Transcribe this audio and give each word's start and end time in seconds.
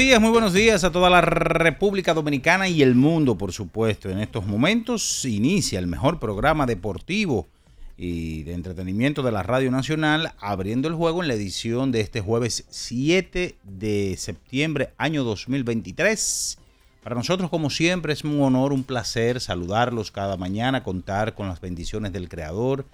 Días, 0.00 0.18
muy 0.18 0.30
buenos 0.30 0.54
días 0.54 0.82
a 0.82 0.90
toda 0.90 1.10
la 1.10 1.20
República 1.20 2.14
Dominicana 2.14 2.66
y 2.66 2.80
el 2.80 2.94
mundo, 2.94 3.36
por 3.36 3.52
supuesto. 3.52 4.08
En 4.08 4.18
estos 4.18 4.46
momentos 4.46 5.26
inicia 5.26 5.78
el 5.78 5.86
mejor 5.86 6.18
programa 6.18 6.64
deportivo 6.64 7.48
y 7.98 8.42
de 8.44 8.54
entretenimiento 8.54 9.22
de 9.22 9.30
la 9.30 9.42
Radio 9.42 9.70
Nacional, 9.70 10.32
abriendo 10.40 10.88
el 10.88 10.94
juego 10.94 11.20
en 11.20 11.28
la 11.28 11.34
edición 11.34 11.92
de 11.92 12.00
este 12.00 12.22
jueves 12.22 12.64
7 12.70 13.56
de 13.62 14.16
septiembre, 14.16 14.94
año 14.96 15.22
2023. 15.22 16.56
Para 17.02 17.16
nosotros, 17.16 17.50
como 17.50 17.68
siempre, 17.68 18.14
es 18.14 18.24
un 18.24 18.40
honor, 18.40 18.72
un 18.72 18.84
placer 18.84 19.38
saludarlos 19.38 20.10
cada 20.10 20.38
mañana, 20.38 20.82
contar 20.82 21.34
con 21.34 21.46
las 21.46 21.60
bendiciones 21.60 22.14
del 22.14 22.30
Creador 22.30 22.86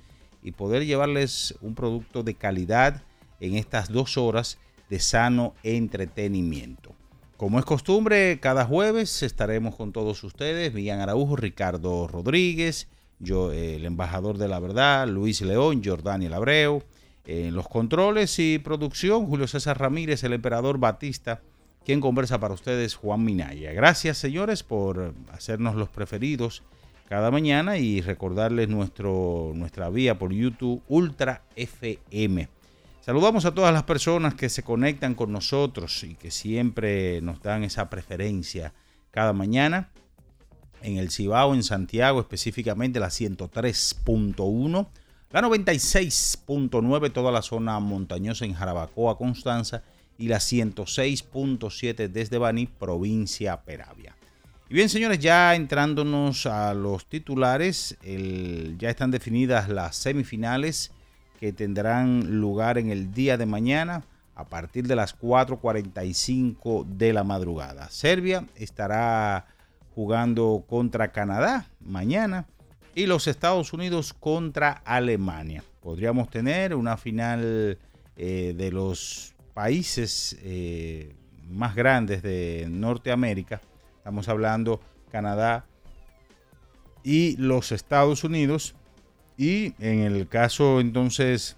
y 0.43 0.51
poder 0.51 0.85
llevarles 0.85 1.55
un 1.61 1.77
producto 1.77 2.25
de 2.25 2.35
calidad 2.35 3.05
en 3.39 3.55
estas 3.55 3.93
dos 3.93 4.17
horas 4.17 4.59
de 4.91 4.99
sano 4.99 5.55
entretenimiento. 5.63 6.96
Como 7.37 7.59
es 7.59 7.67
costumbre, 7.67 8.41
cada 8.41 8.65
jueves 8.65 9.23
estaremos 9.23 9.77
con 9.77 9.93
todos 9.93 10.25
ustedes, 10.25 10.73
Villan 10.73 11.01
Araujo, 11.01 11.37
Ricardo 11.37 12.09
Rodríguez, 12.09 12.89
yo, 13.19 13.53
el 13.53 13.85
embajador 13.85 14.39
de 14.39 14.49
la 14.49 14.59
verdad, 14.59 15.07
Luis 15.07 15.43
León, 15.43 15.83
Jordaniel 15.85 16.33
Abreu, 16.33 16.83
en 17.27 17.55
los 17.55 17.69
controles 17.69 18.39
y 18.39 18.59
producción, 18.59 19.27
Julio 19.27 19.47
César 19.47 19.79
Ramírez, 19.79 20.25
el 20.25 20.33
emperador 20.33 20.79
Batista, 20.79 21.43
quien 21.85 22.01
conversa 22.01 22.41
para 22.41 22.55
ustedes, 22.55 22.95
Juan 22.95 23.23
Minaya. 23.23 23.71
Gracias, 23.75 24.17
señores, 24.17 24.63
por 24.63 25.13
hacernos 25.31 25.75
los 25.75 25.91
preferidos 25.91 26.63
cada 27.07 27.31
mañana 27.31 27.77
y 27.77 28.01
recordarles 28.01 28.71
nuestro, 28.71 29.53
nuestra 29.55 29.91
vía 29.91 30.19
por 30.19 30.33
YouTube 30.33 30.83
Ultra 30.89 31.43
FM. 31.55 32.56
Saludamos 33.07 33.45
a 33.45 33.55
todas 33.55 33.73
las 33.73 33.85
personas 33.85 34.35
que 34.35 34.49
se 34.49 34.65
conectan 34.65 35.15
con 35.15 35.31
nosotros 35.31 36.03
y 36.03 36.17
que 36.17 36.33
siempre 36.33 37.21
nos 37.21 37.41
dan 37.41 37.63
esa 37.63 37.89
preferencia 37.89 38.75
cada 39.13 39.33
mañana. 39.33 39.91
En 40.83 40.97
el 40.97 41.13
Cibao, 41.13 41.55
en 41.55 41.63
Santiago, 41.63 42.19
específicamente 42.19 42.99
la 42.99 43.07
103.1, 43.07 44.89
la 45.31 45.41
96.9, 45.41 47.13
toda 47.13 47.31
la 47.31 47.43
zona 47.43 47.79
montañosa 47.79 48.45
en 48.45 48.55
Jarabacoa, 48.55 49.17
Constanza, 49.17 49.85
y 50.19 50.27
la 50.27 50.39
106.7 50.39 52.09
desde 52.09 52.39
Baní, 52.39 52.67
provincia 52.67 53.63
Peravia. 53.63 54.17
Y 54.69 54.75
bien, 54.75 54.89
señores, 54.89 55.21
ya 55.21 55.55
entrándonos 55.55 56.47
a 56.47 56.75
los 56.75 57.07
titulares, 57.07 57.97
ya 58.03 58.91
están 58.91 59.13
definidas 59.13 59.69
las 59.69 59.95
semifinales 59.95 60.91
que 61.39 61.53
tendrán 61.53 62.41
lugar 62.41 62.79
en 62.79 62.91
el 62.91 63.13
día 63.13 63.37
de 63.37 63.47
mañana 63.47 64.05
a 64.35 64.45
partir 64.45 64.87
de 64.87 64.97
las 64.97 65.19
4.45 65.19 66.85
de 66.85 67.13
la 67.13 67.25
madrugada. 67.25 67.89
Serbia 67.91 68.47
estará 68.55 69.47
jugando 69.95 70.65
contra 70.69 71.13
Canadá 71.13 71.67
mañana 71.81 72.47
y 72.95 73.07
los 73.07 73.27
Estados 73.27 73.73
Unidos 73.73 74.13
contra 74.13 74.73
Alemania. 74.85 75.63
Podríamos 75.81 76.29
tener 76.29 76.75
una 76.75 76.97
final 76.97 77.79
eh, 78.17 78.55
de 78.57 78.73
los 78.73 79.35
países 79.55 80.37
eh, 80.43 81.15
más 81.49 81.75
grandes 81.75 82.23
de 82.23 82.67
Norteamérica. 82.69 83.61
Estamos 83.99 84.29
hablando 84.29 84.81
Canadá 85.11 85.65
y 87.03 87.37
los 87.37 87.73
Estados 87.73 88.25
Unidos. 88.25 88.75
Y 89.37 89.75
en 89.79 90.01
el 90.01 90.29
caso 90.29 90.81
entonces 90.81 91.57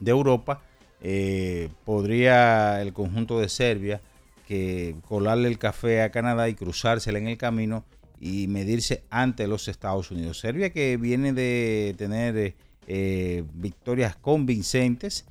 de 0.00 0.10
Europa, 0.10 0.62
eh, 1.06 1.68
podría 1.84 2.80
el 2.80 2.92
conjunto 2.92 3.38
de 3.38 3.48
Serbia 3.48 4.00
que 4.48 4.96
colarle 5.06 5.48
el 5.48 5.58
café 5.58 6.02
a 6.02 6.10
Canadá 6.10 6.48
y 6.48 6.54
cruzársela 6.54 7.18
en 7.18 7.28
el 7.28 7.36
camino 7.36 7.84
y 8.20 8.46
medirse 8.48 9.04
ante 9.10 9.46
los 9.46 9.68
Estados 9.68 10.10
Unidos. 10.10 10.38
Serbia 10.38 10.70
que 10.70 10.96
viene 10.96 11.32
de 11.32 11.94
tener 11.98 12.36
eh, 12.36 12.54
eh, 12.86 13.44
victorias 13.54 14.16
convincentes, 14.16 15.26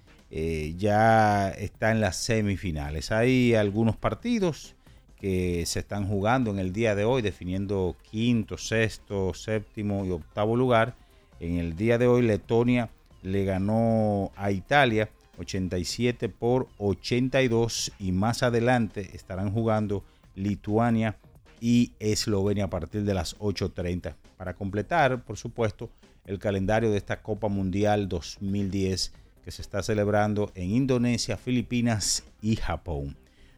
ya 0.77 1.49
está 1.49 1.91
en 1.91 2.01
las 2.01 2.17
semifinales. 2.17 3.11
Hay 3.11 3.53
algunos 3.53 3.95
partidos 3.95 4.75
que 5.15 5.63
se 5.67 5.79
están 5.79 6.07
jugando 6.07 6.49
en 6.49 6.57
el 6.57 6.73
día 6.73 6.95
de 6.95 7.03
hoy, 7.03 7.21
definiendo 7.21 7.95
quinto, 8.09 8.57
sexto, 8.57 9.33
séptimo 9.35 10.05
y 10.05 10.09
octavo 10.09 10.55
lugar. 10.55 10.95
En 11.43 11.57
el 11.57 11.75
día 11.75 11.97
de 11.97 12.07
hoy 12.07 12.21
Letonia 12.21 12.89
le 13.21 13.43
ganó 13.43 14.31
a 14.37 14.51
Italia 14.51 15.09
87 15.39 16.29
por 16.29 16.69
82 16.77 17.91
y 17.99 18.13
más 18.13 18.43
adelante 18.43 19.09
estarán 19.13 19.51
jugando 19.51 20.05
Lituania 20.35 21.17
y 21.59 21.91
Eslovenia 21.99 22.63
a 22.63 22.69
partir 22.69 23.03
de 23.03 23.13
las 23.13 23.37
8.30 23.39 24.15
para 24.37 24.53
completar, 24.53 25.25
por 25.25 25.35
supuesto, 25.35 25.89
el 26.25 26.39
calendario 26.39 26.91
de 26.91 26.97
esta 26.97 27.21
Copa 27.21 27.49
Mundial 27.49 28.07
2010 28.07 29.11
que 29.43 29.51
se 29.51 29.61
está 29.61 29.83
celebrando 29.83 30.49
en 30.55 30.71
Indonesia, 30.71 31.35
Filipinas 31.35 32.23
y 32.41 32.55
Japón. 32.55 33.17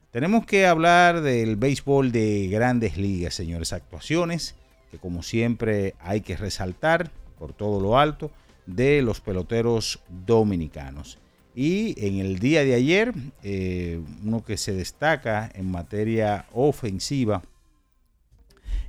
Tenemos 0.10 0.48
que 0.48 0.66
hablar 0.66 1.22
del 1.22 1.56
béisbol 1.56 2.12
de 2.12 2.48
grandes 2.48 2.98
ligas, 2.98 3.36
señores. 3.36 3.74
Actuaciones 3.74 4.56
que 4.90 4.98
como 4.98 5.22
siempre 5.22 5.94
hay 6.00 6.22
que 6.22 6.36
resaltar 6.36 7.12
por 7.38 7.54
todo 7.54 7.80
lo 7.80 7.98
alto 7.98 8.32
de 8.66 9.02
los 9.02 9.22
peloteros 9.22 10.00
dominicanos. 10.10 11.20
Y 11.56 11.96
en 12.06 12.20
el 12.20 12.40
día 12.40 12.64
de 12.64 12.74
ayer, 12.74 13.14
eh, 13.44 14.02
uno 14.24 14.44
que 14.44 14.58
se 14.58 14.74
destaca 14.74 15.50
en 15.54 15.72
materia 15.72 16.48
ofensiva 16.54 17.42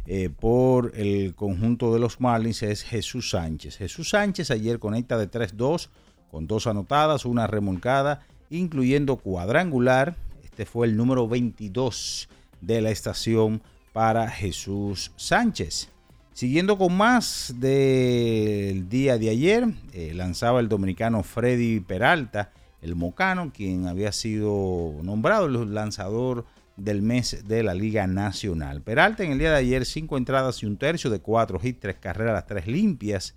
eh, 0.07 0.31
por 0.31 0.93
el 0.97 1.35
conjunto 1.35 1.93
de 1.93 2.01
los 2.01 2.21
Marlins 2.21 2.63
es 2.63 2.83
Jesús 2.83 3.31
Sánchez. 3.31 3.77
Jesús 3.77 4.11
Sánchez 4.11 4.51
ayer 4.51 4.79
conecta 4.79 5.19
de 5.19 5.31
3-2 5.31 5.89
con 6.31 6.47
dos 6.47 6.67
anotadas, 6.67 7.25
una 7.25 7.47
remolcada, 7.47 8.27
incluyendo 8.51 9.17
cuadrangular. 9.17 10.17
Este 10.45 10.67
fue 10.67 10.87
el 10.87 10.97
número 10.97 11.29
22 11.29 12.29
de 12.61 12.81
la 12.81 12.91
estación 12.91 13.63
para 13.93 14.29
Jesús 14.29 15.13
Sánchez. 15.17 15.89
Siguiendo 16.37 16.77
con 16.77 16.95
más 16.95 17.55
del 17.57 18.91
día 18.91 19.17
de 19.17 19.31
ayer, 19.31 19.69
eh, 19.95 20.13
lanzaba 20.15 20.61
el 20.61 20.69
dominicano 20.69 21.23
Freddy 21.23 21.81
Peralta, 21.81 22.53
el 22.83 22.95
mocano, 22.95 23.51
quien 23.55 23.87
había 23.87 24.13
sido 24.13 24.93
nombrado 25.03 25.47
el 25.47 25.73
lanzador 25.73 26.45
del 26.77 27.01
mes 27.01 27.49
de 27.49 27.63
la 27.63 27.73
Liga 27.73 28.07
Nacional. 28.07 28.83
Peralta 28.83 29.25
en 29.25 29.33
el 29.33 29.39
día 29.39 29.53
de 29.53 29.57
ayer, 29.57 29.87
cinco 29.87 30.19
entradas 30.19 30.63
y 30.63 30.67
un 30.67 30.77
tercio 30.77 31.09
de 31.09 31.21
cuatro 31.21 31.59
hits, 31.63 31.81
tres 31.81 31.97
carreras, 31.99 32.35
las 32.35 32.47
tres 32.47 32.67
limpias. 32.67 33.35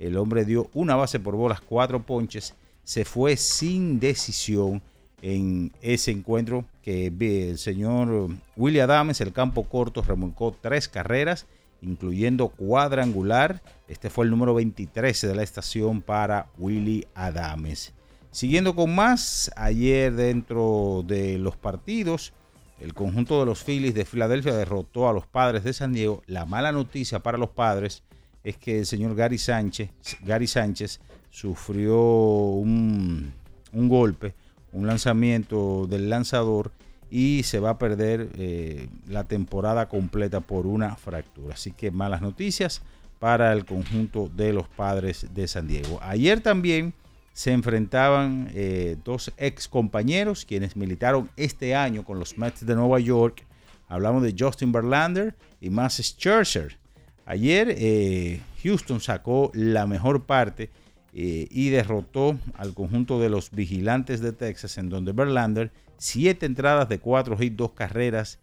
El 0.00 0.16
hombre 0.16 0.44
dio 0.44 0.70
una 0.74 0.96
base 0.96 1.20
por 1.20 1.36
bolas, 1.36 1.60
cuatro 1.60 2.04
ponches. 2.04 2.56
Se 2.82 3.04
fue 3.04 3.36
sin 3.36 4.00
decisión 4.00 4.82
en 5.22 5.70
ese 5.82 6.10
encuentro 6.10 6.64
que 6.82 7.12
el 7.50 7.58
señor 7.58 8.28
William 8.56 8.90
Adams, 8.90 9.20
el 9.20 9.32
campo 9.32 9.62
corto, 9.68 10.02
remolcó 10.02 10.52
tres 10.60 10.88
carreras, 10.88 11.46
incluyendo 11.82 12.48
cuadrangular. 12.48 13.62
Este 13.88 14.10
fue 14.10 14.24
el 14.24 14.30
número 14.30 14.54
23 14.54 15.20
de 15.20 15.34
la 15.34 15.42
estación 15.42 16.02
para 16.02 16.48
Willy 16.58 17.06
Adames. 17.14 17.92
Siguiendo 18.30 18.76
con 18.76 18.94
más, 18.94 19.50
ayer 19.56 20.14
dentro 20.14 21.04
de 21.06 21.38
los 21.38 21.56
partidos, 21.56 22.32
el 22.80 22.94
conjunto 22.94 23.40
de 23.40 23.46
los 23.46 23.64
Phillies 23.64 23.94
de 23.94 24.04
Filadelfia 24.04 24.54
derrotó 24.54 25.08
a 25.08 25.12
los 25.12 25.26
padres 25.26 25.64
de 25.64 25.72
San 25.72 25.92
Diego. 25.92 26.22
La 26.26 26.46
mala 26.46 26.72
noticia 26.72 27.18
para 27.18 27.38
los 27.38 27.50
padres 27.50 28.02
es 28.44 28.56
que 28.56 28.78
el 28.78 28.86
señor 28.86 29.14
Gary 29.14 29.36
Sánchez, 29.36 29.90
Gary 30.22 30.46
Sánchez 30.46 31.00
sufrió 31.30 32.00
un, 32.00 33.32
golpe, 33.72 34.34
un 34.72 34.86
lanzamiento 34.86 35.86
del 35.88 36.08
lanzador 36.08 36.72
y 37.10 37.42
se 37.42 37.58
va 37.58 37.70
a 37.70 37.78
perder 37.78 38.28
eh, 38.38 38.88
la 39.08 39.24
temporada 39.24 39.88
completa 39.88 40.40
por 40.40 40.66
una 40.66 40.94
fractura. 40.94 41.54
Así 41.54 41.72
que 41.72 41.90
malas 41.90 42.22
noticias 42.22 42.82
para 43.18 43.52
el 43.52 43.64
conjunto 43.64 44.30
de 44.34 44.52
los 44.52 44.68
padres 44.68 45.26
de 45.34 45.48
San 45.48 45.66
Diego. 45.66 45.98
Ayer 46.02 46.40
también 46.40 46.94
se 47.32 47.52
enfrentaban 47.52 48.50
eh, 48.54 48.96
dos 49.04 49.32
ex 49.36 49.66
compañeros 49.66 50.44
quienes 50.44 50.76
militaron 50.76 51.28
este 51.36 51.74
año 51.74 52.04
con 52.04 52.18
los 52.18 52.38
Mets 52.38 52.64
de 52.64 52.74
Nueva 52.76 53.00
York. 53.00 53.44
Hablamos 53.88 54.22
de 54.22 54.34
Justin 54.38 54.70
Verlander 54.70 55.34
y 55.60 55.68
Max 55.68 56.00
Scherzer. 56.00 56.78
Ayer 57.26 57.74
eh, 57.76 58.40
Houston 58.62 59.00
sacó 59.00 59.50
la 59.52 59.86
mejor 59.86 60.24
parte 60.24 60.70
y 61.12 61.70
derrotó 61.70 62.38
al 62.54 62.72
conjunto 62.72 63.18
de 63.18 63.28
los 63.28 63.50
vigilantes 63.50 64.20
de 64.20 64.30
Texas, 64.30 64.78
en 64.78 64.88
donde 64.88 65.10
Verlander, 65.10 65.72
siete 66.00 66.46
entradas 66.46 66.88
de 66.88 66.98
cuatro 66.98 67.36
hits, 67.38 67.56
dos 67.56 67.72
carreras, 67.72 68.38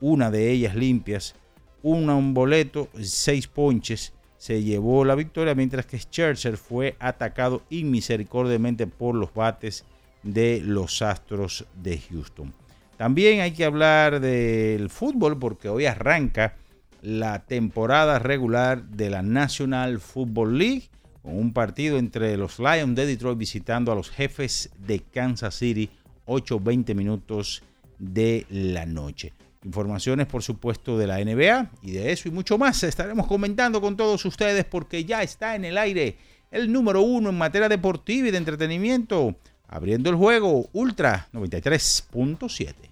una 0.00 0.30
de 0.30 0.50
ellas 0.50 0.76
limpias, 0.76 1.34
una 1.82 2.14
un 2.14 2.34
boleto, 2.34 2.88
seis 3.00 3.48
ponches 3.48 4.12
se 4.36 4.62
llevó 4.62 5.04
la 5.04 5.14
victoria, 5.14 5.54
mientras 5.54 5.86
que 5.86 5.98
Scherzer 5.98 6.58
fue 6.58 6.96
atacado 7.00 7.62
inmisericordiamente 7.70 8.86
por 8.86 9.14
los 9.14 9.32
bates 9.32 9.84
de 10.22 10.60
los 10.62 11.00
Astros 11.00 11.66
de 11.82 11.98
Houston. 11.98 12.52
También 12.98 13.40
hay 13.40 13.52
que 13.52 13.64
hablar 13.64 14.20
del 14.20 14.90
fútbol 14.90 15.38
porque 15.38 15.68
hoy 15.68 15.86
arranca 15.86 16.56
la 17.00 17.46
temporada 17.46 18.18
regular 18.18 18.84
de 18.84 19.08
la 19.08 19.22
National 19.22 20.00
Football 20.00 20.58
League 20.58 20.90
con 21.22 21.36
un 21.36 21.52
partido 21.52 21.98
entre 21.98 22.36
los 22.36 22.58
Lions 22.58 22.94
de 22.94 23.06
Detroit 23.06 23.38
visitando 23.38 23.92
a 23.92 23.94
los 23.94 24.10
jefes 24.10 24.70
de 24.78 25.00
Kansas 25.00 25.54
City 25.54 25.90
8-20 26.28 26.94
minutos 26.94 27.62
de 27.98 28.46
la 28.50 28.86
noche. 28.86 29.32
Informaciones, 29.64 30.26
por 30.26 30.42
supuesto, 30.44 30.96
de 30.96 31.08
la 31.08 31.18
NBA 31.18 31.72
y 31.82 31.90
de 31.90 32.12
eso 32.12 32.28
y 32.28 32.30
mucho 32.30 32.58
más 32.58 32.82
estaremos 32.84 33.26
comentando 33.26 33.80
con 33.80 33.96
todos 33.96 34.24
ustedes 34.24 34.64
porque 34.64 35.04
ya 35.04 35.22
está 35.22 35.56
en 35.56 35.64
el 35.64 35.76
aire 35.76 36.16
el 36.50 36.72
número 36.72 37.02
uno 37.02 37.30
en 37.30 37.38
materia 37.38 37.68
deportiva 37.68 38.28
y 38.28 38.30
de 38.30 38.38
entretenimiento, 38.38 39.34
abriendo 39.66 40.10
el 40.10 40.16
juego 40.16 40.68
Ultra 40.72 41.28
93.7. 41.32 42.87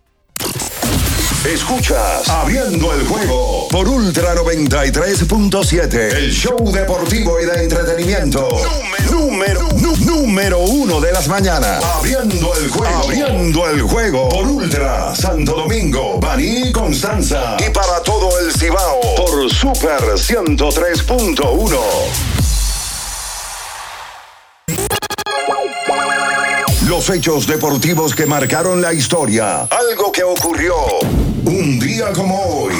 Escuchas 1.47 2.29
Abriendo 2.29 2.93
el 2.93 3.07
juego 3.07 3.69
por 3.71 3.89
Ultra 3.89 4.35
93.7, 4.35 5.95
el 6.17 6.33
show 6.33 6.73
deportivo 6.73 7.41
y 7.41 7.47
de 7.47 7.63
entretenimiento. 7.63 8.49
Número, 9.11 9.69
número, 9.71 9.97
número 10.01 10.59
uno 10.61 11.01
de 11.01 11.13
las 11.13 11.29
mañanas. 11.29 11.85
Abriendo 11.85 12.53
el 12.57 12.69
juego. 12.69 12.97
Abriendo 12.97 13.69
el 13.69 13.83
juego 13.83 14.29
por 14.29 14.45
Ultra 14.45 15.15
Santo 15.15 15.53
Domingo, 15.53 16.19
Baní 16.19 16.73
Constanza. 16.73 17.57
Y 17.65 17.71
para 17.71 18.01
todo 18.03 18.29
el 18.41 18.53
Cibao 18.53 19.01
por 19.17 19.49
Super 19.49 20.01
103.1. 20.01 21.79
Los 26.89 27.11
hechos 27.11 27.47
deportivos 27.47 28.15
que 28.15 28.27
marcaron 28.27 28.81
la 28.81 28.93
historia. 28.93 29.63
Algo 29.63 30.11
que 30.11 30.25
ocurrió 30.25 30.75
un 31.47 31.79
día 31.79 32.13
como 32.13 32.39
hoy. 32.41 32.75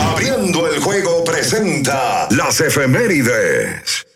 Abriendo 0.00 0.68
el 0.68 0.80
juego 0.80 1.24
presenta 1.24 2.28
las 2.30 2.60
efemérides. 2.60 4.06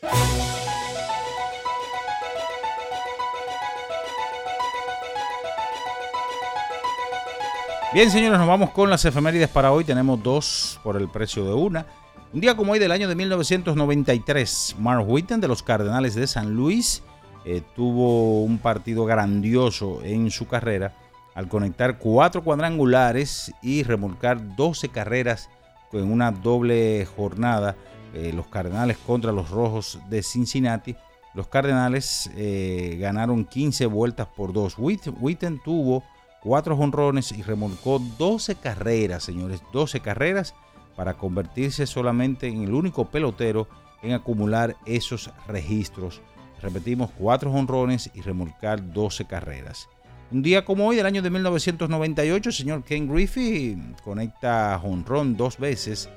Bien, 7.92 8.10
señores, 8.10 8.38
nos 8.38 8.46
vamos 8.46 8.70
con 8.70 8.90
las 8.90 9.04
efemérides 9.04 9.48
para 9.48 9.72
hoy. 9.72 9.84
Tenemos 9.84 10.22
dos 10.22 10.78
por 10.84 10.96
el 10.96 11.08
precio 11.08 11.44
de 11.44 11.54
una. 11.54 11.86
Un 12.32 12.40
día 12.40 12.56
como 12.56 12.72
hoy 12.72 12.78
del 12.78 12.92
año 12.92 13.08
de 13.08 13.14
1993, 13.14 14.76
Mark 14.78 15.08
Whitten 15.08 15.40
de 15.40 15.48
los 15.48 15.62
Cardenales 15.62 16.14
de 16.14 16.26
San 16.26 16.54
Luis 16.54 17.02
eh, 17.44 17.62
tuvo 17.74 18.44
un 18.44 18.58
partido 18.58 19.04
grandioso 19.04 20.00
en 20.04 20.30
su 20.30 20.46
carrera 20.46 20.94
al 21.36 21.48
conectar 21.48 21.98
cuatro 21.98 22.42
cuadrangulares 22.42 23.52
y 23.62 23.82
remolcar 23.84 24.56
12 24.56 24.88
carreras 24.88 25.48
en 25.92 26.10
una 26.10 26.32
doble 26.32 27.06
jornada. 27.06 27.76
Eh, 28.14 28.32
los 28.34 28.46
Cardenales 28.46 28.96
contra 28.96 29.30
los 29.30 29.50
Rojos 29.50 30.00
de 30.08 30.22
Cincinnati. 30.22 30.96
Los 31.34 31.48
Cardenales 31.48 32.30
eh, 32.34 32.96
ganaron 32.98 33.44
15 33.44 33.86
vueltas 33.86 34.26
por 34.34 34.54
dos. 34.54 34.76
Witten 34.78 35.60
tuvo 35.62 36.02
cuatro 36.42 36.74
jonrones 36.74 37.30
y 37.32 37.42
remolcó 37.42 37.98
12 37.98 38.54
carreras, 38.54 39.22
señores. 39.22 39.62
12 39.72 40.00
carreras 40.00 40.54
para 40.96 41.14
convertirse 41.14 41.86
solamente 41.86 42.48
en 42.48 42.64
el 42.64 42.72
único 42.72 43.10
pelotero 43.10 43.68
en 44.02 44.14
acumular 44.14 44.76
esos 44.86 45.30
registros 45.46 46.22
Repetimos, 46.62 47.10
cuatro 47.18 47.52
jonrones 47.52 48.10
y 48.14 48.22
remolcar 48.22 48.92
12 48.92 49.26
carreras. 49.26 49.88
Un 50.32 50.42
día 50.42 50.64
como 50.64 50.86
hoy, 50.86 50.96
del 50.96 51.06
año 51.06 51.22
de 51.22 51.30
1998, 51.30 52.48
el 52.48 52.54
señor 52.54 52.82
Ken 52.82 53.08
Griffey 53.08 53.76
conecta 54.02 54.76
jonrón 54.82 55.36
dos 55.36 55.56
veces 55.56 56.08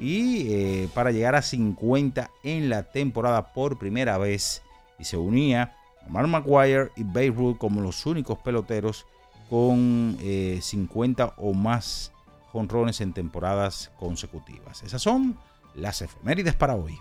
y 0.00 0.52
eh, 0.52 0.88
para 0.92 1.12
llegar 1.12 1.36
a 1.36 1.42
50 1.42 2.28
en 2.42 2.68
la 2.68 2.82
temporada 2.82 3.52
por 3.52 3.78
primera 3.78 4.18
vez 4.18 4.62
y 4.98 5.04
se 5.04 5.16
unía 5.16 5.76
a 6.04 6.08
Mark 6.08 6.26
McGuire 6.26 6.90
y 6.96 7.04
Babe 7.04 7.30
Ruth 7.30 7.58
como 7.58 7.80
los 7.80 8.04
únicos 8.04 8.38
peloteros 8.38 9.06
con 9.48 10.18
50 10.60 11.24
eh, 11.24 11.30
o 11.36 11.54
más 11.54 12.10
jonrones 12.50 13.00
en 13.00 13.12
temporadas 13.12 13.92
consecutivas. 13.96 14.82
Esas 14.82 15.02
son 15.02 15.38
las 15.74 16.02
efemérides 16.02 16.56
para 16.56 16.74
hoy. 16.74 16.98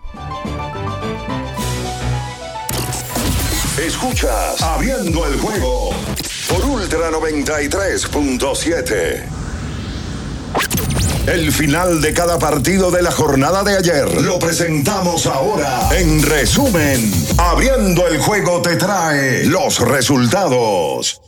Escuchas 3.80 4.62
Abriendo 4.62 5.26
el 5.26 5.40
juego 5.40 5.90
por 6.52 6.66
Ultra 6.66 7.10
93.7. 7.12 9.24
El 11.28 11.52
final 11.52 12.02
de 12.02 12.14
cada 12.14 12.38
partido 12.38 12.92
de 12.92 13.02
la 13.02 13.12
jornada 13.12 13.64
de 13.64 13.78
ayer 13.78 14.22
lo 14.22 14.38
presentamos 14.38 15.26
ahora. 15.28 15.88
En 15.98 16.22
resumen, 16.22 17.10
Abriendo 17.38 18.06
el 18.08 18.18
juego 18.18 18.62
te 18.62 18.76
trae 18.76 19.46
los 19.46 19.80
resultados. 19.80 21.22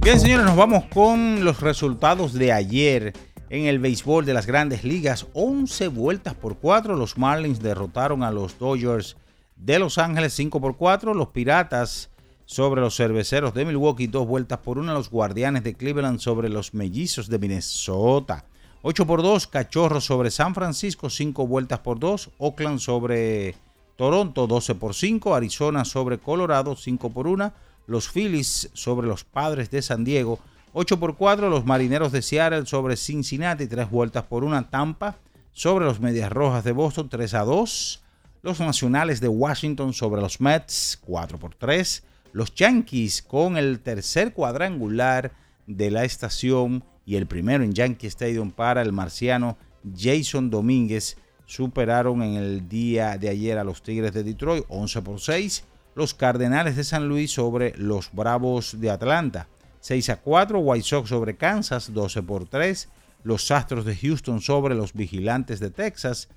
Bien, 0.00 0.20
señores, 0.20 0.44
nos 0.44 0.56
vamos 0.56 0.84
con 0.92 1.42
los 1.44 1.60
resultados 1.60 2.34
de 2.34 2.52
ayer 2.52 3.14
en 3.48 3.64
el 3.64 3.78
béisbol 3.78 4.26
de 4.26 4.34
las 4.34 4.46
grandes 4.46 4.84
ligas. 4.84 5.26
11 5.32 5.88
vueltas 5.88 6.34
por 6.34 6.58
4. 6.58 6.96
Los 6.96 7.16
Marlins 7.16 7.62
derrotaron 7.62 8.22
a 8.22 8.30
los 8.30 8.58
Dodgers 8.58 9.16
de 9.56 9.78
Los 9.78 9.96
Ángeles 9.96 10.34
5 10.34 10.60
por 10.60 10.76
4, 10.76 11.14
los 11.14 11.28
Piratas 11.28 12.10
sobre 12.52 12.82
los 12.82 12.96
Cerveceros 12.96 13.54
de 13.54 13.64
Milwaukee 13.64 14.06
2 14.06 14.26
vueltas 14.26 14.58
por 14.58 14.78
1, 14.78 14.92
los 14.92 15.10
Guardianes 15.10 15.64
de 15.64 15.74
Cleveland 15.74 16.18
sobre 16.18 16.48
los 16.50 16.74
Mellizos 16.74 17.28
de 17.28 17.38
Minnesota 17.38 18.44
8 18.82 19.06
por 19.06 19.22
2, 19.22 19.46
Cachorros 19.46 20.04
sobre 20.04 20.30
San 20.30 20.54
Francisco 20.54 21.08
5 21.08 21.46
vueltas 21.46 21.78
por 21.78 21.98
2, 21.98 22.30
Oakland 22.38 22.78
sobre 22.78 23.54
Toronto 23.96 24.46
12 24.46 24.74
por 24.74 24.94
5, 24.94 25.34
Arizona 25.34 25.84
sobre 25.84 26.18
Colorado 26.18 26.76
5 26.76 27.10
por 27.10 27.26
1, 27.26 27.52
los 27.86 28.08
Phillies 28.08 28.70
sobre 28.74 29.06
los 29.06 29.24
Padres 29.24 29.70
de 29.70 29.80
San 29.80 30.04
Diego 30.04 30.38
8 30.74 30.98
por 30.98 31.16
4 31.16 31.48
los 31.48 31.64
Marineros 31.64 32.12
de 32.12 32.22
Seattle 32.22 32.66
sobre 32.66 32.96
Cincinnati, 32.96 33.66
3 33.66 33.90
vueltas 33.90 34.24
por 34.24 34.44
una 34.44 34.68
Tampa 34.68 35.16
sobre 35.52 35.84
los 35.84 36.00
Medias 36.00 36.32
Rojas 36.32 36.64
de 36.64 36.72
Boston, 36.72 37.08
3 37.08 37.34
a 37.34 37.44
2. 37.44 38.02
Los 38.42 38.58
Nacionales 38.58 39.20
de 39.20 39.28
Washington 39.28 39.92
sobre 39.92 40.20
los 40.20 40.40
Mets, 40.40 40.98
4 41.04 41.38
por 41.38 41.54
3. 41.54 42.02
Los 42.32 42.54
Yankees 42.54 43.22
con 43.22 43.56
el 43.56 43.80
tercer 43.80 44.32
cuadrangular 44.32 45.32
de 45.66 45.90
la 45.90 46.04
estación 46.04 46.84
y 47.04 47.16
el 47.16 47.26
primero 47.26 47.62
en 47.62 47.72
Yankee 47.72 48.06
Stadium 48.06 48.50
para 48.50 48.82
el 48.82 48.92
marciano 48.92 49.58
Jason 49.96 50.50
Domínguez 50.50 51.16
superaron 51.46 52.22
en 52.22 52.34
el 52.34 52.68
día 52.68 53.18
de 53.18 53.28
ayer 53.28 53.58
a 53.58 53.64
los 53.64 53.82
Tigres 53.82 54.12
de 54.12 54.22
Detroit 54.22 54.64
11 54.68 55.02
por 55.02 55.20
6. 55.20 55.64
Los 55.94 56.14
Cardenales 56.14 56.76
de 56.76 56.84
San 56.84 57.08
Luis 57.08 57.32
sobre 57.32 57.74
los 57.76 58.10
Bravos 58.12 58.80
de 58.80 58.90
Atlanta 58.90 59.48
6 59.80 60.10
a 60.10 60.16
4. 60.20 60.58
White 60.60 60.86
Sox 60.86 61.08
sobre 61.10 61.36
Kansas 61.36 61.92
12 61.92 62.22
por 62.22 62.48
3. 62.48 62.88
Los 63.24 63.50
Astros 63.50 63.84
de 63.84 63.96
Houston 63.96 64.40
sobre 64.40 64.74
los 64.74 64.94
Vigilantes 64.94 65.60
de 65.60 65.70
Texas 65.70 66.28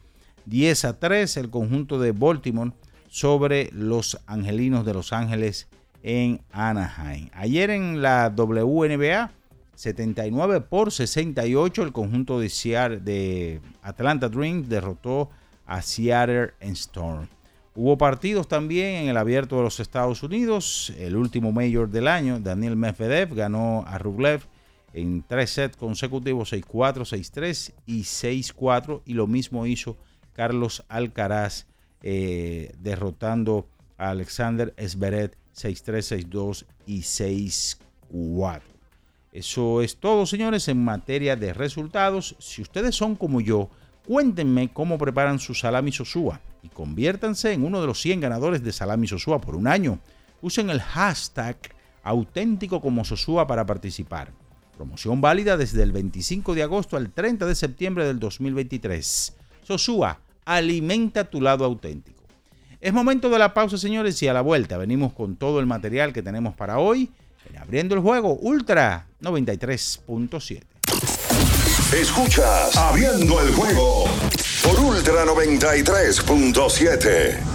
10 0.45 0.85
a 0.85 0.99
3. 0.99 1.37
El 1.37 1.49
conjunto 1.49 1.99
de 1.99 2.11
Baltimore 2.11 2.73
sobre 3.07 3.69
los 3.71 4.19
Angelinos 4.25 4.85
de 4.85 4.93
Los 4.93 5.13
Ángeles 5.13 5.67
en 6.05 6.39
Anaheim. 6.51 7.29
Ayer 7.33 7.71
en 7.71 8.03
la 8.03 8.31
WNBA 8.37 9.31
79 9.73 10.61
por 10.61 10.91
68 10.91 11.81
el 11.81 11.91
conjunto 11.91 12.39
de, 12.39 12.49
Seattle, 12.49 12.99
de 12.99 13.59
Atlanta 13.81 14.29
Dream 14.29 14.69
derrotó 14.69 15.31
a 15.65 15.81
Seattle 15.81 16.53
Storm. 16.59 17.27
Hubo 17.73 17.97
partidos 17.97 18.47
también 18.47 19.03
en 19.03 19.09
el 19.09 19.17
abierto 19.17 19.57
de 19.57 19.63
los 19.63 19.79
Estados 19.79 20.21
Unidos. 20.21 20.93
El 20.99 21.15
último 21.15 21.51
mayor 21.51 21.89
del 21.89 22.07
año, 22.07 22.39
Daniel 22.39 22.75
Medvedev, 22.75 23.33
ganó 23.33 23.83
a 23.87 23.97
Rublev 23.97 24.43
en 24.93 25.23
tres 25.27 25.49
sets 25.49 25.75
consecutivos, 25.75 26.53
6-4, 26.53 26.97
6-3 27.01 27.73
y 27.87 28.01
6-4. 28.01 29.01
Y 29.05 29.15
lo 29.15 29.25
mismo 29.25 29.65
hizo 29.65 29.97
Carlos 30.33 30.85
Alcaraz, 30.87 31.65
eh, 32.03 32.75
derrotando 32.77 33.67
a 33.97 34.11
Alexander 34.11 34.71
Zverev 34.79 35.31
6-3, 35.55 36.29
6-2 36.29 36.65
y 36.85 37.01
6-4. 37.01 38.61
Eso 39.31 39.81
es 39.81 39.97
todo, 39.97 40.25
señores, 40.25 40.67
en 40.67 40.83
materia 40.83 41.35
de 41.35 41.53
resultados. 41.53 42.35
Si 42.39 42.61
ustedes 42.61 42.95
son 42.95 43.15
como 43.15 43.41
yo, 43.41 43.69
cuéntenme 44.07 44.71
cómo 44.71 44.97
preparan 44.97 45.39
su 45.39 45.53
salami 45.53 45.91
sosúa 45.91 46.39
y 46.63 46.69
conviértanse 46.69 47.51
en 47.51 47.63
uno 47.63 47.81
de 47.81 47.87
los 47.87 48.01
100 48.01 48.21
ganadores 48.21 48.63
de 48.63 48.71
salami 48.71 49.07
sosúa 49.07 49.41
por 49.41 49.55
un 49.55 49.67
año. 49.67 49.99
Usen 50.41 50.69
el 50.69 50.81
hashtag 50.81 51.57
auténtico 52.03 52.79
como 52.79 53.03
sosúa 53.03 53.45
para 53.45 53.65
participar. 53.65 54.31
Promoción 54.77 55.21
válida 55.21 55.57
desde 55.57 55.83
el 55.83 55.91
25 55.91 56.53
de 56.53 56.63
agosto 56.63 56.97
al 56.97 57.11
30 57.11 57.45
de 57.45 57.55
septiembre 57.55 58.05
del 58.05 58.19
2023. 58.19 59.35
Sosúa, 59.63 60.21
alimenta 60.45 61.25
tu 61.25 61.41
lado 61.41 61.65
auténtico. 61.65 62.14
Es 62.85 62.93
momento 62.93 63.29
de 63.31 63.39
la 63.39 63.55
pausa, 63.55 63.79
señores, 63.79 64.21
y 64.21 64.27
a 64.27 64.33
la 64.33 64.41
vuelta 64.41 64.77
venimos 64.77 65.11
con 65.11 65.37
todo 65.37 65.59
el 65.59 65.65
material 65.65 66.13
que 66.13 66.21
tenemos 66.21 66.53
para 66.53 66.77
hoy 66.77 67.09
Abriendo 67.59 67.95
el 67.95 68.01
juego, 68.01 68.35
Ultra 68.35 69.07
93.7. 69.23 70.61
Escuchas 71.99 72.77
Abriendo 72.77 73.41
el 73.41 73.51
juego 73.55 74.05
por 74.61 74.79
Ultra 74.79 75.25
93.7. 75.25 77.54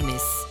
Famous. 0.01 0.50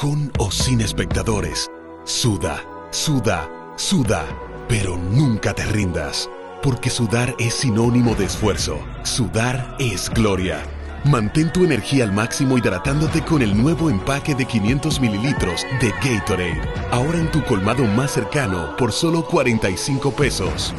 con 0.00 0.32
o 0.38 0.50
sin 0.50 0.80
espectadores. 0.80 1.70
Suda, 2.04 2.64
suda, 2.90 3.50
suda, 3.76 4.24
pero 4.66 4.96
nunca 4.96 5.52
te 5.52 5.62
rindas, 5.66 6.30
porque 6.62 6.88
sudar 6.88 7.34
es 7.38 7.52
sinónimo 7.52 8.14
de 8.14 8.24
esfuerzo. 8.24 8.78
Sudar 9.02 9.76
es 9.78 10.08
gloria. 10.08 10.62
Mantén 11.04 11.52
tu 11.52 11.64
energía 11.64 12.04
al 12.04 12.12
máximo 12.12 12.56
hidratándote 12.56 13.22
con 13.22 13.42
el 13.42 13.54
nuevo 13.54 13.90
empaque 13.90 14.34
de 14.34 14.46
500 14.46 15.00
mililitros 15.00 15.66
de 15.82 15.90
Gatorade. 15.90 16.62
Ahora 16.90 17.18
en 17.18 17.30
tu 17.30 17.44
colmado 17.44 17.84
más 17.84 18.12
cercano 18.12 18.74
por 18.78 18.92
solo 18.92 19.22
45 19.26 20.12
pesos. 20.12 20.72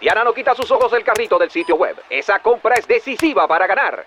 Diana 0.00 0.24
no 0.24 0.32
quita 0.32 0.54
sus 0.54 0.70
ojos 0.70 0.90
del 0.90 1.04
carrito 1.04 1.38
del 1.38 1.50
sitio 1.50 1.76
web. 1.76 1.94
Esa 2.08 2.38
compra 2.38 2.74
es 2.76 2.88
decisiva 2.88 3.46
para 3.46 3.66
ganar. 3.66 4.06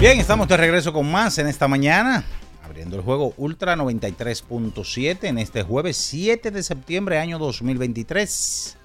Bien, 0.00 0.20
estamos 0.20 0.46
de 0.46 0.56
regreso 0.56 0.92
con 0.92 1.10
más 1.10 1.38
en 1.38 1.48
esta 1.48 1.66
mañana, 1.66 2.24
abriendo 2.64 2.94
el 2.94 3.02
juego 3.02 3.34
Ultra 3.36 3.74
93.7 3.74 5.24
en 5.24 5.38
este 5.38 5.64
jueves 5.64 5.96
7 5.96 6.52
de 6.52 6.62
septiembre 6.62 7.18
año 7.18 7.40
2023. 7.40 8.76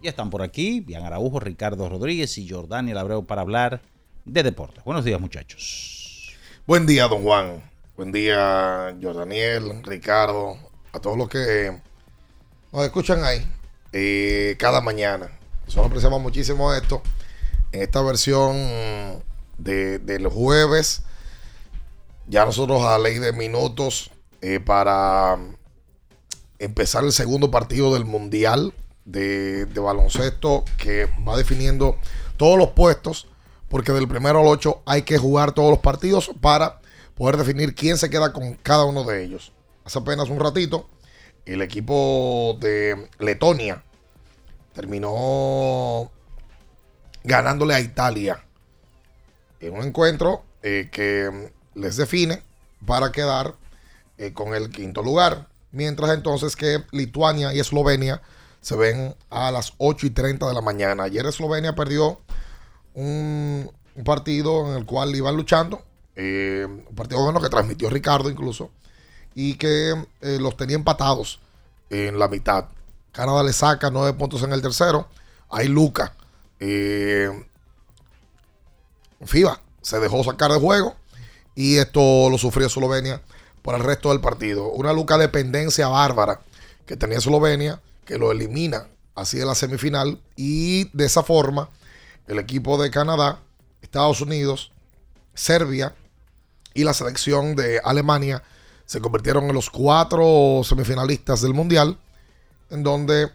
Ya 0.00 0.10
están 0.10 0.30
por 0.30 0.42
aquí, 0.42 0.78
Bian 0.78 1.02
Araujo, 1.02 1.40
Ricardo 1.40 1.88
Rodríguez 1.88 2.38
y 2.38 2.48
Jordani 2.48 2.92
Abreu 2.92 3.26
para 3.26 3.40
hablar 3.40 3.82
de 4.24 4.44
deportes. 4.44 4.84
Buenos 4.84 5.04
días 5.04 5.20
muchachos. 5.20 6.36
Buen 6.68 6.86
día, 6.86 7.08
don 7.08 7.24
Juan. 7.24 7.68
Buen 7.96 8.12
día, 8.12 8.96
Jordaniel, 9.02 9.82
Ricardo, 9.82 10.56
a 10.92 11.00
todos 11.00 11.18
los 11.18 11.28
que 11.28 11.76
nos 12.72 12.84
escuchan 12.84 13.24
ahí 13.24 13.44
eh, 13.92 14.54
cada 14.56 14.80
mañana. 14.80 15.32
Nosotros 15.64 15.88
apreciamos 15.88 16.22
muchísimo 16.22 16.72
esto 16.72 17.02
en 17.72 17.82
esta 17.82 18.02
versión 18.02 18.56
de, 19.62 19.98
del 19.98 20.26
jueves. 20.28 21.02
Ya 22.26 22.44
nosotros 22.44 22.82
a 22.82 22.98
ley 22.98 23.18
de 23.18 23.32
minutos 23.32 24.10
eh, 24.40 24.60
para 24.60 25.38
empezar 26.58 27.04
el 27.04 27.12
segundo 27.12 27.50
partido 27.50 27.94
del 27.94 28.04
Mundial 28.04 28.74
de, 29.04 29.66
de, 29.66 29.80
baloncesto 29.80 30.64
que 30.76 31.08
va 31.26 31.36
definiendo 31.36 31.96
todos 32.36 32.58
los 32.58 32.70
puestos, 32.70 33.26
porque 33.68 33.92
del 33.92 34.08
primero 34.08 34.40
al 34.40 34.46
8 34.46 34.82
hay 34.86 35.02
que 35.02 35.18
jugar 35.18 35.52
todos 35.52 35.70
los 35.70 35.78
partidos 35.80 36.30
para 36.40 36.80
poder 37.14 37.36
definir 37.36 37.74
quién 37.74 37.98
se 37.98 38.10
queda 38.10 38.32
con 38.32 38.54
cada 38.54 38.84
uno 38.84 39.04
de 39.04 39.24
ellos. 39.24 39.52
Hace 39.84 39.98
apenas 39.98 40.28
un 40.28 40.38
ratito, 40.38 40.88
el 41.46 41.62
equipo 41.62 42.56
de 42.60 43.08
Letonia 43.18 43.82
terminó 44.72 46.10
ganándole 47.24 47.74
a 47.74 47.80
Italia 47.80 48.44
en 49.60 49.74
un 49.74 49.84
encuentro 49.84 50.42
eh, 50.62 50.88
que 50.90 51.52
les 51.74 51.96
define 51.96 52.42
para 52.86 53.12
quedar 53.12 53.54
eh, 54.18 54.32
con 54.32 54.54
el 54.54 54.70
quinto 54.70 55.02
lugar. 55.02 55.48
Mientras 55.72 56.10
entonces 56.12 56.56
que 56.56 56.82
Lituania 56.90 57.54
y 57.54 57.60
Eslovenia 57.60 58.22
se 58.60 58.76
ven 58.76 59.14
a 59.30 59.50
las 59.50 59.74
8 59.78 60.06
y 60.06 60.10
30 60.10 60.48
de 60.48 60.54
la 60.54 60.60
mañana. 60.60 61.04
Ayer 61.04 61.24
Eslovenia 61.26 61.74
perdió 61.74 62.20
un, 62.94 63.70
partido 64.04 64.70
en 64.70 64.78
el 64.78 64.86
cual 64.86 65.14
iban 65.14 65.36
luchando. 65.36 65.82
Eh, 66.16 66.66
un 66.66 66.94
partido 66.94 67.22
bueno 67.22 67.40
que 67.40 67.48
transmitió 67.48 67.88
Ricardo 67.88 68.28
incluso. 68.28 68.70
Y 69.34 69.54
que 69.54 69.94
los 70.20 70.56
tenía 70.56 70.74
empatados 70.74 71.40
en 71.88 72.18
la 72.18 72.26
mitad. 72.26 72.66
Canadá 73.12 73.44
le 73.44 73.52
saca 73.52 73.90
9 73.90 74.18
puntos 74.18 74.42
en 74.42 74.52
el 74.52 74.60
tercero. 74.60 75.08
Ahí 75.48 75.68
Luca. 75.68 76.14
FIBA 79.24 79.60
se 79.82 79.98
dejó 79.98 80.22
sacar 80.24 80.52
de 80.52 80.58
juego 80.58 80.96
y 81.54 81.76
esto 81.76 82.28
lo 82.30 82.38
sufrió 82.38 82.66
Eslovenia 82.66 83.22
por 83.62 83.74
el 83.74 83.82
resto 83.82 84.10
del 84.10 84.20
partido. 84.20 84.68
Una 84.68 84.92
luca 84.92 85.18
dependencia 85.18 85.88
bárbara 85.88 86.40
que 86.86 86.96
tenía 86.96 87.18
Eslovenia 87.18 87.80
que 88.04 88.18
lo 88.18 88.32
elimina 88.32 88.88
así 89.14 89.38
de 89.38 89.46
la 89.46 89.54
semifinal 89.54 90.20
y 90.36 90.84
de 90.96 91.04
esa 91.04 91.22
forma 91.22 91.70
el 92.26 92.38
equipo 92.38 92.80
de 92.80 92.90
Canadá, 92.90 93.40
Estados 93.82 94.20
Unidos, 94.20 94.72
Serbia 95.34 95.94
y 96.74 96.84
la 96.84 96.94
selección 96.94 97.56
de 97.56 97.80
Alemania 97.84 98.42
se 98.86 99.00
convirtieron 99.00 99.44
en 99.44 99.54
los 99.54 99.70
cuatro 99.70 100.62
semifinalistas 100.64 101.42
del 101.42 101.54
Mundial 101.54 101.98
en 102.70 102.82
donde 102.82 103.30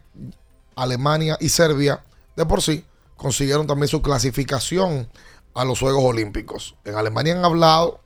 Alemania 0.75 1.37
y 1.39 1.49
Serbia 1.49 2.03
de 2.35 2.45
por 2.45 2.61
sí 2.61 2.85
consiguieron 3.15 3.67
también 3.67 3.87
su 3.87 4.01
clasificación 4.01 5.09
a 5.55 5.65
los 5.65 5.79
Juegos 5.79 6.03
Olímpicos. 6.03 6.75
En 6.83 6.95
Alemania 6.95 7.35
han 7.35 7.45
hablado 7.45 8.01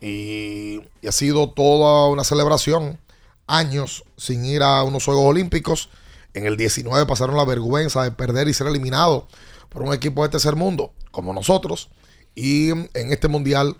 y, 0.00 0.80
ha 1.06 1.12
sido 1.12 1.50
toda 1.50 2.08
una 2.08 2.24
celebración. 2.24 2.98
Años 3.46 4.04
sin 4.16 4.44
ir 4.44 4.62
a 4.62 4.82
unos 4.82 5.04
Juegos 5.04 5.24
Olímpicos. 5.24 5.90
En 6.34 6.46
el 6.46 6.56
19 6.56 7.06
pasaron 7.06 7.36
la 7.36 7.44
vergüenza 7.44 8.02
de 8.02 8.10
perder 8.10 8.48
y 8.48 8.54
ser 8.54 8.66
eliminado 8.66 9.28
por 9.68 9.82
un 9.82 9.94
equipo 9.94 10.22
de 10.22 10.28
tercer 10.30 10.56
mundo 10.56 10.92
como 11.10 11.32
nosotros. 11.32 11.90
Y 12.34 12.70
en 12.70 13.12
este 13.12 13.28
mundial 13.28 13.76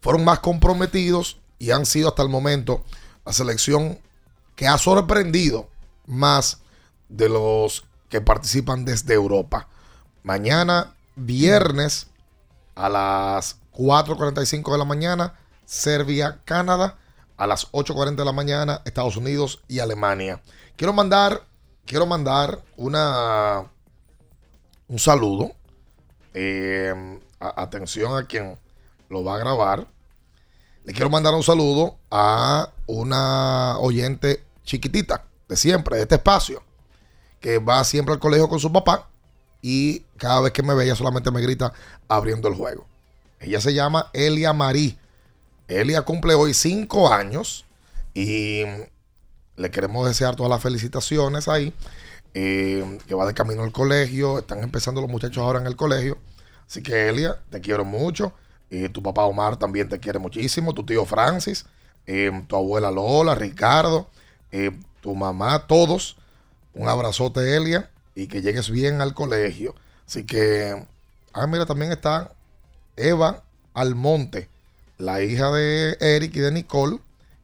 fueron 0.00 0.24
más 0.24 0.40
comprometidos 0.40 1.38
y 1.58 1.70
han 1.70 1.86
sido 1.86 2.08
hasta 2.08 2.22
el 2.22 2.28
momento 2.28 2.82
la 3.24 3.32
selección 3.32 3.98
que 4.56 4.66
ha 4.66 4.78
sorprendido 4.78 5.68
más 6.06 6.58
de 7.08 7.28
los 7.28 7.84
que 8.08 8.20
participan 8.20 8.84
desde 8.84 9.14
Europa. 9.14 9.68
Mañana, 10.22 10.94
viernes, 11.16 12.09
a 12.80 12.88
las 12.88 13.60
4.45 13.72 14.72
de 14.72 14.78
la 14.78 14.84
mañana, 14.84 15.34
Serbia, 15.66 16.40
Canadá, 16.44 16.98
a 17.36 17.46
las 17.46 17.70
8.40 17.72 18.16
de 18.16 18.24
la 18.24 18.32
mañana, 18.32 18.80
Estados 18.84 19.16
Unidos 19.16 19.62
y 19.68 19.80
Alemania. 19.80 20.40
Quiero 20.76 20.92
mandar, 20.94 21.42
quiero 21.84 22.06
mandar 22.06 22.62
una, 22.76 23.70
un 24.88 24.98
saludo. 24.98 25.52
Eh, 26.32 27.20
atención 27.38 28.16
a 28.16 28.26
quien 28.26 28.58
lo 29.10 29.24
va 29.24 29.34
a 29.34 29.38
grabar. 29.38 29.86
Le 30.84 30.94
quiero 30.94 31.10
mandar 31.10 31.34
un 31.34 31.42
saludo 31.42 31.98
a 32.10 32.70
una 32.86 33.78
oyente 33.78 34.42
chiquitita 34.64 35.24
de 35.48 35.56
siempre, 35.56 35.96
de 35.96 36.02
este 36.02 36.14
espacio, 36.14 36.62
que 37.40 37.58
va 37.58 37.84
siempre 37.84 38.14
al 38.14 38.20
colegio 38.20 38.48
con 38.48 38.58
su 38.58 38.72
papá 38.72 39.10
y 39.62 40.00
cada 40.16 40.40
vez 40.40 40.52
que 40.52 40.62
me 40.62 40.74
ve 40.74 40.84
ella 40.84 40.94
solamente 40.94 41.30
me 41.30 41.40
grita 41.40 41.72
abriendo 42.08 42.48
el 42.48 42.54
juego. 42.54 42.86
Ella 43.38 43.60
se 43.60 43.74
llama 43.74 44.10
Elia 44.12 44.52
Marí. 44.52 44.98
Elia 45.68 46.02
cumple 46.02 46.34
hoy 46.34 46.54
cinco 46.54 47.12
años 47.12 47.64
y 48.14 48.62
le 49.56 49.70
queremos 49.70 50.06
desear 50.06 50.36
todas 50.36 50.50
las 50.50 50.62
felicitaciones 50.62 51.48
ahí. 51.48 51.72
Eh, 52.32 52.98
que 53.08 53.14
va 53.14 53.26
de 53.26 53.34
camino 53.34 53.62
al 53.62 53.72
colegio. 53.72 54.38
Están 54.38 54.62
empezando 54.62 55.00
los 55.00 55.10
muchachos 55.10 55.38
ahora 55.38 55.60
en 55.60 55.66
el 55.66 55.76
colegio. 55.76 56.18
Así 56.66 56.82
que 56.82 57.08
Elia, 57.08 57.38
te 57.50 57.60
quiero 57.60 57.84
mucho. 57.84 58.32
Tu 58.92 59.02
papá 59.02 59.24
Omar 59.24 59.56
también 59.56 59.88
te 59.88 59.98
quiere 59.98 60.20
muchísimo. 60.20 60.72
Tu 60.72 60.84
tío 60.84 61.04
Francis, 61.04 61.66
eh, 62.06 62.30
tu 62.46 62.54
abuela 62.54 62.92
Lola, 62.92 63.34
Ricardo, 63.34 64.08
eh, 64.52 64.70
tu 65.00 65.14
mamá, 65.16 65.66
todos. 65.66 66.16
Un 66.72 66.88
abrazote, 66.88 67.56
Elia 67.56 67.90
y 68.14 68.26
que 68.26 68.42
llegues 68.42 68.70
bien 68.70 69.00
al 69.00 69.14
colegio. 69.14 69.74
Así 70.06 70.24
que, 70.24 70.86
ah, 71.32 71.46
mira, 71.46 71.66
también 71.66 71.92
está 71.92 72.32
Eva 72.96 73.44
Almonte, 73.74 74.48
la 74.98 75.22
hija 75.22 75.50
de 75.50 75.96
Eric 76.00 76.36
y 76.36 76.40
de 76.40 76.52
Nicole, 76.52 76.98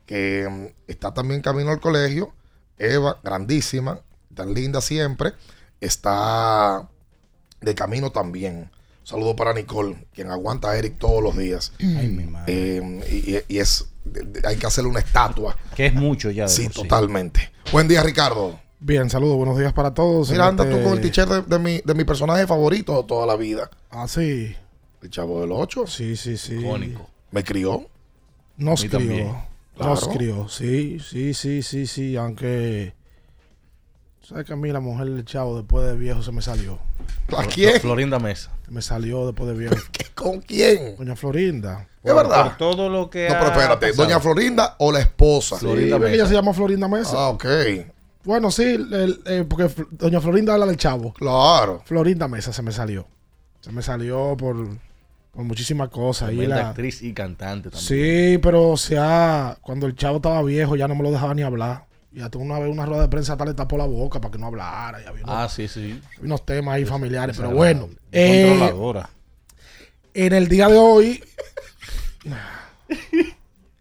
que 0.05 0.49
mm, 0.49 0.91
está 0.91 1.15
también 1.15 1.43
camino 1.43 1.71
al 1.71 1.81
colegio. 1.81 2.33
Eva, 2.79 3.19
grandísima, 3.23 4.01
tan 4.35 4.53
linda 4.53 4.81
siempre, 4.81 5.33
está 5.81 6.89
de 7.61 7.75
camino 7.75 8.11
también. 8.11 8.71
Un 9.01 9.07
saludo 9.07 9.37
para 9.37 9.55
Nicole, 9.55 10.07
quien 10.13 10.31
aguanta 10.31 10.71
a 10.71 10.77
Eric 10.77 10.99
todos 10.99 11.23
los 11.23 11.37
días. 11.37 11.73
Ay, 11.79 12.09
mi 12.09 12.25
madre. 12.25 12.79
Eh, 12.79 13.45
y, 13.49 13.55
y, 13.55 13.59
es, 13.59 13.87
hay 14.45 14.57
que 14.57 14.67
hacerle 14.67 14.91
una 14.91 15.01
estatua. 15.01 15.57
Que 15.75 15.87
es 15.87 15.95
mucho 15.95 16.31
ya. 16.31 16.49
sí, 16.49 16.69
totalmente. 16.69 17.41
Sí. 17.41 17.71
Buen 17.73 17.89
día, 17.89 18.03
Ricardo. 18.03 18.61
Bien, 18.79 19.09
saludos, 19.09 19.37
buenos 19.37 19.59
días 19.59 19.73
para 19.73 19.95
todos. 19.95 20.31
Mira, 20.31 20.49
anda 20.49 20.65
este... 20.65 20.77
tú 20.77 20.85
con 20.85 20.93
el 20.95 21.01
t-shirt 21.01 21.29
de, 21.31 21.43
de, 21.43 21.59
mi, 21.59 21.81
de 21.85 21.95
mi 21.95 22.05
personaje 22.05 22.47
favorito 22.47 22.97
de 22.97 23.05
toda 23.05 23.27
la 23.27 23.37
vida. 23.37 23.71
Ah, 23.91 24.07
sí. 24.07 24.55
El 25.03 25.11
chavo 25.11 25.41
del 25.41 25.53
8. 25.53 25.87
Sí, 25.87 26.17
sí, 26.17 26.37
sí. 26.37 26.57
Icónico. 26.57 27.09
Me 27.31 27.43
crió. 27.43 27.87
Nos 28.57 28.81
crió. 28.81 28.91
también. 28.99 29.33
Nos 29.79 30.01
Claro. 30.01 30.19
crió. 30.19 30.49
Sí, 30.49 30.99
sí, 31.01 31.33
sí, 31.35 31.63
sí, 31.63 31.87
sí. 31.87 32.17
Aunque. 32.17 32.95
¿Sabes 34.23 34.45
que 34.45 34.53
a 34.55 34.57
mí 34.57 34.71
la 34.73 34.81
mujer 34.81 35.09
del 35.09 35.25
chavo 35.25 35.57
después 35.57 35.87
de 35.87 35.97
viejo 35.97 36.23
se 36.23 36.33
me 36.33 36.43
salió? 36.43 36.79
¿A 37.37 37.45
quién? 37.45 37.81
Florinda 37.81 38.19
Mesa. 38.19 38.51
Se 38.65 38.71
me 38.73 38.83
salió 38.83 39.25
después 39.27 39.49
de 39.49 39.55
viejo. 39.57 39.77
¿Con 40.15 40.41
quién? 40.41 40.97
Doña 40.97 41.15
Florinda. 41.17 41.89
Es 42.03 42.15
verdad. 42.15 42.49
Por 42.49 42.57
todo 42.57 42.89
lo 42.89 43.09
que 43.09 43.29
No, 43.29 43.37
pero 43.39 43.47
espérate. 43.53 43.93
¿Doña 43.93 44.19
Florinda 44.21 44.75
o 44.79 44.91
la 44.91 45.01
esposa? 45.01 45.59
Sí, 45.59 45.67
ve 45.67 45.99
que 46.01 46.15
ella 46.15 46.27
se 46.27 46.35
llama 46.35 46.53
Florinda 46.53 46.89
Mesa. 46.89 47.13
Ah, 47.17 47.29
ok. 47.29 47.45
Bueno, 48.27 48.51
sí, 48.51 48.65
el- 48.65 49.21
eh, 49.25 49.45
porque 49.49 49.71
Doña 49.93 50.21
Florinda 50.21 50.53
habla 50.53 50.67
del 50.67 50.77
chavo. 50.77 51.15
Claro. 51.15 51.83
Florinda 51.87 52.29
Mesa 52.29 52.53
se 52.53 52.61
me 52.63 52.73
salió. 52.73 53.07
Se 53.61 53.71
me 53.73 53.83
salió 53.83 54.37
por, 54.37 54.57
por 55.31 55.45
muchísimas 55.45 55.89
cosas. 55.89 56.33
Y 56.33 56.47
la, 56.47 56.71
actriz 56.71 57.03
y 57.03 57.13
cantante 57.15 57.71
también. 57.71 57.87
sí, 57.89 58.39
pero 58.43 58.69
o 58.71 58.77
sea, 58.77 59.57
cuando 59.63 59.87
el 59.87 59.95
chavo 59.97 60.17
estaba 60.17 60.43
viejo 60.43 60.77
ya 60.77 60.89
no 60.89 60.95
me 60.95 61.03
lo 61.05 61.11
dejaba 61.11 61.33
ni 61.35 61.43
hablar. 61.43 61.87
Y 62.13 62.21
hasta 62.21 62.39
una 62.39 62.59
vez 62.59 62.71
una 62.71 62.85
rueda 62.87 63.03
de 63.03 63.09
prensa 63.09 63.33
hasta 63.33 63.45
le 63.45 63.55
tapó 63.55 63.77
la 63.77 63.85
boca 63.87 64.21
para 64.21 64.33
que 64.33 64.39
no 64.39 64.47
hablara. 64.47 65.01
Ya 65.03 65.11
había 65.11 65.23
unos, 65.25 65.37
Ah, 65.37 65.49
sí, 65.49 65.69
sí. 65.69 66.01
unos 66.23 66.45
temas 66.47 66.75
ahí 66.77 66.85
familiares. 66.85 67.37
Pero 67.37 67.51
bueno, 67.51 67.89
eh, 68.11 68.47
Controladora. 68.49 69.11
en 70.15 70.33
el 70.33 70.49
día 70.49 70.69
de 70.69 70.77
hoy, 70.79 71.23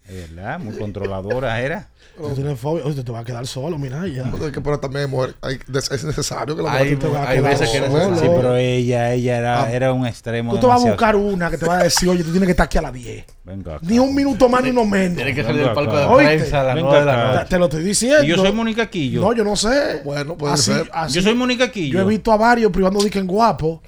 Es 0.08 0.36
verdad, 0.36 0.60
muy 0.60 0.78
controladora 0.78 1.60
era. 1.62 1.90
No 2.20 2.30
tienes 2.30 2.60
fobia. 2.60 2.86
Oye, 2.86 3.04
te 3.04 3.12
va 3.12 3.20
a 3.20 3.24
quedar 3.26 3.46
solo, 3.48 3.78
mira 3.78 4.08
ya. 4.08 4.24
Pero 4.32 4.48
es 4.48 4.52
que 4.54 4.62
pero 4.62 4.80
también 4.80 5.10
mujer, 5.10 5.36
hay- 5.42 5.60
es 5.74 6.04
necesario 6.04 6.56
que 6.56 6.62
la 6.64 6.72
Hay- 6.74 6.84
mujer 6.96 7.00
te 7.00 7.08
va 7.08 7.20
a 7.24 7.30
hay 7.30 7.38
quedar 7.38 7.52
veces 7.52 7.70
que 7.70 7.78
es 7.78 7.86
sola. 7.86 8.08
necesario. 8.08 8.32
Sí, 8.32 8.38
pero 8.38 8.56
ella, 8.56 9.14
ella 9.14 9.38
era, 9.38 9.64
Ah. 9.64 9.72
era 9.72 9.94
un 9.94 10.06
extremo. 10.08 10.54
Tú 10.54 10.60
te 10.62 10.68
vas 10.68 10.82
a 10.84 10.88
buscar 10.88 11.16
una 11.16 11.50
que 11.52 11.58
te 11.58 11.66
va 11.66 11.80
a 11.80 11.84
decir, 11.84 12.08
oye, 12.10 12.24
tú 12.24 12.32
tienes 12.32 12.48
que 12.48 12.52
estar 12.52 12.66
aquí 12.66 12.78
a 12.78 12.82
las 12.84 12.94
10. 12.94 13.26
Venga 13.44 13.76
acá. 13.76 13.86
Ni 13.88 14.00
un 14.00 14.16
minuto 14.16 14.48
más 14.50 14.64
ni 14.64 14.70
uno 14.70 14.86
menos. 14.86 15.16
Tiene 15.18 15.36
que 15.36 15.44
salir 15.44 15.64
del 15.64 15.74
palco 15.74 15.98
de 15.98 16.16
prensa 16.26 16.62
a 16.62 16.64
las 16.64 16.76
Venga 16.76 16.88
9 16.90 17.00
de 17.00 17.06
la 17.06 17.34
noche. 17.34 17.46
Te 17.50 17.60
lo 17.60 17.66
estoy 17.66 17.84
diciendo. 17.84 18.24
Y 18.24 18.28
yo 18.28 18.38
soy 18.38 18.52
Mónica 18.52 18.90
Quillo. 18.90 19.22
No, 19.22 19.34
yo 19.34 19.44
no 19.44 19.56
sé. 19.56 20.02
Bueno, 20.04 20.36
puede 20.38 20.54
Así- 20.54 20.72
ser. 20.74 20.90
así- 20.94 21.16
Yo 21.16 21.22
soy 21.22 21.36
Mónica 21.36 21.70
Quillo. 21.72 22.00
Yo 22.00 22.02
he 22.02 22.08
visto 22.10 22.32
a 22.32 22.38
varios 22.38 22.72
privando 22.72 23.02
de 23.04 23.10
que 23.10 23.20
en 23.20 23.28
guapo 23.28 23.82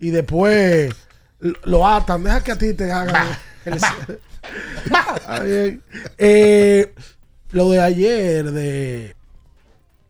y 0.00 0.10
después 0.10 0.92
lo- 1.64 1.86
atan. 1.86 2.24
Deja 2.24 2.42
que 2.42 2.52
a 2.52 2.58
ti 2.58 2.72
te 2.74 2.90
hagan. 2.90 3.26
el- 3.64 3.78
Está 5.16 5.40
bien. 5.40 5.82
Eh, 6.18 6.92
lo 7.54 7.70
de 7.70 7.80
ayer 7.80 8.50
de 8.50 9.16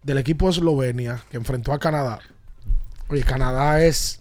del 0.03 0.19
equipo 0.19 0.47
de 0.47 0.53
Eslovenia 0.53 1.23
que 1.31 1.37
enfrentó 1.37 1.73
a 1.73 1.79
Canadá. 1.79 2.21
Oye, 3.09 3.23
Canadá 3.23 3.85
es 3.85 4.21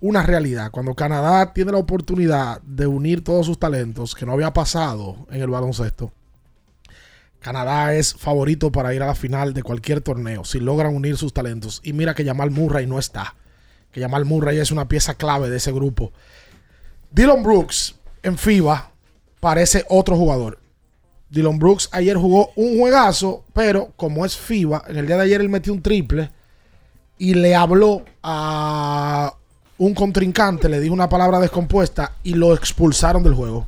una 0.00 0.22
realidad. 0.22 0.70
Cuando 0.70 0.94
Canadá 0.94 1.52
tiene 1.52 1.72
la 1.72 1.78
oportunidad 1.78 2.60
de 2.62 2.86
unir 2.86 3.24
todos 3.24 3.46
sus 3.46 3.58
talentos, 3.58 4.14
que 4.14 4.24
no 4.24 4.32
había 4.32 4.52
pasado 4.52 5.26
en 5.30 5.42
el 5.42 5.50
baloncesto, 5.50 6.12
Canadá 7.40 7.94
es 7.94 8.14
favorito 8.14 8.70
para 8.70 8.94
ir 8.94 9.02
a 9.02 9.06
la 9.06 9.14
final 9.16 9.52
de 9.52 9.64
cualquier 9.64 10.00
torneo 10.00 10.44
si 10.44 10.60
logran 10.60 10.94
unir 10.94 11.16
sus 11.16 11.32
talentos. 11.32 11.80
Y 11.82 11.92
mira 11.92 12.14
que 12.14 12.24
Jamal 12.24 12.52
Murray 12.52 12.86
no 12.86 13.00
está. 13.00 13.34
Que 13.90 14.00
Jamal 14.00 14.24
Murray 14.24 14.58
es 14.58 14.70
una 14.70 14.86
pieza 14.86 15.14
clave 15.14 15.50
de 15.50 15.56
ese 15.56 15.72
grupo. 15.72 16.12
Dylan 17.10 17.42
Brooks 17.42 17.96
en 18.22 18.38
FIBA 18.38 18.92
parece 19.40 19.84
otro 19.88 20.16
jugador. 20.16 20.65
Dylan 21.28 21.58
Brooks 21.58 21.88
ayer 21.92 22.16
jugó 22.16 22.50
un 22.56 22.78
juegazo, 22.78 23.44
pero 23.52 23.92
como 23.96 24.24
es 24.24 24.36
FIBA, 24.36 24.84
en 24.88 24.96
el 24.96 25.06
día 25.06 25.16
de 25.16 25.22
ayer 25.22 25.40
él 25.40 25.48
metió 25.48 25.72
un 25.72 25.82
triple 25.82 26.30
y 27.18 27.34
le 27.34 27.54
habló 27.54 28.04
a 28.22 29.34
un 29.78 29.94
contrincante, 29.94 30.68
le 30.68 30.80
dijo 30.80 30.94
una 30.94 31.08
palabra 31.08 31.40
descompuesta 31.40 32.12
y 32.22 32.34
lo 32.34 32.54
expulsaron 32.54 33.22
del 33.22 33.34
juego, 33.34 33.66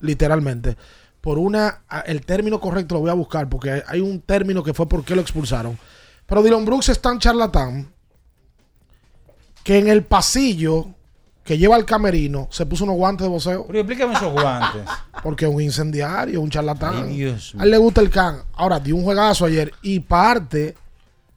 literalmente. 0.00 0.76
Por 1.20 1.38
una, 1.38 1.82
el 2.06 2.24
término 2.24 2.60
correcto 2.60 2.94
lo 2.94 3.00
voy 3.00 3.10
a 3.10 3.14
buscar 3.14 3.48
porque 3.48 3.82
hay 3.86 4.00
un 4.00 4.20
término 4.20 4.62
que 4.62 4.72
fue 4.72 4.88
por 4.88 5.04
qué 5.04 5.14
lo 5.14 5.20
expulsaron. 5.20 5.78
Pero 6.26 6.42
Dylan 6.42 6.64
Brooks 6.64 6.88
es 6.90 7.00
tan 7.00 7.18
charlatán 7.18 7.92
que 9.62 9.78
en 9.78 9.88
el 9.88 10.04
pasillo 10.04 10.94
que 11.50 11.58
lleva 11.58 11.74
al 11.74 11.84
camerino 11.84 12.46
se 12.52 12.64
puso 12.64 12.84
unos 12.84 12.94
guantes 12.94 13.24
de 13.24 13.28
voceo. 13.28 13.66
Pero 13.66 13.80
explícame 13.80 14.14
esos 14.14 14.32
guantes. 14.32 14.82
Porque 15.24 15.46
es 15.46 15.50
un 15.52 15.60
incendiario, 15.60 16.40
un 16.40 16.48
charlatán. 16.48 17.06
Ay, 17.08 17.16
Dios 17.16 17.56
A 17.58 17.64
él 17.64 17.72
le 17.72 17.76
gusta 17.76 18.00
el 18.00 18.08
can. 18.08 18.44
Ahora, 18.52 18.78
dio 18.78 18.94
un 18.94 19.02
juegazo 19.02 19.46
ayer. 19.46 19.72
Y 19.82 19.98
parte 19.98 20.76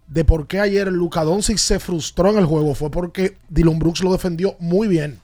de 0.05 0.23
por 0.23 0.45
qué 0.45 0.59
ayer 0.59 0.91
Luka 0.91 1.23
Doncic 1.23 1.57
se 1.57 1.79
frustró 1.79 2.29
en 2.29 2.37
el 2.37 2.45
juego 2.45 2.75
fue 2.75 2.91
porque 2.91 3.39
Dylan 3.49 3.79
Brooks 3.79 4.03
lo 4.03 4.11
defendió 4.11 4.55
muy 4.59 4.87
bien. 4.87 5.19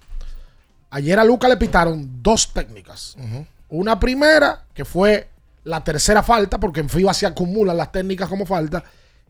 Ayer 0.90 1.20
a 1.20 1.24
Luca 1.24 1.48
le 1.48 1.58
pitaron 1.58 2.24
dos 2.24 2.52
técnicas. 2.52 3.16
Una 3.70 4.00
primera, 4.00 4.66
que 4.74 4.86
fue 4.86 5.30
la 5.66 5.84
tercera 5.84 6.24
falta, 6.24 6.60
porque 6.60 6.80
en 6.80 6.90
FIBA 6.90 7.14
se 7.14 7.28
acumulan 7.28 7.78
las 7.78 7.92
técnicas 7.92 8.28
como 8.28 8.48
falta. 8.48 8.84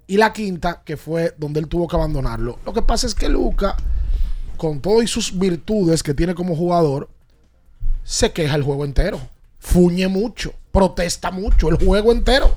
Y 0.08 0.16
la 0.16 0.32
quinta, 0.32 0.84
que 0.86 0.96
fue 0.96 1.36
donde 1.38 1.60
él 1.60 1.68
tuvo 1.68 1.86
que 1.86 1.98
abandonarlo. 1.98 2.60
Lo 2.66 2.72
que 2.72 2.82
pasa 2.82 3.08
es 3.08 3.14
que 3.14 3.28
Luca, 3.28 3.76
con 4.60 4.80
todas 4.82 5.06
y 5.06 5.08
sus 5.08 5.38
virtudes 5.40 6.04
que 6.04 6.14
tiene 6.14 6.36
como 6.36 6.56
jugador, 6.56 7.10
se 8.04 8.32
queja 8.32 8.56
el 8.56 8.64
juego 8.64 8.86
entero. 8.86 9.20
Fuñe 9.60 10.08
mucho, 10.08 10.54
protesta 10.72 11.32
mucho, 11.32 11.70
el 11.70 11.84
juego 11.84 12.12
entero. 12.12 12.56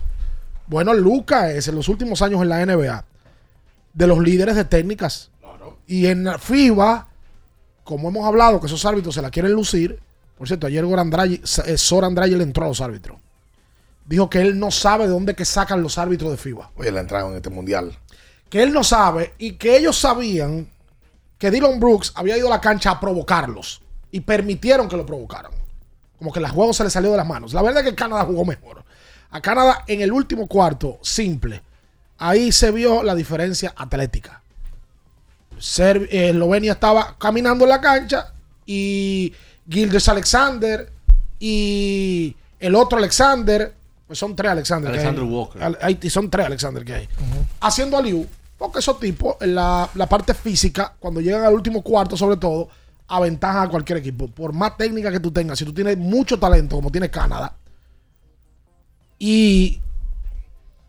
Bueno, 0.67 0.93
Luca 0.95 1.51
es 1.51 1.69
en 1.69 1.75
los 1.75 1.89
últimos 1.89 2.21
años 2.23 2.43
en 2.43 2.49
la 2.51 2.65
NBA 2.65 3.05
de 3.95 4.07
los 4.07 4.19
líderes 4.21 4.57
de 4.57 4.65
técnicas. 4.65 5.31
Y 5.87 6.07
en 6.07 6.25
la 6.25 6.39
FIBA, 6.39 7.09
como 7.85 8.09
hemos 8.09 8.27
hablado, 8.27 8.61
que 8.61 8.67
esos 8.67 8.85
árbitros 8.85 9.15
se 9.15 9.23
la 9.23 9.31
quieren 9.31 9.53
lucir. 9.53 9.99
Por 10.39 10.47
cierto, 10.47 10.67
ayer 10.67 10.85
Goran 10.85 11.11
Dragic- 11.11 11.63
eh, 11.67 12.37
le 12.37 12.43
entró 12.43 12.65
a 12.65 12.69
los 12.69 12.81
árbitros. 12.81 13.19
Dijo 14.07 14.29
que 14.31 14.41
él 14.41 14.59
no 14.59 14.71
sabe 14.71 15.05
de 15.05 15.11
dónde 15.11 15.35
que 15.35 15.45
sacan 15.45 15.83
los 15.83 15.99
árbitros 15.99 16.31
de 16.31 16.37
FIBA. 16.37 16.71
Oye, 16.77 16.91
la 16.91 17.01
entraron 17.01 17.31
en 17.33 17.37
este 17.37 17.51
mundial. 17.51 17.97
Que 18.49 18.63
él 18.63 18.73
no 18.73 18.85
sabe 18.85 19.35
y 19.39 19.53
que 19.53 19.77
ellos 19.77 19.97
sabían 19.99 20.69
que 21.43 21.51
Dylan 21.51 21.81
Brooks 21.81 22.13
había 22.15 22.39
ido 22.39 22.47
a 22.47 22.51
la 22.51 22.61
cancha 22.61 22.93
a 22.93 23.01
provocarlos 23.01 23.83
y 24.13 24.21
permitieron 24.21 24.89
que 24.89 24.97
lo 24.97 25.05
provocaran. 25.05 25.51
Como 26.17 26.33
que 26.33 26.39
el 26.39 26.47
juego 26.47 26.73
se 26.73 26.85
le 26.85 26.91
salió 26.91 27.11
de 27.11 27.17
las 27.17 27.27
manos. 27.27 27.53
La 27.53 27.63
verdad 27.63 27.83
es 27.83 27.91
que 27.91 27.97
Canadá 27.97 28.25
jugó 28.25 28.45
mejor. 28.45 28.85
A 29.33 29.41
Canadá 29.41 29.83
en 29.89 30.03
el 30.03 30.13
último 30.13 30.47
cuarto, 30.47 31.01
simple. 31.03 31.61
Ahí 32.19 32.53
se 32.53 32.71
vio 32.71 33.03
la 33.03 33.17
diferencia 33.17 33.75
atlética. 33.77 34.41
Ser- 35.59 36.09
eh, 36.13 36.29
Eslovenia 36.31 36.75
estaba 36.75 37.17
caminando 37.19 37.65
en 37.65 37.71
la 37.71 37.81
cancha 37.81 38.33
y 38.65 39.33
Gildes 39.69 40.09
Alexander 40.09 40.93
y 41.41 42.37
el 42.61 42.77
otro 42.77 42.99
Alexander, 42.99 43.75
pues 44.07 44.17
son 44.17 44.37
tres 44.37 44.53
Alexander. 44.53 44.93
que 44.93 44.99
hay. 45.01 45.05
Alexander 45.07 45.33
Walker. 45.35 45.61
Al- 45.61 45.79
hay- 45.83 45.99
y 46.01 46.09
son 46.09 46.31
tres 46.31 46.47
Alexander 46.47 46.85
que 46.85 46.95
hay. 46.95 47.09
Haciendo 47.61 47.97
aliu, 47.97 48.29
porque 48.63 48.79
esos 48.79 49.01
tipos, 49.01 49.35
la, 49.41 49.91
la 49.95 50.07
parte 50.07 50.35
física, 50.35 50.95
cuando 51.01 51.21
llegan 51.21 51.45
al 51.45 51.53
último 51.53 51.83
cuarto, 51.83 52.17
sobre 52.17 52.37
todo, 52.37 52.69
aventajan 53.09 53.67
a 53.67 53.69
cualquier 53.69 53.99
equipo. 53.99 54.29
Por 54.29 54.53
más 54.53 54.77
técnica 54.77 55.11
que 55.11 55.19
tú 55.19 55.33
tengas, 55.33 55.59
si 55.59 55.65
tú 55.65 55.75
tienes 55.75 55.99
mucho 55.99 56.39
talento, 56.39 56.77
como 56.77 56.89
tiene 56.89 57.11
Canadá, 57.11 57.57
y 59.19 59.81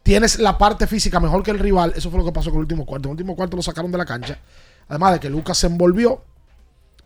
tienes 0.03 0.37
la 0.37 0.55
parte 0.55 0.85
física 0.85 1.19
mejor 1.19 1.41
que 1.41 1.49
el 1.49 1.57
rival, 1.57 1.93
eso 1.95 2.11
fue 2.11 2.19
lo 2.19 2.25
que 2.25 2.31
pasó 2.31 2.51
con 2.51 2.59
el 2.59 2.65
último 2.65 2.85
cuarto. 2.85 3.07
En 3.07 3.11
el 3.11 3.13
último 3.13 3.35
cuarto 3.35 3.57
lo 3.57 3.63
sacaron 3.63 3.91
de 3.91 3.97
la 3.97 4.05
cancha. 4.05 4.37
Además 4.87 5.13
de 5.13 5.19
que 5.19 5.31
Lucas 5.31 5.57
se 5.57 5.65
envolvió 5.65 6.23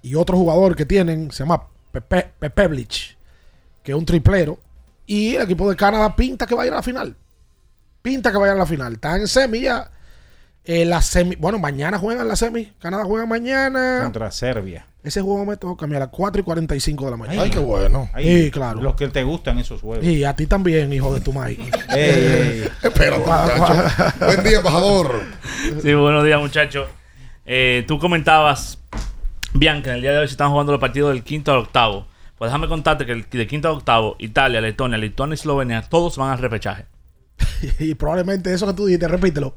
y 0.01 0.15
otro 0.15 0.35
jugador 0.35 0.75
que 0.75 0.85
tienen 0.85 1.31
se 1.31 1.43
llama 1.43 1.63
Pepe, 1.93 2.29
Pepe 2.39 2.87
que 3.83 3.91
es 3.93 3.97
un 3.97 4.05
triplero. 4.05 4.59
Y 5.05 5.35
el 5.35 5.43
equipo 5.43 5.69
de 5.69 5.77
Canadá 5.77 6.13
pinta 6.13 6.45
que 6.45 6.55
va 6.55 6.63
a 6.63 6.67
ir 6.67 6.73
a 6.73 6.75
la 6.75 6.83
final. 6.83 7.15
Pinta 8.01 8.33
que 8.33 8.37
va 8.37 8.47
a 8.47 8.51
a 8.51 8.55
la 8.55 8.65
final. 8.65 8.95
Está 8.95 9.15
en 9.15 9.29
semi 9.29 9.61
ya. 9.61 9.91
Eh, 10.69 10.83
la 10.83 11.01
semi, 11.01 11.37
bueno, 11.37 11.59
mañana 11.59 11.97
juegan 11.97 12.27
la 12.27 12.35
semi. 12.35 12.73
Canadá 12.77 13.05
juega 13.05 13.25
mañana. 13.25 14.01
Contra 14.03 14.29
Serbia. 14.31 14.85
Ese 15.01 15.21
juego 15.21 15.45
me 15.45 15.55
toca 15.55 15.85
a 15.85 15.87
mí 15.87 15.95
a 15.95 15.99
las 15.99 16.09
4 16.09 16.41
y 16.41 16.43
45 16.43 17.05
de 17.05 17.11
la 17.11 17.15
mañana. 17.15 17.43
Ay, 17.43 17.49
qué 17.49 17.59
bueno. 17.59 18.09
Ay, 18.13 18.43
Sí, 18.43 18.51
claro. 18.51 18.81
Los 18.81 18.95
que 18.95 19.07
te 19.07 19.23
gustan 19.23 19.57
esos 19.59 19.79
juegos. 19.79 20.03
Y 20.05 20.25
a 20.25 20.35
ti 20.35 20.45
también, 20.45 20.91
hijo 20.91 21.13
de 21.13 21.21
tu 21.21 21.31
maíz. 21.31 21.57
Espera, 21.89 23.17
muchacho. 23.17 24.13
Buen 24.19 24.43
día, 24.43 24.57
embajador. 24.57 25.21
Sí, 25.81 25.93
buenos 25.93 26.25
días, 26.25 26.41
muchachos. 26.41 26.89
Eh, 27.45 27.85
tú 27.87 27.97
comentabas, 27.97 28.79
Bianca, 29.53 29.91
en 29.91 29.95
el 29.95 30.01
día 30.01 30.11
de 30.11 30.17
hoy 30.17 30.27
se 30.27 30.31
están 30.31 30.51
jugando 30.51 30.73
los 30.73 30.81
partidos 30.81 31.13
del 31.13 31.23
quinto 31.23 31.53
al 31.53 31.59
octavo. 31.59 32.07
Pues 32.37 32.49
déjame 32.49 32.67
contarte 32.67 33.05
que 33.05 33.13
el, 33.13 33.25
de 33.29 33.47
quinto 33.47 33.69
al 33.69 33.75
octavo, 33.75 34.17
Italia, 34.19 34.59
Letonia, 34.59 34.97
Lituania 34.97 35.35
y 35.35 35.39
Eslovenia, 35.39 35.81
todos 35.83 36.17
van 36.17 36.31
al 36.31 36.39
repechaje. 36.39 36.87
y 37.79 37.95
probablemente 37.95 38.53
eso 38.53 38.67
que 38.67 38.73
tú 38.73 38.85
dijiste, 38.85 39.07
repítelo. 39.07 39.55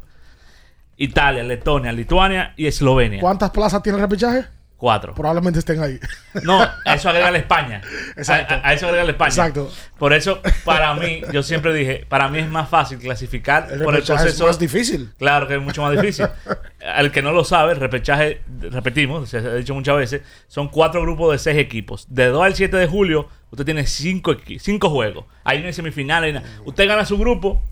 Italia, 1.03 1.43
Letonia, 1.43 1.93
Lituania 1.93 2.53
y 2.57 2.67
Eslovenia. 2.67 3.21
¿Cuántas 3.21 3.51
plazas 3.51 3.83
tiene 3.83 3.97
el 3.97 4.03
repechaje? 4.03 4.45
Cuatro. 4.77 5.15
Probablemente 5.15 5.59
estén 5.59 5.83
ahí. 5.83 5.99
No, 6.43 6.61
a 6.63 6.75
eso 6.95 7.09
agrega 7.11 7.31
la 7.31 7.37
España. 7.39 7.83
Exacto. 8.17 8.55
A, 8.55 8.57
a- 8.59 8.69
a 8.69 8.73
eso 8.73 8.87
agrega 8.87 9.05
la 9.05 9.11
España. 9.11 9.29
Exacto. 9.29 9.71
Por 9.99 10.13
eso, 10.15 10.41
para 10.65 10.95
mí, 10.95 11.21
yo 11.33 11.43
siempre 11.43 11.75
dije, 11.75 12.07
para 12.09 12.29
mí 12.29 12.39
es 12.39 12.49
más 12.49 12.69
fácil 12.71 12.99
clasificar 12.99 13.69
El 13.71 13.81
por 13.81 13.95
el 13.95 14.01
repechaje 14.01 14.21
es 14.21 14.25
proceso. 14.37 14.47
más 14.47 14.59
difícil. 14.59 15.11
Claro 15.19 15.47
que 15.49 15.57
es 15.57 15.61
mucho 15.63 15.83
más 15.83 15.93
difícil. 15.93 16.27
Al 16.95 17.11
que 17.13 17.21
no 17.21 17.33
lo 17.33 17.45
sabe, 17.45 17.73
el 17.73 17.81
repechaje 17.81 18.41
repetimos, 18.71 19.29
se 19.29 19.37
ha 19.39 19.55
dicho 19.55 19.75
muchas 19.75 19.97
veces, 19.99 20.23
son 20.49 20.69
cuatro 20.69 21.03
grupos 21.03 21.33
de 21.33 21.39
seis 21.39 21.59
equipos. 21.59 22.07
De 22.09 22.27
2 22.29 22.43
al 22.43 22.55
7 22.55 22.75
de 22.79 22.87
julio, 22.87 23.29
usted 23.51 23.67
tiene 23.67 23.87
cinco, 23.87 24.35
cinco 24.59 24.89
juegos. 24.89 25.27
Hay 25.45 25.61
una 25.61 25.73
semifinal. 25.75 26.25
hay 26.25 26.31
una- 26.31 26.43
Usted 26.65 26.89
gana 26.89 27.05
su 27.05 27.19
grupo, 27.19 27.63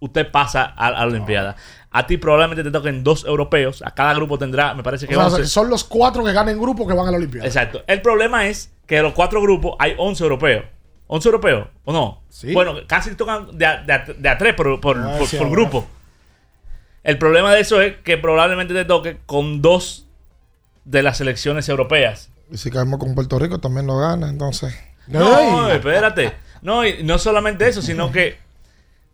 usted 0.00 0.30
pasa 0.30 0.64
a, 0.76 0.88
a 0.88 0.90
la 0.90 1.06
Olimpiada. 1.06 1.56
A 1.94 2.06
ti 2.06 2.16
probablemente 2.16 2.64
te 2.64 2.70
toquen 2.70 3.04
dos 3.04 3.24
europeos. 3.24 3.82
A 3.84 3.94
cada 3.94 4.14
grupo 4.14 4.38
tendrá, 4.38 4.72
me 4.74 4.82
parece 4.82 5.06
que 5.06 5.14
O 5.16 5.18
sea, 5.20 5.26
11. 5.38 5.46
son 5.46 5.68
los 5.68 5.84
cuatro 5.84 6.24
que 6.24 6.32
ganan 6.32 6.58
grupo 6.60 6.86
que 6.86 6.94
van 6.94 7.06
a 7.06 7.10
la 7.10 7.16
Olimpiada. 7.18 7.46
Exacto. 7.46 7.82
El 7.86 8.00
problema 8.00 8.46
es 8.46 8.72
que 8.86 8.96
de 8.96 9.02
los 9.02 9.12
cuatro 9.12 9.42
grupos 9.42 9.76
hay 9.78 9.94
11 9.98 10.22
europeos. 10.24 10.64
¿11 11.08 11.26
europeos 11.26 11.68
o 11.84 11.92
no? 11.92 12.22
Bueno, 12.54 12.74
casi 12.86 13.14
tocan 13.14 13.56
de 13.58 13.66
a, 13.66 13.82
de 13.82 13.92
a- 13.92 14.04
de 14.16 14.28
a 14.28 14.38
tres 14.38 14.54
por, 14.54 14.80
por- 14.80 14.98
Ah, 14.98 15.16
por- 15.18 15.26
sí, 15.28 15.36
grupo. 15.38 15.86
El 17.02 17.18
problema 17.18 17.52
de 17.52 17.60
eso 17.60 17.80
es 17.82 17.96
que 17.98 18.16
probablemente 18.16 18.72
te 18.74 18.84
toque 18.84 19.18
con 19.26 19.60
dos 19.60 20.06
de 20.84 21.02
las 21.02 21.18
selecciones 21.18 21.68
europeas. 21.68 22.30
Y 22.50 22.56
si 22.56 22.70
caemos 22.70 22.98
con 23.00 23.14
Puerto 23.14 23.38
Rico 23.38 23.58
también 23.58 23.86
lo 23.86 23.98
gana, 23.98 24.28
entonces. 24.28 24.74
No, 25.08 25.68
espérate. 25.70 26.32
No, 26.62 26.86
y 26.86 27.02
no 27.02 27.18
solamente 27.18 27.68
eso, 27.68 27.82
sino 27.82 28.12
que 28.12 28.38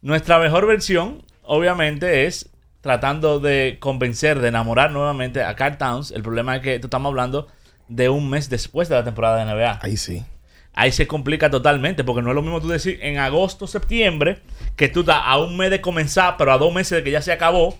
nuestra 0.02 0.38
mejor 0.38 0.66
versión, 0.66 1.22
obviamente, 1.42 2.26
es 2.26 2.48
tratando 2.88 3.38
de 3.38 3.76
convencer, 3.80 4.38
de 4.40 4.48
enamorar 4.48 4.92
nuevamente 4.92 5.42
a 5.42 5.54
Carl 5.56 5.76
Towns. 5.76 6.10
El 6.10 6.22
problema 6.22 6.56
es 6.56 6.62
que 6.62 6.76
esto 6.76 6.86
estamos 6.86 7.10
hablando 7.10 7.46
de 7.86 8.08
un 8.08 8.30
mes 8.30 8.48
después 8.48 8.88
de 8.88 8.94
la 8.94 9.04
temporada 9.04 9.44
de 9.44 9.52
NBA. 9.52 9.80
Ahí 9.82 9.98
sí. 9.98 10.24
Ahí 10.72 10.90
se 10.90 11.06
complica 11.06 11.50
totalmente, 11.50 12.02
porque 12.02 12.22
no 12.22 12.30
es 12.30 12.34
lo 12.34 12.40
mismo 12.40 12.62
tú 12.62 12.68
decir 12.68 12.98
en 13.02 13.18
agosto, 13.18 13.66
septiembre, 13.66 14.38
que 14.74 14.88
tú 14.88 15.00
estás 15.00 15.20
a 15.22 15.36
un 15.36 15.58
mes 15.58 15.70
de 15.70 15.82
comenzar, 15.82 16.36
pero 16.38 16.50
a 16.50 16.56
dos 16.56 16.72
meses 16.72 16.96
de 16.96 17.04
que 17.04 17.10
ya 17.10 17.20
se 17.20 17.30
acabó, 17.30 17.76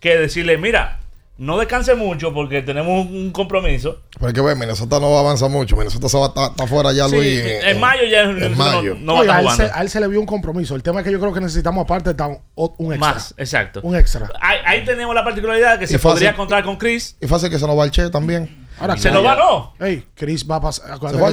que 0.00 0.16
decirle, 0.16 0.56
mira, 0.56 1.00
no 1.38 1.58
descanse 1.58 1.94
mucho 1.94 2.32
porque 2.32 2.62
tenemos 2.62 3.06
un 3.06 3.16
un 3.16 3.30
compromiso. 3.30 4.00
Pero 4.14 4.28
hay 4.28 4.32
que 4.32 4.40
ver, 4.40 4.56
Minnesota 4.56 4.98
no 5.00 5.18
avanza 5.18 5.48
mucho. 5.48 5.76
Minnesota 5.76 6.08
se 6.08 6.16
va 6.18 6.24
a 6.26 6.28
estar 6.28 6.50
está 6.50 6.66
fuera 6.66 6.92
ya, 6.92 7.08
Sí, 7.08 7.16
Luis. 7.16 7.40
en 7.64 7.78
mayo 7.80 8.02
ya 8.10 8.22
en 8.22 8.40
no- 8.52 8.56
mayo. 8.56 8.96
no 9.00 9.14
va 9.14 9.20
a 9.20 9.22
estar 9.22 9.36
a, 9.36 9.40
él 9.40 9.50
se, 9.50 9.62
a 9.78 9.82
él 9.82 9.90
se 9.90 10.00
le 10.00 10.08
vio 10.08 10.20
un 10.20 10.26
compromiso. 10.26 10.74
El 10.74 10.82
tema 10.82 11.00
es 11.00 11.04
que 11.06 11.12
yo 11.12 11.20
creo 11.20 11.32
que 11.32 11.40
necesitamos 11.40 11.82
aparte 11.84 12.14
un, 12.22 12.38
un 12.78 12.92
extra. 12.94 13.12
Más, 13.14 13.34
exacto. 13.36 13.80
Un 13.82 13.96
extra. 13.96 14.30
Ahí, 14.40 14.58
ahí 14.64 14.84
tenemos 14.84 15.14
la 15.14 15.24
particularidad 15.24 15.72
de 15.74 15.78
que 15.80 15.84
Y 15.84 15.88
se 15.88 15.98
fácil. 15.98 16.12
podría 16.14 16.34
contar 16.36 16.64
con 16.64 16.76
Chris. 16.76 17.16
Y 17.20 17.26
fácil 17.26 17.50
que 17.50 17.58
se 17.58 17.66
nos 17.66 17.78
va 17.78 17.84
el 17.84 17.90
Che 17.90 18.08
también. 18.10 18.65
Ahora, 18.78 18.96
Se 18.96 19.10
nos 19.10 19.24
va, 19.24 19.34
no. 19.36 19.74
Ey, 19.80 20.04
Chris 20.14 20.48
va 20.48 20.56
a 20.56 20.60
pasar. 20.60 20.86
¿Se 20.86 21.18
fue? 21.18 21.28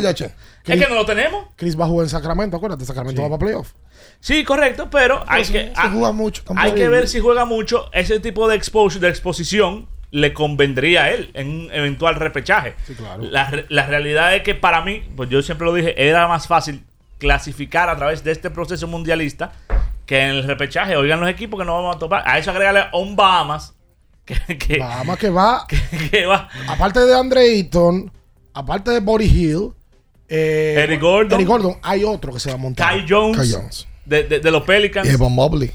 Es 0.65 0.79
que 0.79 0.88
no 0.89 0.95
lo 0.95 1.06
tenemos. 1.06 1.47
Chris 1.56 1.79
va 1.79 1.86
a 1.86 1.88
jugar 1.88 2.06
en 2.06 2.10
Sacramento, 2.10 2.58
acuérdate. 2.58 2.86
Sacramento 2.86 3.21
va 3.21 3.29
para 3.29 3.39
playoff. 3.39 3.73
Sí, 4.19 4.43
correcto, 4.43 4.89
pero 4.89 5.23
hay 5.27 5.43
que, 5.43 5.73
se 5.75 5.89
juega 5.89 6.12
mucho 6.13 6.43
hay 6.58 6.71
que 6.71 6.88
ver 6.89 7.08
si 7.10 7.19
juega 7.19 7.45
mucho. 7.45 7.89
Ese 7.91 8.19
tipo 8.19 8.47
de 8.47 8.56
exposure, 8.56 9.01
de 9.01 9.10
exposición, 9.10 9.88
le 10.12 10.34
convendría 10.34 11.03
a 11.03 11.10
él 11.12 11.32
en 11.34 11.49
un 11.49 11.71
eventual 11.71 12.15
repechaje. 12.15 12.75
la, 13.32 13.49
re- 13.49 13.65
la 13.69 13.86
realidad 13.88 14.36
es 14.36 14.43
que 14.43 14.56
para 14.56 14.82
mí, 14.82 15.03
pues 15.15 15.29
yo 15.29 15.41
siempre 15.41 15.65
lo 15.65 15.73
dije, 15.73 15.95
era 16.08 16.27
más 16.27 16.47
fácil 16.47 16.84
clasificar 17.17 17.89
a 17.89 17.97
través 17.97 18.23
de 18.23 18.32
este 18.32 18.49
proceso 18.49 18.88
mundialista 18.88 19.51
que 20.06 20.21
en 20.21 20.29
el 20.32 20.43
repechaje. 20.43 20.95
Oigan 20.95 21.19
los 21.19 21.29
equipos 21.29 21.60
que 21.60 21.65
no 21.65 21.73
vamos 21.75 21.95
a 21.95 21.99
topar. 21.99 22.23
A 22.25 22.38
eso 22.38 22.51
agregarle 22.51 22.82
a 22.82 22.89
un 22.97 23.15
Bahamas. 23.15 23.73
Que, 24.48 24.58
que- 24.58 24.78
Bahamas 24.80 25.18
que 25.18 25.30
va. 25.30 25.66
que 26.12 26.26
va. 26.26 26.48
Aparte 26.68 27.02
de 27.02 27.14
Andre 27.18 27.42
Ayton, 27.42 28.12
aparte 28.54 28.92
de 28.92 29.00
Body 29.02 29.26
Hill, 29.26 29.72
eh, 30.30 30.76
Eric 30.80 31.02
Gordon. 31.02 31.34
Eric 31.40 31.48
Gordon, 31.48 31.78
hay 31.84 32.04
otro 32.06 32.32
que 32.34 32.40
se 32.40 32.50
va 32.50 32.56
a 32.56 32.58
montar. 32.58 32.88
Kai 32.90 33.06
Jones, 33.08 33.38
Kai 33.38 33.52
Jones. 33.52 33.88
De, 34.06 34.24
de- 34.24 34.40
de 34.40 34.52
los 34.52 34.64
Pelicans. 34.64 35.08
Y 35.08 35.12
Evan 35.14 35.34
Mobley. 35.34 35.72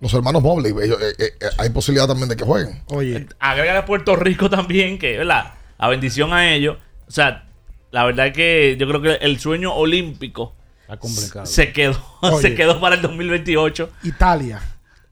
Los 0.00 0.12
hermanos 0.14 0.42
Mobley. 0.42 0.72
ellos, 0.82 0.98
eh, 1.00 1.14
eh, 1.18 1.24
eh, 1.40 1.46
hay 1.58 1.68
posibilidad 1.70 2.08
también 2.08 2.28
de 2.28 2.36
que 2.36 2.44
jueguen. 2.44 2.82
Oye. 2.86 3.26
Agrega 3.38 3.78
a 3.78 3.84
Puerto 3.84 4.16
Rico 4.16 4.48
también, 4.50 4.98
que, 4.98 5.18
¿verdad? 5.18 5.52
A 5.78 5.88
bendición 5.88 6.32
a 6.32 6.52
ellos. 6.54 6.78
O 7.06 7.10
sea, 7.10 7.44
la 7.90 8.04
verdad 8.04 8.28
es 8.28 8.32
que 8.32 8.76
yo 8.80 8.88
creo 8.88 9.00
que 9.02 9.12
el 9.24 9.38
sueño 9.38 9.74
olímpico 9.74 10.54
Está 10.80 10.96
complicado. 10.96 11.46
se 11.46 11.72
quedó, 11.72 11.96
Oye. 12.22 12.40
se 12.42 12.54
quedó 12.54 12.80
para 12.80 12.96
el 12.96 13.02
2028. 13.02 13.90
Italia, 14.02 14.60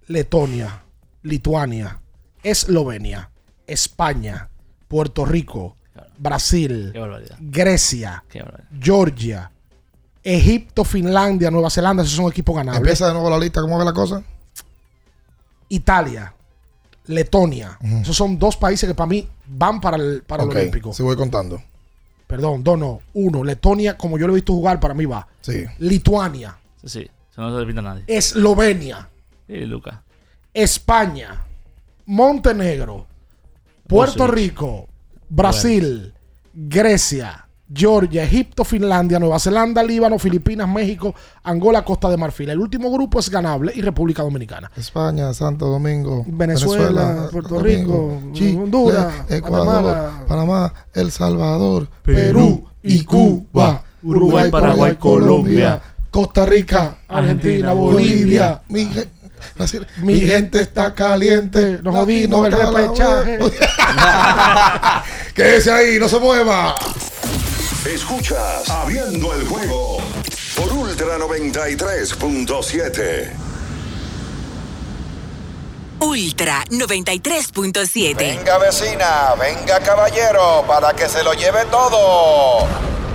Letonia, 0.08 0.82
Lituania, 1.22 1.99
Eslovenia, 2.42 3.30
España, 3.66 4.48
Puerto 4.88 5.24
Rico, 5.24 5.76
Brasil. 6.18 6.92
Grecia. 7.40 8.24
Georgia, 8.80 9.50
Egipto, 10.22 10.84
Finlandia, 10.84 11.50
Nueva 11.50 11.70
Zelanda, 11.70 12.02
esos 12.02 12.14
son 12.16 12.30
equipos 12.30 12.54
ganables. 12.56 12.80
Empieza 12.80 13.06
de 13.08 13.12
nuevo 13.14 13.30
la 13.30 13.38
lista. 13.38 13.60
¿Cómo 13.60 13.78
ve 13.78 13.84
la 13.84 13.92
cosa? 13.92 14.22
Italia, 15.68 16.34
Letonia. 17.06 17.78
Esos 18.02 18.16
son 18.16 18.38
dos 18.38 18.56
países 18.56 18.88
que 18.88 18.94
para 18.94 19.06
mí 19.06 19.28
van 19.46 19.80
para 19.80 19.96
el, 19.96 20.22
para 20.22 20.44
Ok, 20.44 20.52
el 20.52 20.58
Olímpico. 20.58 20.92
Sí, 20.92 21.02
voy 21.02 21.16
contando. 21.16 21.62
Perdón, 22.26 22.62
dos 22.62 22.78
no. 22.78 23.00
Uno, 23.14 23.42
Letonia, 23.44 23.96
como 23.96 24.18
yo 24.18 24.26
lo 24.26 24.32
he 24.34 24.36
visto 24.36 24.52
jugar, 24.52 24.78
para 24.78 24.94
mí 24.94 25.04
va. 25.04 25.26
Sí. 25.40 25.64
Lituania, 25.78 26.56
Sí, 26.82 26.88
sí. 26.88 27.10
Eso 27.30 27.40
no 27.42 27.52
se 27.52 27.60
repite 27.60 27.78
a 27.78 27.82
nadie. 27.82 28.04
Eslovenia, 28.06 29.08
Sí, 29.46 29.56
Lucas. 29.66 29.96
España, 30.54 31.44
Montenegro, 32.10 33.06
Puerto. 33.86 34.26
Rico, 34.26 34.88
Brasil, 35.28 36.12
Grecia, 36.52 37.46
Georgia, 37.72 38.24
Egipto, 38.24 38.64
Finlandia, 38.64 39.20
Nueva 39.20 39.38
Zelanda, 39.38 39.80
Líbano, 39.80 40.18
Filipinas, 40.18 40.68
México, 40.68 41.14
Angola, 41.44 41.84
Costa 41.84 42.10
de 42.10 42.16
Marfil. 42.16 42.50
El 42.50 42.58
último 42.58 42.90
grupo 42.90 43.20
es 43.20 43.30
ganable 43.30 43.70
y 43.76 43.80
República 43.80 44.24
Dominicana. 44.24 44.72
España, 44.76 45.32
Santo 45.32 45.66
Domingo, 45.66 46.24
Venezuela, 46.26 47.28
Puerto 47.30 47.54
Domingo, 47.54 48.18
Rico, 48.20 48.32
Chile, 48.32 48.60
Honduras, 48.60 49.30
Ecuador. 49.30 50.26
Panamá, 50.26 50.74
El 50.92 51.12
Salvador, 51.12 51.88
Perú 52.02 52.64
y 52.82 53.04
Cuba, 53.04 53.84
Uruguay, 54.02 54.50
Paraguay, 54.50 54.96
Colombia, 54.96 55.80
Costa 56.10 56.44
Rica, 56.44 56.98
Argentina, 57.06 57.72
Bolivia. 57.72 58.62
Mi, 58.68 58.90
Mi 59.98 60.20
gente 60.20 60.60
está 60.60 60.94
caliente, 60.94 61.78
nos 61.82 61.94
jodimos 61.94 62.46
el 62.46 62.52
repechaje. 62.52 63.38
Quédese 65.34 65.72
ahí, 65.72 65.98
no 65.98 66.08
se 66.08 66.18
mueva. 66.18 66.74
Escuchas 67.86 68.68
Abriendo 68.68 69.34
el 69.34 69.46
juego 69.46 69.98
por 70.54 70.70
Ultra 70.72 71.18
93.7. 71.18 73.30
Ultra 76.00 76.64
93.7. 76.70 78.16
Venga 78.16 78.58
vecina, 78.58 79.34
venga 79.38 79.78
caballero, 79.80 80.64
para 80.66 80.92
que 80.94 81.08
se 81.08 81.22
lo 81.22 81.32
lleve 81.34 81.64
todo. 81.70 82.66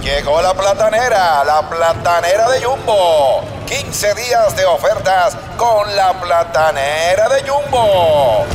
Llegó 0.06 0.40
la 0.40 0.54
platanera, 0.54 1.44
la 1.44 1.68
platanera 1.68 2.48
de 2.52 2.64
Jumbo. 2.64 3.42
15 3.66 4.14
días 4.14 4.56
de 4.56 4.64
ofertas 4.64 5.36
con 5.58 5.96
la 5.96 6.14
platanera 6.22 7.28
de 7.28 7.42
Jumbo. 7.42 8.46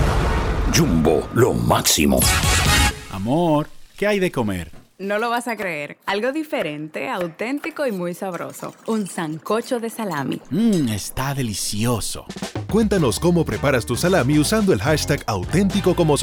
Jumbo, 0.73 1.29
lo 1.35 1.53
máximo. 1.53 2.21
Amor, 3.11 3.67
¿qué 3.97 4.07
hay 4.07 4.21
de 4.21 4.31
comer? 4.31 4.80
No 5.01 5.19
lo 5.19 5.31
vas 5.31 5.49
a 5.49 5.57
creer. 5.57 5.97
Algo 6.05 6.31
diferente, 6.31 7.09
auténtico 7.09 7.87
y 7.87 7.91
muy 7.91 8.13
sabroso. 8.13 8.75
Un 8.87 9.07
sancocho 9.07 9.81
de 9.81 9.89
salami. 9.89 10.43
Mmm, 10.51 10.91
está 10.91 11.33
delicioso. 11.33 12.27
Cuéntanos 12.71 13.19
cómo 13.19 13.47
preparas 13.47 13.87
tu 13.87 13.97
salami 13.97 14.39
usando 14.39 14.75
el 14.75 14.83
hashtag 14.83 15.25
auténtico 15.27 15.97
como 15.97 16.19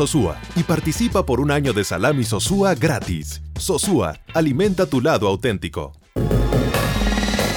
y 0.55 0.61
participa 0.61 1.25
por 1.25 1.39
un 1.39 1.49
año 1.49 1.73
de 1.73 1.83
salami 1.83 2.23
Sosúa 2.23 2.75
gratis. 2.75 3.41
Sosúa, 3.57 4.19
alimenta 4.35 4.85
tu 4.85 5.01
lado 5.01 5.27
auténtico. 5.27 5.93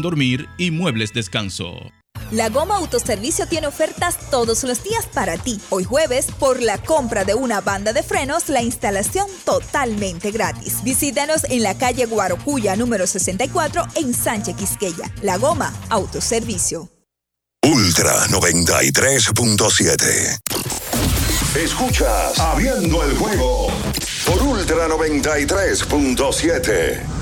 dormir 0.00 0.48
y 0.56 0.70
muebles 0.70 1.12
descanso. 1.12 1.74
La 2.30 2.48
Goma 2.48 2.76
Autoservicio 2.76 3.46
tiene 3.46 3.66
ofertas 3.66 4.30
todos 4.30 4.64
los 4.64 4.82
días 4.82 5.04
para 5.12 5.36
ti. 5.36 5.60
Hoy 5.68 5.84
jueves, 5.84 6.28
por 6.38 6.62
la 6.62 6.78
compra 6.78 7.24
de 7.24 7.34
una 7.34 7.60
banda 7.60 7.92
de 7.92 8.02
frenos, 8.02 8.48
la 8.48 8.62
instalación 8.62 9.26
totalmente 9.44 10.30
gratis. 10.30 10.82
Visítanos 10.82 11.44
en 11.50 11.62
la 11.62 11.76
calle 11.76 12.06
Guarocuya 12.06 12.74
número 12.74 13.06
64 13.06 13.84
en 13.96 14.14
Sánchez 14.14 14.56
Quisqueya. 14.56 15.12
La 15.20 15.36
Goma 15.36 15.74
Autoservicio. 15.90 16.88
Ultra 17.64 18.26
93.7. 18.28 20.40
Escuchas 21.54 22.40
Abriendo 22.40 23.04
el 23.04 23.14
juego 23.14 23.68
por 24.24 24.42
Ultra 24.42 24.88
93.7. 24.88 27.21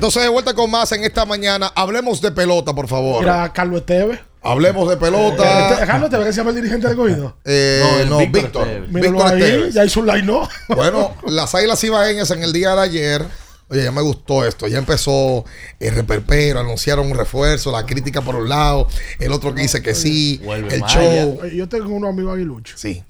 Entonces 0.00 0.22
de 0.22 0.30
vuelta 0.30 0.54
con 0.54 0.70
más 0.70 0.90
en 0.92 1.04
esta 1.04 1.26
mañana. 1.26 1.70
Hablemos 1.74 2.22
de 2.22 2.32
pelota, 2.32 2.72
por 2.74 2.88
favor. 2.88 3.20
Mira, 3.20 3.52
Carlos 3.52 3.80
Esteves. 3.80 4.18
Hablemos 4.42 4.88
de 4.88 4.94
Eh, 4.94 4.96
pelota. 4.96 5.84
Carlos 5.86 6.04
Esteves, 6.04 6.26
que 6.28 6.32
se 6.32 6.38
llama 6.38 6.50
el 6.50 6.56
dirigente 6.56 6.88
del 6.88 6.96
cogido. 6.96 7.36
Eh, 7.44 8.06
no, 8.08 8.18
el 8.20 8.30
Víctor. 8.30 8.86
Víctor 8.88 9.26
ahí, 9.26 9.42
Esteves. 9.42 9.74
ya 9.74 9.84
hizo 9.84 10.00
un 10.00 10.06
line, 10.06 10.22
¿no? 10.22 10.48
Bueno, 10.74 11.14
las 11.26 11.54
águilas 11.54 11.84
ibaeñas 11.84 12.30
en 12.30 12.42
el 12.42 12.50
día 12.54 12.74
de 12.74 12.80
ayer. 12.80 13.26
Oye, 13.68 13.84
ya 13.84 13.92
me 13.92 14.00
gustó 14.00 14.42
esto. 14.46 14.66
Ya 14.68 14.78
empezó 14.78 15.44
el 15.78 15.94
reperpero, 15.94 16.60
anunciaron 16.60 17.06
un 17.06 17.14
refuerzo, 17.16 17.70
la 17.70 17.84
crítica 17.84 18.22
por 18.22 18.36
un 18.36 18.48
lado, 18.48 18.88
el 19.18 19.30
otro 19.32 19.54
que 19.54 19.60
dice 19.60 19.82
que 19.82 19.94
sí, 19.94 20.40
Vuelve 20.42 20.74
el 20.76 20.80
Maya. 20.80 20.94
show. 20.98 21.44
Yo 21.46 21.68
tengo 21.68 21.90
unos 21.94 22.08
amigos 22.08 22.34
aguiluchos. 22.34 22.80
Sí. 22.80 23.04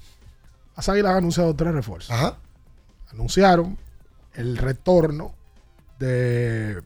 Las 0.75 0.89
águilas 0.89 1.11
han 1.11 1.17
anunciado 1.19 1.55
tres 1.55 1.73
refuerzos. 1.73 2.11
Ajá. 2.11 2.35
Anunciaron 3.13 3.77
el 4.33 4.57
retorno 4.57 5.33
de. 6.01 6.81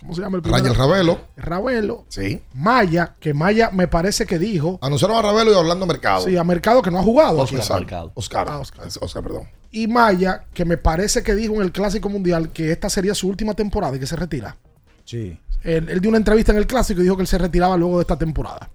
¿Cómo 0.00 0.14
se 0.14 0.22
llama 0.22 0.36
el 0.36 0.42
primero? 0.42 0.62
Rangel 0.64 0.78
Ravelo. 0.78 1.20
Ravelo. 1.36 2.04
Sí. 2.08 2.42
Maya, 2.54 3.16
que 3.20 3.34
Maya 3.34 3.70
me 3.70 3.86
parece 3.86 4.26
que 4.26 4.38
dijo. 4.38 4.78
Anunciaron 4.82 5.16
a 5.16 5.22
Ravelo 5.22 5.52
y 5.52 5.54
a 5.54 5.58
Orlando 5.58 5.86
Mercado. 5.86 6.24
Sí, 6.24 6.36
a 6.36 6.44
Mercado 6.44 6.80
que 6.80 6.90
no 6.90 6.98
ha 6.98 7.02
jugado. 7.02 7.38
Oscar 7.38 7.58
Exacto. 7.60 7.80
Mercado. 7.80 8.12
Oscar. 8.14 8.46
Ah, 8.50 8.58
Oscar. 8.58 8.86
Oscar, 9.00 9.22
perdón. 9.22 9.48
Y 9.70 9.86
Maya, 9.88 10.44
que 10.54 10.64
me 10.64 10.78
parece 10.78 11.22
que 11.22 11.34
dijo 11.34 11.54
en 11.54 11.62
el 11.62 11.72
Clásico 11.72 12.08
Mundial 12.08 12.50
que 12.50 12.72
esta 12.72 12.88
sería 12.88 13.14
su 13.14 13.28
última 13.28 13.54
temporada 13.54 13.96
y 13.96 14.00
que 14.00 14.06
se 14.06 14.16
retira. 14.16 14.56
Sí. 15.04 15.38
Él, 15.62 15.88
él 15.90 16.00
dio 16.00 16.08
una 16.08 16.18
entrevista 16.18 16.52
en 16.52 16.58
el 16.58 16.66
Clásico 16.66 17.00
y 17.00 17.04
dijo 17.04 17.16
que 17.16 17.22
él 17.22 17.28
se 17.28 17.38
retiraba 17.38 17.76
luego 17.76 17.98
de 17.98 18.02
esta 18.02 18.16
temporada. 18.16 18.70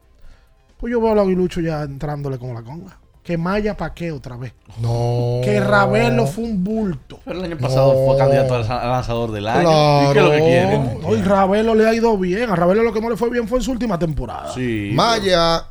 Pues 0.77 0.91
yo 0.91 1.01
veo 1.01 1.17
a 1.17 1.21
Aguilucho 1.21 1.59
ya 1.59 1.81
entrándole 1.81 2.37
como 2.37 2.53
la 2.53 2.61
conga. 2.61 2.99
Que 3.25 3.37
Maya 3.39 3.75
pa' 3.75 3.91
qué 3.93 4.11
otra 4.11 4.37
vez. 4.37 4.53
No. 4.79 5.41
Que 5.43 5.59
Ravelo 5.59 6.27
fue 6.27 6.43
un 6.43 6.63
bulto. 6.63 7.19
Pero 7.25 7.39
el 7.39 7.45
año 7.45 7.57
pasado 7.57 7.93
No. 7.93 8.05
fue 8.05 8.17
candidato 8.19 8.53
al 8.55 8.71
al 8.71 8.89
lanzador 8.91 9.31
del 9.31 9.47
año. 9.47 9.61
Claro. 9.63 10.11
¿Y 10.11 10.13
qué 10.13 10.19
es 10.19 10.23
lo 10.25 10.31
que 10.31 10.39
quieren? 10.39 10.99
No, 11.01 11.15
y 11.15 11.21
Ravelo 11.23 11.73
le 11.73 11.87
ha 11.89 11.93
ido 11.95 12.15
bien. 12.19 12.51
A 12.51 12.55
Ravelo 12.55 12.83
lo 12.83 12.93
que 12.93 13.01
no 13.01 13.09
le 13.09 13.17
fue 13.17 13.31
bien 13.31 13.47
fue 13.47 13.57
en 13.57 13.63
su 13.63 13.71
última 13.71 13.97
temporada. 13.97 14.53
Sí. 14.53 14.91
Maya, 14.93 15.65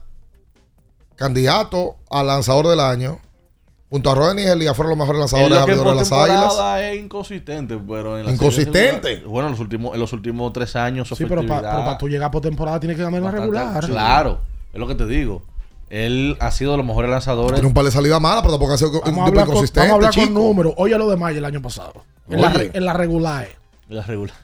candidato 1.16 1.96
al 2.10 2.26
lanzador 2.26 2.66
del 2.68 2.80
año. 2.80 3.18
Junto 3.90 4.10
a 4.10 4.14
Roden 4.16 4.40
y 4.40 4.42
Elia 4.42 4.74
fueron 4.74 4.90
los 4.90 4.98
mejores 4.98 5.20
lanzadores 5.20 5.50
lo 5.50 5.54
que 5.66 5.72
en 5.72 5.78
abridores 5.78 6.10
de 6.10 6.16
las 6.16 6.30
águilas. 6.30 6.80
es 6.82 7.00
inconsistente, 7.00 7.78
pero 7.88 8.18
en 8.18 8.26
la 8.26 8.32
¿Inconsistente? 8.32 9.02
serie- 9.14 9.24
bueno, 9.24 9.46
en 9.48 9.52
los 9.52 9.60
últimos, 9.60 9.94
en 9.94 10.00
los 10.00 10.12
últimos 10.12 10.52
tres 10.52 10.74
años 10.74 11.06
Sí, 11.08 11.24
pero 11.26 11.46
para 11.46 11.60
efectividad 11.60 11.98
tú 11.98 12.08
llegar 12.08 12.30
por 12.32 12.42
temporada 12.42 12.80
tienes 12.80 12.96
que 12.96 13.04
ganar 13.04 13.22
una 13.22 13.30
regular. 13.30 13.86
Claro, 13.86 14.40
es 14.72 14.80
lo 14.80 14.88
que 14.88 14.96
te 14.96 15.06
digo. 15.06 15.44
Él 15.90 16.36
ha 16.40 16.50
sido 16.50 16.72
de 16.72 16.78
los 16.78 16.86
mejores 16.86 17.10
lanzadores. 17.10 17.54
Tiene 17.54 17.68
un 17.68 17.74
par 17.74 17.84
de 17.84 17.90
salidas 17.90 18.20
malas, 18.20 18.42
pero 18.42 18.52
tampoco 18.54 18.72
ha 18.72 18.78
sido 18.78 18.90
un 18.90 19.00
Vamos 19.00 19.06
a 19.06 19.12
tipo 19.12 19.22
hablar, 19.26 19.44
con, 19.46 19.54
inconsistente. 19.54 19.80
vamos 19.88 19.92
a 19.92 20.08
hablar 20.08 20.14
con 20.26 20.34
números. 20.34 20.74
Oye 20.76 20.98
lo 20.98 21.08
de 21.10 21.16
Maya 21.16 21.38
el 21.38 21.44
año 21.44 21.62
pasado. 21.62 22.04
En, 22.28 22.40
la, 22.40 22.52
en 22.72 22.84
la 22.84 22.92
regular. 22.92 23.48
La 23.88 24.02
regular. 24.02 24.34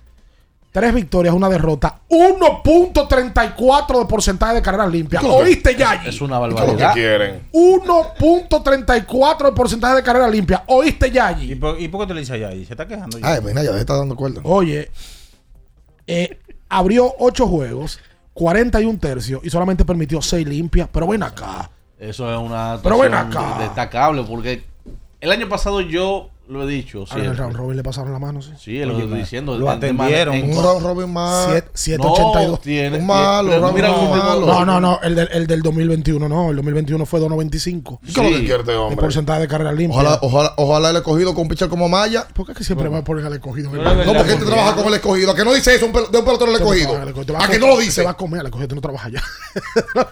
Tres 0.72 0.94
victorias, 0.94 1.34
una 1.34 1.48
derrota. 1.48 1.98
1.34 2.08 3.98
de 3.98 4.04
porcentaje 4.06 4.54
de 4.54 4.62
carreras 4.62 4.90
limpias. 4.92 5.24
¿Oíste, 5.24 5.74
Yayi? 5.74 6.08
Es 6.10 6.20
una 6.20 6.38
¿Qué 6.38 6.44
es 6.46 6.50
lo 6.50 6.56
barbaridad. 6.56 6.94
que 6.94 7.00
quieren? 7.00 7.42
1.34 7.52 9.44
de 9.46 9.52
porcentaje 9.52 9.96
de 9.96 10.02
carreras 10.02 10.30
limpias. 10.30 10.62
¿Oíste, 10.66 11.08
¿Y 11.08 11.12
Yayi? 11.12 11.54
por, 11.56 11.80
¿Y 11.80 11.88
por 11.88 12.02
qué 12.02 12.06
te 12.06 12.14
le 12.14 12.20
dices 12.20 12.34
allá? 12.36 12.52
Y 12.54 12.64
se 12.64 12.74
está 12.74 12.86
quejando. 12.86 13.18
ya. 13.18 13.26
Ay, 13.32 13.40
mira, 13.44 13.64
ya 13.64 13.72
te 13.72 13.80
está 13.80 13.96
dando 13.96 14.14
cuerda. 14.14 14.40
Oye, 14.44 14.90
eh, 16.06 16.38
abrió 16.68 17.14
8 17.18 17.46
juegos, 17.48 17.98
41 18.40 18.98
tercios 18.98 19.42
y 19.44 19.50
solamente 19.50 19.84
permitió 19.84 20.22
6 20.22 20.46
limpias. 20.48 20.88
Pero 20.90 21.06
ven 21.06 21.22
acá. 21.22 21.70
Eso 21.98 22.32
es 22.32 22.38
una 22.38 22.80
Pero 22.82 22.98
ven 22.98 23.12
acá. 23.12 23.58
destacable 23.58 24.22
porque 24.24 24.64
el 25.20 25.30
año 25.30 25.46
pasado 25.46 25.82
yo 25.82 26.30
lo 26.50 26.68
he 26.68 26.72
dicho. 26.72 27.00
El 27.02 27.06
siempre. 27.06 27.32
round 27.34 27.56
robin 27.56 27.76
le 27.76 27.82
pasaron 27.82 28.12
la 28.12 28.18
mano, 28.18 28.42
sí. 28.42 28.52
Sí, 28.58 28.78
es 28.80 28.86
lo 28.86 28.96
que 28.96 29.04
estoy 29.04 29.18
diciendo. 29.20 29.56
lo 29.56 29.70
atendieron. 29.70 30.34
en- 30.34 30.56
Un 30.56 30.62
round 30.62 30.82
robin 30.84 31.12
más. 31.12 31.46
782. 31.74 32.50
No, 32.50 32.56
tiene, 32.58 32.98
Un 32.98 33.06
malo, 33.06 33.50
tiene- 33.50 33.72
mira 33.72 33.92
un 33.92 34.10
malo. 34.10 34.46
No, 34.46 34.64
no, 34.64 34.80
no, 34.80 34.98
el 35.02 35.14
del, 35.14 35.28
el 35.32 35.46
del 35.46 35.62
2021 35.62 36.28
no, 36.28 36.50
el 36.50 36.56
2021 36.56 37.06
fue 37.06 37.20
2.95. 37.20 38.00
¿Qué 38.02 38.10
es 38.10 38.16
lo 38.16 38.22
que 38.22 38.28
Sí. 38.38 38.44
quiere 38.46 38.60
este 38.60 38.96
porcentaje 38.96 39.40
de 39.42 39.48
carreras 39.48 39.74
limpias. 39.74 40.00
Ojalá, 40.02 40.18
ojalá, 40.22 40.52
ojalá 40.56 40.90
el 40.90 40.96
escogido 40.96 41.34
con 41.34 41.42
un 41.42 41.48
pitcher 41.48 41.68
como 41.68 41.88
Maya. 41.88 42.26
¿Por 42.34 42.46
qué 42.46 42.52
es 42.52 42.58
que 42.58 42.64
siempre 42.64 42.90
me 42.90 43.02
ponen 43.02 43.24
al 43.26 43.32
escogido? 43.34 43.70
Es 43.74 44.06
No, 44.06 44.12
porque 44.14 44.32
este 44.32 44.44
trabaja 44.44 44.74
con 44.74 44.86
el 44.88 44.94
escogido. 44.94 45.30
¿A 45.32 45.34
que 45.36 45.44
no 45.44 45.52
dice 45.54 45.74
eso 45.74 45.86
un 45.86 45.92
pel- 45.92 46.08
de 46.10 46.18
un 46.18 46.24
pelotero 46.24 46.52
del 46.52 46.60
escogido? 46.60 46.96
¿A 47.38 47.48
que 47.48 47.58
no 47.58 47.66
lo 47.68 47.78
dice? 47.78 48.00
Te 48.00 48.04
va 48.04 48.10
a 48.12 48.16
comer, 48.16 48.40
al 48.40 48.46
escogido 48.46 48.68
tú 48.68 48.74
no 48.74 48.80
trabajas 48.80 49.06
allá. 49.06 49.22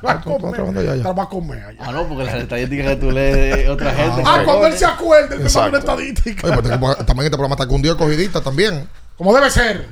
va 0.04 0.10
a 0.12 1.22
a 1.22 1.28
comer 1.28 1.64
allá. 1.64 1.82
Ah, 1.84 1.92
no, 1.92 2.06
porque 2.06 2.24
las 2.24 2.34
estadísticas 2.36 2.86
que 2.90 2.96
tú 2.96 3.10
lees 3.10 3.56
de 3.56 3.68
otra 3.68 3.92
gente. 3.92 4.22
Ah, 4.24 4.42
cuando 4.44 4.66
él 4.66 4.74
se 4.74 4.84
acuerde, 4.84 5.36
él 5.36 5.42
te 5.46 5.52
manda 5.58 5.68
una 5.68 5.78
Exacto. 5.78 5.86
Estadística. 6.30 6.46
Oye, 6.46 6.78
pues, 6.78 6.92
este- 6.92 7.04
también 7.04 7.24
este 7.26 7.36
programa 7.36 7.54
está 7.54 7.66
cundido 7.66 7.94
escogidista 7.94 8.40
también. 8.40 8.88
Como 9.16 9.34
debe 9.34 9.50
ser. 9.50 9.88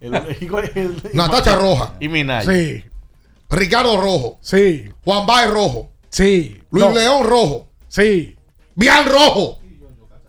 el- 0.00 0.14
el- 0.14 1.02
Natacha 1.14 1.56
Roja. 1.56 1.94
Y 2.00 2.08
Minaya. 2.08 2.50
Sí, 2.50 2.84
Ricardo 3.50 4.00
Rojo. 4.00 4.38
sí, 4.40 4.90
Juan 5.04 5.26
Baez 5.26 5.50
Rojo. 5.50 5.90
sí. 6.10 6.62
Luis 6.70 6.84
No, 6.86 6.92
León 6.92 7.26
Rojo. 7.26 7.68
Sí, 7.88 8.36
Bian 8.74 9.06
Rojo. 9.08 9.58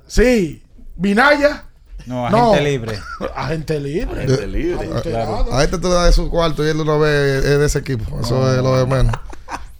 sí. 0.07 0.63
Vinaya. 0.95 1.65
No, 2.05 2.29
No. 2.29 2.51
agente 2.53 2.69
libre. 2.71 2.99
Agente 3.35 3.79
libre. 3.79 4.21
Gente 4.25 4.47
libre. 4.47 4.87
Agente 4.87 5.15
A, 5.15 5.25
libre. 5.41 5.53
a 5.53 5.63
este 5.63 5.77
te 5.77 5.87
da 5.87 6.05
de 6.05 6.11
su 6.13 6.29
cuarto 6.29 6.65
y 6.65 6.69
él 6.69 6.77
una 6.81 6.97
vez 6.97 7.45
es 7.45 7.59
de 7.59 7.65
ese 7.65 7.79
equipo. 7.79 8.19
Eso 8.19 8.51
es 8.51 8.63
lo 8.63 8.75
de 8.77 8.85
menos. 8.87 9.13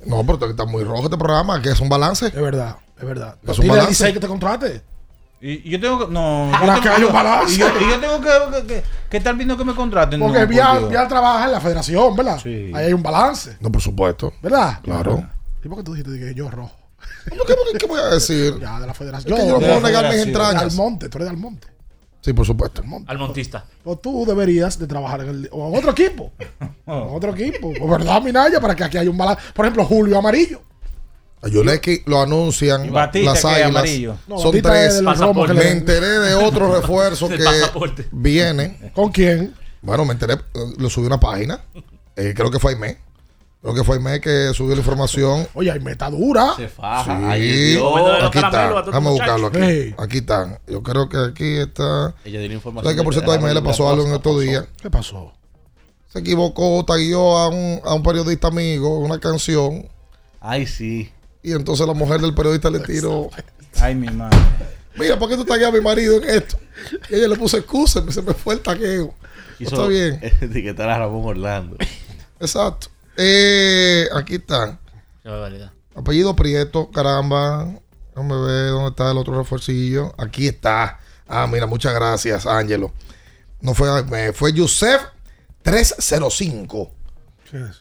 No, 0.05 0.23
pero 0.25 0.49
está 0.51 0.65
muy 0.65 0.84
rojo 0.84 1.05
este 1.05 1.17
programa, 1.17 1.61
que 1.61 1.69
es 1.69 1.80
un 1.80 1.89
balance. 1.89 2.27
Es 2.27 2.34
verdad, 2.36 2.77
es 2.99 3.05
verdad. 3.05 3.36
Es 3.47 3.57
un 3.59 3.67
balance. 3.67 4.13
Que 4.13 4.19
te 4.19 4.27
contrate. 4.27 4.82
Y 5.41 5.69
yo 5.69 5.79
tengo 5.79 5.99
que. 6.07 6.13
No. 6.13 6.49
Para 6.51 6.65
yo 6.67 6.73
que 6.75 6.81
tengo- 6.81 6.95
haya 6.97 7.07
un 7.07 7.13
balance. 7.13 7.53
Y 7.55 7.57
yo, 7.59 7.67
y 7.67 7.89
yo 7.89 7.99
tengo 7.99 8.19
que, 8.21 8.57
que, 8.61 8.67
que- 8.67 8.83
que 9.09 9.17
estar 9.17 9.35
viendo 9.35 9.57
que 9.57 9.63
me 9.65 9.73
contraten. 9.73 10.19
Porque 10.19 10.39
no, 10.39 10.45
por 10.45 10.53
Vial. 10.53 10.89
Vial 10.89 11.07
trabaja 11.07 11.45
en 11.45 11.51
la 11.53 11.61
federación, 11.61 12.15
¿verdad? 12.15 12.39
Sí. 12.43 12.71
Ahí 12.75 12.87
hay 12.87 12.93
un 12.93 13.01
balance, 13.03 13.57
No, 13.59 13.71
por 13.71 13.81
supuesto. 13.81 14.33
¿verdad? 14.41 14.79
Claro. 14.83 15.23
¿Y 15.63 15.67
por 15.67 15.77
qué 15.77 15.83
tú 15.83 15.93
dijiste 15.93 16.19
que 16.19 16.33
yo 16.33 16.49
rojo? 16.49 16.71
¿Yo 17.35 17.43
¿Qué, 17.77 17.85
voy 17.85 17.99
a 17.99 18.07
decir? 18.07 18.59
Ya, 18.59 18.79
de 18.79 18.87
la 18.87 18.93
federación. 18.93 19.33
Es 19.33 19.39
que 19.39 19.47
yo 19.47 19.53
no 19.53 19.59
puedo 19.59 19.79
negar 19.81 20.11
mis 20.11 20.21
entrañas. 20.21 20.63
Almonte, 20.63 21.07
tú 21.09 21.17
eres 21.17 21.27
de 21.29 21.35
Almonte. 21.35 21.67
Sí, 22.21 22.33
por 22.33 22.45
supuesto. 22.45 22.83
Al 23.07 23.17
montista. 23.17 23.63
Pues 23.81 24.01
tú 24.01 24.25
deberías 24.27 24.77
de 24.77 24.87
trabajar 24.87 25.21
en, 25.21 25.29
el, 25.29 25.49
o 25.53 25.69
en 25.69 25.77
otro 25.77 25.91
equipo. 25.91 26.33
en 26.59 26.69
otro 26.85 27.33
equipo. 27.33 27.71
Pues, 27.77 27.89
¿Verdad, 27.89 28.21
Minaya? 28.21 28.59
Para 28.59 28.75
que 28.75 28.83
aquí 28.83 28.97
haya 28.97 29.09
un 29.09 29.17
balance. 29.17 29.41
Por 29.53 29.65
ejemplo, 29.65 29.85
Julio 29.85 30.17
Amarillo. 30.17 30.61
A 31.41 31.47
Yuleki 31.47 32.01
lo 32.05 32.21
anuncian 32.21 32.91
Batista, 32.91 33.31
las 33.31 33.41
que 33.41 33.47
águilas. 33.63 34.17
No, 34.27 34.39
Son 34.39 34.61
tres. 34.61 35.01
que 35.47 35.53
Me 35.53 35.69
enteré 35.71 36.07
de 36.19 36.33
otro 36.35 36.75
refuerzo 36.81 37.29
que 37.29 37.37
pasaporte. 37.37 38.07
viene. 38.11 38.91
¿Con 38.93 39.09
quién? 39.11 39.55
Bueno, 39.81 40.03
me 40.03 40.11
enteré, 40.13 40.33
eh, 40.33 40.39
lo 40.77 40.89
subí 40.89 41.05
a 41.05 41.07
una 41.07 41.19
página. 41.19 41.61
Eh, 42.17 42.33
creo 42.35 42.51
que 42.51 42.59
fue 42.59 42.73
Aimé. 42.73 42.97
Creo 43.61 43.73
que 43.73 43.83
fue 43.85 43.95
Aimé 43.95 44.19
que 44.19 44.51
subió 44.53 44.75
la 44.75 44.79
información. 44.81 45.47
Oye, 45.53 45.71
hay 45.71 45.79
meta 45.79 46.09
dura. 46.09 46.53
Se 46.57 46.67
faja. 46.67 47.35
Sí, 47.35 47.79
aquí 48.21 48.37
está. 48.37 48.71
Vamos 48.71 49.07
a 49.07 49.11
buscarlo 49.11 49.47
aquí. 49.47 49.95
Aquí 49.97 50.17
están. 50.17 50.59
Yo 50.67 50.83
creo 50.83 51.07
que 51.07 51.17
aquí 51.17 51.57
está. 51.57 52.13
Ella 52.25 52.39
tiene 52.39 52.55
información. 52.55 52.83
¿Sabes 52.83 52.97
que 52.97 53.03
por 53.03 53.13
cierto 53.13 53.31
a 53.31 53.35
Aimé 53.35 53.53
le 53.53 53.61
pasó 53.61 53.89
algo 53.89 54.05
en 54.05 54.13
estos 54.13 54.41
días? 54.41 54.65
¿Qué 54.81 54.89
pasó? 54.89 55.31
Se 56.11 56.19
equivocó, 56.19 56.83
taguió 56.85 57.37
a 57.37 57.47
un, 57.49 57.79
a 57.85 57.93
un 57.93 58.03
periodista 58.03 58.47
amigo 58.47 58.99
una 58.99 59.19
canción. 59.19 59.87
Ay, 60.41 60.65
sí. 60.67 61.09
Y 61.43 61.51
entonces 61.53 61.85
la 61.87 61.93
mujer 61.93 62.19
del 62.21 62.33
periodista 62.33 62.69
le 62.69 62.79
tiró. 62.79 63.29
Ay, 63.79 63.95
mi 63.95 64.07
madre. 64.09 64.37
Mira, 64.95 65.17
¿por 65.17 65.29
qué 65.29 65.37
tú 65.37 65.45
tagueas 65.45 65.69
a 65.69 65.73
mi 65.73 65.81
marido 65.81 66.17
en 66.21 66.29
esto? 66.29 66.57
Y 67.09 67.15
ella 67.15 67.27
le 67.29 67.35
puso 67.37 67.57
excusa, 67.57 68.03
se 68.11 68.21
me 68.21 68.33
fue 68.33 68.55
el 68.55 68.61
tagueo. 68.61 69.13
Hizo- 69.59 69.75
Está 69.75 69.87
bien. 69.87 70.19
Etiquetar 70.41 70.89
a 70.89 70.97
Ramón 70.99 71.25
Orlando. 71.25 71.77
Exacto. 72.39 72.87
Eh, 73.17 74.07
aquí. 74.13 74.39
Qué 74.39 75.29
barbaridad. 75.29 75.71
Apellido 75.95 76.35
Prieto, 76.35 76.89
caramba. 76.91 77.67
Déjame 78.15 78.35
ver 78.41 78.69
dónde 78.71 78.89
está 78.89 79.11
el 79.11 79.17
otro 79.17 79.37
refuercillo. 79.37 80.13
Aquí 80.17 80.47
está. 80.47 80.99
Ah, 81.27 81.47
mira, 81.47 81.65
muchas 81.67 81.93
gracias, 81.93 82.45
Ángelo. 82.45 82.91
No 83.61 83.73
fue, 83.73 84.03
me 84.03 84.33
fue 84.33 84.51
Yusef 84.53 85.01
305. 85.61 86.91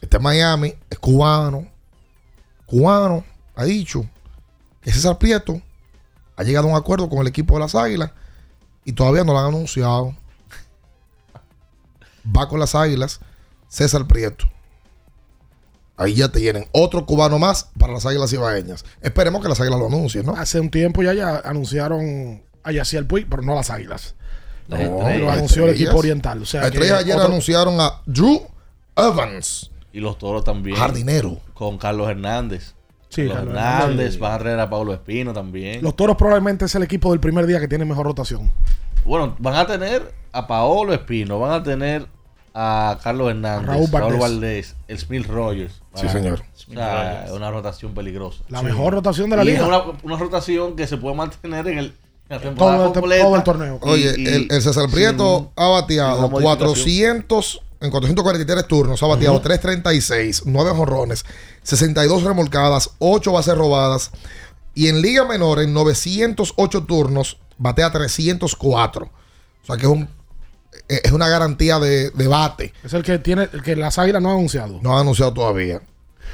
Este 0.01 0.17
es 0.17 0.21
Miami, 0.23 0.73
es 0.89 0.99
cubano. 0.99 1.67
Cubano, 2.65 3.23
ha 3.59 3.65
dicho 3.65 4.05
que 4.81 4.91
César 4.91 5.17
Prieto 5.17 5.61
ha 6.35 6.43
llegado 6.43 6.67
a 6.67 6.71
un 6.71 6.77
acuerdo 6.77 7.09
con 7.09 7.19
el 7.19 7.27
equipo 7.27 7.55
de 7.55 7.59
las 7.61 7.75
Águilas 7.75 8.11
y 8.85 8.93
todavía 8.93 9.23
no 9.23 9.33
lo 9.33 9.39
han 9.39 9.47
anunciado. 9.47 10.15
Va 12.35 12.47
con 12.47 12.59
las 12.59 12.75
Águilas, 12.75 13.19
César 13.67 14.07
Prieto. 14.07 14.45
Ahí 15.97 16.13
ya 16.15 16.29
te 16.31 16.39
tienen 16.39 16.65
otro 16.71 17.05
cubano 17.05 17.39
más 17.39 17.69
para 17.77 17.91
las 17.93 18.05
Águilas 18.05 18.31
Ibaeñas. 18.31 18.85
Esperemos 19.01 19.41
que 19.41 19.49
las 19.49 19.59
Águilas 19.59 19.79
lo 19.79 19.87
anuncien, 19.87 20.25
¿no? 20.25 20.35
Hace 20.35 20.59
un 20.59 20.69
tiempo 20.69 21.03
ya, 21.03 21.13
ya 21.13 21.39
anunciaron 21.39 22.41
a 22.63 22.71
Yaciel 22.71 23.05
Puig, 23.05 23.27
pero 23.29 23.41
no 23.41 23.53
a 23.53 23.55
las 23.55 23.69
águilas. 23.69 24.15
Las 24.67 24.79
No, 24.81 24.97
estrellas. 24.99 25.21
Lo 25.21 25.31
anunció 25.31 25.63
el 25.65 25.71
equipo 25.75 25.97
oriental. 25.97 26.41
O 26.41 26.45
sea, 26.45 26.61
Las 26.61 26.71
que 26.71 26.77
estrellas 26.77 26.99
ayer 27.03 27.15
otro- 27.15 27.27
anunciaron 27.27 27.81
a 27.81 28.01
Drew 28.05 28.47
Evans, 28.95 29.71
Y 29.91 29.99
los 29.99 30.17
toros 30.17 30.43
también. 30.43 30.77
jardinero. 30.77 31.39
Con 31.53 31.77
Carlos 31.77 32.09
Hernández. 32.09 32.75
Sí, 33.09 33.27
Carlos 33.27 33.47
Hernández, 33.55 33.81
Hernández. 33.89 34.21
va 34.23 34.35
a 34.35 34.39
traer 34.39 34.59
a 34.59 34.69
Pablo 34.69 34.93
Espino 34.93 35.33
también. 35.33 35.81
Los 35.81 35.95
toros 35.95 36.15
probablemente 36.15 36.65
es 36.65 36.75
el 36.75 36.83
equipo 36.83 37.09
del 37.11 37.19
primer 37.19 37.45
día 37.47 37.59
que 37.59 37.67
tiene 37.67 37.83
mejor 37.85 38.05
rotación. 38.05 38.51
Bueno, 39.03 39.35
van 39.39 39.55
a 39.55 39.65
tener 39.65 40.13
a 40.31 40.45
Paolo 40.47 40.93
Espino, 40.93 41.39
van 41.39 41.53
a 41.53 41.63
tener 41.63 42.05
a 42.53 42.99
Carlos 43.03 43.29
Hernández, 43.31 43.67
Raúl 43.67 43.87
Raúl 43.91 44.01
Valdés. 44.01 44.19
Valdés, 44.19 44.75
el 44.87 44.99
Smith 44.99 45.25
Rogers. 45.27 45.81
Sí, 45.95 46.07
señor. 46.09 46.41
O 46.67 46.71
sea, 46.73 47.25
una 47.33 47.49
rotación 47.51 47.93
peligrosa. 47.93 48.43
La 48.49 48.61
mejor 48.61 48.93
rotación 48.93 49.29
de 49.29 49.37
la 49.37 49.43
Y 49.43 49.49
es 49.49 49.53
liga. 49.55 49.67
una, 49.67 49.97
una 50.03 50.17
rotación 50.17 50.75
que 50.75 50.85
se 50.85 50.97
puede 50.97 51.15
mantener 51.15 51.67
en, 51.67 51.77
el, 51.79 51.85
en 51.85 51.93
la 52.29 52.39
temporada 52.39 52.77
Todo, 52.77 52.87
el, 52.87 52.93
completa. 52.93 53.23
todo 53.23 53.35
el 53.37 53.43
torneo. 53.43 53.79
Oye, 53.81 54.13
y- 54.17 54.27
el, 54.27 54.47
el 54.51 54.61
César 54.61 54.87
Prieto 54.91 55.51
ha 55.55 55.67
bateado 55.67 56.19
una 56.19 56.27
modificación. 56.27 56.57
400 56.67 57.61
en 57.81 57.89
443 57.91 58.67
turnos, 58.67 59.01
ha 59.03 59.07
bateado 59.07 59.39
336, 59.41 60.43
9 60.45 60.71
jonrones, 60.75 61.25
62 61.63 62.23
remolcadas, 62.23 62.91
8 62.99 63.31
bases 63.31 63.55
robadas. 63.57 64.11
Y 64.75 64.87
en 64.87 65.01
Liga 65.01 65.25
Menor, 65.25 65.59
en 65.61 65.73
908 65.73 66.83
turnos, 66.83 67.37
batea 67.57 67.91
304. 67.91 69.05
O 69.05 69.65
sea 69.65 69.75
que 69.77 69.83
es, 69.83 69.91
un, 69.91 70.07
es 70.87 71.11
una 71.11 71.27
garantía 71.27 71.79
de, 71.79 72.11
de 72.11 72.27
bate. 72.27 72.73
Es 72.83 72.93
el 72.93 73.03
que 73.03 73.19
tiene, 73.19 73.49
el 73.51 73.61
que 73.63 73.75
las 73.75 73.97
águilas 73.97 74.21
no 74.21 74.29
han 74.29 74.35
anunciado. 74.37 74.79
No 74.81 74.97
ha 74.97 75.01
anunciado 75.01 75.33
todavía. 75.33 75.81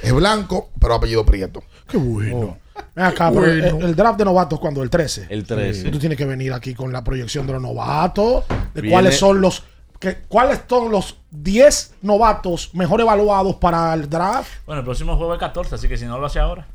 Es 0.04 0.14
blanco, 0.14 0.70
pero 0.80 0.96
apellido 0.96 1.26
Prieto. 1.26 1.64
Qué 1.88 1.98
bueno. 1.98 2.58
Ven 2.96 3.06
acá, 3.06 3.30
bueno. 3.30 3.48
el, 3.78 3.84
el 3.86 3.96
draft 3.96 4.18
de 4.20 4.26
novatos 4.26 4.60
cuando 4.60 4.84
el 4.84 4.90
13. 4.90 5.28
El 5.30 5.46
13. 5.46 5.90
Tú 5.90 6.00
tienes 6.00 6.18
que 6.18 6.26
venir 6.26 6.52
aquí 6.54 6.74
con 6.74 6.92
la 6.92 7.04
proyección 7.04 7.48
de 7.48 7.54
los 7.54 7.62
novatos, 7.62 8.44
de 8.74 8.82
Viene- 8.82 8.94
cuáles 8.94 9.18
son 9.18 9.40
los 9.40 9.64
que, 10.00 10.18
cuáles 10.28 10.62
son 10.68 10.92
los 10.92 11.18
10 11.32 11.96
novatos 12.02 12.70
mejor 12.74 13.02
evaluados 13.02 13.56
para 13.56 13.94
el 13.94 14.10
draft. 14.10 14.50
Bueno, 14.66 14.80
el 14.82 14.86
próximo 14.86 15.16
juego 15.18 15.34
es 15.34 15.40
14, 15.40 15.76
así 15.76 15.88
que 15.88 15.98
si 15.98 16.06
no 16.06 16.18
lo 16.20 16.26
hace 16.26 16.40
ahora. 16.40 16.68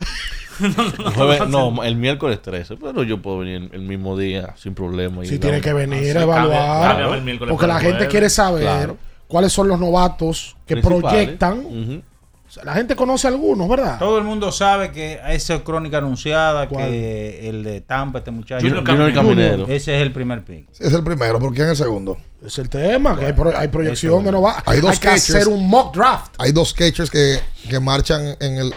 Jueves- 0.58 1.48
no, 1.48 1.82
el 1.84 1.96
miércoles 1.96 2.42
13, 2.42 2.76
pero 2.76 3.02
yo 3.04 3.22
puedo 3.22 3.38
venir 3.38 3.70
el 3.72 3.82
mismo 3.82 4.16
día 4.18 4.54
sin 4.56 4.74
problema. 4.74 5.24
y 5.24 5.28
Si 5.28 5.38
tiene 5.38 5.60
que 5.60 5.72
venir 5.72 6.16
a 6.18 6.26
cambia- 6.26 6.44
evaluar. 6.44 7.18
el 7.18 7.38
porque 7.38 7.54
por 7.54 7.68
la 7.68 7.74
gente 7.78 7.90
jueves. 7.94 8.08
quiere 8.08 8.30
saber 8.30 8.62
Claro. 8.62 8.96
cuáles 9.28 9.52
son 9.52 9.68
los 9.68 9.78
novatos 9.78 10.56
que 10.66 10.76
proyectan. 10.78 11.60
Ujú. 11.60 12.02
O 12.48 12.50
sea, 12.50 12.64
la 12.64 12.72
gente 12.74 12.96
conoce 12.96 13.28
algunos, 13.28 13.68
¿verdad? 13.68 13.98
Todo 13.98 14.16
el 14.18 14.24
mundo 14.24 14.50
sabe 14.50 14.90
que 14.90 15.20
esa 15.28 15.56
es 15.56 15.60
crónica 15.62 15.98
anunciada, 15.98 16.66
¿Cuál? 16.66 16.88
que 16.88 17.48
el 17.48 17.62
de 17.62 17.82
Tampa, 17.82 18.18
este 18.20 18.30
muchacho. 18.30 18.66
Junior 18.66 18.84
Junior 18.88 19.12
Caminero. 19.12 19.64
Ese 19.68 19.94
es 19.96 20.02
el 20.02 20.12
primer 20.12 20.42
pick. 20.44 20.66
Sí, 20.72 20.82
es 20.84 20.92
el 20.94 21.04
primero, 21.04 21.38
¿quién 21.38 21.66
es 21.66 21.70
el 21.72 21.76
segundo? 21.76 22.16
Es 22.44 22.56
el 22.58 22.68
tema, 22.68 23.18
que 23.18 23.26
hay, 23.26 23.32
pro- 23.32 23.56
hay 23.56 23.66
proyección 23.68 24.22
de 24.24 24.30
novatos. 24.32 24.62
Hay 24.66 24.76
Hay, 24.76 24.80
dos 24.80 24.98
que 25.00 25.08
catchers. 25.08 25.30
hacer 25.34 25.48
un 25.48 25.68
mock 25.68 25.94
draft. 25.96 26.34
Hay 26.38 26.52
dos 26.52 26.72
catchers 26.72 27.10
que, 27.10 27.40
que 27.68 27.80
marchan 27.80 28.36
en 28.40 28.56
el. 28.58 28.74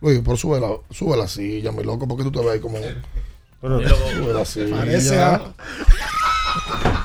Luis, 0.00 0.20
por 0.20 0.36
súbela, 0.38 0.68
súbela 0.90 1.24
así, 1.24 1.62
ya 1.62 1.72
mi 1.72 1.82
loco, 1.82 2.06
porque 2.06 2.22
tú 2.24 2.30
te 2.30 2.40
ves 2.40 2.48
ahí 2.54 2.60
como. 2.60 2.78
Súbela 3.60 4.42
así. 4.42 4.60
Parece 4.64 5.14
ya. 5.14 5.34
a- 5.36 5.54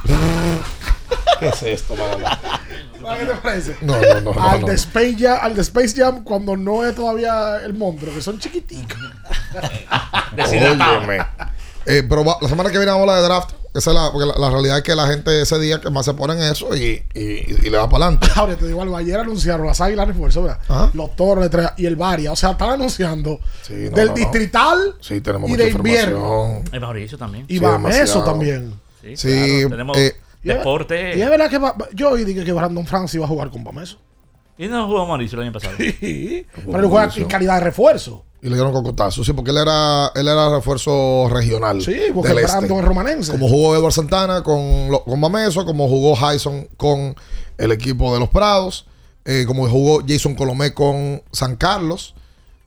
¿Qué 1.39 1.47
es 1.49 1.64
esto, 1.64 1.95
mano? 1.95 2.18
¿Qué 3.20 3.26
te 3.26 3.34
parece? 3.36 3.76
No, 3.82 3.99
no, 3.99 4.22
no, 4.22 4.34
no, 4.34 4.41
al, 4.49 4.62
no. 4.62 4.68
De 4.68 4.76
Space 4.76 5.16
Jam, 5.20 5.38
al 5.41 5.56
de 5.56 5.62
Space 5.62 5.93
Jam 5.95 6.24
cuando 6.24 6.56
no 6.56 6.86
es 6.86 6.95
todavía 6.95 7.58
el 7.64 7.74
monstruo, 7.74 8.14
que 8.14 8.22
son 8.22 8.39
chiquiticos. 8.39 8.97
Óyeme. 10.38 11.26
Eh, 11.86 12.04
pero 12.08 12.24
va- 12.24 12.38
la 12.41 12.47
semana 12.47 12.70
que 12.70 12.78
viene 12.78 12.91
vamos 12.91 13.10
a 13.10 13.16
hablar 13.18 13.22
de 13.22 13.28
draft. 13.28 13.51
Esa 13.74 13.90
es 13.90 13.96
la, 13.96 14.12
porque 14.12 14.28
la, 14.28 14.38
la 14.38 14.50
realidad 14.52 14.78
es 14.78 14.84
que 14.84 14.94
la 14.96 15.08
gente 15.08 15.42
ese 15.42 15.60
día 15.60 15.82
que 15.82 15.90
más 15.90 16.06
se 16.06 16.14
pone 16.14 16.34
en 16.34 16.44
eso 16.44 16.76
y, 16.76 17.04
y- 17.16 17.20
y 17.66 17.70
le 17.72 17.78
va 17.78 17.90
para 17.90 18.06
adelante. 18.06 18.28
Ahora 18.36 18.56
te 18.56 18.68
digo 18.68 18.82
algo, 18.84 18.96
ayer 18.96 19.20
anunciaron 19.20 19.66
las 19.66 19.82
águilas 19.82 20.08
refuerzo, 20.08 20.44
¿verdad? 20.44 20.92
Los 20.94 21.16
toros 21.16 21.50
y 21.78 21.86
el 21.88 21.96
Varia. 21.96 22.32
O 22.32 22.36
sea, 22.36 22.52
están 22.52 22.70
anunciando 22.70 23.40
no, 23.70 23.76
del 23.76 23.92
no, 23.92 24.06
no. 24.06 24.14
distrital 24.14 24.96
Sí, 25.02 25.22
tenemos 25.22 25.50
y 25.50 25.56
de 25.56 25.70
invierno. 25.72 26.62
Hay 26.72 26.80
Mauricio 26.80 27.18
también. 27.18 27.46
Y 27.48 27.58
va 27.60 27.80
eso 27.90 28.24
también. 28.24 28.80
Sí, 29.02 29.18
Sí, 29.18 29.28
claro. 29.64 29.70
Tenemos 29.70 29.98
eh, 29.98 30.16
deporte. 30.44 31.18
Y 31.18 31.22
es 31.22 31.30
verdad 31.30 31.50
que 31.50 31.58
va- 31.58 31.76
yo 31.94 32.16
dije 32.16 32.44
que 32.46 32.54
Brandon 32.54 32.86
Francis 32.86 33.16
iba 33.16 33.26
a 33.26 33.28
jugar 33.28 33.50
con 33.50 33.64
Bameso. 33.64 33.98
Y 34.56 34.68
no 34.68 34.86
jugó 34.86 35.08
Mauricio 35.08 35.40
el 35.40 35.46
año 35.48 35.54
pasado. 35.54 35.74
Sí. 36.00 36.46
Pero 36.64 36.80
él 36.80 36.86
juega 36.86 37.12
en 37.16 37.26
calidad 37.26 37.56
de 37.56 37.60
refuerzo. 37.62 38.24
Y 38.44 38.50
le 38.50 38.56
dieron 38.56 38.74
cocotazo. 38.74 39.24
Sí, 39.24 39.32
porque 39.32 39.52
él 39.52 39.58
era, 39.58 40.12
él 40.16 40.28
era 40.28 40.50
refuerzo 40.54 41.30
regional. 41.30 41.82
Sí, 41.82 41.96
porque 42.14 42.34
este. 42.34 42.44
Brandon 42.44 42.80
es 42.80 42.86
romanense. 42.86 43.32
Como 43.32 43.48
jugó 43.48 43.74
Edward 43.74 43.94
Santana 43.94 44.44
con, 44.44 44.89
con 44.89 45.18
Mameso, 45.18 45.66
como 45.66 45.88
jugó 45.88 46.14
Hyson 46.18 46.68
con 46.76 47.16
el 47.58 47.72
equipo 47.72 48.14
de 48.14 48.20
los 48.20 48.28
Prados, 48.28 48.86
eh, 49.24 49.46
como 49.48 49.66
jugó 49.70 50.04
Jason 50.06 50.36
Colomé 50.36 50.74
con 50.74 51.24
San 51.32 51.56
Carlos. 51.56 52.16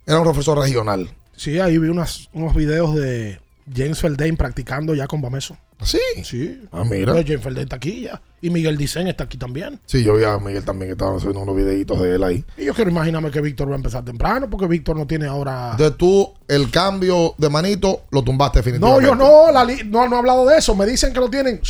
Era 0.07 0.19
un 0.19 0.27
refuerzo 0.27 0.55
regional. 0.55 1.11
Sí, 1.37 1.61
ahí 1.61 1.77
vi 1.77 1.89
unas, 1.89 2.31
unos 2.33 2.55
videos 2.55 2.95
de 2.95 3.39
James 3.71 3.99
Feldane 3.99 4.39
practicando 4.39 4.95
ya 4.95 5.07
con 5.07 5.21
Bameso. 5.21 5.59
¿Sí? 5.83 5.99
Sí. 6.25 6.61
Ah, 6.73 6.85
mira. 6.85 7.13
Pero 7.13 7.27
James 7.27 7.43
Feldane 7.43 7.65
está 7.65 7.77
aquí 7.77 8.03
ya. 8.03 8.21
Y 8.41 8.51
Miguel 8.51 8.77
Dicen 8.77 9.09
está 9.09 9.25
aquí 9.25 9.37
también. 9.37 9.79
Sí, 9.87 10.03
yo 10.03 10.15
vi 10.15 10.25
a 10.25 10.39
Miguel 10.39 10.65
también 10.65 10.89
que 10.89 10.93
estaba 10.93 11.19
subiendo 11.19 11.41
unos 11.43 11.57
videitos 11.57 12.01
de 12.01 12.15
él 12.15 12.25
ahí. 12.25 12.45
Y 12.57 12.65
yo 12.65 12.75
quiero 12.75 12.91
imaginarme 12.91 13.31
que 13.31 13.41
Víctor 13.41 13.69
va 13.69 13.75
a 13.75 13.77
empezar 13.77 14.05
temprano, 14.05 14.49
porque 14.49 14.67
Víctor 14.67 14.97
no 14.97 15.07
tiene 15.07 15.27
ahora. 15.27 15.73
Entonces 15.73 15.97
tú, 15.99 16.33
el 16.49 16.71
cambio 16.71 17.35
de 17.39 17.51
manito, 17.51 18.03
lo 18.11 18.23
tumbaste 18.23 18.59
No, 18.61 18.65
definitivamente. 18.65 19.07
yo 19.09 19.15
no, 19.15 19.53
la 19.53 19.65
li- 19.65 19.83
no, 19.85 20.09
no 20.09 20.17
he 20.17 20.19
hablado 20.19 20.47
de 20.47 20.59
eso. 20.59 20.75
Me 20.75 20.87
dicen 20.87 21.13
que 21.13 21.21
lo 21.21 21.29
tienen 21.29 21.61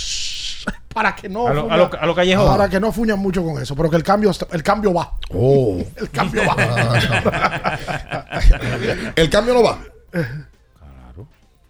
para 0.95 1.15
que 1.17 1.29
no. 1.29 1.49
A 1.49 1.55
lo- 1.55 1.65
fuñan- 1.69 1.73
a 1.73 1.77
lo- 1.77 2.01
a 2.01 2.07
lo 2.07 2.15
callejón. 2.15 2.47
Para 2.57 2.69
que 2.69 2.81
no 2.81 2.93
fuñan 2.93 3.19
mucho 3.19 3.43
con 3.45 3.61
eso, 3.61 3.75
pero 3.75 3.91
que 3.91 3.97
el 3.97 4.03
cambio, 4.05 4.31
el 4.53 4.63
cambio 4.63 4.95
va. 4.95 5.13
Oh. 5.35 5.79
El 5.97 6.11
cambio 6.11 6.43
va. 6.47 6.57
el 9.17 9.31
cambio 9.31 9.55
no 9.55 9.63
va. 9.63 9.79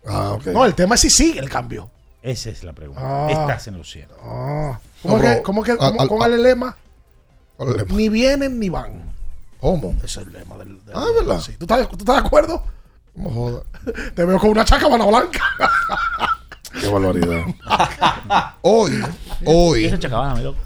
Ah, 0.06 0.32
ok. 0.32 0.46
No, 0.48 0.64
el 0.64 0.74
tema 0.74 0.94
es 0.96 1.00
si 1.00 1.10
sigue 1.10 1.40
el 1.40 1.48
cambio. 1.48 1.90
Esa 2.26 2.50
es 2.50 2.64
la 2.64 2.72
pregunta. 2.72 3.00
Ah. 3.04 3.28
Estás 3.30 3.68
en 3.68 3.78
lo 3.78 3.84
cierto. 3.84 4.16
Ah. 4.22 4.78
¿Cómo 5.02 5.16
No, 5.18 5.22
que, 5.22 5.42
cómo 5.42 5.62
que 5.62 5.70
al- 5.72 5.78
cómo- 5.78 6.00
al- 6.02 6.08
con 6.08 6.32
el 6.32 6.42
lema? 6.42 6.76
Ni 7.88 8.08
vienen 8.08 8.58
ni 8.58 8.68
van. 8.68 9.14
¿Cómo? 9.60 9.94
Ese 10.02 10.20
es 10.20 10.26
el 10.26 10.32
lema 10.32 10.56
del. 10.58 10.84
del- 10.84 10.96
Ah, 10.96 11.06
¿verdad? 11.18 11.40
Sí. 11.40 11.52
¿Tú, 11.56 11.64
estás, 11.64 11.88
¿Tú 11.88 11.96
estás 11.98 12.20
de 12.22 12.26
acuerdo? 12.26 12.62
No 13.14 13.30
joda. 13.30 13.62
Te 14.14 14.24
veo 14.24 14.38
con 14.38 14.50
una 14.50 14.64
chacabana 14.64 15.06
blanca. 15.06 15.40
Qué 16.80 16.88
barbaridad. 16.88 17.44
hoy, 18.62 19.02
hoy. 19.46 19.88
¿Qué 19.88 19.94
es 19.94 20.00
Chacabana, 20.00 20.34
mi 20.34 20.42
loco? 20.42 20.58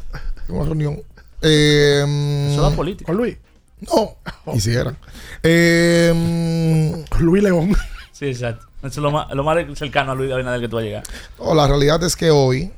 Una 0.48 0.64
reunión. 0.64 1.00
Eh, 1.42 2.48
Eso 2.52 2.62
da 2.62 2.70
política. 2.74 3.06
Con 3.06 3.16
Luis. 3.18 3.36
No, 3.80 4.16
quisiera. 4.52 4.94
Eh, 5.42 7.04
Luis 7.20 7.42
León. 7.42 7.76
Sí, 8.12 8.26
exacto. 8.26 8.66
Eso 8.80 8.88
es 8.88 8.96
lo 8.98 9.10
más, 9.10 9.30
lo 9.34 9.44
más 9.44 9.56
cercano 9.78 10.12
a 10.12 10.14
Luis 10.14 10.32
Abinader 10.32 10.60
que 10.60 10.68
tú 10.68 10.76
vas 10.76 10.82
a 10.82 10.86
llegar. 10.86 11.02
no, 11.38 11.54
la 11.54 11.66
realidad 11.66 12.02
es 12.02 12.16
que 12.16 12.30
hoy 12.30 12.72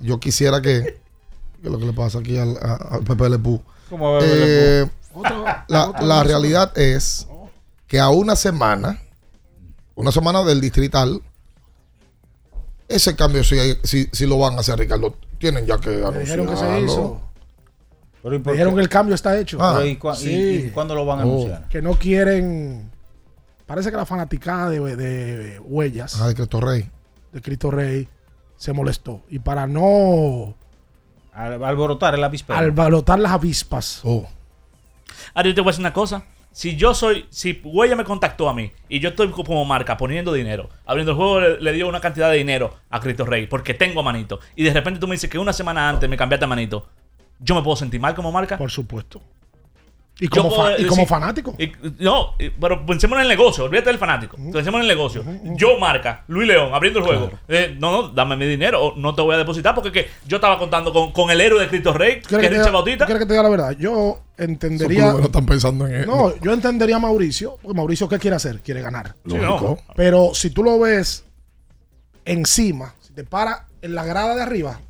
yo 0.00 0.18
quisiera 0.20 0.60
que. 0.60 0.98
¿Qué 1.60 1.66
es 1.66 1.70
lo 1.72 1.78
que 1.78 1.86
le 1.86 1.92
pasa 1.92 2.18
aquí 2.20 2.36
al, 2.38 2.56
a- 2.56 2.74
al 2.96 3.02
Pepe 3.04 3.28
Le 3.30 3.38
Pew? 3.38 3.60
¿Cómo 3.90 4.12
va 4.12 4.18
Pepe 4.20 4.34
Le 4.36 4.80
Eh, 4.82 4.90
la, 5.68 5.92
la 6.00 6.22
realidad 6.24 6.76
es 6.78 7.26
que 7.88 7.98
a 7.98 8.08
una 8.10 8.36
semana, 8.36 9.00
una 9.96 10.12
semana 10.12 10.44
del 10.44 10.60
distrital, 10.60 11.20
ese 12.88 13.14
cambio 13.16 13.42
si, 13.44 13.56
si, 13.84 14.08
si 14.12 14.26
lo 14.26 14.38
van 14.38 14.54
a 14.56 14.60
hacer, 14.60 14.78
Ricardo. 14.78 15.14
Tienen 15.38 15.66
ya 15.66 15.78
que 15.78 15.90
Me 15.90 16.18
dijeron 16.20 16.46
que 16.48 16.56
se 16.56 16.64
anunciarlo. 16.64 16.84
hizo. 16.84 17.20
Pero 18.22 18.34
¿y 18.34 18.38
por 18.40 18.46
Me 18.46 18.52
dijeron 18.52 18.74
que 18.74 18.80
el 18.80 18.88
cambio 18.88 19.14
está 19.14 19.38
hecho. 19.38 19.58
Ah. 19.60 19.74
Pero 19.76 19.86
¿y, 19.88 19.96
cua- 19.96 20.16
y- 20.16 20.24
Sí. 20.24 20.64
y 20.66 20.70
cuándo 20.70 20.94
lo 20.96 21.06
van 21.06 21.20
a 21.20 21.24
Oh. 21.24 21.28
anunciar? 21.28 21.68
Que 21.68 21.80
no 21.82 21.94
quieren. 21.94 22.90
Parece 23.68 23.90
que 23.92 23.96
la 23.96 24.04
fanaticada 24.06 24.68
de, 24.70 24.96
de 24.96 25.60
huellas 25.60 26.20
Ah, 26.20 26.26
de 26.26 26.34
Cristo 26.34 26.60
Rey. 26.60 26.90
de 27.32 27.40
Cristo 27.42 27.70
Rey 27.70 28.08
se 28.56 28.72
molestó. 28.72 29.22
Y 29.28 29.38
para 29.38 29.66
no 29.68 30.56
Al- 31.32 31.62
alborotar 31.62 32.14
el 32.16 32.24
avispero. 32.24 32.58
alborotar 32.58 33.20
las 33.20 33.30
avispas. 33.32 34.00
Oh. 34.02 34.26
Ahora 35.34 35.48
yo 35.50 35.54
te 35.54 35.60
voy 35.60 35.68
a 35.68 35.72
decir 35.72 35.82
una 35.82 35.92
cosa. 35.92 36.24
Si 36.50 36.74
yo 36.76 36.92
soy, 36.94 37.26
si 37.30 37.60
Huella 37.62 37.94
me 37.94 38.02
contactó 38.04 38.48
a 38.48 38.54
mí 38.54 38.72
y 38.88 38.98
yo 39.00 39.10
estoy 39.10 39.30
como 39.30 39.64
marca 39.64 39.96
poniendo 39.96 40.32
dinero, 40.32 40.70
abriendo 40.86 41.12
el 41.12 41.16
juego 41.16 41.40
le, 41.40 41.60
le 41.60 41.72
dio 41.72 41.86
una 41.88 42.00
cantidad 42.00 42.30
de 42.30 42.38
dinero 42.38 42.74
a 42.90 42.98
Cristo 43.00 43.24
Rey 43.26 43.46
porque 43.46 43.74
tengo 43.74 44.00
a 44.00 44.02
manito 44.02 44.40
y 44.56 44.64
de 44.64 44.72
repente 44.72 44.98
tú 44.98 45.06
me 45.06 45.14
dices 45.14 45.30
que 45.30 45.38
una 45.38 45.52
semana 45.52 45.88
antes 45.88 46.08
me 46.10 46.16
cambiaste 46.16 46.46
a 46.46 46.48
manito, 46.48 46.88
yo 47.38 47.54
me 47.54 47.62
puedo 47.62 47.76
sentir 47.76 48.00
mal 48.00 48.14
como 48.14 48.32
marca. 48.32 48.56
Por 48.58 48.70
supuesto. 48.72 49.20
Y 50.20 50.26
como, 50.26 50.48
puedo 50.48 50.62
fa- 50.62 50.78
y 50.80 50.84
como 50.86 51.06
fanático. 51.06 51.54
y- 51.58 51.70
no, 52.00 52.34
y- 52.40 52.50
pero 52.50 52.84
pensemos 52.84 53.16
en 53.18 53.22
el 53.22 53.28
negocio, 53.28 53.62
olvídate 53.64 53.90
del 53.90 53.98
fanático. 53.98 54.36
Pensemos 54.36 54.74
en 54.78 54.82
el 54.82 54.88
negocio. 54.88 55.24
Yo, 55.56 55.78
marca, 55.78 56.24
Luis 56.26 56.48
León, 56.48 56.74
abriendo 56.74 56.98
el 56.98 57.04
juego. 57.04 57.30
Eh, 57.46 57.76
no, 57.78 57.92
no, 57.92 58.08
dame 58.08 58.36
mi 58.36 58.46
dinero 58.46 58.82
o 58.84 58.96
no 58.96 59.14
te 59.14 59.22
voy 59.22 59.36
a 59.36 59.38
depositar 59.38 59.76
porque 59.76 59.92
que 59.92 60.08
yo 60.26 60.38
estaba 60.38 60.58
contando 60.58 60.92
con, 60.92 61.12
con 61.12 61.30
el 61.30 61.40
héroe 61.40 61.60
de 61.60 61.68
Cristo 61.68 61.92
Rey, 61.92 62.14
que 62.14 62.20
es 62.20 62.26
¿Quieres 62.26 62.42
que, 62.42 62.48
te 62.48 62.54
Richard 62.54 62.64
diga, 62.66 62.72
Bautista. 62.72 63.06
¿quieres 63.06 63.22
que 63.22 63.26
te 63.26 63.32
diga 63.34 63.42
la 63.44 63.48
verdad? 63.48 63.70
Yo 63.78 64.20
entendería. 64.36 65.12
no 65.12 65.20
están 65.20 65.46
pensando 65.46 65.86
en 65.86 65.94
eso. 65.94 66.06
No, 66.10 66.36
yo 66.40 66.52
entendería 66.52 66.96
a 66.96 67.00
Mauricio. 67.00 67.56
Porque 67.62 67.76
Mauricio, 67.76 68.08
¿qué 68.08 68.18
quiere 68.18 68.34
hacer? 68.36 68.60
Quiere 68.60 68.82
ganar. 68.82 69.14
Lógico. 69.24 69.78
Pero 69.94 70.30
si 70.34 70.50
tú 70.50 70.64
lo 70.64 70.80
ves 70.80 71.24
encima, 72.24 72.94
si 73.00 73.12
te 73.12 73.24
para 73.24 73.66
en 73.82 73.94
la 73.94 74.04
grada 74.04 74.34
de 74.34 74.42
arriba, 74.42 74.80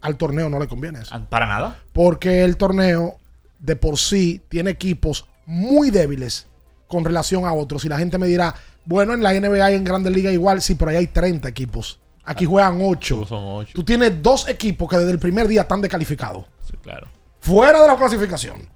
al 0.00 0.16
torneo 0.16 0.48
no 0.48 0.58
le 0.58 0.68
conviene 0.68 1.00
eso. 1.00 1.18
Para 1.28 1.46
nada. 1.46 1.78
Porque 1.92 2.44
el 2.44 2.56
torneo 2.56 3.17
de 3.58 3.76
por 3.76 3.98
sí 3.98 4.42
tiene 4.48 4.70
equipos 4.70 5.26
muy 5.46 5.90
débiles 5.90 6.46
con 6.86 7.04
relación 7.04 7.44
a 7.44 7.52
otros. 7.52 7.84
Y 7.84 7.88
la 7.88 7.98
gente 7.98 8.18
me 8.18 8.26
dirá, 8.26 8.54
bueno, 8.84 9.14
en 9.14 9.22
la 9.22 9.32
NBA 9.32 9.72
y 9.72 9.74
en 9.74 9.84
Grandes 9.84 10.12
Ligas 10.12 10.32
igual, 10.32 10.62
sí, 10.62 10.74
pero 10.74 10.90
ahí 10.90 10.96
hay 10.96 11.06
30 11.06 11.48
equipos. 11.48 12.00
Aquí 12.24 12.44
juegan 12.44 12.78
8. 12.82 13.26
Son 13.26 13.42
ocho. 13.42 13.72
Tú 13.74 13.84
tienes 13.84 14.22
dos 14.22 14.48
equipos 14.48 14.88
que 14.88 14.98
desde 14.98 15.12
el 15.12 15.18
primer 15.18 15.48
día 15.48 15.62
están 15.62 15.80
descalificados. 15.80 16.44
Sí, 16.68 16.76
claro. 16.82 17.08
Fuera 17.40 17.80
de 17.80 17.88
la 17.88 17.96
clasificación. 17.96 18.68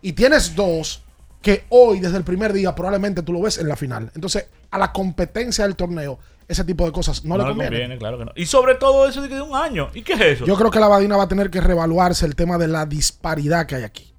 Y 0.00 0.12
tienes 0.12 0.54
dos 0.54 1.02
que 1.42 1.64
hoy, 1.70 2.00
desde 2.00 2.16
el 2.16 2.24
primer 2.24 2.52
día, 2.52 2.74
probablemente 2.74 3.22
tú 3.22 3.32
lo 3.32 3.42
ves 3.42 3.58
en 3.58 3.68
la 3.68 3.76
final. 3.76 4.10
Entonces, 4.14 4.46
a 4.70 4.78
la 4.78 4.92
competencia 4.92 5.64
del 5.64 5.74
torneo, 5.74 6.18
ese 6.46 6.64
tipo 6.64 6.84
de 6.84 6.92
cosas 6.92 7.24
no, 7.24 7.38
le 7.38 7.44
conviene. 7.44 7.96
claro 7.98 8.18
que 8.18 8.24
no. 8.26 8.32
Y 8.34 8.46
sobre 8.46 8.74
todo 8.74 9.08
eso 9.08 9.22
de 9.22 9.28
que 9.28 9.36
de 9.36 9.42
un 9.42 9.54
año. 9.54 9.88
¿Y 9.94 10.02
qué 10.02 10.14
es 10.14 10.20
eso? 10.20 10.46
Yo 10.46 10.56
creo 10.56 10.70
que 10.70 10.80
la 10.80 10.88
Badina 10.88 11.16
va 11.16 11.24
a 11.24 11.28
tener 11.28 11.50
que 11.50 11.60
reevaluarse 11.60 12.26
el 12.26 12.34
tema 12.34 12.58
de 12.58 12.68
la 12.68 12.86
disparidad 12.86 13.66
que 13.66 13.76
hay 13.76 13.84
aquí. 13.84 14.12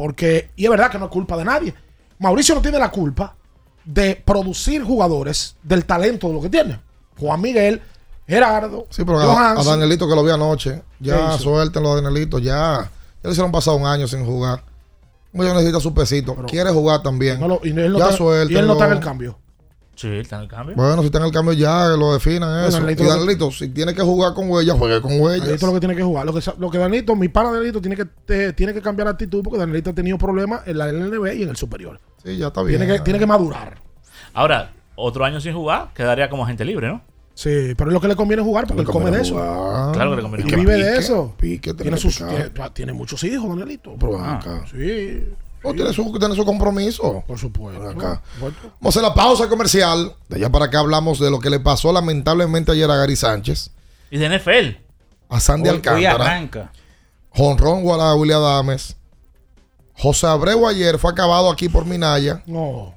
Porque, 0.00 0.50
y 0.56 0.64
es 0.64 0.70
verdad 0.70 0.90
que 0.90 0.98
no 0.98 1.04
es 1.04 1.10
culpa 1.10 1.36
de 1.36 1.44
nadie. 1.44 1.74
Mauricio 2.18 2.54
no 2.54 2.62
tiene 2.62 2.78
la 2.78 2.90
culpa 2.90 3.36
de 3.84 4.16
producir 4.16 4.82
jugadores 4.82 5.56
del 5.62 5.84
talento 5.84 6.28
de 6.28 6.32
lo 6.32 6.40
que 6.40 6.48
tiene. 6.48 6.80
Juan 7.18 7.38
Miguel, 7.38 7.82
Gerardo, 8.26 8.86
Sí, 8.88 9.04
pero 9.04 9.20
a, 9.20 9.50
a. 9.50 9.62
Danielito 9.62 10.08
que 10.08 10.14
lo 10.14 10.24
vi 10.24 10.30
anoche, 10.30 10.76
¿Qué 11.02 11.08
ya 11.10 11.36
suéltenlo 11.36 11.92
a 11.92 12.00
Danielito, 12.00 12.38
ya. 12.38 12.90
Ya 13.22 13.24
le 13.24 13.30
hicieron 13.32 13.52
pasado 13.52 13.76
un 13.76 13.84
año 13.84 14.08
sin 14.08 14.24
jugar. 14.24 14.64
Ya 15.34 15.52
necesita 15.52 15.80
su 15.80 15.92
pesito. 15.92 16.34
Quiere 16.46 16.70
jugar 16.70 17.02
también. 17.02 17.38
No 17.38 17.48
lo- 17.48 17.60
y, 17.62 17.68
él 17.68 17.92
no 17.92 17.98
ya 17.98 18.08
está, 18.08 18.24
y 18.48 18.56
él 18.56 18.66
no 18.66 18.72
está 18.72 18.86
en 18.86 18.92
el 18.92 19.00
cambio. 19.00 19.38
Sí, 20.00 20.08
está 20.08 20.36
en 20.36 20.42
el 20.42 20.48
cambio. 20.48 20.74
Bueno, 20.76 21.02
si 21.02 21.06
está 21.06 21.18
en 21.18 21.24
el 21.26 21.30
cambio 21.30 21.52
ya, 21.52 21.90
que 21.92 21.98
lo 21.98 22.14
definan 22.14 22.48
Bueno, 22.48 22.66
eso. 22.68 22.78
Danielito 22.78 23.46
y 23.46 23.50
que- 23.50 23.54
si 23.54 23.68
tiene 23.68 23.94
que 23.94 24.00
jugar 24.00 24.32
con 24.32 24.50
huellas, 24.50 24.78
juegue 24.78 24.98
con 25.02 25.20
huellas. 25.20 25.40
Danielito 25.40 25.66
lo 25.66 25.72
que 25.74 25.80
tiene 25.80 25.94
que 25.96 26.02
jugar. 26.02 26.24
Lo 26.24 26.32
que, 26.32 26.40
lo 26.58 26.70
que 26.70 26.78
Danielito, 26.78 27.14
mi 27.16 27.28
pana 27.28 27.50
Danielito, 27.50 27.82
tiene 27.82 27.96
que, 27.96 28.06
te- 28.06 28.52
tiene 28.54 28.72
que 28.72 28.80
cambiar 28.80 29.06
la 29.06 29.12
actitud 29.12 29.42
porque 29.42 29.58
Danielito 29.58 29.90
ha 29.90 29.94
tenido 29.94 30.16
problemas 30.16 30.62
en 30.66 30.78
la 30.78 30.88
LNB 30.90 31.34
y 31.34 31.42
en 31.42 31.50
el 31.50 31.56
superior. 31.56 32.00
Sí, 32.24 32.38
ya 32.38 32.46
está 32.46 32.62
bien. 32.62 32.78
Tiene 32.78 32.94
que, 32.94 33.00
tiene 33.00 33.18
que 33.18 33.26
madurar. 33.26 33.76
Ahora, 34.32 34.72
otro 34.96 35.22
año 35.24 35.38
sin 35.40 35.52
jugar, 35.52 35.90
quedaría 35.94 36.30
como 36.30 36.44
agente 36.44 36.64
libre, 36.64 36.88
¿no? 36.88 37.02
Sí, 37.34 37.74
pero 37.76 37.90
es 37.90 37.94
lo 37.94 38.00
que 38.00 38.08
le 38.08 38.16
conviene 38.16 38.42
jugar 38.42 38.66
porque 38.66 38.82
él 38.82 38.88
come 38.88 39.10
de 39.10 39.20
eso. 39.22 39.34
Claro 39.92 40.10
que 40.10 40.16
le 40.16 40.22
conviene 40.22 40.46
Y 40.46 40.50
jugar. 40.50 40.60
vive 40.60 40.74
de 40.82 40.96
eso. 40.98 41.34
pique, 41.38 41.74
tiene, 41.74 41.82
tiene 41.82 41.96
sus, 41.98 42.22
tiene, 42.74 42.92
muchos 42.94 43.22
hijos, 43.24 43.48
Danielito. 43.50 43.96
Pero 43.98 44.18
Ah, 44.18 44.36
acá. 44.38 44.64
Sí. 44.70 45.24
No, 45.62 45.72
tiene, 45.74 45.92
su, 45.92 46.10
tiene 46.18 46.34
su 46.34 46.44
compromiso. 46.44 47.22
Por 47.26 47.38
supuesto. 47.38 47.82
Vamos 47.82 48.54
a 48.84 48.88
hacer 48.88 49.02
la 49.02 49.12
pausa 49.14 49.48
comercial. 49.48 50.14
De 50.28 50.36
allá 50.36 50.50
para 50.50 50.66
acá 50.66 50.78
hablamos 50.80 51.18
de 51.20 51.30
lo 51.30 51.38
que 51.38 51.50
le 51.50 51.60
pasó 51.60 51.92
lamentablemente 51.92 52.72
ayer 52.72 52.90
a 52.90 52.96
Gary 52.96 53.14
Sánchez, 53.16 53.70
Y 54.10 54.18
de 54.18 54.26
NFL. 54.38 54.78
a 55.28 55.38
Sandy 55.40 55.68
Hoy- 55.68 55.74
hoy 55.76 55.76
Alcántara, 56.06 56.24
arranca. 56.24 56.72
Jonrón 57.34 57.82
Guala 57.82 58.14
William 58.14 58.42
Adames. 58.42 58.96
José 59.94 60.26
Abreu 60.26 60.66
ayer 60.66 60.98
fue 60.98 61.10
acabado 61.12 61.50
aquí 61.50 61.68
por 61.68 61.84
Minaya. 61.84 62.42
No. 62.46 62.94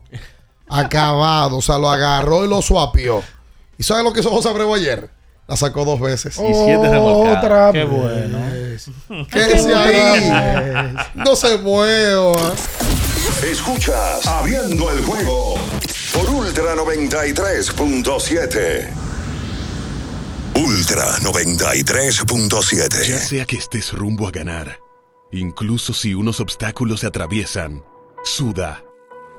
Acabado. 0.69 1.57
O 1.57 1.61
sea, 1.61 1.77
lo 1.77 1.89
agarró 1.89 2.45
y 2.45 2.47
lo 2.47 2.61
suapió. 2.61 3.21
¿Y 3.77 3.83
sabes 3.83 4.03
lo 4.05 4.13
que 4.13 4.21
hizo 4.21 4.29
José 4.29 4.49
Abreu 4.49 4.73
ayer? 4.73 5.09
La 5.47 5.57
sacó 5.57 5.83
dos 5.85 5.99
veces. 5.99 6.35
Y 6.37 6.53
siete 6.53 6.89
remolcadas. 6.89 7.43
Otra 7.43 7.71
Qué 7.73 7.83
vez. 7.85 7.89
bueno. 7.89 8.37
Quédese 9.29 9.73
ahí. 9.75 10.95
No 11.15 11.35
se 11.35 11.57
mueva. 11.57 12.53
Escuchas 13.43 14.25
Abriendo 14.25 14.89
el 14.91 15.03
juego 15.03 15.55
por 16.13 16.29
Ultra 16.29 16.75
93.7. 16.75 18.87
Ultra 20.55 21.17
93.7. 21.19 23.07
Ya 23.07 23.19
sea 23.19 23.45
que 23.45 23.57
estés 23.57 23.91
rumbo 23.91 24.27
a 24.27 24.31
ganar, 24.31 24.79
incluso 25.31 25.93
si 25.93 26.13
unos 26.13 26.39
obstáculos 26.39 27.01
se 27.01 27.07
atraviesan, 27.07 27.83
suda, 28.23 28.83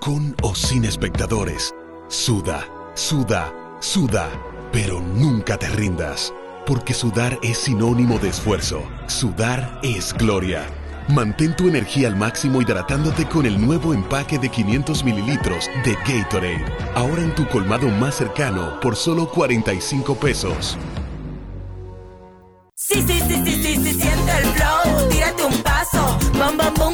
con 0.01 0.37
o 0.43 0.55
sin 0.55 0.85
espectadores, 0.85 1.75
suda, 2.09 2.69
suda, 2.95 3.53
suda, 3.81 4.29
pero 4.75 5.01
nunca 5.01 5.57
te 5.57 5.69
rindas, 5.69 6.35
porque 6.67 6.95
sudar 6.95 7.39
es 7.43 7.59
sinónimo 7.59 8.19
de 8.19 8.31
esfuerzo, 8.31 8.83
sudar 9.07 9.79
es 9.85 10.13
gloria. 10.13 10.67
Mantén 11.07 11.55
tu 11.55 11.69
energía 11.69 12.09
al 12.09 12.17
máximo 12.17 12.61
hidratándote 12.61 13.25
con 13.27 13.47
el 13.47 13.65
nuevo 13.65 13.95
empaque 13.95 14.37
de 14.37 14.49
500 14.49 15.05
mililitros 15.05 15.71
de 15.85 15.95
Gatorade, 15.95 16.65
ahora 16.97 17.23
en 17.23 17.33
tu 17.37 17.47
colmado 17.47 17.87
más 17.89 18.17
cercano 18.17 18.81
por 18.81 18.97
solo 18.97 19.31
45 19.31 20.17
pesos. 20.17 20.77
Sí, 22.75 23.01
sí, 23.07 23.21
sí, 23.29 23.43
sí, 23.45 23.63
sí, 23.63 23.77
sí, 23.77 23.95
siente 23.95 24.39
el 24.39 24.45
flow, 24.57 25.09
tírate 25.09 25.45
un 25.45 25.63
paso, 25.63 26.19
bom, 26.37 26.57
bom, 26.57 26.75
bom, 26.77 26.94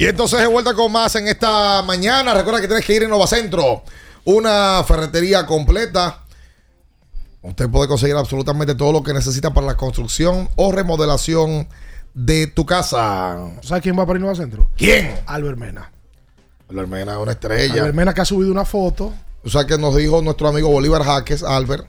Y 0.00 0.06
entonces 0.06 0.40
de 0.40 0.46
vuelta 0.46 0.72
con 0.72 0.90
más 0.90 1.14
en 1.16 1.28
esta 1.28 1.82
mañana. 1.82 2.32
Recuerda 2.32 2.58
que 2.62 2.66
tienes 2.66 2.86
que 2.86 2.94
ir 2.94 3.02
en 3.02 3.10
Novacentro, 3.10 3.82
una 4.24 4.82
ferretería 4.82 5.44
completa. 5.44 6.24
Usted 7.42 7.68
puede 7.68 7.86
conseguir 7.86 8.16
absolutamente 8.16 8.74
todo 8.74 8.92
lo 8.92 9.02
que 9.02 9.12
necesita 9.12 9.52
para 9.52 9.66
la 9.66 9.76
construcción 9.76 10.48
o 10.56 10.72
remodelación 10.72 11.68
de 12.14 12.46
tu 12.46 12.64
casa. 12.64 13.50
¿Sabes 13.60 13.82
quién 13.82 13.98
va 13.98 14.06
para 14.06 14.18
Innova 14.18 14.34
Centro? 14.34 14.70
¿Quién? 14.74 15.20
Albert 15.26 15.58
Mena. 15.58 15.92
Albert 16.70 16.88
Mena 16.88 17.12
es 17.12 17.18
una 17.18 17.32
estrella. 17.32 17.74
Albert 17.74 17.94
Mena 17.94 18.14
que 18.14 18.22
ha 18.22 18.24
subido 18.24 18.50
una 18.50 18.64
foto. 18.64 19.12
O 19.44 19.50
sea 19.50 19.66
que 19.66 19.76
nos 19.76 19.94
dijo 19.96 20.22
nuestro 20.22 20.48
amigo 20.48 20.70
Bolívar 20.70 21.02
Jaques, 21.02 21.42
Albert, 21.42 21.86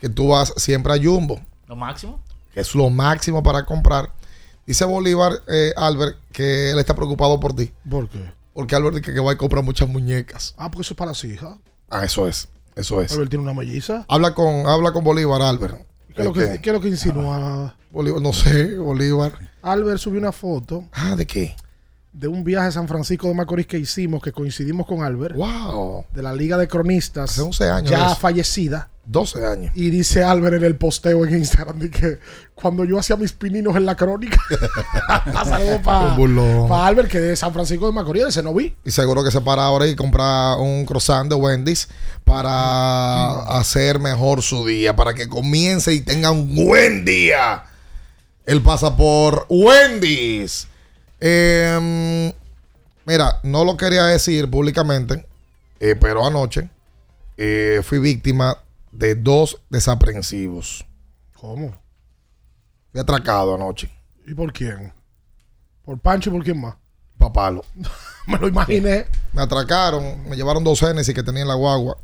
que 0.00 0.08
tú 0.08 0.30
vas 0.30 0.52
siempre 0.56 0.92
a 0.92 0.96
Jumbo, 1.00 1.40
¿Lo 1.68 1.76
máximo? 1.76 2.20
que 2.52 2.58
es 2.58 2.74
lo 2.74 2.90
máximo 2.90 3.40
para 3.40 3.64
comprar. 3.64 4.10
Dice 4.66 4.84
Bolívar, 4.84 5.32
eh, 5.46 5.72
Albert, 5.76 6.16
que 6.32 6.72
él 6.72 6.78
está 6.78 6.94
preocupado 6.94 7.38
por 7.38 7.54
ti. 7.54 7.72
¿Por 7.88 8.08
qué? 8.08 8.32
Porque 8.52 8.74
Albert 8.74 8.96
dice 8.96 9.14
que 9.14 9.20
va 9.20 9.32
a 9.32 9.36
comprar 9.36 9.62
muchas 9.62 9.88
muñecas. 9.88 10.54
Ah, 10.58 10.70
porque 10.70 10.82
eso 10.82 10.94
es 10.94 10.98
para 10.98 11.12
las 11.12 11.22
hijas. 11.24 11.56
Ah, 11.88 12.04
eso 12.04 12.26
es. 12.26 12.48
Eso 12.74 13.00
es. 13.00 13.12
Albert 13.12 13.30
tiene 13.30 13.44
una 13.44 13.54
melliza. 13.54 14.04
Habla 14.08 14.34
con, 14.34 14.66
habla 14.66 14.92
con 14.92 15.04
Bolívar, 15.04 15.40
Albert. 15.40 15.86
¿Qué 16.14 16.22
es 16.22 16.24
lo 16.24 16.32
que, 16.32 16.42
Este, 16.44 16.60
qué 16.60 16.70
es 16.70 16.74
lo 16.74 16.80
que 16.80 16.88
insinúa? 16.88 17.76
Bolívar, 17.92 18.20
no 18.20 18.32
sé, 18.32 18.76
Bolívar. 18.76 19.32
Albert 19.62 19.98
subió 19.98 20.18
una 20.18 20.32
foto. 20.32 20.84
Ah, 20.92 21.14
¿de 21.14 21.26
qué? 21.26 21.54
De 22.18 22.28
un 22.28 22.44
viaje 22.44 22.68
a 22.68 22.72
San 22.72 22.88
Francisco 22.88 23.28
de 23.28 23.34
Macorís 23.34 23.66
que 23.66 23.78
hicimos, 23.78 24.22
que 24.22 24.32
coincidimos 24.32 24.86
con 24.86 25.02
Albert. 25.02 25.36
¡Wow! 25.36 26.06
De 26.14 26.22
la 26.22 26.32
Liga 26.32 26.56
de 26.56 26.66
Cronistas. 26.66 27.32
Hace 27.32 27.42
11 27.42 27.70
años 27.70 27.90
Ya 27.90 28.14
fallecida. 28.14 28.88
12 29.04 29.46
años. 29.46 29.72
Y 29.74 29.90
dice 29.90 30.24
Albert 30.24 30.56
en 30.56 30.64
el 30.64 30.76
posteo 30.76 31.24
en 31.26 31.36
Instagram 31.36 31.78
de 31.78 31.90
que 31.90 32.18
cuando 32.54 32.84
yo 32.84 32.98
hacía 32.98 33.16
mis 33.16 33.32
pininos 33.32 33.76
en 33.76 33.84
la 33.84 33.94
crónica. 33.96 34.38
Saludos 35.44 35.80
para 35.84 36.16
burlón. 36.16 36.72
Albert, 36.72 37.10
que 37.10 37.20
de 37.20 37.36
San 37.36 37.52
Francisco 37.52 37.86
de 37.86 37.92
Macorís, 37.92 38.24
de 38.24 38.32
Cenoví. 38.32 38.74
Y 38.84 38.90
seguro 38.90 39.22
que 39.22 39.30
se 39.30 39.42
para 39.42 39.64
ahora 39.64 39.86
y 39.86 39.94
compra 39.94 40.56
un 40.56 40.86
croissant 40.86 41.28
de 41.28 41.36
Wendy's 41.36 41.86
para 42.24 43.42
hacer 43.58 44.00
mejor 44.00 44.42
su 44.42 44.66
día, 44.66 44.96
para 44.96 45.12
que 45.12 45.28
comience 45.28 45.92
y 45.92 46.00
tenga 46.00 46.30
un 46.30 46.54
buen 46.54 47.04
día. 47.04 47.64
Él 48.46 48.62
pasa 48.62 48.96
por 48.96 49.46
Wendy's. 49.50 50.66
Em, 51.20 52.32
mira, 53.06 53.40
no 53.42 53.64
lo 53.64 53.76
quería 53.76 54.04
decir 54.04 54.50
públicamente, 54.50 55.26
eh, 55.80 55.96
pero 55.98 56.26
anoche 56.26 56.68
eh, 57.36 57.80
fui 57.82 57.98
víctima 57.98 58.58
de 58.92 59.14
dos 59.14 59.60
desaprensivos. 59.70 60.84
¿Cómo? 61.34 61.74
Fui 62.92 63.00
atracado 63.00 63.54
anoche. 63.54 63.90
¿Y 64.26 64.34
por 64.34 64.52
quién? 64.52 64.92
¿Por 65.84 65.98
Pancho 65.98 66.30
y 66.30 66.32
por 66.32 66.44
quién 66.44 66.60
más? 66.60 66.74
Papalo. 67.18 67.64
Me 68.26 68.38
lo 68.38 68.48
imaginé. 68.48 69.06
Me 69.32 69.42
atracaron, 69.42 70.28
me 70.28 70.34
llevaron 70.36 70.64
dos 70.64 70.80
Genesis 70.80 71.14
que 71.14 71.22
tenía 71.22 71.42
en 71.42 71.48
la 71.48 71.54
guagua. 71.54 71.96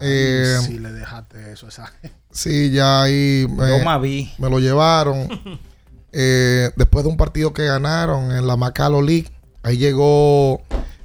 Eh, 0.00 0.58
si 0.62 0.78
le 0.78 0.92
dejaste 0.92 1.52
eso 1.52 1.66
a 1.66 1.68
esa 1.68 1.92
Sí, 2.30 2.70
ya 2.70 3.02
ahí 3.02 3.46
me, 3.48 3.68
Yo 3.68 3.84
me 3.84 3.98
vi. 4.00 4.32
me 4.38 4.48
lo 4.50 4.58
llevaron. 4.58 5.28
Eh, 6.12 6.70
después 6.76 7.04
de 7.04 7.10
un 7.10 7.16
partido 7.16 7.52
que 7.52 7.64
ganaron 7.64 8.32
en 8.32 8.46
la 8.46 8.56
Macalo 8.56 9.02
League, 9.02 9.28
ahí 9.62 9.76
llegó 9.76 10.62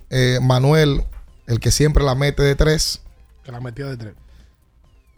eh, 0.09 0.39
Manuel, 0.41 1.03
el 1.47 1.59
que 1.59 1.71
siempre 1.71 2.03
la 2.03 2.15
mete 2.15 2.43
de 2.43 2.55
tres. 2.55 3.01
Que 3.43 3.51
la 3.51 3.59
metía 3.59 3.85
de 3.85 3.97
tres. 3.97 4.13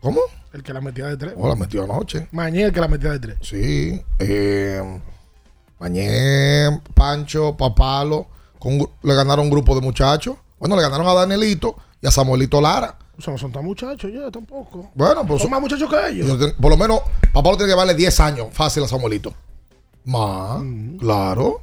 ¿Cómo? 0.02 0.20
El 0.54 0.64
que 0.64 0.74
la 0.74 0.82
metía 0.82 1.06
de 1.06 1.18
tres. 1.18 1.34
Oh, 1.38 1.48
la 1.48 1.56
metió 1.56 1.84
anoche. 1.84 2.28
Mañé 2.32 2.64
el 2.64 2.74
que 2.74 2.82
la 2.82 2.88
metía 2.88 3.12
de 3.12 3.20
tres. 3.20 3.38
Sí. 3.42 4.04
Eh, 4.20 5.02
Mañé, 5.80 6.82
Pancho, 6.94 7.56
Papalo. 7.56 8.28
con 8.60 8.78
le 9.04 9.14
ganaron 9.16 9.46
un 9.46 9.52
grupo 9.52 9.76
de 9.76 9.82
muchachos. 9.82 10.36
Bueno, 10.60 10.76
le 10.76 10.82
ganaron 10.82 11.08
a 11.08 11.14
Danielito 11.14 11.76
y 12.02 12.08
a 12.08 12.12
Samuelito 12.12 12.60
Lara. 12.60 12.98
O 13.18 13.22
sea, 13.22 13.34
no 13.34 13.38
son 13.40 13.52
tan 13.52 13.64
muchachos 13.64 14.12
ya 14.14 14.30
tampoco. 14.32 14.92
Bueno, 14.94 15.24
pero 15.24 15.40
son 15.40 15.50
más 15.50 15.62
muchachos 15.62 15.90
que 15.90 16.10
ellos. 16.10 16.40
Yo 16.40 16.56
por 16.56 16.70
lo 16.72 16.78
menos, 16.78 17.02
Papalo 17.34 17.58
tiene 17.58 17.72
que 17.72 17.78
darle 17.78 17.94
10 17.96 18.20
años 18.20 18.48
fácil 18.52 18.84
a 18.84 18.88
Samuelito. 18.88 19.34
Más, 20.08 20.62
claro. 20.99 21.62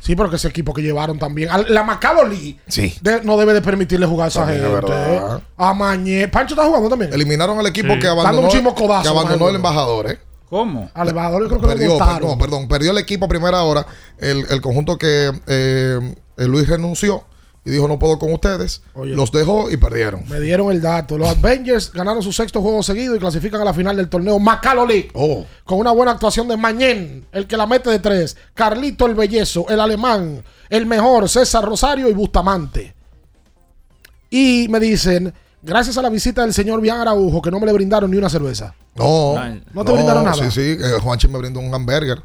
Sí, 0.00 0.14
pero 0.14 0.28
que 0.30 0.36
ese 0.36 0.48
equipo 0.48 0.72
que 0.74 0.82
llevaron 0.82 1.18
también. 1.18 1.48
a 1.50 1.58
La 1.58 1.82
Macaloli 1.82 2.58
Sí. 2.68 2.94
no 3.24 3.36
debe 3.36 3.52
de 3.54 3.62
permitirle 3.62 4.06
jugar 4.06 4.26
a 4.26 4.28
esa 4.28 4.40
También 4.40 4.60
gente. 4.62 4.74
verdad. 4.74 5.42
A 5.56 5.74
Mañé. 5.74 6.28
Pancho 6.28 6.54
está 6.54 6.66
jugando 6.66 6.88
también. 6.90 7.12
Eliminaron 7.12 7.58
al 7.58 7.66
equipo 7.66 7.94
Sí. 7.94 7.98
que 8.00 8.06
Dando 8.06 8.20
abandonó, 8.22 8.46
un 8.48 8.52
chismo 8.52 8.74
codazo, 8.74 9.02
que 9.02 9.08
abandonó 9.08 9.48
el 9.48 9.56
embajador, 9.56 10.10
¿eh? 10.10 10.18
¿Cómo? 10.50 10.90
Al 10.94 11.08
embajador 11.08 11.42
yo 11.42 11.48
creo 11.48 11.60
que 11.62 11.66
Perdió, 11.66 11.98
lo 11.98 12.20
no, 12.20 12.38
perdón, 12.38 12.68
perdió 12.68 12.90
el 12.92 12.98
equipo 12.98 13.24
a 13.24 13.28
primera 13.28 13.62
hora. 13.62 13.86
El, 14.18 14.44
el 14.50 14.60
conjunto 14.60 14.98
que 14.98 15.32
eh, 15.46 16.14
eh, 16.36 16.44
Luis 16.46 16.68
renunció 16.68 17.24
y 17.64 17.70
dijo 17.70 17.88
no 17.88 17.98
puedo 17.98 18.18
con 18.18 18.32
ustedes. 18.32 18.82
Oye. 18.94 19.14
los 19.14 19.32
dejó 19.32 19.70
y 19.70 19.76
perdieron. 19.76 20.24
Me 20.28 20.38
dieron 20.40 20.70
el 20.70 20.80
dato. 20.80 21.16
Los 21.16 21.30
Avengers 21.30 21.92
ganaron 21.92 22.22
su 22.22 22.32
sexto 22.32 22.60
juego 22.60 22.82
seguido 22.82 23.16
y 23.16 23.18
clasifican 23.18 23.60
a 23.60 23.64
la 23.64 23.72
final 23.72 23.96
del 23.96 24.08
torneo 24.08 24.38
Macaloli. 24.38 25.08
Oh. 25.14 25.44
Con 25.64 25.78
una 25.78 25.92
buena 25.92 26.12
actuación 26.12 26.46
de 26.48 26.56
Mañén, 26.56 27.26
el 27.32 27.46
que 27.46 27.56
la 27.56 27.66
mete 27.66 27.90
de 27.90 27.98
tres. 27.98 28.36
Carlito 28.52 29.06
el 29.06 29.14
Bellezo, 29.14 29.66
el 29.68 29.80
alemán, 29.80 30.44
el 30.68 30.86
mejor, 30.86 31.28
César 31.28 31.64
Rosario 31.64 32.08
y 32.08 32.12
Bustamante. 32.12 32.94
Y 34.28 34.66
me 34.68 34.80
dicen, 34.80 35.32
gracias 35.62 35.96
a 35.96 36.02
la 36.02 36.10
visita 36.10 36.42
del 36.42 36.52
señor 36.52 36.80
Bian 36.80 36.98
Araujo, 37.00 37.40
que 37.40 37.50
no 37.50 37.60
me 37.60 37.66
le 37.66 37.72
brindaron 37.72 38.10
ni 38.10 38.16
una 38.16 38.28
cerveza. 38.28 38.74
No, 38.96 39.34
¿No 39.72 39.84
te 39.84 39.92
brindaron 39.92 40.24
nada? 40.24 40.36
Sí, 40.36 40.50
sí, 40.50 40.78
eh, 40.80 40.98
Juanchi 41.02 41.28
me 41.28 41.38
brindó 41.38 41.60
un 41.60 41.74
hamburger. 41.74 42.22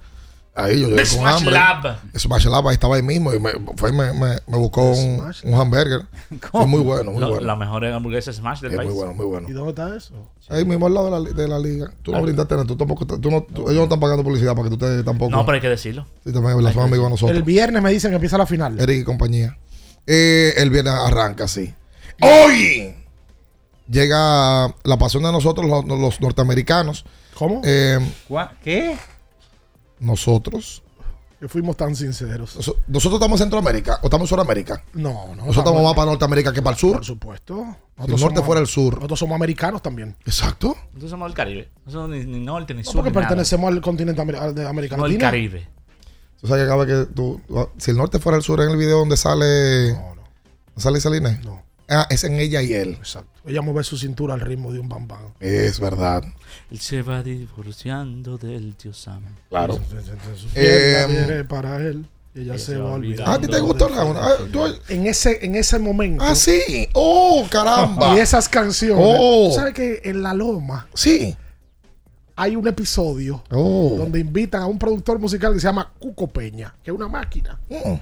Ahí 0.64 0.82
yo 0.82 0.88
llegué 0.90 1.04
The 1.04 1.10
con 1.10 1.20
Smash 1.20 1.34
hambre. 1.38 1.52
Lab. 1.54 1.98
Smash 2.18 2.46
Lab, 2.46 2.68
ahí 2.68 2.74
estaba 2.74 2.96
ahí 2.96 3.02
mismo 3.04 3.34
y 3.34 3.40
me, 3.40 3.52
fue 3.76 3.90
y 3.90 3.94
me, 3.94 4.14
me- 4.14 4.38
me 4.48 4.58
buscó 4.58 4.92
un, 4.92 5.22
un 5.44 5.54
hamburger. 5.54 6.02
Fue 6.52 6.66
muy 6.68 6.82
bueno, 6.82 7.12
muy 7.12 7.22
Lo- 7.22 7.30
bueno. 7.30 7.46
La 7.46 7.56
mejor 7.56 7.86
hamburguesa 7.86 8.32
Smash 8.34 8.62
del 8.62 8.72
Es 8.72 8.78
país. 8.78 8.90
muy 8.90 8.98
bueno, 8.98 9.14
muy 9.14 9.26
bueno. 9.26 9.50
¿Y 9.50 9.54
dónde 9.54 9.70
está 9.72 9.96
eso? 9.96 10.14
Ahí 10.50 10.66
mismo 10.66 10.88
al 10.88 10.94
lado 10.94 11.06
de 11.06 11.12
la, 11.12 11.20
li- 11.20 11.34
de 11.36 11.48
la 11.48 11.60
liga. 11.60 11.92
Tú 12.02 12.12
no 12.12 12.18
Ah. 12.18 12.22
brindaste 12.22 12.56
nada, 12.56 12.66
tú 12.68 12.76
tampoco, 12.76 13.06
tú 13.06 13.30
no, 13.32 13.44
tú- 13.44 13.62
ellos 13.64 13.76
no 13.76 13.84
están 13.84 14.00
pagando 14.00 14.24
publicidad 14.24 14.56
para 14.56 14.64
que 14.70 14.76
tú 14.76 14.78
te 14.78 15.04
tampoco. 15.04 15.32
No, 15.32 15.46
pero 15.46 15.56
hay 15.56 15.62
que 15.62 15.70
decirlo. 15.70 16.06
Sí, 16.26 16.32
también 16.34 16.62
la 16.64 16.74
son 16.74 16.84
amigos 16.84 17.06
de 17.06 17.10
nosotros. 17.12 17.38
El 17.38 17.44
viernes 17.44 17.82
me 17.82 17.92
dicen 17.92 18.12
que 18.12 18.16
empieza 18.16 18.38
la 18.38 18.46
final. 18.46 18.80
Eric 18.80 19.02
y 19.02 19.04
compañía. 19.04 19.58
Eh, 20.08 20.54
el 20.58 20.70
viernes 20.72 20.94
arranca, 20.94 21.48
sí. 21.48 21.74
Hoy 22.22 22.96
llega 23.90 24.68
la 24.84 24.98
pasión 24.98 25.24
de 25.24 25.32
nosotros, 25.32 25.68
los, 25.68 25.86
los 25.86 26.22
norteamericanos. 26.22 27.06
¿Cómo? 27.36 27.62
Eh, 27.64 28.00
¿Cuá- 28.28 28.52
¿Qué? 28.64 28.98
Nosotros. 30.00 30.84
Que 31.40 31.48
fuimos 31.48 31.78
tan 31.78 31.96
sinceros. 31.96 32.58
Noso- 32.58 32.76
Nosotros 32.88 33.18
estamos 33.22 33.40
en 33.40 33.46
Centroamérica 33.46 34.00
o 34.02 34.08
estamos 34.08 34.26
en 34.30 34.36
Sudamérica. 34.36 34.84
No, 34.94 35.28
no. 35.28 35.36
Nosotros 35.36 35.58
estamos 35.60 35.84
más 35.84 35.94
para 35.94 36.08
Norteamérica 36.08 36.52
que 36.52 36.62
para 36.62 36.74
el 36.74 36.80
sur. 36.80 36.96
Por 36.98 37.06
supuesto. 37.06 37.56
Si 37.56 37.62
el 37.62 37.66
Nosotros 38.10 38.20
norte 38.22 38.36
somos- 38.36 38.46
fuera 38.46 38.62
el 38.62 38.68
sur. 38.68 38.96
Nosotros 38.96 39.20
somos 39.20 39.36
americanos 39.36 39.82
también. 39.82 40.18
Exacto. 40.26 40.76
Nosotros 40.88 41.12
somos 41.12 41.28
del 41.30 41.36
Caribe. 41.36 41.70
No 41.86 41.92
somos 41.94 42.10
ni, 42.10 42.26
ni 42.26 42.40
norte, 42.42 42.74
ni 42.74 42.82
No, 42.82 42.86
sur. 42.86 42.96
porque 42.96 43.12
ni 43.12 43.16
nada. 43.16 43.28
pertenecemos 43.30 43.72
al 43.72 43.80
continente 43.80 44.22
amer- 44.22 44.36
al 44.36 44.54
de 44.54 44.68
América 44.68 44.96
Somos 44.96 45.06
del 45.10 45.14
Latina. 45.18 45.30
Caribe. 45.32 45.68
Tú 46.42 46.48
sabes 46.48 46.64
que 46.64 46.68
cada 46.70 46.84
vez 46.86 47.08
que 47.08 47.14
tú. 47.14 47.42
Si 47.78 47.92
el 47.92 47.98
norte 47.98 48.20
fuera 48.20 48.38
el 48.38 48.44
sur 48.44 48.60
en 48.60 48.70
el 48.72 48.76
video 48.78 48.98
donde 49.00 49.16
sale. 49.16 49.94
No, 49.94 50.16
no. 50.16 50.24
¿Sale 50.76 51.00
Saline? 51.00 51.40
No. 51.46 51.64
Ah, 51.90 52.08
es 52.10 52.24
en 52.24 52.36
ella 52.40 52.62
y 52.62 52.74
él. 52.74 52.90
Exacto. 52.92 53.30
Ella 53.46 53.62
mueve 53.62 53.84
su 53.84 53.98
cintura 53.98 54.36
al 54.36 54.42
ritmo 54.42 54.72
de 54.72 54.80
un 54.80 54.88
bam 54.90 55.08
bam. 55.08 55.34
Es 55.40 55.80
verdad. 55.80 56.24
Él 56.72 56.80
se 56.80 57.02
va 57.02 57.24
divorciando 57.24 58.38
del 58.38 58.76
tío 58.76 58.94
Sam. 58.94 59.24
Claro. 59.50 59.80
Eh, 60.56 61.06
viene 61.10 61.44
para 61.46 61.78
él. 61.78 62.06
Y 62.36 62.42
ella 62.42 62.60
se 62.60 62.78
va 62.78 62.92
a 62.92 62.94
olvidar. 62.94 63.28
¿A 63.28 63.42
ti 63.42 63.48
te 63.48 63.60
gustó 63.60 63.90
la 63.90 64.04
una? 64.06 64.20
Ah, 64.24 64.36
En 64.90 65.08
ese, 65.08 65.44
en 65.44 65.56
ese 65.56 65.80
momento. 65.80 66.24
Ah, 66.24 66.36
sí. 66.36 66.88
Oh, 66.94 67.46
caramba. 67.50 68.14
Y 68.16 68.20
esas 68.20 68.48
canciones. 68.48 69.04
Oh. 69.04 69.50
¿Tú 69.50 69.56
¿Sabes 69.56 69.74
que 69.74 70.02
en 70.04 70.22
La 70.22 70.34
Loma 70.36 70.88
Sí. 70.94 71.36
hay 72.36 72.56
un 72.56 72.68
episodio 72.68 73.44
Oh. 73.50 73.96
donde 73.98 74.20
invitan 74.20 74.62
a 74.62 74.68
un 74.68 74.78
productor 74.78 75.18
musical 75.18 75.54
que 75.54 75.60
se 75.60 75.66
llama 75.68 75.92
Cuco 75.98 76.28
Peña, 76.28 76.76
que 76.84 76.92
es 76.92 76.96
una 76.96 77.08
máquina? 77.08 77.60
Mm. 77.68 77.96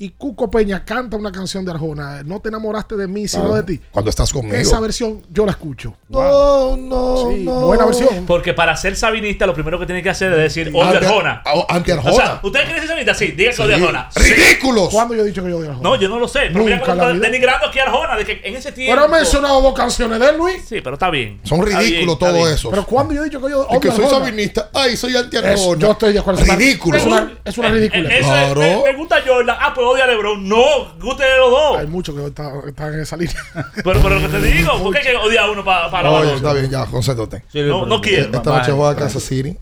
Y 0.00 0.10
Cuco 0.10 0.48
Peña 0.50 0.84
canta 0.84 1.16
una 1.16 1.32
canción 1.32 1.64
de 1.64 1.72
Arjona, 1.72 2.22
No 2.22 2.38
te 2.40 2.50
enamoraste 2.50 2.94
de 2.96 3.08
mí, 3.08 3.26
sino 3.26 3.52
Ah, 3.52 3.56
de 3.56 3.62
ti. 3.64 3.80
Cuando 3.90 4.10
estás 4.10 4.32
conmigo. 4.32 4.54
Esa 4.56 4.78
versión 4.78 5.22
yo 5.30 5.44
la 5.44 5.50
escucho. 5.52 5.94
No, 6.08 6.76
no, 6.76 7.30
Sí, 7.30 7.42
no. 7.44 7.66
buena 7.66 7.84
versión. 7.84 8.24
Porque 8.26 8.54
para 8.54 8.76
ser 8.76 8.94
sabinista, 8.96 9.44
lo 9.46 9.54
primero 9.54 9.78
que 9.78 9.86
tiene 9.86 10.02
que 10.02 10.10
hacer 10.10 10.30
es 10.32 10.38
decir 10.38 10.70
o 10.72 10.78
de 10.84 10.96
Ante- 10.98 11.06
Arjona. 11.06 11.42
o- 11.52 12.12
sea, 12.14 12.40
¿ustedes 12.42 12.64
quieren 12.66 12.80
ser 12.82 12.88
sabinista? 12.88 13.14
Sí, 13.14 13.26
digan 13.32 13.54
que 13.56 13.62
o 13.62 13.66
de 13.66 13.74
Arjona. 13.74 14.08
Sí. 14.10 14.20
¡Ridículos! 14.34 14.88
¿Cuándo 14.90 15.14
yo 15.14 15.22
he 15.22 15.26
dicho 15.26 15.42
que 15.42 15.50
yo 15.50 15.60
de 15.60 15.68
Arjona? 15.68 15.82
No, 15.88 15.96
yo 15.96 16.08
no 16.08 16.18
lo 16.20 16.28
sé. 16.28 16.48
Pero 16.52 16.64
mira 16.64 16.76
Nunca 16.76 16.92
cómo 16.92 17.02
en 17.02 17.08
la 17.08 17.14
está 17.14 17.26
denigrando 17.30 17.66
aquí 17.66 17.78
a 17.80 17.82
Arjona. 17.84 18.16
De 18.16 18.24
que 18.24 18.40
en 18.44 18.54
ese 18.56 18.70
tiempo. 18.72 18.94
Pero 18.94 19.06
he 19.06 19.18
mencionado 19.18 19.60
dos 19.62 19.74
canciones 19.74 20.20
de 20.20 20.28
él, 20.28 20.36
Luis. 20.36 20.62
Sí, 20.68 20.80
pero 20.80 20.94
está 20.94 21.10
bien. 21.10 21.40
Son 21.42 21.60
ridículos 21.60 22.14
está 22.14 22.26
todo 22.28 22.36
bien. 22.44 22.48
eso. 22.54 22.70
Pero 22.70 22.86
¿cuándo 22.86 23.14
yo 23.14 23.22
he 23.22 23.24
dicho 23.24 23.40
que 23.42 23.50
yo 23.50 23.66
Y 23.70 23.80
que 23.80 23.88
odio 23.88 23.96
soy 23.96 24.04
Arjona? 24.04 24.24
sabinista. 24.26 24.70
Ay, 24.72 24.96
soy 24.96 25.10
Es- 25.16 25.22
anti-Arjona. 25.24 25.78
yo 25.80 25.90
estoy 25.90 26.12
de 26.12 26.18
acuerdo. 26.20 26.44
Ridículo. 26.44 26.96
Es 26.98 27.04
una, 27.04 27.32
es 27.44 27.58
una 27.58 27.68
ridícula. 27.70 28.08
Claro. 28.20 28.60
me, 28.60 28.82
me 28.84 28.96
gusta 28.96 29.16
Jordan. 29.26 29.56
Ah, 29.60 29.72
pues 29.74 29.86
odia 29.90 30.04
a 30.04 30.06
LeBron. 30.06 30.48
No, 30.48 30.94
guste 31.00 31.24
de 31.24 31.36
los 31.38 31.50
dos. 31.50 31.78
Hay 31.78 31.86
muchos 31.86 32.14
que 32.14 32.26
están, 32.26 32.94
en 32.94 33.00
esa 33.00 33.16
línea. 33.16 33.36
Pero, 33.74 34.00
pero 34.00 34.10
lo 34.10 34.20
que 34.20 34.28
te 34.28 34.42
digo, 34.42 34.78
¿por 34.82 34.92
qué 34.92 34.98
hay 34.98 35.04
que 35.04 35.16
odiar 35.16 35.44
a 35.44 35.50
uno 35.50 35.64
para 35.64 36.10
Oye, 36.10 36.26
los 36.26 36.36
está 36.36 36.52
bien, 36.52 36.70
ya, 36.70 36.86
concéntrate. 36.86 37.44
No, 37.54 37.86
no 37.86 38.00
quiero. 38.00 38.36
Esta 38.36 38.58
noche 38.58 38.72
juega 38.72 38.96
Kansas 38.96 39.22
City. 39.22 39.56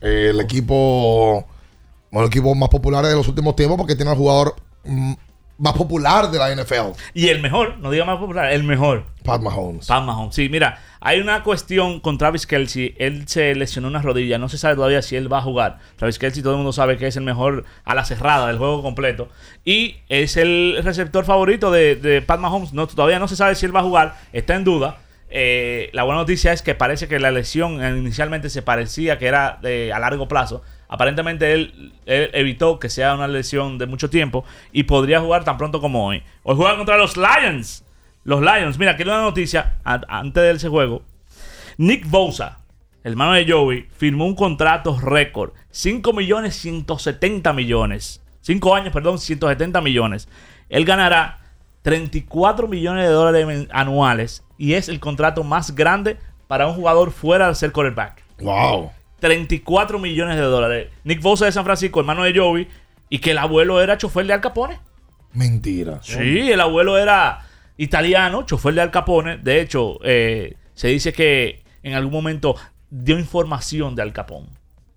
Eh, 0.00 0.28
el 0.30 0.40
equipo. 0.40 1.46
Bueno, 2.10 2.26
el 2.26 2.28
equipo 2.28 2.54
más 2.54 2.68
popular 2.68 3.04
de 3.06 3.14
los 3.14 3.26
últimos 3.28 3.56
tiempos 3.56 3.78
porque 3.78 3.94
tiene 3.94 4.10
al 4.10 4.16
jugador 4.16 4.54
mm, 4.84 5.12
más 5.58 5.74
popular 5.74 6.30
de 6.30 6.38
la 6.38 6.54
NFL, 6.54 6.98
Y 7.14 7.28
el 7.28 7.40
mejor, 7.40 7.78
no 7.78 7.90
diga 7.90 8.04
más 8.04 8.18
popular, 8.18 8.52
el 8.52 8.64
mejor. 8.64 9.04
Pat 9.24 9.40
Mahomes. 9.40 9.86
Pat 9.86 10.02
Mahomes. 10.02 10.34
Sí, 10.34 10.48
mira, 10.48 10.80
hay 11.00 11.20
una 11.20 11.42
cuestión 11.42 12.00
con 12.00 12.18
Travis 12.18 12.46
Kelsey. 12.46 12.94
Él 12.98 13.28
se 13.28 13.54
lesionó 13.54 13.88
una 13.88 14.02
rodilla. 14.02 14.38
No 14.38 14.48
se 14.48 14.58
sabe 14.58 14.74
todavía 14.74 15.02
si 15.02 15.14
él 15.14 15.32
va 15.32 15.38
a 15.38 15.42
jugar. 15.42 15.78
Travis 15.96 16.18
Kelsey, 16.18 16.42
todo 16.42 16.54
el 16.54 16.58
mundo 16.58 16.72
sabe 16.72 16.96
que 16.96 17.06
es 17.06 17.16
el 17.16 17.22
mejor 17.22 17.64
a 17.84 17.94
la 17.94 18.04
cerrada 18.04 18.48
del 18.48 18.58
juego 18.58 18.82
completo. 18.82 19.28
Y 19.64 19.96
es 20.08 20.36
el 20.36 20.80
receptor 20.82 21.24
favorito 21.24 21.70
de, 21.70 21.96
de 21.96 22.22
Pat 22.22 22.40
Mahomes. 22.40 22.72
No, 22.72 22.86
todavía 22.88 23.18
no 23.18 23.28
se 23.28 23.36
sabe 23.36 23.54
si 23.54 23.66
él 23.66 23.74
va 23.74 23.80
a 23.80 23.84
jugar. 23.84 24.16
Está 24.32 24.56
en 24.56 24.64
duda. 24.64 24.98
Eh, 25.34 25.88
la 25.94 26.02
buena 26.02 26.20
noticia 26.20 26.52
es 26.52 26.60
que 26.60 26.74
parece 26.74 27.08
que 27.08 27.18
la 27.18 27.30
lesión 27.30 27.82
inicialmente 27.96 28.50
se 28.50 28.60
parecía 28.60 29.16
que 29.16 29.26
era 29.26 29.58
de, 29.62 29.92
a 29.92 29.98
largo 29.98 30.28
plazo. 30.28 30.62
Aparentemente 30.88 31.52
él, 31.54 31.94
evitó 32.04 32.78
que 32.78 32.90
sea 32.90 33.14
una 33.14 33.26
lesión 33.26 33.78
de 33.78 33.86
mucho 33.86 34.10
tiempo 34.10 34.44
y 34.72 34.82
podría 34.82 35.20
jugar 35.20 35.42
tan 35.44 35.56
pronto 35.56 35.80
como 35.80 36.06
hoy. 36.06 36.22
Hoy 36.42 36.56
juega 36.56 36.76
contra 36.76 36.98
los 36.98 37.16
Lions. 37.16 37.82
Los 38.24 38.42
Lions, 38.42 38.78
mira, 38.78 38.92
aquí 38.92 39.02
hay 39.02 39.08
una 39.08 39.22
noticia 39.22 39.78
antes 39.84 40.42
de 40.42 40.50
ese 40.50 40.68
juego. 40.68 41.02
Nick 41.78 42.06
Bosa, 42.10 42.58
hermano 43.02 43.32
de 43.32 43.50
Joey, 43.50 43.88
firmó 43.96 44.26
un 44.26 44.34
contrato 44.34 45.00
récord: 45.00 45.52
5 45.70 46.12
millones 46.12 46.56
170 46.56 47.54
millones 47.54 48.22
5 48.42 48.74
años, 48.74 48.92
perdón, 48.92 49.18
170 49.18 49.80
millones. 49.80 50.28
Él 50.68 50.84
ganará 50.84 51.38
34 51.82 52.68
millones 52.68 53.04
de 53.04 53.10
dólares 53.10 53.68
anuales 53.70 54.44
y 54.62 54.74
es 54.74 54.88
el 54.88 55.00
contrato 55.00 55.42
más 55.42 55.74
grande 55.74 56.18
para 56.46 56.66
un 56.68 56.74
jugador 56.74 57.10
fuera 57.10 57.48
de 57.48 57.54
ser 57.54 57.72
quarterback. 57.72 58.22
Wow. 58.40 58.90
34 59.18 59.98
millones 59.98 60.36
de 60.36 60.42
dólares. 60.42 60.88
Nick 61.04 61.20
Bosa 61.22 61.46
de 61.46 61.52
San 61.52 61.64
Francisco, 61.64 62.00
hermano 62.00 62.22
de 62.24 62.38
Joey, 62.38 62.68
y 63.08 63.18
que 63.18 63.32
el 63.32 63.38
abuelo 63.38 63.80
era 63.80 63.98
chofer 63.98 64.26
de 64.26 64.32
Al 64.34 64.40
Capone. 64.40 64.78
Mentira. 65.32 66.00
Sí, 66.02 66.50
el 66.52 66.60
abuelo 66.60 66.98
era 66.98 67.46
italiano, 67.76 68.42
chofer 68.44 68.74
de 68.74 68.80
Al 68.82 68.90
Capone. 68.90 69.38
De 69.38 69.60
hecho, 69.60 69.98
eh, 70.04 70.56
se 70.74 70.88
dice 70.88 71.12
que 71.12 71.64
en 71.82 71.94
algún 71.94 72.12
momento 72.12 72.54
dio 72.90 73.18
información 73.18 73.94
de 73.96 74.02
Al 74.02 74.12
Capone. 74.12 74.48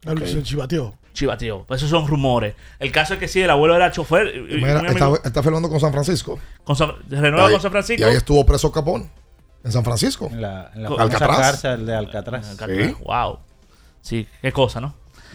El- 0.06 0.28
Se 0.28 0.44
chivateó. 0.44 0.96
Chivateo. 1.14 1.64
Pues 1.66 1.80
esos 1.82 1.90
son 1.90 2.08
rumores. 2.08 2.56
El 2.78 2.92
caso 2.92 3.14
es 3.14 3.20
que 3.22 3.30
sí, 3.30 3.42
el 3.42 3.50
abuelo 3.50 3.74
era 3.76 3.90
chofer. 3.90 4.34
Mira, 4.50 4.82
está, 5.24 5.42
filmando 5.42 5.70
con 5.70 5.80
San 5.80 5.94
Francisco. 5.94 6.38
con 6.66 6.76
San- 6.76 6.92
renueva 7.10 7.46
ahí- 7.48 7.54
con 7.54 7.62
San 7.62 7.72
Francisco. 7.72 8.02
Y 8.02 8.10
ahí 8.10 8.18
estuvo 8.18 8.46
preso 8.46 8.70
Capón. 8.72 9.10
En 9.66 9.72
San 9.72 9.84
Francisco. 9.84 10.30
En 10.32 10.42
la, 10.42 10.72
en 10.76 10.84
la 10.84 10.90
Alcatraz. 10.90 11.38
cárcel 11.40 11.86
de 11.86 11.96
Alcatraz. 11.96 12.50
Alcatraz. 12.52 13.00
Wow. 13.00 13.40
Sí, 14.02 14.28
qué 14.42 14.52
cosa, 14.52 14.80
¿no? 14.80 14.94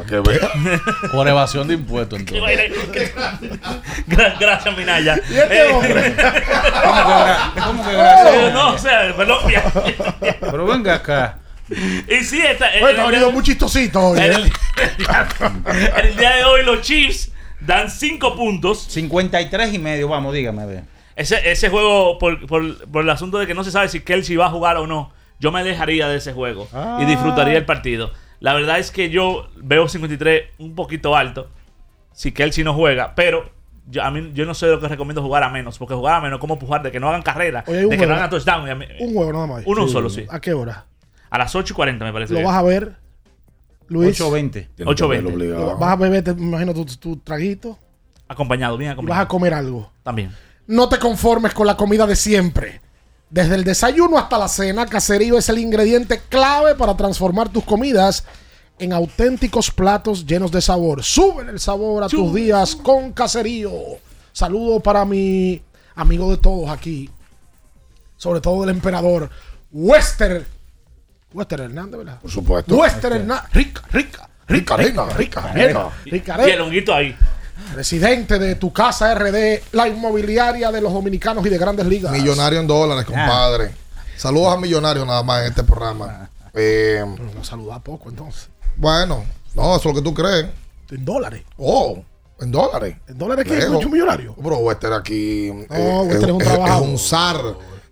Que 0.09 0.21
vea. 0.21 0.49
Por 1.13 1.29
evasión 1.29 1.69
de 1.69 1.75
impuestos, 1.75 2.23
Qué 2.27 2.39
entonces. 2.39 3.13
Gracias, 4.41 4.77
Minaya. 4.79 5.21
¿Y 5.29 5.35
este 5.37 5.59
Eh, 5.69 5.73
hombre? 5.73 6.15
¿Cómo 6.15 6.15
que, 6.15 7.11
gra- 7.11 7.65
cómo 7.65 7.85
que 7.85 7.93
gracias? 7.93 8.35
eh, 8.35 8.51
no, 8.55 8.71
o 8.75 8.79
sea, 8.79 9.15
perdón. 9.17 9.39
Pero 10.41 10.67
venga 10.67 10.95
acá. 10.95 11.39
y 11.69 12.25
sí, 12.25 12.41
está, 12.41 12.73
en, 12.75 12.81
Bueno, 12.81 13.03
ha 13.03 13.05
el, 13.07 13.11
venido 13.11 13.31
muy 13.33 13.43
chistosito 13.43 14.01
hoy. 14.01 14.21
en 14.21 14.33
¿eh? 14.33 14.37
el- 14.37 16.07
el 16.07 16.17
día 16.17 16.37
de 16.37 16.45
hoy 16.45 16.65
los 16.65 16.81
Chiefs 16.81 17.33
dan 17.61 17.91
5 17.91 18.35
puntos. 18.37 18.87
53 18.89 19.75
y 19.75 19.79
medio, 19.79 20.09
vamos, 20.09 20.33
dígame, 20.33 20.63
a 20.63 20.67
ver. 20.67 20.85
Ese, 21.21 21.51
ese 21.51 21.69
juego, 21.69 22.19
por, 22.19 22.47
por- 22.47 22.87
por 22.91 23.03
el 23.03 23.11
asunto 23.11 23.39
de 23.39 23.47
que 23.47 23.55
no 23.55 23.63
se 23.65 23.71
sabe 23.71 23.89
si 23.89 24.01
Kelsey 24.01 24.37
va 24.37 24.47
a 24.47 24.51
jugar 24.51 24.77
o 24.79 24.87
no, 24.87 25.13
yo 25.39 25.53
me 25.53 25.61
alejaría 25.61 26.09
de 26.09 26.17
ese 26.17 26.33
juego 26.33 26.67
Ah. 26.73 26.99
y 27.01 27.05
disfrutaría 27.05 27.57
el 27.59 27.65
partido. 27.67 28.11
La 28.41 28.55
verdad 28.55 28.79
es 28.79 28.91
que 28.91 29.11
yo 29.11 29.49
veo 29.57 29.87
53 29.89 30.45
un 30.59 30.75
poquito 30.75 31.15
alto 31.17 31.49
si 32.13 32.33
Kelsey 32.33 32.65
no 32.65 32.75
juega, 32.75 33.15
pero 33.15 33.51
yo, 33.87 34.03
a 34.03 34.11
mí, 34.11 34.31
yo 34.35 34.47
no 34.47 34.55
sé 34.55 34.67
lo 34.67 34.81
que 34.81 34.89
recomiendo 34.89 35.23
jugar 35.23 35.43
a 35.43 35.51
menos, 35.51 35.79
porque 35.79 35.95
jugar 35.95 36.15
a 36.15 36.21
menos 36.21 36.39
es 36.39 36.41
como 36.41 36.59
pujar 36.59 36.83
de 36.83 36.91
que 36.91 37.01
no 37.01 37.09
hagan 37.09 37.23
carrera, 37.23 37.65
Oye, 37.67 37.77
de 37.79 37.83
que 37.83 37.97
no 37.97 37.97
juego. 37.99 38.15
hagan 38.15 38.31
touchdown. 38.31 38.67
y 38.67 38.71
a 38.71 38.75
mí- 38.75 38.87
Un 39.01 39.17
huevo 39.17 39.33
nada 39.33 39.47
más. 39.47 39.63
Uno 39.67 39.89
solo, 39.89 40.09
sí. 40.09 40.25
¿A 40.31 40.41
qué 40.41 40.55
hora? 40.55 40.87
A 41.29 41.39
las 41.39 41.55
8 41.55 41.73
y 41.73 41.77
40 41.77 42.05
me 42.05 42.13
parece. 42.13 42.33
¿Lo 42.33 42.39
bien. 42.41 42.49
vas 42.49 42.57
a 42.59 42.63
ver, 42.63 42.97
Luis? 43.89 44.19
8.20. 44.21 44.69
8.20. 44.79 45.49
Lo- 45.49 45.77
¿Vas 45.77 45.93
a 45.93 45.97
beber, 45.97 46.25
te- 46.25 46.35
me 46.35 46.43
imagino, 46.43 46.73
tu, 46.73 46.85
tu 46.87 47.17
traguito? 47.19 47.79
Acompañado, 48.29 48.77
bien 48.79 48.91
¿Y 48.91 48.93
acompañado. 48.93 49.19
vas 49.19 49.25
a 49.27 49.29
comer 49.29 49.53
algo? 49.55 49.91
También. 50.03 50.33
No 50.71 50.89
te 50.89 51.01
conformes 51.01 51.53
con 51.53 51.67
la 51.67 51.77
comida 51.77 52.07
de 52.07 52.15
siempre. 52.15 52.81
Desde 53.29 53.57
el 53.57 53.65
desayuno 53.65 54.17
hasta 54.19 54.39
la 54.39 54.47
cena, 54.47 54.87
Caserío 54.87 55.37
es 55.37 55.49
el 55.49 55.59
ingrediente 55.59 56.21
clave 56.29 56.77
para 56.77 56.97
transformar 56.97 57.49
tus 57.49 57.65
comidas 57.65 58.25
en 58.79 58.93
auténticos 58.93 59.73
platos 59.73 60.25
llenos 60.25 60.53
de 60.53 60.63
sabor. 60.63 61.03
Sube 61.03 61.43
el 61.51 61.59
sabor 61.59 62.05
a 62.05 62.09
tus 62.09 62.33
días 62.33 62.77
con 62.77 63.13
Caserío. 63.13 63.73
Saludo 64.31 64.79
para 64.79 65.05
mi 65.05 65.61
amigo 65.97 66.31
de 66.31 66.37
todos 66.37 66.71
aquí, 66.71 67.11
sobre 68.17 68.41
todo 68.41 68.61
del 68.61 68.71
emperador 68.71 69.29
Wester. 69.73 70.47
Wester 71.33 71.63
Hernández, 71.63 71.99
¿verdad? 71.99 72.21
Por 72.21 72.31
supuesto. 72.31 72.77
Wester 72.77 73.15
Hernández. 73.15 73.53
Rica, 73.53 73.83
rica, 73.91 74.31
rica, 74.47 74.77
rica, 74.77 75.09
rica, 75.17 75.51
arena, 75.51 75.89
rica, 76.05 76.47
Y 76.47 76.51
el 76.53 76.61
honguito 76.61 76.95
ahí. 76.95 77.17
Presidente 77.75 78.39
de 78.39 78.55
tu 78.57 78.73
casa 78.73 79.15
RD, 79.15 79.63
la 79.73 79.89
inmobiliaria 79.89 80.71
de 80.73 80.81
los 80.81 80.93
dominicanos 80.93 81.45
y 81.47 81.49
de 81.49 81.59
grandes 81.59 81.87
ligas. 81.87 82.13
Millonario 82.13 82.61
en 82.61 82.67
dólares, 82.67 83.05
compadre. 83.05 83.71
Saludos 84.17 84.55
a 84.55 84.61
Millonarios 84.61 85.07
nada 85.07 85.23
más 85.23 85.43
en 85.43 85.49
este 85.49 85.63
programa. 85.65 86.29
Eh, 86.55 87.05
No 87.35 87.45
saluda 87.45 87.79
poco 87.81 88.09
entonces. 88.11 88.49
bueno, 88.77 89.25
no, 89.55 89.77
eso 89.77 89.89
es 89.89 89.95
lo 89.95 89.95
que 89.95 90.03
tú 90.03 90.13
crees. 90.15 90.47
En 90.91 91.05
dólares. 91.05 91.43
Oh, 91.57 92.03
en 92.41 92.51
dólares. 92.51 92.97
¿En 93.07 93.17
dólares 93.19 93.45
qué? 93.47 93.55
Lejos. 93.57 93.71
¿Mucho 93.75 93.89
millonario? 93.89 94.35
Pero 94.43 94.57
Wester 94.59 94.93
aquí 94.93 95.49
eh, 95.49 95.67
No, 95.71 96.03
Wester 96.03 96.29
es 96.29 96.35
un 96.35 96.43
es, 96.43 96.49
trabajador. 96.49 96.89
un 96.89 96.99
zar. 96.99 97.37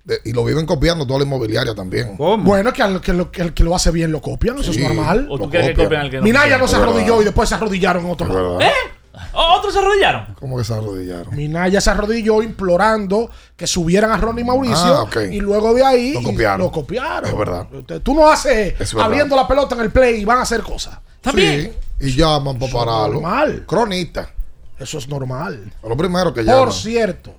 de- 0.05 0.21
y 0.25 0.33
lo 0.33 0.43
viven 0.45 0.65
copiando 0.65 1.07
toda 1.07 1.19
la 1.21 1.27
inmobiliaria 1.27 1.75
también. 1.75 2.17
¿Cómo? 2.17 2.43
Bueno, 2.43 2.73
que, 2.73 2.83
al- 2.83 3.01
que 3.03 3.13
lo, 3.13 3.31
que 3.31 3.43
el 3.43 3.53
que 3.55 3.63
lo 3.63 3.75
hace 3.77 3.91
bien 3.91 4.11
lo 4.11 4.23
copian, 4.23 4.59
eso 4.59 4.73
Sí. 4.73 4.83
es 4.83 4.89
normal. 4.89 5.29
¿O 5.31 5.39
tú 5.39 5.51
quieres 5.51 5.77
que 5.77 5.85
copian. 5.85 6.01
al 6.03 6.11
que 6.11 6.17
no? 6.17 6.23
Minaya 6.23 6.57
no 6.57 6.67
se 6.67 6.77
Es 6.77 6.83
arrodilló 6.83 7.21
y 7.21 7.27
después 7.27 7.47
se 7.49 7.55
arrodillaron 7.57 8.07
en 8.07 8.11
otro 8.11 8.27
Es 8.27 8.33
lado. 8.35 8.57
verdad. 8.57 8.73
¿Eh? 8.73 8.91
¿O 9.33 9.57
¿Otros 9.59 9.73
se 9.73 9.79
arrodillaron? 9.79 10.35
¿Cómo 10.39 10.57
que 10.59 10.65
se 10.65 10.73
arrodillaron? 10.75 11.35
Minaya 11.37 11.81
se 11.81 11.91
arrodilló 11.91 12.43
implorando 12.43 13.31
que 13.57 13.67
subieran 13.67 14.11
a 14.13 14.17
Ronnie 14.17 14.45
Mauricio 14.45 14.77
Ah, 14.77 15.03
ok. 15.03 15.17
y 15.31 15.41
luego 15.41 15.75
de 15.75 15.85
ahí 15.85 16.13
Lo 16.15 16.23
copiaron. 16.23 16.61
lo 16.61 16.71
copiaron. 16.73 17.31
Es 17.31 17.37
verdad. 17.39 17.67
Tú 18.03 18.15
no 18.15 18.29
haces 18.29 18.75
abriendo 18.95 19.35
la 19.37 19.47
pelota 19.49 19.75
en 19.75 19.81
el 19.83 19.91
play 19.91 20.21
y 20.21 20.25
van 20.25 20.39
a 20.39 20.43
hacer 20.43 20.63
cosas. 20.63 20.99
También. 21.21 21.73
Sí, 22.01 22.09
y 22.09 22.17
llaman 22.17 22.59
para 22.59 22.69
Eso 22.69 22.79
es 22.79 22.85
pararlo. 22.85 23.21
normal. 23.21 23.65
Cronista. 23.67 24.31
Eso 24.79 24.99
es 24.99 25.09
normal. 25.09 25.73
Lo 25.83 25.97
primero 25.97 26.33
que 26.33 26.43
llaman. 26.45 26.65
Por 26.67 26.73
cierto, 26.73 27.35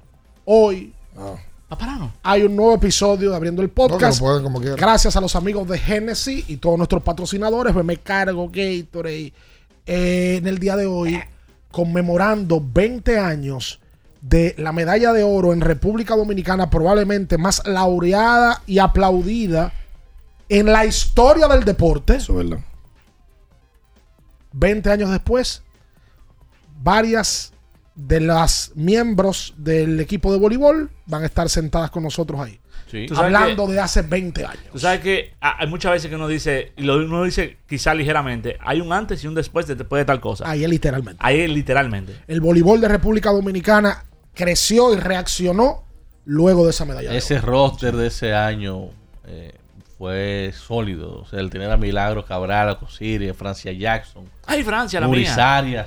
hoy 0.45 0.93
Ah. 1.17 1.35
Papararon. 1.69 2.11
hay 2.23 2.41
un 2.43 2.55
nuevo 2.55 2.73
episodio 2.75 3.29
de 3.29 3.35
Abriendo 3.35 3.61
el 3.61 3.67
No, 3.67 3.73
Podcast. 3.75 4.19
pueden 4.19 4.41
como 4.43 4.59
quieran. 4.59 4.77
Gracias 4.77 5.15
a 5.15 5.21
los 5.21 5.35
amigos 5.35 5.67
de 5.67 5.77
Genesis 5.77 6.43
y 6.49 6.57
todos 6.57 6.77
nuestros 6.77 7.03
patrocinadores, 7.03 7.75
me 7.75 7.97
cargo 7.97 8.49
Gatorade. 8.51 9.31
eh, 9.85 10.35
en 10.37 10.47
el 10.47 10.57
día 10.59 10.75
de 10.75 10.85
hoy, 10.87 11.21
conmemorando 11.71 12.61
20 12.61 13.19
años 13.19 13.79
de 14.21 14.55
la 14.57 14.71
medalla 14.71 15.13
de 15.13 15.23
oro 15.23 15.53
en 15.53 15.61
República 15.61 16.15
Dominicana, 16.15 16.69
probablemente 16.69 17.37
más 17.37 17.65
laureada 17.65 18.61
y 18.65 18.79
aplaudida 18.79 19.71
en 20.49 20.65
la 20.65 20.85
historia 20.85 21.47
del 21.47 21.63
deporte. 21.63 22.15
Eso 22.15 22.39
es 22.39 22.49
verdad. 22.49 22.65
20 24.51 24.91
años 24.91 25.11
después, 25.11 25.63
varias 26.81 27.53
de 27.95 28.19
las 28.19 28.71
miembros 28.75 29.53
del 29.57 29.99
equipo 29.99 30.31
de 30.31 30.39
voleibol 30.39 30.89
van 31.05 31.23
a 31.23 31.25
estar 31.27 31.49
sentadas 31.49 31.91
con 31.91 32.03
nosotros 32.03 32.39
ahí. 32.41 32.59
Sí. 32.89 33.05
Hablando 33.15 33.67
de 33.67 33.79
hace 33.79 34.01
20 34.01 34.45
años. 34.45 34.63
Tú 34.71 34.79
sabes 34.79 35.01
que 35.01 35.33
hay 35.39 35.67
muchas 35.67 35.91
veces 35.91 36.09
que 36.09 36.15
uno 36.15 36.27
dice, 36.27 36.71
y 36.75 36.83
lo 36.83 36.97
uno 36.97 37.23
dice 37.23 37.57
quizá 37.67 37.93
ligeramente, 37.93 38.57
hay 38.61 38.81
un 38.81 38.91
antes 38.91 39.23
y 39.23 39.27
un 39.27 39.35
después 39.35 39.67
de 39.67 39.75
después 39.75 40.01
de 40.01 40.05
tal 40.05 40.19
cosa. 40.19 40.49
Ahí 40.49 40.63
es 40.63 40.69
literalmente. 40.69 41.17
Ahí 41.23 41.39
es 41.41 41.49
literalmente. 41.49 42.15
El 42.27 42.41
voleibol 42.41 42.81
de 42.81 42.87
República 42.87 43.31
Dominicana 43.31 44.05
creció 44.33 44.93
y 44.93 44.97
reaccionó 44.97 45.83
luego 46.25 46.63
de 46.63 46.71
esa 46.71 46.85
medalla. 46.85 47.13
Ese 47.13 47.39
roster 47.39 47.95
de 47.95 48.07
ese 48.07 48.33
año 48.33 48.89
eh, 49.27 49.53
fue 49.97 50.51
sólido. 50.55 51.21
O 51.21 51.25
sea, 51.25 51.39
el 51.39 51.49
tener 51.49 51.69
a 51.69 51.77
Milagro 51.77 52.25
Cabral, 52.25 52.69
a 52.69 52.79
Cosiri, 52.79 53.29
a 53.29 53.33
Francia 53.33 53.71
Jackson, 53.71 54.25
Ay, 54.45 54.63
Francia, 54.63 54.99
la 54.99 55.07
mía. 55.07 55.85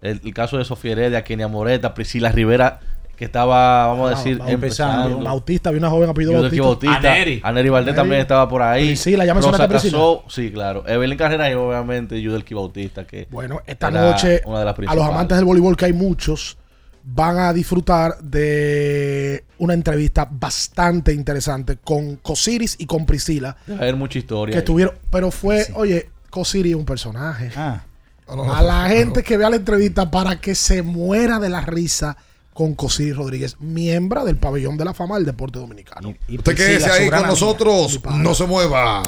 El, 0.00 0.20
el 0.24 0.34
caso 0.34 0.58
de 0.58 0.64
Sofía 0.64 0.92
Heredia, 0.92 1.22
Kenia 1.22 1.46
Moreta, 1.46 1.94
Priscila 1.94 2.32
Rivera, 2.32 2.80
que 3.22 3.26
estaba, 3.26 3.86
vamos 3.86 4.10
a 4.10 4.14
Ah, 4.14 4.16
decir, 4.18 4.36
Bautista, 4.38 4.52
empezando. 4.52 5.20
Bautista, 5.20 5.68
había 5.68 5.78
una 5.78 5.90
joven 5.90 6.10
apellido 6.10 6.32
Yudelki 6.32 6.58
Bautista. 6.58 6.90
Bautista, 6.92 7.12
Aneri. 7.12 7.40
Aneri 7.44 7.68
Valdés 7.68 7.94
también 7.94 8.20
estaba 8.20 8.48
por 8.48 8.62
ahí. 8.62 8.86
Priscila, 8.88 9.24
ya 9.24 9.32
Rosa 9.32 9.46
mencionaste 9.46 9.64
a 9.64 9.68
Priscila. 9.78 9.92
Casó, 9.98 10.24
sí, 10.28 10.50
claro. 10.50 10.84
Evelyn 10.88 11.16
Carrera 11.16 11.48
y 11.48 11.54
obviamente 11.54 12.20
Yudelki 12.20 12.52
Bautista, 12.52 13.06
que 13.06 13.28
Bueno, 13.30 13.60
esta 13.64 13.88
era 13.88 14.00
noche 14.10 14.42
una 14.44 14.58
de 14.58 14.64
las 14.64 14.76
a 14.88 14.94
los 14.96 15.04
amantes 15.06 15.36
del 15.36 15.44
voleibol, 15.44 15.76
que 15.76 15.84
hay 15.84 15.92
muchos, 15.92 16.58
van 17.04 17.38
a 17.38 17.52
disfrutar 17.52 18.18
de 18.18 19.44
una 19.58 19.74
entrevista 19.74 20.26
bastante 20.28 21.12
interesante 21.12 21.76
con 21.76 22.16
Cosiris 22.16 22.74
y 22.80 22.86
con 22.86 23.06
Priscila, 23.06 23.56
Va 23.70 23.74
a 23.74 23.78
haber 23.78 23.94
mucha 23.94 24.18
historia. 24.18 24.52
que 24.52 24.58
ahí. 24.58 24.62
estuvieron, 24.62 24.96
pero 25.10 25.30
fue, 25.30 25.68
oye, 25.74 26.10
Cosiris 26.28 26.72
es 26.72 26.76
un 26.76 26.84
personaje. 26.86 27.50
Ah, 27.56 27.82
a 28.26 28.62
la 28.62 28.88
gente 28.88 29.22
que 29.22 29.36
vea 29.36 29.48
la 29.50 29.56
entrevista 29.56 30.10
para 30.10 30.40
que 30.40 30.54
se 30.56 30.82
muera 30.82 31.38
de 31.38 31.50
la 31.50 31.60
risa 31.60 32.16
con 32.52 32.74
Cosiris 32.74 33.16
Rodríguez, 33.16 33.56
miembro 33.60 34.24
del 34.24 34.36
pabellón 34.36 34.76
de 34.76 34.84
la 34.84 34.92
fama 34.94 35.16
del 35.16 35.24
deporte 35.26 35.58
dominicano. 35.58 36.14
y 36.28 36.38
Usted 36.38 36.54
Priscila, 36.54 36.78
quédese 36.78 36.90
ahí 36.90 37.10
con 37.10 37.26
nosotros. 37.26 38.00
No 38.16 38.34
se 38.34 38.46
mueva. 38.46 39.02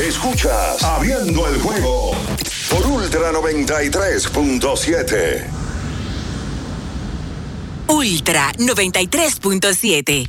Escuchas 0.00 0.82
Abriendo 0.84 1.48
el 1.48 1.60
juego 1.60 2.12
por 2.70 2.86
Ultra 2.86 3.32
93.7. 3.32 5.44
Ultra 7.88 8.52
93.7. 8.58 10.28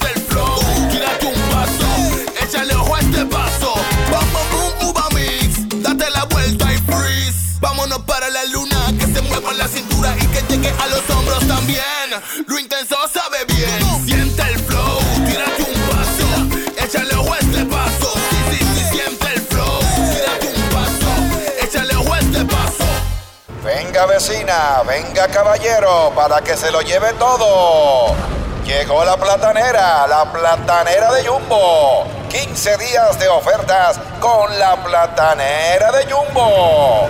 la 9.61 9.67
cintura 9.67 10.15
y 10.19 10.25
que 10.27 10.41
llegue 10.49 10.73
a 10.79 10.87
los 10.87 11.07
hombros 11.11 11.47
también. 11.47 12.09
Lo 12.47 12.57
intenso 12.57 12.95
sabe 13.13 13.45
bien. 13.45 14.05
Siente 14.05 14.41
el 14.41 14.59
flow. 14.59 14.99
Tírate 15.27 15.63
un 15.71 15.81
paso. 15.87 16.83
Échale 16.83 17.15
ojo 17.15 17.33
a 17.33 17.37
este 17.37 17.65
paso. 17.65 18.13
Sí, 18.31 18.37
sí, 18.49 18.65
sí, 18.73 18.83
siente 18.91 19.27
el 19.35 19.41
flow. 19.41 19.79
Tírate 20.13 20.47
un 20.47 20.69
paso. 20.69 21.11
Échale 21.61 21.95
ojo 21.95 22.11
a 22.11 22.19
este 22.19 22.45
paso. 22.45 22.85
Venga 23.63 24.05
vecina, 24.07 24.81
venga 24.87 25.27
caballero, 25.27 26.11
para 26.15 26.41
que 26.41 26.57
se 26.57 26.71
lo 26.71 26.81
lleve 26.81 27.13
todo. 27.13 28.15
Llegó 28.65 29.05
la 29.05 29.17
platanera, 29.17 30.07
la 30.07 30.31
platanera 30.31 31.11
de 31.11 31.27
Jumbo. 31.27 32.07
15 32.29 32.77
días 32.77 33.19
de 33.19 33.27
ofertas 33.27 33.99
con 34.19 34.57
la 34.57 34.83
platanera 34.83 35.91
de 35.91 36.11
Jumbo. 36.11 37.09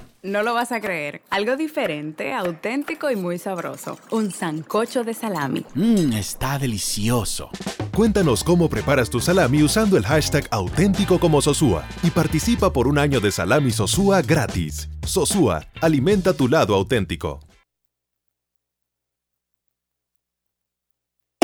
No 0.23 0.43
lo 0.43 0.53
vas 0.53 0.71
a 0.71 0.79
creer. 0.79 1.23
Algo 1.31 1.57
diferente, 1.57 2.31
auténtico 2.33 3.09
y 3.09 3.15
muy 3.15 3.39
sabroso. 3.39 3.97
Un 4.11 4.31
sancocho 4.31 5.03
de 5.03 5.15
salami. 5.15 5.65
Mmm, 5.73 6.13
está 6.13 6.59
delicioso. 6.59 7.49
Cuéntanos 7.95 8.43
cómo 8.43 8.69
preparas 8.69 9.09
tu 9.09 9.19
salami 9.19 9.63
usando 9.63 9.97
el 9.97 10.05
hashtag 10.05 10.47
auténtico 10.51 11.19
como 11.19 11.41
Sosúa 11.41 11.87
y 12.03 12.11
participa 12.11 12.71
por 12.71 12.87
un 12.87 12.99
año 12.99 13.19
de 13.19 13.31
salami 13.31 13.71
Sosúa 13.71 14.21
gratis. 14.21 14.89
Sosúa, 15.03 15.65
alimenta 15.81 16.33
tu 16.33 16.47
lado 16.47 16.75
auténtico. 16.75 17.39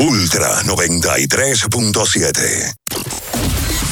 Ultra 0.00 0.62
93.7. 0.62 3.27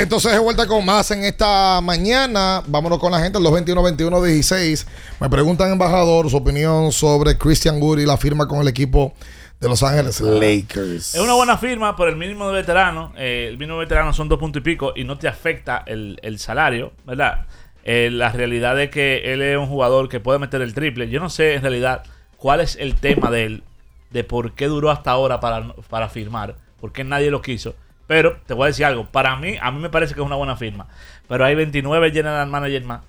Entonces 0.00 0.32
de 0.32 0.38
vuelta 0.38 0.66
con 0.66 0.84
más 0.84 1.10
en 1.10 1.24
esta 1.24 1.80
mañana. 1.82 2.62
Vámonos 2.66 2.98
con 2.98 3.12
la 3.12 3.20
gente, 3.20 3.38
los 3.38 3.52
21-21-16. 3.52 4.86
Me 5.20 5.28
preguntan, 5.28 5.70
embajador, 5.70 6.30
su 6.30 6.36
opinión 6.38 6.90
sobre 6.90 7.36
Christian 7.36 7.80
Wood 7.80 7.98
y 7.98 8.06
la 8.06 8.16
firma 8.16 8.48
con 8.48 8.60
el 8.60 8.68
equipo 8.68 9.12
de 9.60 9.68
Los 9.68 9.82
Ángeles 9.82 10.20
Lakers. 10.20 11.14
Es 11.14 11.20
una 11.20 11.34
buena 11.34 11.58
firma 11.58 11.96
por 11.96 12.08
el 12.08 12.16
mínimo 12.16 12.48
de 12.48 12.54
veterano. 12.54 13.12
Eh, 13.18 13.48
el 13.50 13.58
mínimo 13.58 13.78
de 13.78 13.84
veterano 13.84 14.14
son 14.14 14.28
dos 14.28 14.38
puntos 14.38 14.60
y 14.60 14.64
pico 14.64 14.94
y 14.96 15.04
no 15.04 15.18
te 15.18 15.28
afecta 15.28 15.84
el, 15.86 16.18
el 16.22 16.38
salario, 16.38 16.92
¿verdad? 17.04 17.46
Eh, 17.84 18.08
la 18.10 18.32
realidad 18.32 18.80
es 18.80 18.90
que 18.90 19.32
él 19.32 19.42
es 19.42 19.58
un 19.58 19.66
jugador 19.66 20.08
que 20.08 20.18
puede 20.18 20.38
meter 20.38 20.62
el 20.62 20.72
triple. 20.72 21.10
Yo 21.10 21.20
no 21.20 21.28
sé 21.28 21.54
en 21.54 21.62
realidad 21.62 22.04
cuál 22.38 22.60
es 22.60 22.76
el 22.76 22.94
tema 22.94 23.30
de 23.30 23.44
él, 23.44 23.62
de 24.10 24.24
por 24.24 24.52
qué 24.52 24.66
duró 24.66 24.90
hasta 24.90 25.10
ahora 25.10 25.40
para, 25.40 25.74
para 25.90 26.08
firmar, 26.08 26.54
por 26.80 26.92
qué 26.92 27.04
nadie 27.04 27.30
lo 27.30 27.42
quiso. 27.42 27.74
Pero 28.10 28.38
te 28.44 28.54
voy 28.54 28.64
a 28.64 28.66
decir 28.66 28.84
algo, 28.84 29.06
para 29.06 29.36
mí, 29.36 29.54
a 29.62 29.70
mí 29.70 29.78
me 29.78 29.88
parece 29.88 30.14
que 30.14 30.20
es 30.20 30.26
una 30.26 30.34
buena 30.34 30.56
firma. 30.56 30.88
Pero 31.28 31.44
hay 31.44 31.54
29 31.54 32.10
general 32.10 32.48
managers 32.48 32.84
más 32.84 33.02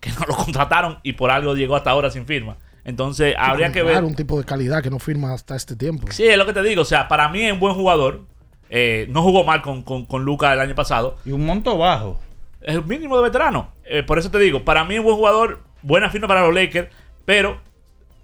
que 0.00 0.10
no 0.10 0.26
lo 0.26 0.34
contrataron 0.44 0.98
y 1.04 1.12
por 1.12 1.30
algo 1.30 1.54
llegó 1.54 1.76
hasta 1.76 1.90
ahora 1.90 2.10
sin 2.10 2.26
firma. 2.26 2.56
Entonces, 2.84 3.32
habría 3.38 3.70
que 3.70 3.84
ver. 3.84 4.02
Un 4.02 4.16
tipo 4.16 4.36
de 4.36 4.44
calidad 4.44 4.82
que 4.82 4.90
no 4.90 4.98
firma 4.98 5.32
hasta 5.32 5.54
este 5.54 5.76
tiempo. 5.76 6.08
Sí, 6.10 6.26
es 6.26 6.36
lo 6.36 6.44
que 6.46 6.52
te 6.52 6.64
digo. 6.64 6.82
O 6.82 6.84
sea, 6.84 7.06
para 7.06 7.28
mí 7.28 7.42
es 7.42 7.52
un 7.52 7.60
buen 7.60 7.76
jugador. 7.76 8.22
Eh, 8.70 9.06
no 9.08 9.22
jugó 9.22 9.44
mal 9.44 9.62
con, 9.62 9.84
con, 9.84 10.04
con 10.04 10.24
Luca 10.24 10.52
el 10.52 10.58
año 10.58 10.74
pasado. 10.74 11.18
Y 11.24 11.30
un 11.30 11.46
monto 11.46 11.78
bajo. 11.78 12.18
Es 12.60 12.74
el 12.74 12.84
mínimo 12.84 13.16
de 13.18 13.22
veterano. 13.22 13.68
Eh, 13.84 14.02
por 14.02 14.18
eso 14.18 14.32
te 14.32 14.40
digo, 14.40 14.64
para 14.64 14.84
mí 14.84 14.94
es 14.94 14.98
un 14.98 15.04
buen 15.04 15.16
jugador. 15.16 15.60
Buena 15.80 16.10
firma 16.10 16.26
para 16.26 16.44
los 16.44 16.52
Lakers. 16.52 16.88
Pero 17.24 17.60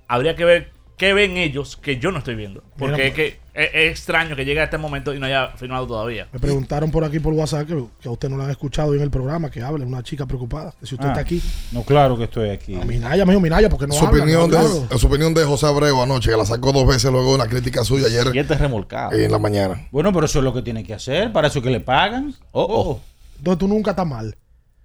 habría 0.08 0.34
que 0.34 0.44
ver 0.44 0.72
qué 0.98 1.14
ven 1.14 1.36
ellos 1.38 1.76
que 1.76 1.98
yo 1.98 2.12
no 2.12 2.18
estoy 2.18 2.34
viendo. 2.34 2.62
Porque 2.76 2.94
Mira, 2.96 3.06
es 3.06 3.14
que 3.14 3.26
es, 3.54 3.68
es 3.72 3.90
extraño 3.92 4.36
que 4.36 4.44
llegue 4.44 4.60
a 4.60 4.64
este 4.64 4.76
momento 4.78 5.14
y 5.14 5.18
no 5.18 5.26
haya 5.26 5.48
firmado 5.56 5.86
todavía. 5.86 6.28
Me 6.32 6.38
preguntaron 6.38 6.90
por 6.90 7.04
aquí 7.04 7.18
por 7.20 7.32
WhatsApp 7.32 7.66
que, 7.66 7.82
que 8.00 8.08
a 8.08 8.10
usted 8.12 8.28
no 8.28 8.36
lo 8.36 8.44
han 8.44 8.50
escuchado 8.50 8.94
en 8.94 9.00
el 9.00 9.10
programa, 9.10 9.50
que 9.50 9.62
hable, 9.62 9.84
una 9.84 10.02
chica 10.02 10.26
preocupada. 10.26 10.74
Que 10.78 10.86
si 10.86 10.94
usted 10.96 11.06
Ah, 11.06 11.12
está 11.12 11.20
aquí. 11.22 11.42
No, 11.72 11.82
claro 11.84 12.18
que 12.18 12.24
estoy 12.24 12.50
aquí. 12.50 12.74
Minaya, 12.74 13.24
me 13.24 13.32
dijo 13.32 13.40
Minaya, 13.40 13.68
porque 13.70 13.86
no 13.86 13.94
su, 13.94 14.04
habla, 14.06 14.20
opinión 14.22 14.50
no, 14.50 14.56
de, 14.58 14.80
claro. 14.80 14.98
su 14.98 15.06
opinión 15.06 15.32
de 15.34 15.44
José 15.44 15.66
Abreu 15.66 16.02
anoche, 16.02 16.30
que 16.30 16.36
la 16.36 16.44
sacó 16.44 16.72
dos 16.72 16.86
veces 16.86 17.10
luego 17.10 17.30
de 17.30 17.34
una 17.36 17.46
crítica 17.46 17.84
suya 17.84 18.06
ayer. 18.08 18.46
remolcado. 18.58 19.12
En 19.12 19.30
la 19.32 19.38
mañana. 19.38 19.86
Bueno, 19.90 20.12
pero 20.12 20.26
eso 20.26 20.40
es 20.40 20.44
lo 20.44 20.52
que 20.52 20.62
tiene 20.62 20.84
que 20.84 20.94
hacer. 20.94 21.32
Para 21.32 21.48
eso 21.48 21.62
que 21.62 21.70
le 21.70 21.80
pagan. 21.80 22.34
Entonces 22.52 23.58
tú 23.58 23.68
nunca 23.68 23.90
estás 23.92 24.06
mal. 24.06 24.36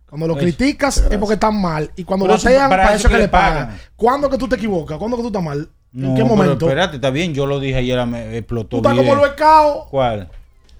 Cuando 0.07 0.27
lo 0.27 0.33
Eso. 0.35 0.41
criticas 0.43 0.97
es 1.09 1.17
porque 1.17 1.33
están 1.33 1.59
mal. 1.59 1.89
Y 1.95 2.03
cuando 2.03 2.27
batean, 2.27 2.69
para 2.69 2.83
para, 2.83 2.95
eso 2.95 3.07
que 3.07 3.13
que 3.15 3.17
le 3.17 3.23
le 3.23 3.29
pagan. 3.29 3.65
pagan. 3.67 3.81
¿Cuándo 3.95 4.29
que 4.29 4.37
tú 4.37 4.47
te 4.47 4.57
equivocas? 4.57 4.99
¿Cuándo 4.99 5.17
que 5.17 5.23
tú 5.23 5.27
estás 5.29 5.41
mal? 5.41 5.67
¿En 5.93 6.01
No, 6.01 6.15
qué 6.15 6.23
pero 6.23 6.35
momento? 6.35 6.65
espérate, 6.67 6.95
está 6.95 7.09
bien. 7.09 7.33
Yo 7.33 7.45
lo 7.45 7.59
dije 7.59 7.75
ayer, 7.77 8.05
me 8.07 8.37
explotó. 8.37 8.67
Tú 8.69 8.77
estás 8.77 8.95
como 8.95 9.15
lo 9.15 9.25
escao. 9.25 9.87
¿Cuál? 9.89 10.29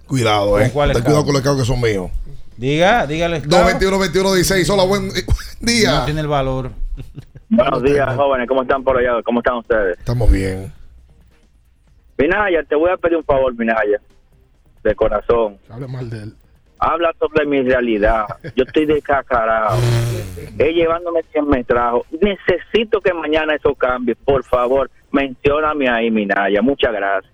Cuidado, 0.08 0.60
eh. 0.60 0.64
¿Con 0.64 0.70
cuál 0.72 0.94
Ten 0.94 1.04
cuidado 1.04 1.24
con 1.24 1.34
los 1.34 1.40
escados 1.42 1.60
que 1.62 1.66
son 1.68 1.82
míos. 1.82 2.10
Diga, 2.58 3.06
dígale. 3.08 3.40
221 3.42 4.00
21 4.00 4.34
16 4.34 4.70
Hola, 4.70 4.84
buen 4.84 5.10
día. 5.60 6.00
No 6.00 6.06
tiene 6.06 6.22
el 6.22 6.28
valor. 6.28 6.72
Buenos 7.50 7.84
días, 7.84 8.16
jóvenes. 8.16 8.48
¿Cómo 8.48 8.62
están 8.64 8.84
por 8.84 8.98
allá? 8.98 9.22
¿Cómo 9.24 9.40
están 9.40 9.58
ustedes? 9.58 9.98
Estamos 9.98 10.30
bien. 10.32 10.72
Minaya, 12.18 12.64
te 12.68 12.76
voy 12.76 12.92
a 12.92 12.98
pedir 12.98 13.18
un 13.18 13.24
favor, 13.24 13.54
Minaya. 13.56 14.00
De 14.84 14.96
corazón. 14.96 15.58
Habla 15.70 15.88
mal 15.88 16.10
de 16.10 16.24
él. 16.24 16.36
Habla 16.86 17.14
sobre 17.18 17.46
mi 17.46 17.62
realidad. 17.62 18.26
Yo 18.58 18.66
estoy 18.66 18.86
descacarado. 18.86 19.80
Él 20.58 20.76
llevándome 20.76 21.22
100 21.32 21.48
me 21.48 21.64
trajo. 21.64 22.06
Necesito 22.20 23.00
que 23.00 23.14
mañana 23.14 23.56
eso 23.56 23.74
cambie. 23.74 24.16
Por 24.16 24.44
favor, 24.44 24.92
mencióname 25.10 25.90
ahí, 25.90 26.12
Minaya. 26.12 26.62
Muchas 26.62 26.92
gracias. 26.92 27.32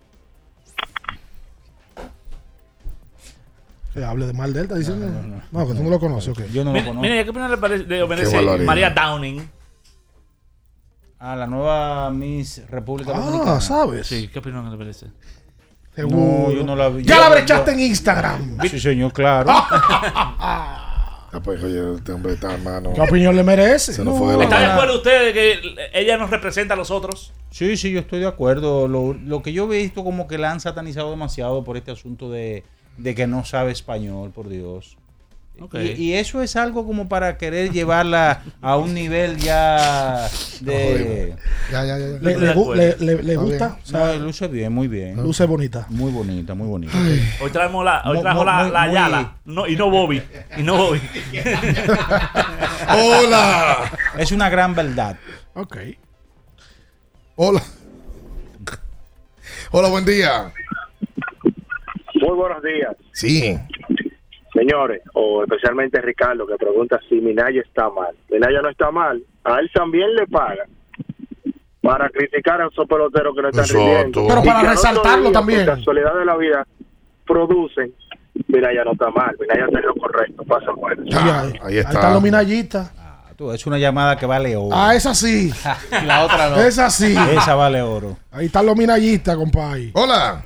Que 3.92 4.04
hable 4.06 4.28
de 4.28 4.34
mal 4.34 4.54
de 4.54 4.60
él, 4.60 4.66
está 4.66 4.78
diciendo. 4.78 5.08
No, 5.52 5.68
que 5.68 5.74
tú 5.74 5.84
no 5.84 5.90
lo 5.90 6.00
conoces, 6.00 6.30
ok. 6.30 6.46
Yo 6.52 6.64
no 6.64 6.72
Mira, 6.72 6.94
mira, 6.94 7.24
¿qué 7.24 7.32
opinión 7.32 7.50
le 7.50 7.58
parece 7.58 7.86
de 7.86 8.04
obedece 8.04 8.36
barbaridad. 8.36 8.66
María 8.68 8.90
Downing? 8.92 9.50
Ah, 11.18 11.36
la 11.36 11.48
nueva 11.48 12.12
Miss 12.12 12.70
República 12.70 13.14
Dominicana. 13.14 13.56
Ah, 13.56 13.62
¿sabes? 13.62 14.06
Sí, 14.06 14.28
¿qué 14.28 14.38
opinión 14.38 14.70
le 14.70 14.78
parece? 14.78 15.08
No, 16.04 16.52
yo 16.52 16.64
no 16.64 16.76
la 16.76 16.90
vi. 16.90 17.04
Ya 17.04 17.16
Yo- 17.16 17.22
la 17.22 17.28
yo- 17.30 17.34
brechaste 17.36 17.72
en 17.72 17.80
Instagram. 17.82 18.58
Sí, 18.70 18.80
señor, 18.80 19.12
claro. 19.14 19.52
Ah, 21.32 21.40
pues, 21.44 21.64
oye, 21.64 21.80
este 21.96 22.12
hombre 22.12 22.34
está, 22.34 22.52
hermano. 22.56 22.92
¿Qué 22.94 23.02
opinión 23.02 23.36
le 23.36 23.44
merece? 23.44 23.94
Se 23.94 24.04
nos 24.04 24.18
fue 24.18 24.32
de 24.32 24.38
la 24.40 24.44
¿Está 24.46 24.60
de 24.62 24.66
acuerdo 24.66 24.96
usted 24.98 25.26
de 25.26 25.34
que 25.34 25.60
ella 25.94 26.18
nos 26.18 26.32
representa 26.32 26.74
a 26.74 26.78
los 26.78 26.90
otros? 26.90 27.34
Sí, 27.52 27.78
sí, 27.78 27.92
yo 27.92 28.00
estoy 28.00 28.20
de 28.20 28.26
acuerdo. 28.28 28.88
Lo, 28.88 29.14
lo 29.14 29.44
que 29.44 29.54
yo 29.54 29.72
he 29.72 29.78
visto 29.78 30.04
como 30.04 30.28
que 30.28 30.40
la 30.40 30.50
han 30.52 30.60
satanizado 30.60 31.12
demasiado 31.12 31.64
por 31.64 31.78
este 31.78 31.92
asunto 31.92 32.32
de, 32.32 32.64
de 32.98 33.14
que 33.14 33.28
no 33.28 33.46
sabe 33.46 33.72
español, 33.72 34.32
por 34.32 34.50
Dios. 34.50 34.98
Y, 35.74 36.04
y 36.04 36.14
eso 36.14 36.42
es 36.42 36.56
algo 36.56 36.86
como 36.86 37.08
para 37.10 37.38
querer 37.38 37.72
llevarla 37.74 38.44
a 38.62 38.78
un 38.78 38.94
nivel 38.94 39.38
ya 39.38 40.28
de... 40.62 41.36
Ya, 41.72 41.86
ya, 41.86 41.98
ya. 41.98 42.08
ya. 42.08 42.20
¿Le, 42.20 42.38
le 42.38 42.54
gu- 42.56 42.76
le- 42.76 42.96
le- 43.00 43.24
le 43.24 43.34
Está 43.34 43.42
gusta? 43.44 43.68
bien. 43.68 43.80
O 43.82 43.86
sea, 43.86 44.00
No, 44.00 44.16
luce 44.26 44.48
bien, 44.48 44.74
muy 44.74 44.88
bien. 44.88 45.16
luce 45.18 45.46
bonita. 45.46 45.86
Muy 45.90 46.12
bonita, 46.12 46.56
muy 46.56 46.68
bonita. 46.68 46.98
Hoy 47.42 47.52
traemos 47.52 47.84
la, 47.86 48.02
hoy 48.06 48.22
trajo 48.22 48.44
la, 48.46 48.64
muy- 48.64 48.72
la 48.72 48.80
muy- 48.82 48.90
Ayala. 48.90 49.36
No, 49.46 49.68
y 49.68 49.76
no 49.76 49.90
Bobby. 49.90 50.22
Y 50.58 50.64
no 50.64 50.78
Bobby. 50.78 51.02
Hola. 52.90 53.92
Es 54.18 54.32
una 54.32 54.50
gran 54.50 54.74
verdad. 54.76 55.18
Ok. 55.54 55.78
Hola. 57.36 57.62
Hola, 59.72 59.88
buen 59.90 60.06
día. 60.06 60.52
Muy 62.16 62.36
buenos 62.36 62.62
días. 62.64 62.96
Sí. 63.14 63.58
Señores, 64.60 65.02
o 65.14 65.42
especialmente 65.44 66.02
Ricardo, 66.02 66.46
que 66.46 66.56
pregunta 66.58 67.00
si 67.08 67.16
Minaya 67.22 67.62
está 67.62 67.90
mal. 67.90 68.14
Minaya 68.30 68.62
no 68.62 68.70
está 68.70 68.92
mal. 68.92 69.24
A 69.46 69.60
él 69.60 69.72
también 69.74 70.14
le 70.16 70.28
pagan 70.28 70.68
para 71.82 72.10
criticar 72.10 72.62
a 72.62 72.68
esos 72.68 72.86
peloteros 72.86 73.34
que 73.34 73.42
no 73.42 73.48
están 73.50 73.64
Exacto. 73.64 73.86
rindiendo. 73.86 74.28
Pero 74.28 74.42
Y 74.44 74.46
para 74.48 74.70
resaltarlo 74.72 75.32
también. 75.32 75.66
Por 75.66 75.76
casualidad 75.76 76.14
de 76.14 76.26
la 76.26 76.36
vida, 76.36 76.68
producen. 77.26 77.94
Minaya 78.48 78.84
no 78.84 78.92
está 78.92 79.10
mal. 79.12 79.34
Minaya 79.40 79.66
está 79.66 79.80
en 79.80 79.86
lo 79.86 79.96
correcto. 79.96 80.44
Pasa 80.44 80.72
bueno. 80.76 81.04
Sí, 81.10 81.18
ahí, 81.18 81.54
ahí 81.64 81.78
está. 81.78 81.92
están 81.94 82.14
los 82.14 82.22
minallistas. 82.22 82.92
Ah, 82.98 83.32
tú, 83.38 83.54
es 83.54 83.66
una 83.66 83.78
llamada 83.78 84.18
que 84.18 84.26
vale 84.26 84.58
oro. 84.58 84.72
Ah, 84.74 84.94
esa 84.94 85.16
sí. 85.16 85.54
La 86.06 86.26
otra 86.26 86.50
no. 86.50 86.58
Esa 86.58 86.90
sí. 86.90 87.16
Esa 87.32 87.56
vale 87.56 87.82
oro. 87.82 88.18
Ahí 88.30 88.48
están 88.48 88.66
los 88.66 88.76
minallistas, 88.76 89.38
compadre. 89.38 89.92
Hola. 89.94 90.44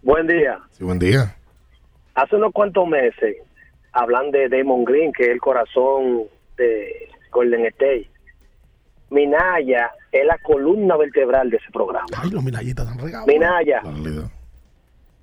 Buen 0.00 0.28
día. 0.28 0.58
Sí, 0.70 0.84
buen 0.84 1.00
día. 1.00 1.34
Hace 2.22 2.36
unos 2.36 2.52
cuantos 2.52 2.86
meses 2.86 3.36
hablan 3.92 4.30
de 4.30 4.48
Damon 4.50 4.84
Green, 4.84 5.10
que 5.12 5.22
es 5.24 5.28
el 5.30 5.40
corazón 5.40 6.24
de 6.58 7.08
Golden 7.32 7.64
State. 7.66 8.10
Minaya 9.08 9.90
es 10.12 10.26
la 10.26 10.36
columna 10.38 10.96
vertebral 10.96 11.48
de 11.50 11.56
ese 11.56 11.70
programa. 11.72 12.06
Ay, 12.16 12.30
los 12.30 12.44
minallistas 12.44 12.86
están 12.86 13.02
regados. 13.04 13.26
Minaya, 13.26 13.82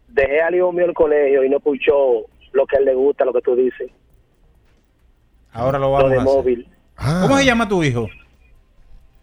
dejé 0.08 0.42
al 0.42 0.56
hijo 0.56 0.72
mío 0.72 0.86
el 0.86 0.94
colegio 0.94 1.44
y 1.44 1.50
no 1.50 1.58
escuchó 1.58 2.26
lo 2.54 2.66
que 2.66 2.78
a 2.78 2.80
él 2.80 2.86
le 2.86 2.96
gusta, 2.96 3.26
lo 3.26 3.34
que 3.34 3.42
tú 3.42 3.56
dices, 3.56 3.92
Ahora 5.52 5.78
lo 5.78 5.86
lo 5.86 5.92
vamos 5.92 6.10
de 6.12 6.18
a 6.18 6.22
hacer. 6.22 6.34
móvil. 6.36 6.68
Ah. 6.98 7.20
¿Cómo 7.24 7.38
se 7.38 7.46
llama 7.46 7.70
tu 7.70 7.84
hijo? 7.84 8.08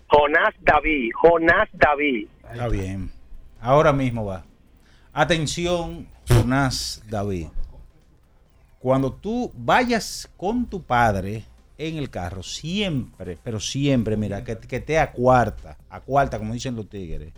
Jonás 0.08 0.54
David, 0.60 1.10
Jonás 1.14 1.68
David. 1.72 2.28
Está 2.52 2.68
bien. 2.68 3.10
Ahora 3.60 3.92
mismo 3.92 4.24
va. 4.26 4.44
Atención, 5.12 6.06
Jonás 6.28 7.02
David. 7.08 7.48
Cuando 8.84 9.10
tú 9.14 9.50
vayas 9.56 10.28
con 10.36 10.66
tu 10.66 10.82
padre 10.82 11.42
en 11.78 11.96
el 11.96 12.10
carro, 12.10 12.42
siempre, 12.42 13.38
pero 13.42 13.58
siempre, 13.58 14.14
mira, 14.14 14.44
que, 14.44 14.58
que 14.58 14.78
te 14.78 14.98
acuarta, 14.98 15.78
acuarta, 15.88 16.36
como 16.38 16.52
dicen 16.52 16.76
los 16.76 16.90
tigres, 16.90 17.32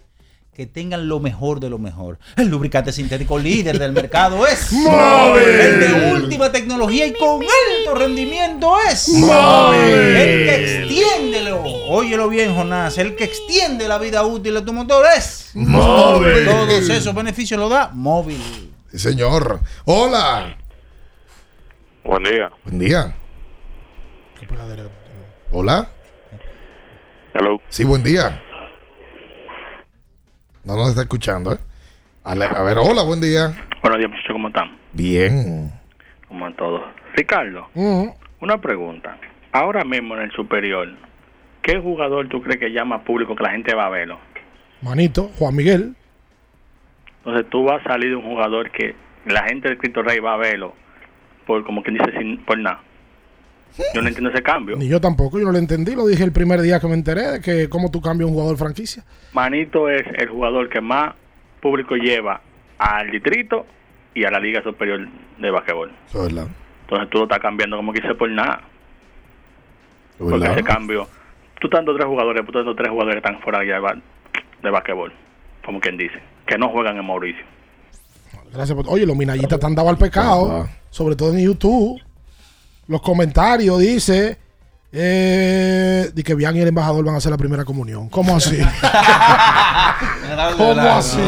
que 0.53 0.67
tengan 0.67 1.07
lo 1.09 1.21
mejor 1.21 1.61
de 1.61 1.71
lo 1.71 1.79
mejor. 1.79 2.19
El 2.37 2.49
lubricante 2.49 2.91
sintético 2.91 3.39
líder 3.39 3.79
del 3.79 3.93
mercado 3.93 4.45
es 4.45 4.73
Móvil. 4.73 5.45
El 5.45 5.79
de 5.79 6.11
última 6.15 6.51
tecnología 6.51 7.07
y 7.07 7.13
con 7.13 7.41
alto 7.43 7.95
rendimiento 7.95 8.75
es 8.91 9.09
Móvil. 9.11 9.79
El 9.95 10.47
que 10.49 10.81
extiende, 10.83 11.43
lo- 11.49 11.63
óyelo 11.63 12.29
bien, 12.29 12.57
Jonás, 12.57 12.99
el 12.99 13.15
que 13.15 13.23
extiende 13.23 13.87
la 13.87 13.99
vida 13.99 14.25
útil 14.27 14.55
de 14.55 14.63
tu 14.63 14.73
motor 14.73 15.07
es 15.17 15.51
Móvil. 15.55 16.45
Todos 16.45 16.89
esos 16.91 17.15
beneficios 17.15 17.61
lo 17.61 17.69
da 17.69 17.93
móvil. 17.95 18.73
Señor. 18.93 19.61
Hola. 19.85 20.57
Buen 22.07 22.23
día. 22.23 22.49
Buen 22.63 22.79
día. 22.79 23.17
Hola. 25.51 25.89
Hello. 27.35 27.61
Sí, 27.69 27.83
buen 27.83 28.05
día. 28.05 28.41
No 30.65 30.77
nos 30.77 30.91
está 30.91 31.03
escuchando, 31.03 31.53
¿eh? 31.53 31.59
A 32.23 32.37
ver, 32.37 32.79
hola, 32.79 33.03
buen 33.03 33.21
día. 33.21 33.53
Buenos 33.83 33.99
días, 33.99 34.11
muchachos, 34.11 34.33
¿cómo 34.33 34.49
están? 34.49 34.79
Bien. 34.93 35.73
¿Cómo 36.29 36.47
están 36.47 36.57
todos? 36.57 36.83
Ricardo, 37.15 37.67
una 37.75 38.61
pregunta. 38.61 39.19
Ahora 39.51 39.83
mismo 39.83 40.15
en 40.15 40.23
el 40.23 40.31
superior, 40.31 40.89
¿qué 41.61 41.81
jugador 41.81 42.29
tú 42.29 42.41
crees 42.41 42.61
que 42.61 42.71
llama 42.71 43.03
público 43.03 43.35
que 43.35 43.43
la 43.43 43.51
gente 43.51 43.75
va 43.75 43.87
a 43.87 43.91
verlo? 43.91 44.21
Manito, 44.81 45.33
Juan 45.41 45.57
Miguel. 45.57 45.97
Entonces 47.19 47.51
tú 47.51 47.65
vas 47.65 47.85
a 47.85 47.89
salir 47.89 48.11
de 48.11 48.17
un 48.17 48.23
jugador 48.27 48.71
que 48.71 48.95
la 49.25 49.43
gente 49.43 49.69
del 49.69 49.79
Cristo 49.79 50.03
Rey 50.03 50.21
va 50.21 50.35
a 50.35 50.37
verlo 50.37 50.86
por 51.47 51.65
como 51.65 51.83
quien 51.83 51.97
dice 51.99 52.13
sin 52.19 52.39
por 52.45 52.59
nada. 52.59 52.81
Yo 53.95 54.01
no 54.01 54.09
entiendo 54.09 54.31
ese 54.31 54.43
cambio. 54.43 54.77
Ni 54.77 54.89
yo 54.89 55.01
tampoco, 55.01 55.39
yo 55.39 55.45
no 55.45 55.53
lo 55.53 55.59
entendí. 55.59 55.95
Lo 55.95 56.07
dije 56.07 56.25
el 56.25 56.33
primer 56.33 56.61
día 56.63 56.81
que 56.81 56.87
me 56.87 56.95
enteré 56.95 57.33
de 57.33 57.41
que 57.41 57.69
cómo 57.69 57.91
tú 57.91 58.01
cambias 58.01 58.29
un 58.29 58.35
jugador 58.35 58.57
franquicia. 58.57 59.05
Manito 59.33 59.91
es 59.91 60.07
el 60.19 60.29
jugador 60.29 60.69
que 60.69 60.81
más 60.81 61.15
público 61.61 61.97
lleva 61.97 62.41
al 62.79 63.11
distrito 63.11 63.67
y 64.15 64.25
a 64.25 64.31
la 64.31 64.41
liga 64.41 64.63
superior 64.63 65.07
de 65.39 65.51
basquetbol. 65.51 65.93
Eso 66.09 66.27
es 66.27 66.35
verdad. 66.35 66.51
Entonces 66.83 67.11
tú 67.11 67.19
lo 67.19 67.25
estás 67.25 67.41
cambiando 67.41 67.77
como 67.77 67.93
que 67.93 68.01
dice 68.01 68.15
por 68.15 68.31
nada. 68.31 68.63
Es 70.19 70.27
Porque 70.31 70.47
ese 70.47 70.63
cambio, 70.63 71.07
tú 71.61 71.67
estás 71.67 71.79
dando 71.79 71.95
tres 71.97 72.07
jugadores, 72.07 72.43
tú 72.43 72.51
estás 72.51 72.65
dando 72.65 72.77
tres 72.77 72.91
jugadores 72.91 73.21
que 73.21 73.29
están 73.29 73.43
fuera 73.43 73.65
ya 73.65 73.81
de, 73.81 74.01
de 74.63 74.71
basquetbol, 74.71 75.13
como 75.65 75.81
quien 75.81 75.99
dice, 75.99 76.19
que 76.47 76.57
no 76.57 76.71
juegan 76.71 76.97
en 76.97 77.07
Mauricio. 77.07 77.45
Gracias 78.53 78.75
por... 78.75 78.87
Oye, 78.89 79.05
los 79.05 79.17
minallistas 79.17 79.55
están 79.55 79.75
dados 79.75 79.91
al 79.91 79.99
pecado. 79.99 80.67
Sobre 80.97 81.15
todo 81.15 81.35
en 81.35 81.41
YouTube. 81.41 82.01
Los 82.89 83.03
comentarios 83.03 83.79
dice... 83.81 84.39
Eh, 84.91 86.11
de 86.15 86.23
que 86.23 86.35
Bian 86.35 86.57
y 86.57 86.61
el 86.61 86.69
embajador 86.69 87.05
van 87.05 87.17
a 87.17 87.19
hacer 87.19 87.31
la 87.31 87.37
primera 87.37 87.67
comunión. 87.67 88.09
¿Cómo 88.09 88.35
así? 88.35 88.57
¿Cómo 90.57 90.81
así? 90.81 91.21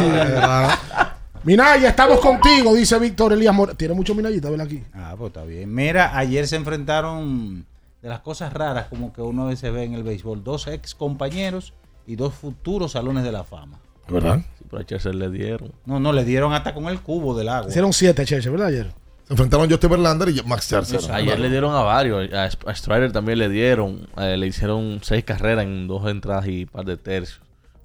Minaya, 1.43 1.89
estamos 1.89 2.19
contigo, 2.19 2.73
dice 2.73 2.97
Víctor 2.97 3.33
Elías 3.33 3.53
Moreno. 3.53 3.77
Tiene 3.77 3.93
mucho 3.93 4.15
minallita, 4.15 4.49
¿verdad? 4.49 4.65
Aquí. 4.65 4.83
Ah, 4.91 5.13
pues 5.15 5.27
está 5.27 5.43
bien. 5.43 5.71
Mira, 5.71 6.17
ayer 6.17 6.47
se 6.47 6.55
enfrentaron 6.55 7.67
de 8.01 8.09
las 8.09 8.21
cosas 8.21 8.51
raras 8.51 8.87
como 8.89 9.13
que 9.13 9.21
uno 9.21 9.43
a 9.43 9.49
veces 9.49 9.71
ve 9.71 9.83
en 9.83 9.93
el 9.93 10.01
béisbol. 10.01 10.43
Dos 10.43 10.65
ex 10.65 10.95
compañeros 10.95 11.75
y 12.07 12.15
dos 12.15 12.33
futuros 12.33 12.93
salones 12.93 13.23
de 13.23 13.31
la 13.31 13.43
fama. 13.43 13.79
¿Verdad? 14.07 14.39
Sí, 14.57 14.65
pero 14.67 14.81
a 14.81 14.85
Chelsea 14.87 15.13
le 15.13 15.29
dieron. 15.29 15.71
No, 15.85 15.99
no, 15.99 16.11
le 16.11 16.25
dieron 16.25 16.53
hasta 16.53 16.73
con 16.73 16.85
el 16.85 17.01
cubo 17.01 17.37
del 17.37 17.49
agua. 17.49 17.69
Hicieron 17.69 17.93
siete, 17.93 18.25
Cheche, 18.25 18.49
¿verdad? 18.49 18.69
Ayer. 18.69 18.99
Se 19.29 19.33
enfrentaron 19.33 19.69
Justin 19.69 19.91
Verlander 19.91 20.29
y 20.29 20.41
Max 20.41 20.65
Scherzer. 20.65 21.11
Ayer 21.11 21.39
le 21.39 21.51
dieron 21.51 21.75
a 21.75 21.81
varios. 21.81 22.33
A, 22.33 22.45
a 22.45 22.75
Strider 22.75 23.11
también 23.11 23.37
le 23.37 23.47
dieron. 23.47 24.07
eh, 24.17 24.35
le 24.37 24.47
hicieron 24.47 25.01
seis 25.03 25.23
carreras 25.23 25.65
en 25.65 25.87
dos 25.87 26.09
entradas 26.09 26.47
y 26.47 26.65
par 26.65 26.83
de 26.83 26.97
tercios. 26.97 27.39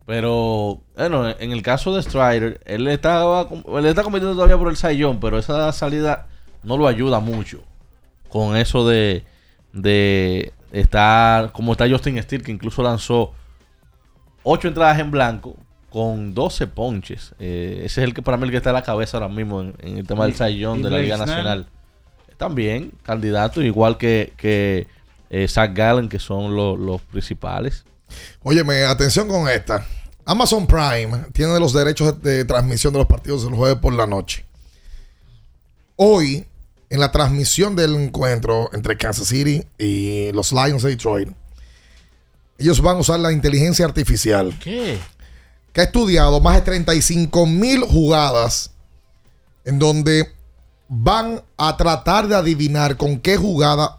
Pero, 0.06 0.80
bueno, 0.96 1.28
en 1.28 1.52
el 1.52 1.60
caso 1.60 1.94
de 1.94 2.02
Strider, 2.02 2.62
él 2.64 2.88
estaba 2.88 3.46
él 3.76 3.84
está 3.84 4.02
compitiendo 4.02 4.34
todavía 4.34 4.56
por 4.56 4.68
el 4.68 4.76
Sayón, 4.76 5.20
pero 5.20 5.38
esa 5.38 5.70
salida 5.72 6.28
no 6.62 6.78
lo 6.78 6.88
ayuda 6.88 7.20
mucho 7.20 7.62
con 8.30 8.56
eso 8.56 8.88
de, 8.88 9.24
de 9.74 10.54
estar 10.72 11.52
como 11.52 11.72
está 11.72 11.86
Justin 11.86 12.22
Steele, 12.22 12.42
que 12.42 12.52
incluso 12.52 12.82
lanzó 12.82 13.32
ocho 14.42 14.68
entradas 14.68 14.98
en 14.98 15.10
blanco 15.10 15.56
con 15.94 16.34
12 16.34 16.66
ponches. 16.66 17.36
Eh, 17.38 17.82
ese 17.84 18.00
es 18.00 18.04
el 18.08 18.14
que 18.14 18.20
para 18.20 18.36
mí 18.36 18.42
el 18.42 18.50
que 18.50 18.56
está 18.56 18.70
a 18.70 18.72
la 18.72 18.82
cabeza 18.82 19.16
ahora 19.18 19.28
mismo 19.28 19.60
en, 19.60 19.74
en 19.78 19.98
el 19.98 20.04
tema 20.08 20.24
del 20.26 20.34
sayón 20.34 20.82
de 20.82 20.90
la 20.90 20.98
Liga. 20.98 21.16
Nacional. 21.16 21.68
También 22.36 22.90
candidato, 23.04 23.62
igual 23.62 23.96
que, 23.96 24.32
que 24.36 24.88
eh, 25.30 25.46
Zach 25.46 25.72
Gallen, 25.72 26.08
que 26.08 26.18
son 26.18 26.56
lo- 26.56 26.76
los 26.76 27.00
principales. 27.00 27.84
Óyeme, 28.42 28.82
atención 28.82 29.28
con 29.28 29.48
esta. 29.48 29.86
Amazon 30.24 30.66
Prime 30.66 31.26
tiene 31.32 31.60
los 31.60 31.72
derechos 31.72 32.20
de, 32.20 32.38
de 32.38 32.44
transmisión 32.44 32.92
de 32.92 32.98
los 32.98 33.06
partidos 33.06 33.44
el 33.44 33.54
jueves 33.54 33.78
por 33.78 33.92
la 33.92 34.08
noche. 34.08 34.44
Hoy, 35.94 36.44
en 36.90 36.98
la 36.98 37.12
transmisión 37.12 37.76
del 37.76 37.94
encuentro 37.94 38.68
entre 38.72 38.96
Kansas 38.96 39.28
City 39.28 39.62
y 39.78 40.32
los 40.32 40.50
Lions 40.52 40.82
de 40.82 40.90
Detroit, 40.90 41.28
ellos 42.58 42.80
van 42.80 42.96
a 42.96 43.00
usar 43.00 43.18
la 43.20 43.32
inteligencia 43.32 43.84
artificial 43.84 44.56
¿Qué? 44.62 44.96
Que 45.74 45.80
ha 45.80 45.84
estudiado 45.84 46.40
más 46.40 46.54
de 46.54 46.62
35 46.62 47.46
mil 47.46 47.82
jugadas 47.82 48.70
en 49.64 49.78
donde 49.80 50.32
van 50.88 51.42
a 51.56 51.76
tratar 51.76 52.28
de 52.28 52.36
adivinar 52.36 52.96
con 52.96 53.18
qué 53.18 53.36
jugada 53.36 53.98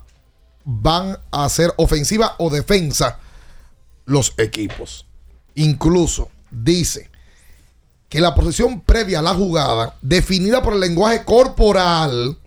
van 0.64 1.19
a 1.31 1.43
hacer 1.43 1.73
ofensiva 1.76 2.35
o 2.38 2.49
defensa 2.49 3.19
los 4.06 4.34
equipos. 4.38 5.06
Incluso 5.53 6.30
dice 6.49 7.10
que 8.07 8.22
la 8.22 8.34
posición 8.34 8.80
previa 8.80 9.19
a 9.19 9.23
la 9.23 9.34
jugada, 9.34 9.97
definida 10.02 10.64
por 10.64 10.76
el 10.76 10.80
lenguaje 10.80 11.26
corporal 11.26 12.38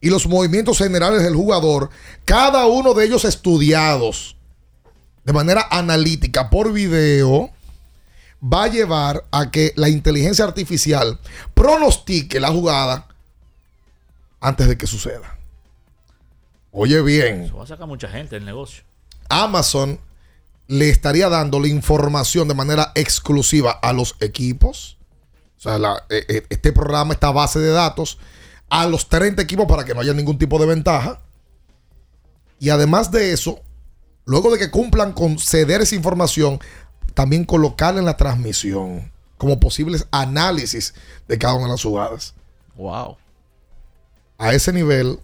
y 0.00 0.10
los 0.10 0.26
movimientos 0.26 0.78
generales 0.78 1.22
del 1.22 1.36
jugador, 1.36 1.90
cada 2.24 2.66
uno 2.66 2.92
de 2.92 3.04
ellos 3.04 3.24
estudiados 3.24 4.36
de 5.24 5.32
manera 5.32 5.68
analítica 5.70 6.50
por 6.50 6.72
video, 6.72 7.53
va 8.44 8.64
a 8.64 8.68
llevar 8.68 9.24
a 9.30 9.50
que 9.50 9.72
la 9.76 9.88
inteligencia 9.88 10.44
artificial 10.44 11.18
pronostique 11.54 12.40
la 12.40 12.50
jugada 12.50 13.06
antes 14.40 14.68
de 14.68 14.76
que 14.76 14.86
suceda. 14.86 15.38
Oye 16.72 17.00
bien, 17.02 17.42
Eso 17.44 17.56
va 17.56 17.64
a 17.64 17.66
sacar 17.68 17.86
mucha 17.86 18.08
gente 18.08 18.34
del 18.34 18.44
negocio. 18.44 18.82
Amazon 19.28 19.98
le 20.66 20.90
estaría 20.90 21.28
dando 21.28 21.60
la 21.60 21.68
información 21.68 22.48
de 22.48 22.54
manera 22.54 22.92
exclusiva 22.94 23.70
a 23.70 23.92
los 23.92 24.16
equipos. 24.20 24.98
O 25.56 25.60
sea, 25.60 25.78
la- 25.78 26.02
eh, 26.10 26.24
eh, 26.28 26.46
este 26.50 26.72
programa, 26.72 27.14
esta 27.14 27.30
base 27.30 27.58
de 27.60 27.70
datos, 27.70 28.18
a 28.68 28.86
los 28.86 29.08
30 29.08 29.40
equipos 29.42 29.66
para 29.66 29.84
que 29.84 29.94
no 29.94 30.00
haya 30.00 30.12
ningún 30.14 30.36
tipo 30.38 30.58
de 30.58 30.66
ventaja. 30.66 31.20
Y 32.58 32.70
además 32.70 33.10
de 33.10 33.32
eso, 33.32 33.60
luego 34.24 34.50
de 34.50 34.58
que 34.58 34.70
cumplan 34.70 35.12
con 35.12 35.38
ceder 35.38 35.80
esa 35.80 35.94
información, 35.94 36.58
también 37.14 37.44
colocarla 37.44 38.00
en 38.00 38.06
la 38.06 38.16
transmisión 38.16 39.10
como 39.38 39.60
posibles 39.60 40.06
análisis 40.10 40.94
de 41.28 41.38
cada 41.38 41.54
una 41.54 41.64
de 41.64 41.70
las 41.70 41.82
jugadas. 41.82 42.34
Wow. 42.76 43.16
A 44.38 44.52
ese 44.52 44.72
nivel 44.72 45.18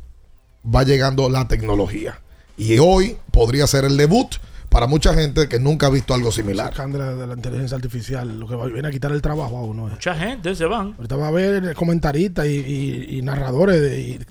va 0.65 0.85
llegando 0.85 1.29
la 1.29 1.49
tecnología. 1.49 2.21
Y 2.57 2.79
hoy 2.79 3.17
podría 3.33 3.67
ser 3.67 3.85
el 3.85 3.97
debut 3.97 4.37
para 4.71 4.87
mucha 4.87 5.13
gente 5.13 5.49
que 5.49 5.59
nunca 5.59 5.89
ha 5.89 5.91
visto 5.91 6.15
algo 6.15 6.31
similar. 6.33 6.71
Sacan 6.71 6.93
de 6.93 6.99
la, 6.99 7.15
de 7.15 7.27
la 7.27 7.35
inteligencia 7.35 7.75
artificial, 7.77 8.39
lo 8.41 8.47
que 8.47 8.55
va- 8.55 8.67
viene 8.67 8.89
a 8.89 8.91
quitar 8.91 9.11
el 9.13 9.21
trabajo 9.21 9.59
a 9.59 9.63
uno. 9.63 9.89
eh. 9.89 9.91
Mucha 9.91 10.15
gente 10.15 10.55
se 10.55 10.65
van. 10.65 10.95
Ahorita 10.97 11.17
va 11.17 11.27
a 11.27 11.29
haber 11.29 11.75
comentaristas 11.75 12.47
y, 12.47 12.51
y- 12.57 13.19
y 13.19 13.23
narradores 13.23 13.81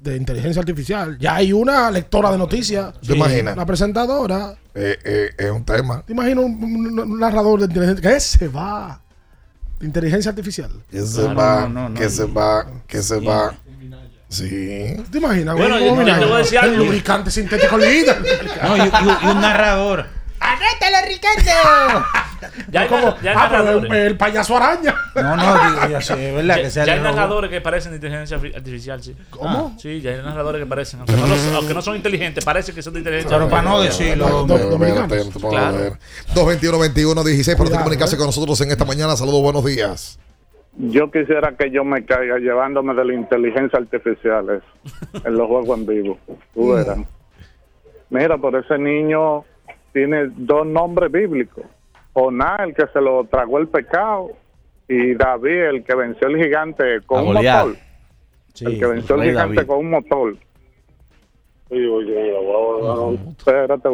de, 0.02 0.16
inteligencia 0.16 0.61
artificial. 0.61 1.18
Ya 1.20 1.36
hay 1.36 1.53
una 1.53 1.91
lectora 1.91 2.32
de 2.32 2.38
noticias. 2.38 2.94
¿Te 3.06 3.16
imaginas? 3.16 3.53
Una 3.53 3.66
presentadora. 3.66 4.56
Eh, 4.74 4.98
eh, 5.03 5.30
es 5.38 5.52
un 5.52 5.66
tema. 5.66 6.03
¿Te 6.06 6.14
imaginas 6.14 6.45
un, 6.45 6.64
un- 6.64 6.99
un 6.99 7.20
narrador 7.20 7.60
de 7.60 7.66
inteligencia? 7.66 8.10
¿Qué 8.11 8.20
se 8.20 8.48
va? 8.48 9.02
De 9.80 9.86
inteligencia 9.86 10.30
artificial. 10.30 10.72
Que 10.90 11.02
se 11.02 11.24
va, 11.34 11.70
que 11.95 12.10
se 12.10 12.24
va, 12.26 12.66
que 12.88 13.02
se 13.03 13.20
va. 13.20 13.53
Sí. 14.30 14.45
¿Te 15.11 15.18
imaginas? 15.18 15.56
Bueno, 15.56 15.76
¿Cómo 15.80 16.03
yo- 16.03 16.20
te 16.20 16.26
voy 16.26 16.34
a 16.34 16.38
decir 16.38 16.60
El 16.61 16.70
algo. 16.70 16.84
lubricante 16.86 17.32
sintético 17.32 17.78
líder. 17.78 18.22
No, 18.64 18.78
y, 18.78 18.82
y- 18.82 18.84
y 18.84 19.28
un 19.32 19.41
narrador. 19.41 20.06
¡Arrétalo, 20.40 20.98
Ricardo! 21.07 22.06
Ya 22.72 22.82
hay, 22.82 22.88
Como- 22.88 23.18
ya 23.22 23.34
ah, 23.36 23.48
pero 23.52 23.80
el, 23.80 23.91
el 23.94 24.16
payaso 24.18 24.56
araña. 24.56 24.95
No, 25.14 25.36
no, 25.36 25.88
digo, 25.88 25.99
sé, 26.02 26.30
es 26.30 26.36
verdad 26.36 26.56
Ya, 26.56 26.61
que 26.64 26.70
sea 26.70 26.86
ya 26.86 26.94
hay 26.94 26.99
narradores 27.02 27.49
que 27.52 27.60
parecen 27.60 27.91
de 27.91 27.98
inteligencia 27.98 28.38
arti- 28.40 28.56
artificial, 28.56 29.03
sí. 29.03 29.14
¿Cómo? 29.30 29.74
Ah, 29.76 29.78
sí, 29.78 29.99
ya 29.99 30.11
hay 30.11 30.18
narradores 30.22 30.61
que 30.61 30.66
parecen. 30.66 31.02
Aunque 31.02 31.18
no, 31.18 31.28
los- 31.28 31.53
aunque 31.53 31.74
no 31.74 31.82
son 31.82 31.98
inteligentes, 31.98 32.45
parece 32.45 32.72
que 32.74 32.82
son 32.82 32.94
de 32.94 32.99
inteligencia 32.99 33.38
Pero 33.38 33.49
para 33.49 33.64
no 33.64 33.82
decirlo, 33.82 34.45
dominicanos. 34.45 35.30
Claro. 35.49 35.78
ver. 35.78 35.94
221-21-16 36.34 37.45
para 37.45 37.57
Cuidado, 37.57 37.78
comunicarse 37.84 38.16
eh. 38.16 38.18
con 38.18 38.28
nosotros 38.28 38.61
en 38.61 38.72
esta 38.72 38.86
mañana. 38.86 39.18
Saludos, 39.18 39.41
buenos 39.41 39.66
días. 39.66 40.18
Yo 40.78 41.11
quisiera 41.11 41.53
que 41.57 41.72
yo 41.72 41.84
me 41.84 42.06
caiga 42.06 42.38
llevándome 42.38 42.94
de 42.94 43.03
la 43.03 43.14
inteligencia 43.16 43.80
artificial 43.80 44.45
eso, 44.49 45.22
en 45.28 45.34
los 45.36 45.45
juegos 45.48 45.78
en 45.78 45.86
vivo. 45.86 46.18
Tú 46.53 46.72
verás. 46.74 46.99
Mira, 48.10 48.38
por 48.38 48.56
ese 48.56 48.78
niño 48.78 49.44
tiene 49.94 50.30
dos 50.36 50.66
nombres 50.66 51.11
bíblicos. 51.11 51.66
Jonás, 52.14 52.60
el 52.61 52.74
que 52.74 52.88
se 52.88 53.02
lo 53.02 53.24
tragó 53.26 53.60
el 53.60 53.68
pecado, 53.68 54.32
y 54.88 55.14
David, 55.16 55.61
el 55.70 55.84
que 55.84 55.95
venció 55.95 56.28
el 56.28 56.44
gigante 56.44 57.02
con 57.06 57.28
un 57.28 57.34
motor. 57.34 57.76
Sí. 58.53 58.66
el 58.66 58.80
que 58.80 58.86
venció 58.86 59.16
el 59.16 59.24
gigante 59.30 59.56
David. 59.56 59.68
con 59.68 59.78
un 59.80 59.90
motor. 59.91 60.36
Sí, 61.70 61.86
oye, 61.86 62.34
guau, 62.41 63.14
espérate, 63.38 63.90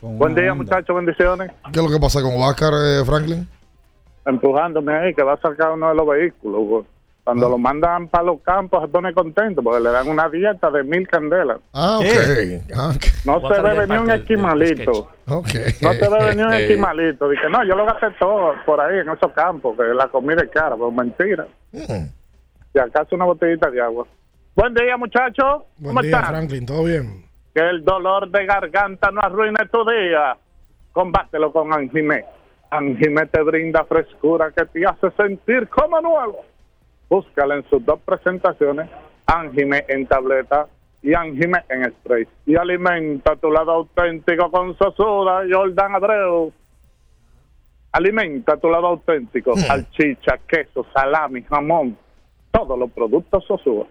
Buen 0.00 0.34
día, 0.34 0.54
muchachos, 0.54 0.96
bendiciones. 0.96 1.50
¿Qué 1.72 1.80
es 1.80 1.84
lo 1.84 1.90
que 1.90 2.00
pasa 2.00 2.22
con 2.22 2.32
Oscar 2.40 2.72
eh, 2.72 3.04
Franklin? 3.04 3.46
empujándome 4.26 4.92
ahí 4.92 5.14
que 5.14 5.22
va 5.22 5.34
a 5.34 5.40
sacar 5.40 5.72
uno 5.72 5.88
de 5.88 5.94
los 5.94 6.06
vehículos. 6.06 6.66
güey. 6.66 6.84
Cuando 7.26 7.48
lo 7.48 7.58
mandan 7.58 8.06
para 8.06 8.22
los 8.22 8.40
campos 8.42 8.80
se 8.82 8.86
pone 8.86 9.12
contento 9.12 9.60
porque 9.60 9.80
le 9.80 9.90
dan 9.90 10.06
una 10.06 10.28
dieta 10.28 10.70
de 10.70 10.84
mil 10.84 11.08
candelas. 11.08 11.58
Ah, 11.72 11.98
ok. 11.98 12.06
Ah. 12.72 12.92
No 13.24 13.40
se 13.40 13.62
bebe 13.62 13.86
ni 13.88 13.96
un 13.96 14.10
esquimalito. 14.12 15.10
Ok. 15.26 15.48
No 15.82 15.92
se 15.94 16.08
bebe 16.08 16.36
ni 16.36 16.42
un 16.42 16.52
esquimalito. 16.52 17.28
Dice, 17.28 17.50
no, 17.50 17.64
yo 17.64 17.74
lo 17.74 17.84
gasté 17.84 18.12
todo 18.20 18.54
por 18.64 18.80
ahí 18.80 19.00
en 19.00 19.08
esos 19.08 19.32
campos, 19.32 19.76
que 19.76 19.82
la 19.82 20.06
comida 20.06 20.40
es 20.44 20.50
cara, 20.50 20.76
pero 20.76 20.92
mentira. 20.92 21.48
Mm. 21.72 22.06
Si 22.72 22.78
acaso 22.78 23.16
una 23.16 23.24
botellita 23.24 23.72
de 23.72 23.80
agua. 23.80 24.06
Buen 24.54 24.74
día, 24.74 24.96
muchachos. 24.96 25.64
Buen 25.78 25.96
¿Cómo 25.96 26.02
día, 26.02 26.18
están? 26.18 26.26
Franklin. 26.26 26.64
¿Todo 26.64 26.84
bien? 26.84 27.24
Que 27.52 27.60
el 27.68 27.84
dolor 27.84 28.30
de 28.30 28.46
garganta 28.46 29.10
no 29.10 29.20
arruine 29.20 29.66
tu 29.72 29.84
día. 29.84 30.36
Combátelo 30.92 31.52
con 31.52 31.72
Anjimé. 31.72 32.24
Anjimé 32.70 33.26
te 33.26 33.42
brinda 33.42 33.84
frescura 33.84 34.52
que 34.56 34.64
te 34.66 34.86
hace 34.86 35.10
sentir 35.16 35.68
como 35.70 36.00
nuevo. 36.00 36.44
Búscala 37.08 37.56
en 37.56 37.68
sus 37.68 37.84
dos 37.84 38.00
presentaciones, 38.00 38.90
Anjimé 39.26 39.84
en 39.88 40.06
tableta 40.06 40.66
y 41.02 41.14
Anjimé 41.14 41.64
en 41.68 41.84
spray. 41.92 42.26
Y 42.46 42.56
alimenta 42.56 43.36
tu 43.36 43.50
lado 43.50 43.72
auténtico 43.72 44.50
con 44.50 44.76
Sosuda, 44.76 45.42
Jordan 45.50 45.94
Abreu. 45.94 46.52
Alimenta 47.92 48.56
tu 48.56 48.68
lado 48.68 48.88
auténtico, 48.88 49.56
salchicha, 49.56 50.38
queso, 50.46 50.84
salami, 50.92 51.42
jamón, 51.42 51.96
todos 52.50 52.78
los 52.78 52.90
productos 52.90 53.44
Sosúa. 53.46 53.86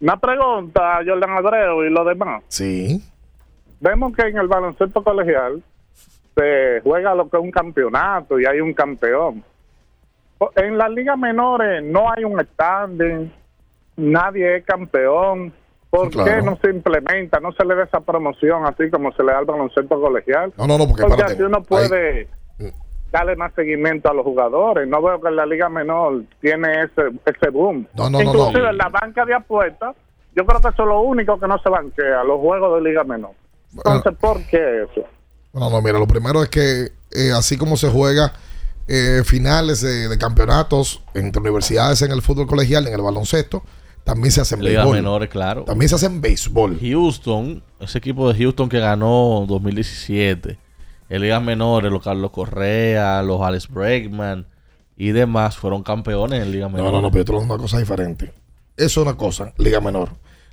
Una 0.00 0.16
pregunta, 0.16 1.00
Jordan 1.06 1.30
Abreu 1.30 1.84
y 1.84 1.90
lo 1.90 2.04
demás. 2.04 2.42
Sí. 2.48 3.02
Vemos 3.80 4.14
que 4.16 4.22
en 4.22 4.38
el 4.38 4.46
baloncesto 4.46 5.02
colegial 5.02 5.62
se 6.34 6.80
juega 6.82 7.14
lo 7.14 7.28
que 7.28 7.36
es 7.36 7.42
un 7.42 7.50
campeonato 7.50 8.38
y 8.38 8.46
hay 8.46 8.60
un 8.60 8.72
campeón. 8.72 9.44
En 10.56 10.78
las 10.78 10.90
ligas 10.90 11.18
menores 11.18 11.82
no 11.84 12.10
hay 12.10 12.24
un 12.24 12.40
standing, 12.40 13.32
nadie 13.96 14.56
es 14.56 14.64
campeón. 14.64 15.52
¿Por 15.90 16.08
Claro. 16.10 16.30
qué 16.30 16.42
no 16.42 16.56
se 16.62 16.70
implementa, 16.70 17.38
no 17.38 17.52
se 17.52 17.64
le 17.66 17.74
da 17.74 17.84
esa 17.84 18.00
promoción 18.00 18.64
así 18.64 18.88
como 18.90 19.12
se 19.12 19.22
le 19.22 19.32
da 19.32 19.38
al 19.40 19.44
baloncesto 19.44 20.00
colegial? 20.00 20.50
No, 20.56 20.66
no, 20.66 20.78
no, 20.78 20.86
porque, 20.88 21.22
así 21.22 21.42
uno 21.42 21.58
Ahí- 21.58 21.64
puede 21.64 22.28
darle 23.10 23.36
más 23.36 23.52
seguimiento 23.54 24.10
a 24.10 24.14
los 24.14 24.24
jugadores. 24.24 24.88
No 24.88 25.02
veo 25.02 25.20
que 25.20 25.28
en 25.28 25.36
la 25.36 25.44
liga 25.44 25.68
menor 25.68 26.22
tiene 26.40 26.84
ese, 26.84 27.10
ese 27.26 27.50
boom. 27.50 27.86
No, 27.94 28.04
no, 28.08 28.18
no, 28.18 28.22
Inclusive 28.24 28.70
en 28.70 28.78
la 28.78 28.88
banca 28.88 29.26
de 29.26 29.34
apuestas, 29.34 29.94
yo 30.34 30.46
creo 30.46 30.62
que 30.62 30.68
eso 30.68 30.82
es 30.82 30.88
lo 30.88 31.00
único 31.02 31.38
que 31.38 31.46
no 31.46 31.58
se 31.58 31.68
banquea, 31.68 32.24
los 32.24 32.40
juegos 32.40 32.82
de 32.82 32.88
liga 32.88 33.04
menor. 33.04 33.32
Entonces, 33.74 34.14
¿por 34.18 34.42
qué 34.46 34.84
eso? 34.84 35.06
No, 35.52 35.68
no, 35.68 35.82
mira, 35.82 35.98
lo 35.98 36.06
primero 36.06 36.42
es 36.42 36.48
que 36.48 36.84
eh, 37.14 37.32
así 37.36 37.58
como 37.58 37.76
se 37.76 37.90
juega 37.90 38.32
eh, 38.88 39.22
finales 39.24 39.80
de, 39.80 40.08
de 40.08 40.18
campeonatos 40.18 41.02
entre 41.14 41.40
universidades 41.40 42.02
en 42.02 42.10
el 42.12 42.22
fútbol 42.22 42.46
colegial, 42.46 42.86
en 42.86 42.94
el 42.94 43.02
baloncesto, 43.02 43.62
también 44.04 44.32
se 44.32 44.40
hace 44.40 44.56
en 44.56 44.64
Ligas 44.64 44.84
béisbol. 44.84 44.96
menores, 44.96 45.28
claro. 45.28 45.62
También 45.64 45.88
se 45.88 45.94
hace 45.94 46.06
en 46.06 46.20
béisbol. 46.20 46.78
Houston, 46.80 47.62
ese 47.80 47.98
equipo 47.98 48.32
de 48.32 48.38
Houston 48.38 48.68
que 48.68 48.80
ganó 48.80 49.44
2017, 49.48 50.58
en 51.08 51.20
ligas 51.22 51.42
menores, 51.42 51.92
los 51.92 52.02
Carlos 52.02 52.30
Correa, 52.32 53.22
los 53.22 53.40
Alex 53.42 53.68
Bregman 53.68 54.46
y 54.96 55.12
demás 55.12 55.56
fueron 55.56 55.82
campeones 55.82 56.42
en 56.42 56.50
ligas 56.52 56.70
No, 56.70 56.76
menores. 56.76 56.92
no, 56.94 57.02
no, 57.02 57.10
pero 57.10 57.20
esto 57.20 57.38
es 57.38 57.44
una 57.44 57.58
cosa 57.58 57.78
diferente. 57.78 58.32
Eso 58.76 59.00
es 59.02 59.06
una 59.06 59.16
cosa, 59.16 59.52
liga 59.58 59.80
menor. 59.80 60.10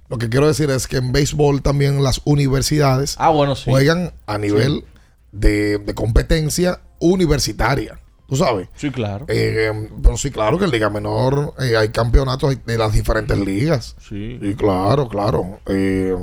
Lo 0.10 0.18
que 0.18 0.28
quiero 0.30 0.48
decir 0.48 0.70
es 0.72 0.88
que 0.88 0.98
en 0.98 1.12
béisbol 1.12 1.62
también 1.62 2.04
las 2.04 2.22
universidades 2.26 3.16
Ah, 3.20 3.30
bueno, 3.30 3.56
sí. 3.56 3.70
juegan 3.70 4.14
a 4.28 4.38
nivel 4.38 4.84
de, 5.32 5.78
de 5.78 5.94
competencia 5.94 6.82
universitaria. 7.00 8.00
¿Tú 8.30 8.36
sabes? 8.36 8.70
Sí, 8.76 8.92
claro. 8.92 9.26
Eh, 9.28 9.90
pero 10.04 10.16
sí, 10.16 10.30
claro 10.30 10.60
que 10.60 10.66
en 10.66 10.72
Liga 10.72 10.90
Menor 10.90 11.56
eh, 11.60 11.76
hay 11.76 11.90
campeonatos 11.90 12.64
de 12.64 12.78
las 12.78 12.94
diferentes 12.94 13.38
ligas. 13.40 13.96
Sí. 14.08 14.38
Y 14.42 14.54
claro, 14.54 15.08
claro. 15.10 15.60
Eh, 15.66 16.16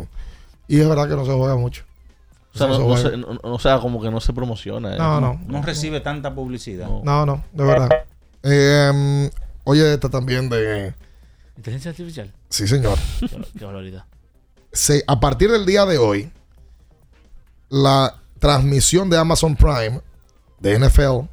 y 0.68 0.80
es 0.80 0.88
verdad 0.88 1.08
que 1.08 1.16
no 1.16 1.24
se 1.26 1.32
juega 1.32 1.56
mucho. 1.56 1.82
O 2.54 2.58
sea, 2.58 2.68
No 2.68 2.78
no, 2.78 2.96
se 2.96 3.16
no 3.16 3.26
o 3.42 3.58
sea, 3.58 3.80
como 3.80 4.00
que 4.00 4.10
no 4.10 4.20
se 4.20 4.32
promociona. 4.32 4.94
eh. 4.94 4.98
No, 4.98 5.20
no. 5.20 5.40
No 5.46 5.62
recibe 5.62 6.00
tanta 6.00 6.32
publicidad. 6.34 6.88
No, 7.02 7.26
no, 7.26 7.44
de 7.52 7.64
verdad. 7.64 7.90
Eh, 8.44 9.30
oye, 9.64 9.92
esta 9.94 10.08
también 10.08 10.48
de... 10.48 10.94
Inteligencia 11.56 11.90
artificial. 11.90 12.32
Sí, 12.48 12.68
señor. 12.68 12.96
Qué, 13.58 13.64
barbaridad. 13.64 14.04
se- 14.72 15.02
a 15.08 15.18
partir 15.18 15.50
del 15.50 15.66
día 15.66 15.84
de 15.86 15.98
hoy, 15.98 16.30
la 17.68 18.14
transmisión 18.38 19.10
de 19.10 19.18
Amazon 19.18 19.56
Prime 19.56 20.00
de 20.60 20.78
NFL 20.78 21.26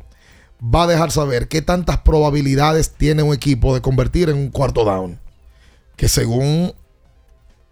va 0.64 0.84
a 0.84 0.88
dejar 0.88 1.12
saber 1.12 1.48
qué 1.48 1.62
tantas 1.62 2.00
probabilidades 2.00 2.94
tiene 2.94 3.24
un 3.24 3.34
equipo 3.34 3.74
de 3.74 3.82
convertir 3.82 4.30
en 4.30 4.38
un 4.38 4.50
cuarto 4.50 4.84
down. 4.86 5.20
Que 5.96 6.08
según 6.08 6.74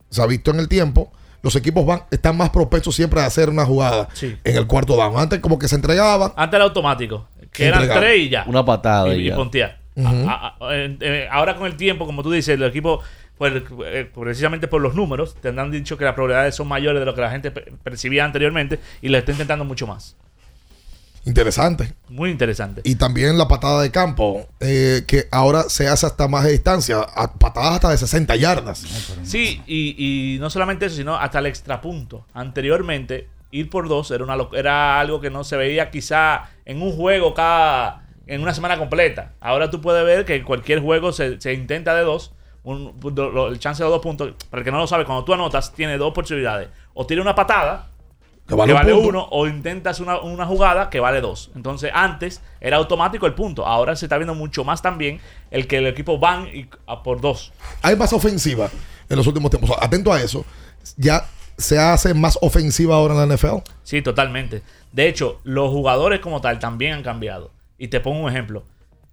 se 0.10 0.22
ha 0.22 0.26
visto 0.26 0.52
en 0.52 0.60
el 0.60 0.68
tiempo, 0.68 1.12
los 1.42 1.56
equipos 1.56 1.86
van, 1.86 2.04
están 2.12 2.38
más 2.38 2.50
propensos 2.50 2.96
siempre 2.96 3.22
a 3.22 3.26
hacer 3.26 3.50
una 3.50 3.66
jugada 3.66 4.10
Sí. 4.14 4.36
en 4.44 4.58
el 4.58 4.68
cuarto 4.68 4.96
down. 4.96 5.18
Antes 5.18 5.40
como 5.40 5.58
que 5.58 5.68
se 5.68 5.76
entregaban. 5.76 6.34
Antes 6.36 6.56
era 6.58 6.66
automático. 6.66 7.28
Que 7.52 7.66
eran 7.68 7.88
tres 7.90 8.18
y 8.20 8.30
ya. 8.30 8.46
Una 8.48 8.64
patada 8.64 9.10
y, 9.14 9.20
y 9.20 9.24
y 9.24 9.30
ya. 9.30 9.36
pontear. 9.36 9.80
Ujú. 9.96 10.30
A- 10.30 10.56
a- 10.60 10.76
eh, 10.76 10.98
eh, 11.02 11.28
ahora 11.32 11.56
con 11.56 11.66
el 11.68 11.76
tiempo, 11.76 12.06
como 12.06 12.24
tú 12.24 12.32
dices, 12.32 12.56
el 12.56 12.64
equipo, 12.64 13.02
pues, 13.38 13.54
eh, 13.88 14.10
precisamente 14.14 14.68
por 14.70 14.82
los 14.82 14.96
números, 14.96 15.36
te 15.42 15.50
han 15.50 15.72
dicho 15.72 15.98
que 15.98 16.06
las 16.06 16.14
probabilidades 16.14 16.56
son 16.56 16.68
mayores 16.68 17.00
de 17.02 17.06
lo 17.06 17.14
que 17.16 17.22
la 17.22 17.32
gente 17.32 17.52
pe- 17.52 17.74
percibía 17.84 18.24
anteriormente 18.24 18.80
y 19.02 19.10
lo 19.10 19.18
está 19.18 19.32
intentando 19.34 19.66
mucho 19.66 19.88
más. 19.88 20.16
Interesante. 21.26 21.94
Muy 22.10 22.32
interesante. 22.32 22.82
Y 22.84 22.96
también 22.96 23.38
la 23.38 23.48
patada 23.48 23.82
de 23.82 23.92
campo, 23.92 24.48
eh, 24.60 25.04
que 25.08 25.28
ahora 25.32 25.64
se 25.70 25.88
hace 25.88 26.06
hasta 26.08 26.28
más 26.28 26.44
de 26.46 26.52
distancia, 26.52 26.98
a- 27.00 27.34
patadas 27.34 27.74
hasta 27.76 27.90
de 27.92 27.98
60 27.98 28.36
yardas. 28.36 28.80
Sí, 29.24 29.62
y, 29.68 30.36
y 30.36 30.40
no 30.40 30.50
solamente 30.50 30.88
eso, 30.88 30.96
sino 30.96 31.16
hasta 31.16 31.40
el 31.40 31.46
extrapunto. 31.46 32.26
Anteriormente, 32.34 33.28
ir 33.52 33.70
por 33.70 33.88
dos 33.88 34.10
era, 34.12 34.24
una, 34.24 34.36
era 34.54 35.00
algo 35.00 35.22
que 35.22 35.30
no 35.30 35.44
se 35.44 35.58
veía 35.58 35.92
quizá 35.92 36.50
en 36.66 36.82
un 36.82 36.96
juego 36.96 37.34
cada 37.34 38.08
en 38.28 38.42
una 38.42 38.54
semana 38.54 38.78
completa. 38.78 39.34
Ahora 39.42 39.70
tú 39.70 39.82
puedes 39.82 40.06
ver 40.06 40.26
que 40.26 40.36
en 40.36 40.44
cualquier 40.44 40.80
juego 40.80 41.12
se, 41.12 41.40
se 41.42 41.54
intenta 41.54 41.94
de 41.96 42.04
dos. 42.04 42.32
un- 42.64 42.94
el 43.52 43.60
chance 43.60 43.84
de 43.84 43.90
dos 43.90 44.02
puntos, 44.02 44.34
para 44.50 44.62
el 44.62 44.66
que 44.66 44.72
no 44.72 44.78
lo 44.78 44.88
sabe, 44.88 45.04
cuando 45.06 45.24
tú 45.26 45.34
anotas, 45.34 45.74
tiene 45.74 45.98
dos 45.98 46.14
posibilidades. 46.14 46.70
O 46.94 47.06
tiene 47.06 47.22
una 47.22 47.34
patada, 47.36 47.90
Que 48.58 48.74
vale 48.74 48.94
un 48.94 49.06
uno, 49.06 49.28
o 49.32 49.48
intentas 49.48 50.00
una, 50.00 50.20
una 50.20 50.46
jugada 50.46 50.90
que 50.90 51.00
vale 51.00 51.22
dos. 51.22 51.52
Entonces, 51.56 51.92
antes 51.94 52.42
era 52.60 52.78
automático 52.78 53.26
el 53.26 53.34
punto. 53.34 53.66
Ahora 53.66 53.96
se 53.96 54.06
está 54.06 54.18
viendo 54.18 54.36
mucho 54.36 54.64
más 54.64 54.82
también 54.82 55.20
el 55.52 55.68
que 55.68 55.78
el 55.78 55.88
equipo 55.88 56.20
van 56.20 56.48
y, 56.48 56.68
a 56.88 57.02
por 57.04 57.22
dos. 57.22 57.54
Hay 57.82 57.96
más 57.96 58.12
ofensiva 58.14 58.70
en 59.10 59.18
los 59.18 59.26
últimos 59.28 59.50
tiempos. 59.52 59.72
Atento 59.80 60.12
a 60.12 60.22
eso. 60.22 60.46
Ya 60.98 61.26
se 61.58 61.80
hace 61.80 62.14
más 62.14 62.38
ofensiva 62.42 62.96
ahora 62.96 63.14
en 63.14 63.30
la 63.30 63.36
NFL. 63.36 63.58
Sí, 63.84 64.02
totalmente. 64.02 64.64
De 64.92 65.08
hecho, 65.08 65.40
los 65.44 65.70
jugadores 65.70 66.20
como 66.20 66.42
tal 66.42 66.60
también 66.60 66.94
han 66.94 67.04
cambiado. 67.04 67.52
Y 67.78 67.88
te 67.88 68.00
pongo 68.00 68.20
un 68.20 68.30
ejemplo. 68.30 68.64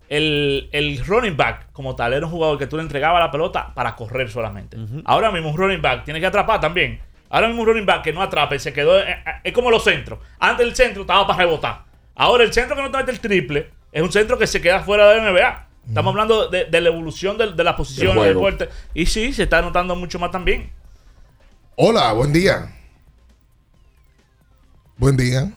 El, 0.09 0.69
el 0.73 1.05
running 1.05 1.37
back 1.37 1.71
como 1.73 1.95
tal 1.95 2.15
era 2.15 2.25
un 2.25 2.33
jugador 2.33 2.59
que 2.59 2.67
tú 2.67 2.77
le 2.77 2.83
entregabas 2.83 3.21
la 3.21 3.31
pelota 3.31 3.73
para 3.75 3.95
correr 3.95 4.31
solamente. 4.31 4.77
Ahora 5.05 5.31
mismo 5.31 5.51
un 5.51 5.57
running 5.57 5.83
back 5.83 6.05
tiene 6.05 6.19
que 6.19 6.27
atrapar 6.27 6.61
también. 6.61 7.01
Ahora 7.31 7.49
mismo 7.49 7.63
un 7.63 7.69
running 7.69 7.87
back 7.87 8.03
que 8.05 8.13
no 8.13 8.23
atrape 8.23 8.59
se 8.59 8.73
quedó... 8.73 8.99
eh, 8.99 9.11
eh, 9.11 9.33
Es 9.45 9.53
como 9.53 9.71
los 9.71 9.85
centros. 9.85 10.19
Antes 10.39 10.67
el 10.67 10.75
centro 10.75 11.03
estaba 11.03 11.27
para 11.27 11.41
rebotar. 11.41 11.85
Ahora 12.15 12.45
el 12.45 12.53
centro 12.53 12.75
que 12.75 12.83
no 12.83 12.91
te 12.91 12.97
mete 12.99 13.11
el 13.11 13.21
triple 13.21 13.71
es 13.93 14.03
un 14.03 14.11
centro 14.13 14.39
que 14.39 14.47
se 14.47 14.61
queda 14.61 14.81
fuera 14.81 15.09
de 15.11 15.17
la 15.21 15.31
NBA. 15.31 15.67
Estamos 15.89 16.11
hablando 16.13 16.49
de, 16.49 16.67
de 16.67 16.81
la 16.81 16.89
evolución 16.89 17.39
de, 17.39 17.53
de 17.53 17.65
la 17.65 17.77
posición 17.77 18.17
Del 18.17 18.35
deporte. 18.35 18.69
Y 18.95 19.07
sí, 19.07 19.33
se 19.33 19.45
está 19.45 19.63
notando 19.63 19.97
mucho 19.97 20.19
más 20.19 20.31
también. 20.31 20.71
Hola, 21.77 22.13
buen 22.13 22.33
día. 22.33 22.75
Buen 24.97 25.17
día. 25.17 25.51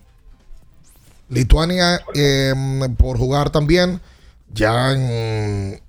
Lituania 1.29 1.99
eh, 2.13 2.53
por 2.97 3.17
jugar 3.17 3.49
también. 3.49 3.99
Ya 4.53 4.91
en, 4.91 5.81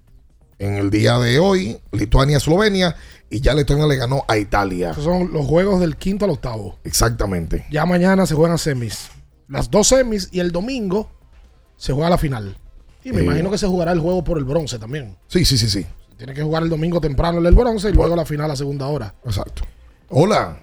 en 0.59 0.75
el 0.75 0.91
día 0.91 1.19
de 1.19 1.39
hoy, 1.39 1.79
Lituania-Eslovenia. 1.93 2.97
Y 3.33 3.41
ya 3.41 3.55
Lituania 3.55 3.87
le 3.87 3.97
ganó 3.97 4.25
a 4.29 4.37
Italia. 4.37 4.91
Esos 4.91 5.05
son 5.05 5.33
los 5.33 5.47
juegos 5.47 5.81
del 5.81 5.97
quinto 5.97 6.27
al 6.27 6.33
octavo. 6.33 6.77
Exactamente. 6.85 7.65
Ya 7.71 7.87
mañana 7.87 8.27
se 8.27 8.35
juegan 8.35 8.59
semis. 8.59 9.11
Las 9.49 9.71
dos 9.71 9.89
semis 9.89 10.29
y 10.33 10.41
el 10.41 10.53
domingo 10.53 11.09
se 11.77 11.95
juega 11.95 12.11
la 12.11 12.19
final. 12.19 12.55
Y 13.03 13.11
me 13.11 13.21
Eh. 13.21 13.25
imagino 13.25 13.51
que 13.51 13.57
se 13.57 13.67
jugará 13.67 13.93
el 13.93 14.01
juego 14.01 14.23
por 14.23 14.37
el 14.37 14.45
bronce 14.45 14.79
también. 14.79 15.17
Sí, 15.29 15.47
sí, 15.47 15.57
sí, 15.57 15.67
sí. 15.69 15.87
Tiene 16.19 16.35
que 16.35 16.43
jugar 16.43 16.63
el 16.63 16.69
domingo 16.69 17.01
temprano 17.01 17.39
el 17.39 17.45
del 17.45 17.55
bronce 17.55 17.89
y 17.89 17.95
luego 17.95 18.15
la 18.15 18.27
final 18.27 18.51
a 18.51 18.55
segunda 18.57 18.87
hora. 18.89 19.15
Exacto. 19.25 19.63
Hola. 20.11 20.59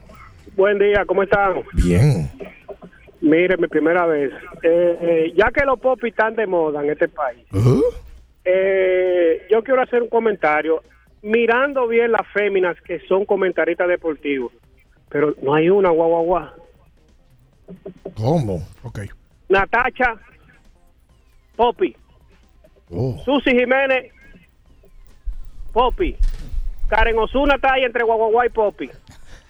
Buen 0.56 0.78
día, 0.78 1.04
¿cómo 1.08 1.24
están? 1.24 1.64
Bien. 1.74 2.30
Mire, 3.20 3.58
mi 3.58 3.68
primera 3.68 4.06
vez. 4.06 4.32
Eh, 4.62 4.98
eh, 5.02 5.34
ya 5.36 5.50
que 5.52 5.66
los 5.66 5.80
popis 5.80 6.12
están 6.12 6.36
de 6.36 6.46
moda 6.46 6.84
en 6.84 6.92
este 6.92 7.08
país, 7.08 7.46
eh, 8.46 9.42
yo 9.50 9.64
quiero 9.64 9.82
hacer 9.82 10.04
un 10.04 10.10
comentario. 10.10 10.84
Mirando 11.22 11.88
bien 11.88 12.12
las 12.12 12.26
féminas 12.34 12.78
que 12.82 13.00
son 13.08 13.26
comentaristas 13.26 13.88
deportivos, 13.88 14.54
pero 15.10 15.36
no 15.42 15.54
hay 15.54 15.70
una 15.70 15.90
guau 15.90 16.10
guau 16.10 16.24
guau. 16.24 16.50
¿Cómo? 18.16 18.62
Ok. 18.84 19.00
Natacha, 19.50 20.16
Popi, 21.56 21.96
Oh. 22.92 23.22
Susi 23.24 23.52
Jiménez, 23.52 24.12
Popi. 25.72 26.16
Karen 26.88 27.20
Osuna 27.20 27.56
está 27.56 27.74
ahí 27.74 27.84
entre 27.84 28.04
guau 28.04 28.44
y 28.44 28.50
Popi. 28.50 28.90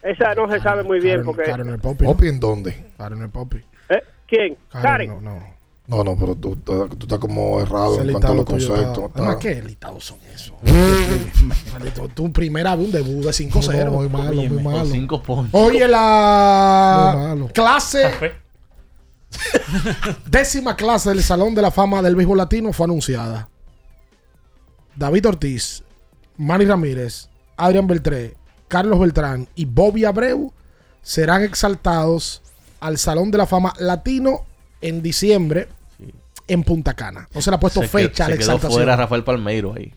Esa 0.04 0.34
no 0.36 0.50
se 0.50 0.60
sabe 0.60 0.84
muy 0.84 1.00
bien 1.00 1.24
porque... 1.24 1.44
Karen 1.44 1.70
el 1.70 1.80
Popi. 1.80 2.06
¿Popi 2.06 2.28
en 2.28 2.40
dónde? 2.40 2.92
Karen 2.98 3.22
el 3.22 3.30
Popi. 3.30 3.58
¿Eh? 3.90 4.02
¿Quién? 4.28 4.58
Karen, 4.70 4.84
Karen. 4.84 5.24
no, 5.24 5.40
no. 5.40 5.59
No, 5.90 6.04
no, 6.04 6.16
pero 6.16 6.36
tú, 6.36 6.56
tú- 6.58 6.88
tú 6.90 6.98
estás 7.02 7.18
como 7.20 7.60
errado 7.60 7.96
Ese 7.96 8.04
en 8.04 8.12
cuanto 8.12 8.28
a 8.32 8.36
los 8.36 8.46
conceptos. 8.46 9.06
está- 9.06 9.10
Además, 9.16 9.36
¿qué 9.38 9.62
listados 9.64 10.06
son 10.06 10.20
esos? 10.34 10.54
Maldito, 11.74 12.08
tu 12.10 12.32
primera 12.32 12.76
vez 12.76 12.86
un 12.86 12.92
debut 12.92 13.24
de 13.26 13.32
5-0. 13.34 13.86
No, 13.86 13.92
muy 13.94 14.08
malo, 14.10 14.36
muy 14.44 14.64
malo. 14.64 14.86
Cinco 14.86 15.22
puntos. 15.24 15.50
Oye, 15.60 15.80
Muy 15.80 15.88
la 15.92 17.14
malo. 17.16 17.48
clase, 17.54 18.04
décima 20.30 20.76
clase 20.76 21.10
del 21.10 21.24
Salón 21.24 21.56
de 21.56 21.62
la 21.62 21.72
Fama 21.72 22.02
del 22.02 22.16
Béisbol 22.16 22.38
Latino 22.38 22.74
fue 22.74 22.86
anunciada. 22.86 23.50
David 24.96 25.28
Ortiz, 25.28 25.84
Manny 26.38 26.66
Ramírez, 26.66 27.30
Adrián 27.58 27.88
Beltré, 27.88 28.36
Carlos 28.68 29.00
Beltrán 29.00 29.48
y 29.56 29.66
Bobby 29.66 30.06
Abreu 30.06 30.52
serán 31.02 31.44
exaltados 31.44 32.42
al 32.80 32.98
Salón 32.98 33.32
de 33.32 33.38
la 33.40 33.46
Fama 33.48 33.74
Latino 33.80 34.46
en 34.82 35.02
diciembre 35.02 35.68
en 36.50 36.64
Punta 36.64 36.94
Cana. 36.96 37.28
No 37.34 37.42
se 37.42 37.50
le 37.52 37.56
ha 37.56 37.60
puesto 37.60 37.80
Se 37.82 37.86
que- 37.86 37.98
fecha 37.98 38.26
a 38.26 38.30
la 38.30 38.36
se 38.36 38.42
quedó 38.42 38.58
fuera 38.60 38.96
Rafael 38.96 39.24
Palmeiro 39.24 39.74
ahí. 39.76 39.94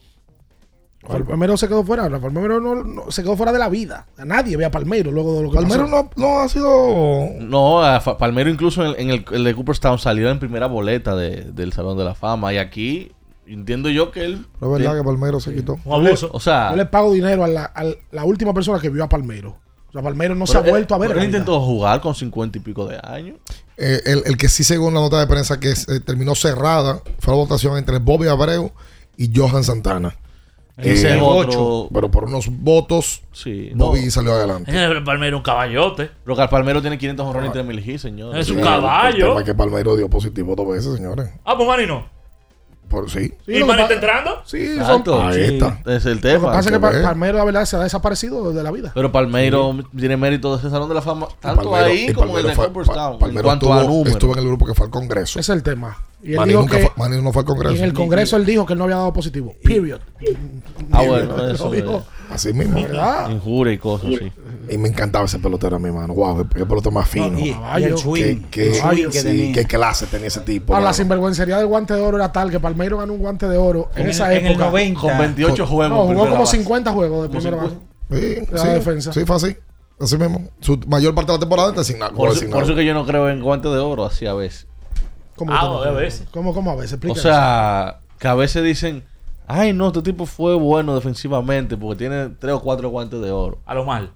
Rafael 1.03 1.25
Palmero 1.25 1.57
se 1.57 1.67
quedó 1.67 1.83
fuera. 1.83 2.09
Rafael 2.09 2.33
Palmero 2.33 2.61
no, 2.61 2.77
no- 2.85 3.11
se 3.11 3.23
quedó 3.25 3.37
fuera 3.37 3.53
de 3.53 3.59
la 3.59 3.69
vida. 3.69 4.07
A 4.17 4.25
nadie 4.25 4.57
ve 4.57 4.65
a 4.65 4.71
Palmero 4.71 5.11
luego 5.11 5.35
de 5.37 5.43
lo 5.43 5.51
que 5.51 5.57
Palmero 5.57 5.85
pasó. 5.91 6.11
no, 6.17 6.29
no 6.29 6.39
ha 6.39 6.49
sido. 6.49 7.27
No, 7.41 7.83
a 7.85 8.01
Palmero 8.19 8.49
incluso 8.51 8.85
en, 8.87 8.95
en 9.01 9.11
el, 9.11 9.25
el 9.33 9.43
de 9.43 9.55
Cooperstown 9.55 9.99
salió 9.99 10.31
en 10.31 10.39
primera 10.39 10.69
boleta 10.69 11.17
de- 11.17 11.51
del 11.53 11.73
Salón 11.73 11.99
de 11.99 12.05
la 12.05 12.15
Fama. 12.15 12.53
Y 12.55 12.59
aquí 12.59 13.11
entiendo 13.47 13.89
yo 13.91 14.13
que 14.13 14.25
él. 14.25 14.47
No 14.61 14.73
es 14.77 14.81
verdad 14.81 14.97
que 14.97 15.03
Palmero 15.05 15.41
se 15.41 15.53
quitó. 15.53 15.77
Abuso. 15.91 16.31
O 16.33 16.39
sea, 16.39 16.71
Yo 16.71 16.77
le 16.77 16.87
pago 16.87 17.13
dinero 17.13 17.43
a 17.43 17.49
la, 17.49 17.65
a 17.65 17.83
la 18.13 18.25
última 18.25 18.55
persona 18.55 18.79
que 18.79 18.89
vio 18.89 19.03
a 19.03 19.09
Palmero. 19.09 19.59
O 19.89 19.93
sea, 19.93 20.03
Palmero 20.03 20.37
no 20.37 20.47
se 20.47 20.57
ha 20.57 20.61
él- 20.61 20.71
vuelto 20.71 20.95
a 20.95 20.99
ver. 20.99 21.09
pero 21.09 21.21
Él 21.21 21.27
intentó 21.27 21.61
jugar 21.61 22.01
con 22.01 22.15
cincuenta 22.15 22.59
y 22.59 22.61
pico 22.61 22.87
de 22.87 23.01
años. 23.03 23.39
Eh, 23.77 24.01
el, 24.07 24.23
el 24.27 24.37
que 24.37 24.49
sí, 24.49 24.65
según 24.65 24.95
la 24.95 25.01
nota 25.01 25.19
de 25.19 25.27
prensa, 25.27 25.59
que 25.59 25.71
eh, 25.71 26.01
terminó 26.05 26.35
cerrada, 26.35 27.01
fue 27.19 27.33
la 27.35 27.39
votación 27.39 27.77
entre 27.79 27.99
Bobby 27.99 28.29
Abreu 28.29 28.71
y 29.17 29.31
Johan 29.35 29.65
Santana. 29.65 30.17
Ese 30.77 31.11
Eh, 31.11 31.17
es 31.17 31.23
otro- 31.23 31.89
Pero 31.93 32.11
por 32.11 32.25
unos 32.25 32.47
votos, 32.49 33.23
Sí, 33.33 33.71
Bobby 33.75 34.05
no. 34.07 34.11
salió 34.11 34.33
adelante. 34.33 34.71
El 34.73 35.05
Palmero 35.05 35.37
un 35.37 35.43
caballote. 35.43 36.11
Rocar 36.25 36.49
Palmero 36.49 36.81
tiene 36.81 36.97
500 36.99 37.27
honrones 37.27 37.51
y 37.51 37.53
3 37.53 37.65
mil 37.67 37.79
hits, 37.89 38.03
señor. 38.03 38.37
Es 38.37 38.49
un 38.51 38.57
Sí, 38.57 38.63
caballo. 38.63 39.17
El 39.17 39.29
tema 39.31 39.41
es 39.41 39.47
que 39.47 39.55
Palmero 39.55 39.97
dio 39.97 40.09
positivo 40.09 40.55
dos 40.57 40.67
veces, 40.69 40.95
señores. 40.97 41.29
Ah, 41.45 41.55
pues 41.57 41.69
Manny 41.69 41.87
no. 41.87 42.07
Por 42.93 43.11
sí. 43.11 43.33
¿Y 43.47 43.55
está 43.63 43.91
entrando? 43.91 44.43
Sí, 44.45 44.67
son- 44.75 44.81
Exacto. 44.81 45.23
Ahí 45.23 45.41
está. 45.55 45.81
Es 45.87 46.05
el 46.05 46.17
Lo 46.17 46.21
que 46.21 46.29
tema. 46.29 46.47
pasa 46.49 46.61
es 46.61 46.67
que 46.67 46.73
que 46.75 46.79
Pa- 46.79 46.91
ver. 46.91 47.03
Palmero, 47.03 47.39
la 47.39 47.45
verdad, 47.45 47.65
se 47.65 47.77
ha 47.77 47.81
desaparecido 47.81 48.53
de 48.53 48.63
la 48.63 48.71
vida. 48.71 48.93
Pero 48.95 49.11
Palmeiro 49.11 49.75
tiene 49.97 50.19
mérito 50.19 50.53
de 50.53 50.59
ese 50.59 50.69
salón 50.69 50.91
de 50.91 50.95
la 50.97 51.01
fama, 51.01 51.27
tanto 51.41 51.75
ahí 51.75 52.09
y 52.11 52.13
como 52.13 52.33
en 52.39 52.45
el 52.45 52.51
de 52.51 52.55
fue- 52.55 52.67
Cooperstown. 52.67 53.15
Pa- 53.15 53.19
Palmero 53.21 53.41
en 53.41 53.45
cuanto 53.47 53.67
estuvo, 53.75 53.89
números. 53.91 54.13
estuvo 54.13 54.33
en 54.35 54.39
el 54.41 54.47
grupo 54.47 54.67
que 54.67 54.75
fue 54.75 54.85
al 54.87 54.91
Congreso. 54.93 55.41
Ese 55.41 55.53
es 55.53 55.57
el 55.57 55.63
tema. 55.63 55.97
Y 56.23 56.33
él 56.33 56.37
Manny 56.37 56.49
dijo 56.51 56.61
nunca 56.61 56.77
que 56.77 56.83
fue, 56.87 56.93
Manny 56.97 57.23
no 57.23 57.33
fue 57.33 57.41
al 57.41 57.47
Congreso. 57.47 57.75
y 57.75 57.79
en 57.79 57.85
el 57.85 57.93
Congreso 57.95 58.37
él 58.37 58.45
dijo 58.47 58.67
que 58.67 58.75
él 58.75 58.79
no 58.79 58.85
había 58.85 58.97
dado 58.97 59.13
positivo. 59.15 59.55
Period. 59.65 60.01
Ah, 60.93 61.03
bueno, 61.03 61.35
Lo 61.37 61.49
eso 61.51 61.71
dijo. 61.71 61.97
es. 61.97 62.33
Así 62.35 62.53
mismo. 62.53 62.81
¿Verdad? 62.81 63.31
Injuria 63.31 63.73
y 63.73 63.79
cosas 63.79 64.07
así. 64.15 64.33
Y 64.69 64.79
me 64.79 64.89
encantaba 64.89 65.25
ese 65.25 65.39
pelotero 65.39 65.77
a 65.77 65.79
mi 65.79 65.91
mano. 65.91 66.15
Wow, 66.15 66.49
qué 66.49 66.65
pelotero 66.65 66.91
más 66.93 67.09
fino. 67.09 67.31
No, 67.31 67.39
y- 67.39 67.57
y 67.79 67.85
el 67.85 67.99
swing, 67.99 68.23
Qué, 68.23 68.43
qué- 68.51 68.69
el 68.69 68.75
swing 68.77 69.07
que 69.11 69.21
sí, 69.21 69.27
tenía. 69.27 69.53
qué 69.55 69.65
clase 69.65 70.07
tenía 70.07 70.29
ese 70.29 70.41
tipo. 70.41 70.75
Ah, 70.75 70.81
la 70.81 70.93
sinvergüencería 70.93 71.59
del 71.59 71.67
guante 71.67 71.95
de 71.95 72.01
oro 72.01 72.17
era 72.17 72.31
tal 72.33 72.51
que 72.51 72.61
Palmeiro 72.61 72.99
ganó 72.99 73.13
un 73.13 73.19
guante 73.21 73.49
de 73.49 73.57
oro 73.57 73.91
en, 73.97 74.03
En 74.05 74.11
esa 74.11 74.31
el- 74.33 74.39
en 74.39 74.47
el 74.47 74.53
época. 74.53 74.67
90. 74.67 75.01
Con 75.01 75.19
28 75.19 75.67
juegos. 75.67 75.99
No, 75.99 76.07
jugó 76.15 76.29
como 76.29 76.41
base. 76.41 76.57
50 76.59 76.93
juegos 76.93 77.23
de 77.25 77.29
primera 77.29 77.57
base. 77.57 77.77
50. 78.11 78.47
Sí, 78.47 78.53
La 78.53 78.59
sí, 78.63 78.69
defensa. 78.69 79.13
sí, 79.13 79.25
fue 79.25 79.37
así. 79.37 79.57
Así 80.01 80.17
mismo. 80.19 80.49
Su 80.61 80.79
mayor 80.87 81.15
parte 81.15 81.33
de 81.33 81.39
la 81.39 81.41
temporada 81.41 81.69
está 81.71 81.85
sin 81.85 81.99
nada. 81.99 82.13
Por, 82.13 82.27
eso, 82.29 82.35
designado. 82.35 82.61
por 82.61 82.71
eso 82.71 82.77
que 82.77 82.85
yo 82.85 82.95
no 82.95 83.07
creo 83.07 83.29
en 83.31 83.41
guantes 83.43 83.71
de 83.73 83.79
oro 83.79 84.05
así 84.05 84.27
a 84.27 84.35
veces. 84.35 84.67
¿Cómo, 85.37 85.53
Ah, 85.53 85.63
no 85.65 85.83
a 85.83 85.91
veces. 85.93 86.27
¿Cómo, 86.31 86.53
cómo 86.55 86.71
a 86.73 86.75
veces? 86.77 86.93
Explica 86.93 87.19
O 87.19 87.23
sea, 87.23 88.01
que 88.19 88.29
a 88.29 88.35
veces 88.35 88.63
dicen, 88.65 89.05
ay 89.47 89.73
no, 89.73 89.89
este 89.89 90.03
tipo 90.03 90.27
fue 90.27 90.55
bueno 90.55 90.95
defensivamente 90.95 91.77
porque 91.77 91.97
tiene 91.99 92.29
tres 92.39 92.55
o 92.55 92.61
cuatro 92.61 92.91
guantes 92.91 93.21
de 93.21 93.31
oro. 93.31 93.59
A 93.65 93.75
lo 93.75 93.85
mal. 93.85 94.13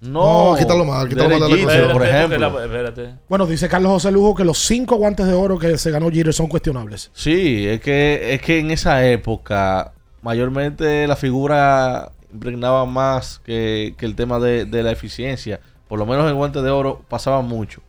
No, 0.00 0.52
No, 0.52 0.58
quítalo 0.58 0.84
mal, 0.84 1.08
quítalo 1.08 1.30
mal 1.30 1.40
de 1.40 1.48
la 1.48 1.56
Jeter, 1.56 1.92
por 1.92 2.02
Espérate, 2.02 2.34
ejemplo. 2.34 2.50
la- 2.58 2.64
espérate. 2.64 3.14
Bueno, 3.28 3.46
dice 3.46 3.68
Carlos 3.68 3.92
José 3.92 4.10
Lujo 4.12 4.34
que 4.34 4.44
los 4.44 4.58
cinco 4.58 4.96
guantes 4.96 5.26
de 5.26 5.32
oro 5.34 5.58
que 5.58 5.78
se 5.78 5.90
ganó 5.90 6.10
Jeter 6.10 6.32
son 6.34 6.46
cuestionables. 6.48 7.10
Sí, 7.14 7.66
es 7.66 7.80
que, 7.80 8.34
es 8.34 8.42
que 8.42 8.58
en 8.58 8.70
esa 8.70 9.06
época 9.06 9.92
mayormente 10.22 11.06
la 11.06 11.16
figura 11.16 12.12
impregnaba 12.32 12.84
más 12.86 13.40
que, 13.44 13.94
que 13.96 14.06
el 14.06 14.14
tema 14.16 14.38
de, 14.40 14.64
de 14.64 14.82
la 14.82 14.90
eficiencia. 14.90 15.60
Por 15.88 15.98
lo 15.98 16.06
menos 16.06 16.26
el 16.28 16.34
guante 16.34 16.60
de 16.62 16.70
oro 16.70 17.02
pasaba 17.08 17.40
mucho. 17.42 17.80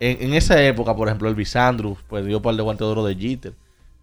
En, 0.00 0.22
en 0.22 0.34
esa 0.34 0.60
época, 0.62 0.94
por 0.96 1.08
ejemplo, 1.08 1.28
el 1.28 1.34
Bisandrus 1.34 1.98
pues 2.08 2.24
dio 2.26 2.42
par 2.42 2.54
de 2.56 2.62
guante 2.62 2.84
de 2.84 2.90
oro 2.90 3.04
de 3.04 3.14
Jeter. 3.16 3.52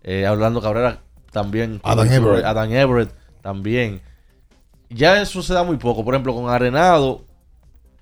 Eh, 0.03 0.27
Orlando 0.27 0.61
Cabrera 0.61 0.99
también. 1.31 1.79
Adam 1.83 2.09
Everett. 2.11 2.45
Adam 2.45 2.71
Everett 2.71 3.09
también. 3.41 4.01
Ya 4.89 5.21
eso 5.21 5.41
se 5.41 5.53
da 5.53 5.63
muy 5.63 5.77
poco. 5.77 6.03
Por 6.05 6.13
ejemplo, 6.13 6.33
con 6.33 6.49
Arenado, 6.49 7.23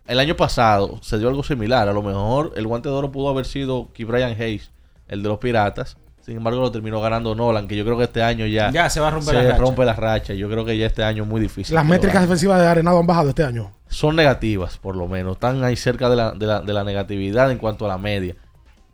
el 0.08 0.20
año 0.20 0.36
pasado 0.36 1.00
se 1.02 1.18
dio 1.18 1.30
algo 1.30 1.44
similar. 1.44 1.88
A 1.88 1.94
lo 1.94 2.02
mejor 2.04 2.54
el 2.56 2.68
guante 2.68 2.90
de 2.90 2.96
oro 2.96 3.12
pudo 3.12 3.30
haber 3.30 3.46
sido 3.46 3.90
Key 3.94 4.06
Brian 4.06 4.32
Hayes, 4.40 4.72
el 5.08 5.24
de 5.24 5.30
los 5.30 5.38
Piratas. 5.40 5.98
Sin 6.22 6.38
embargo, 6.38 6.62
lo 6.62 6.72
terminó 6.72 7.02
ganando 7.02 7.36
Nolan, 7.36 7.68
que 7.68 7.76
yo 7.76 7.84
creo 7.84 7.98
que 7.98 8.06
este 8.06 8.24
año 8.24 8.46
ya, 8.46 8.72
Ya 8.72 8.90
se 8.90 9.02
va 9.02 9.10
a 9.10 9.12
romper 9.12 9.36
se 9.36 9.44
la 9.44 9.50
racha. 9.50 9.62
rompe 9.62 9.84
la 9.86 9.94
racha. 9.94 10.34
Yo 10.34 10.50
creo 10.50 10.64
que 10.64 10.78
ya 10.78 10.86
este 10.86 11.04
año 11.04 11.24
es 11.24 11.30
muy 11.30 11.42
difícil. 11.42 11.76
Las 11.76 11.84
que 11.84 11.90
métricas 11.90 12.22
defensivas 12.22 12.60
de 12.62 12.68
Arenado 12.68 13.00
han 13.00 13.08
bajado 13.08 13.30
este 13.30 13.44
año. 13.44 13.72
son 13.90 14.16
negativas, 14.16 14.78
por 14.78 14.96
lo 14.96 15.08
menos. 15.08 15.34
Están 15.34 15.64
ahí 15.66 15.76
cerca 15.76 16.10
de 16.10 16.16
la, 16.16 16.32
de 16.32 16.46
la, 16.48 16.62
de 16.62 16.72
la 16.74 16.84
negatividad 16.86 17.52
en 17.52 17.58
cuanto 17.58 17.84
a 17.86 17.90
la 17.90 17.98
media. 17.98 18.36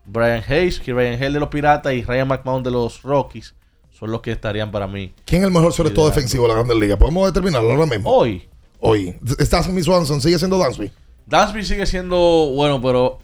Brian 0.06 0.42
Hayes, 0.48 0.80
Key 0.80 0.92
Brian 0.92 1.14
Hale 1.16 1.34
de 1.34 1.40
los 1.40 1.50
Piratas 1.50 1.94
y 1.94 2.02
Ryan 2.04 2.28
McMahon 2.28 2.64
de 2.64 2.72
los 2.72 3.04
Rockies 3.04 3.54
son 4.00 4.12
los 4.12 4.22
que 4.22 4.32
estarían 4.32 4.72
para 4.72 4.88
mí. 4.88 5.12
¿Quién 5.26 5.42
es 5.42 5.48
el 5.48 5.54
mejor 5.54 5.74
sobre 5.74 5.90
todo 5.92 6.08
defensivo 6.08 6.44
de 6.44 6.50
la 6.50 6.56
Grandes 6.56 6.78
Ligas? 6.78 6.98
¿Podemos 6.98 7.26
determinarlo 7.28 7.72
ahora 7.72 7.86
mismo? 7.86 8.10
Hoy, 8.10 8.48
Hoy. 8.80 9.14
¿Está 9.40 9.62
Smith 9.62 9.84
Swanson? 9.84 10.22
¿Sigue 10.22 10.38
siendo 10.40 10.58
Dansby? 10.58 10.90
Dansby 11.26 11.64
sigue 11.66 11.86
siendo 11.86 12.18
bueno, 12.56 12.82
pero 12.82 13.20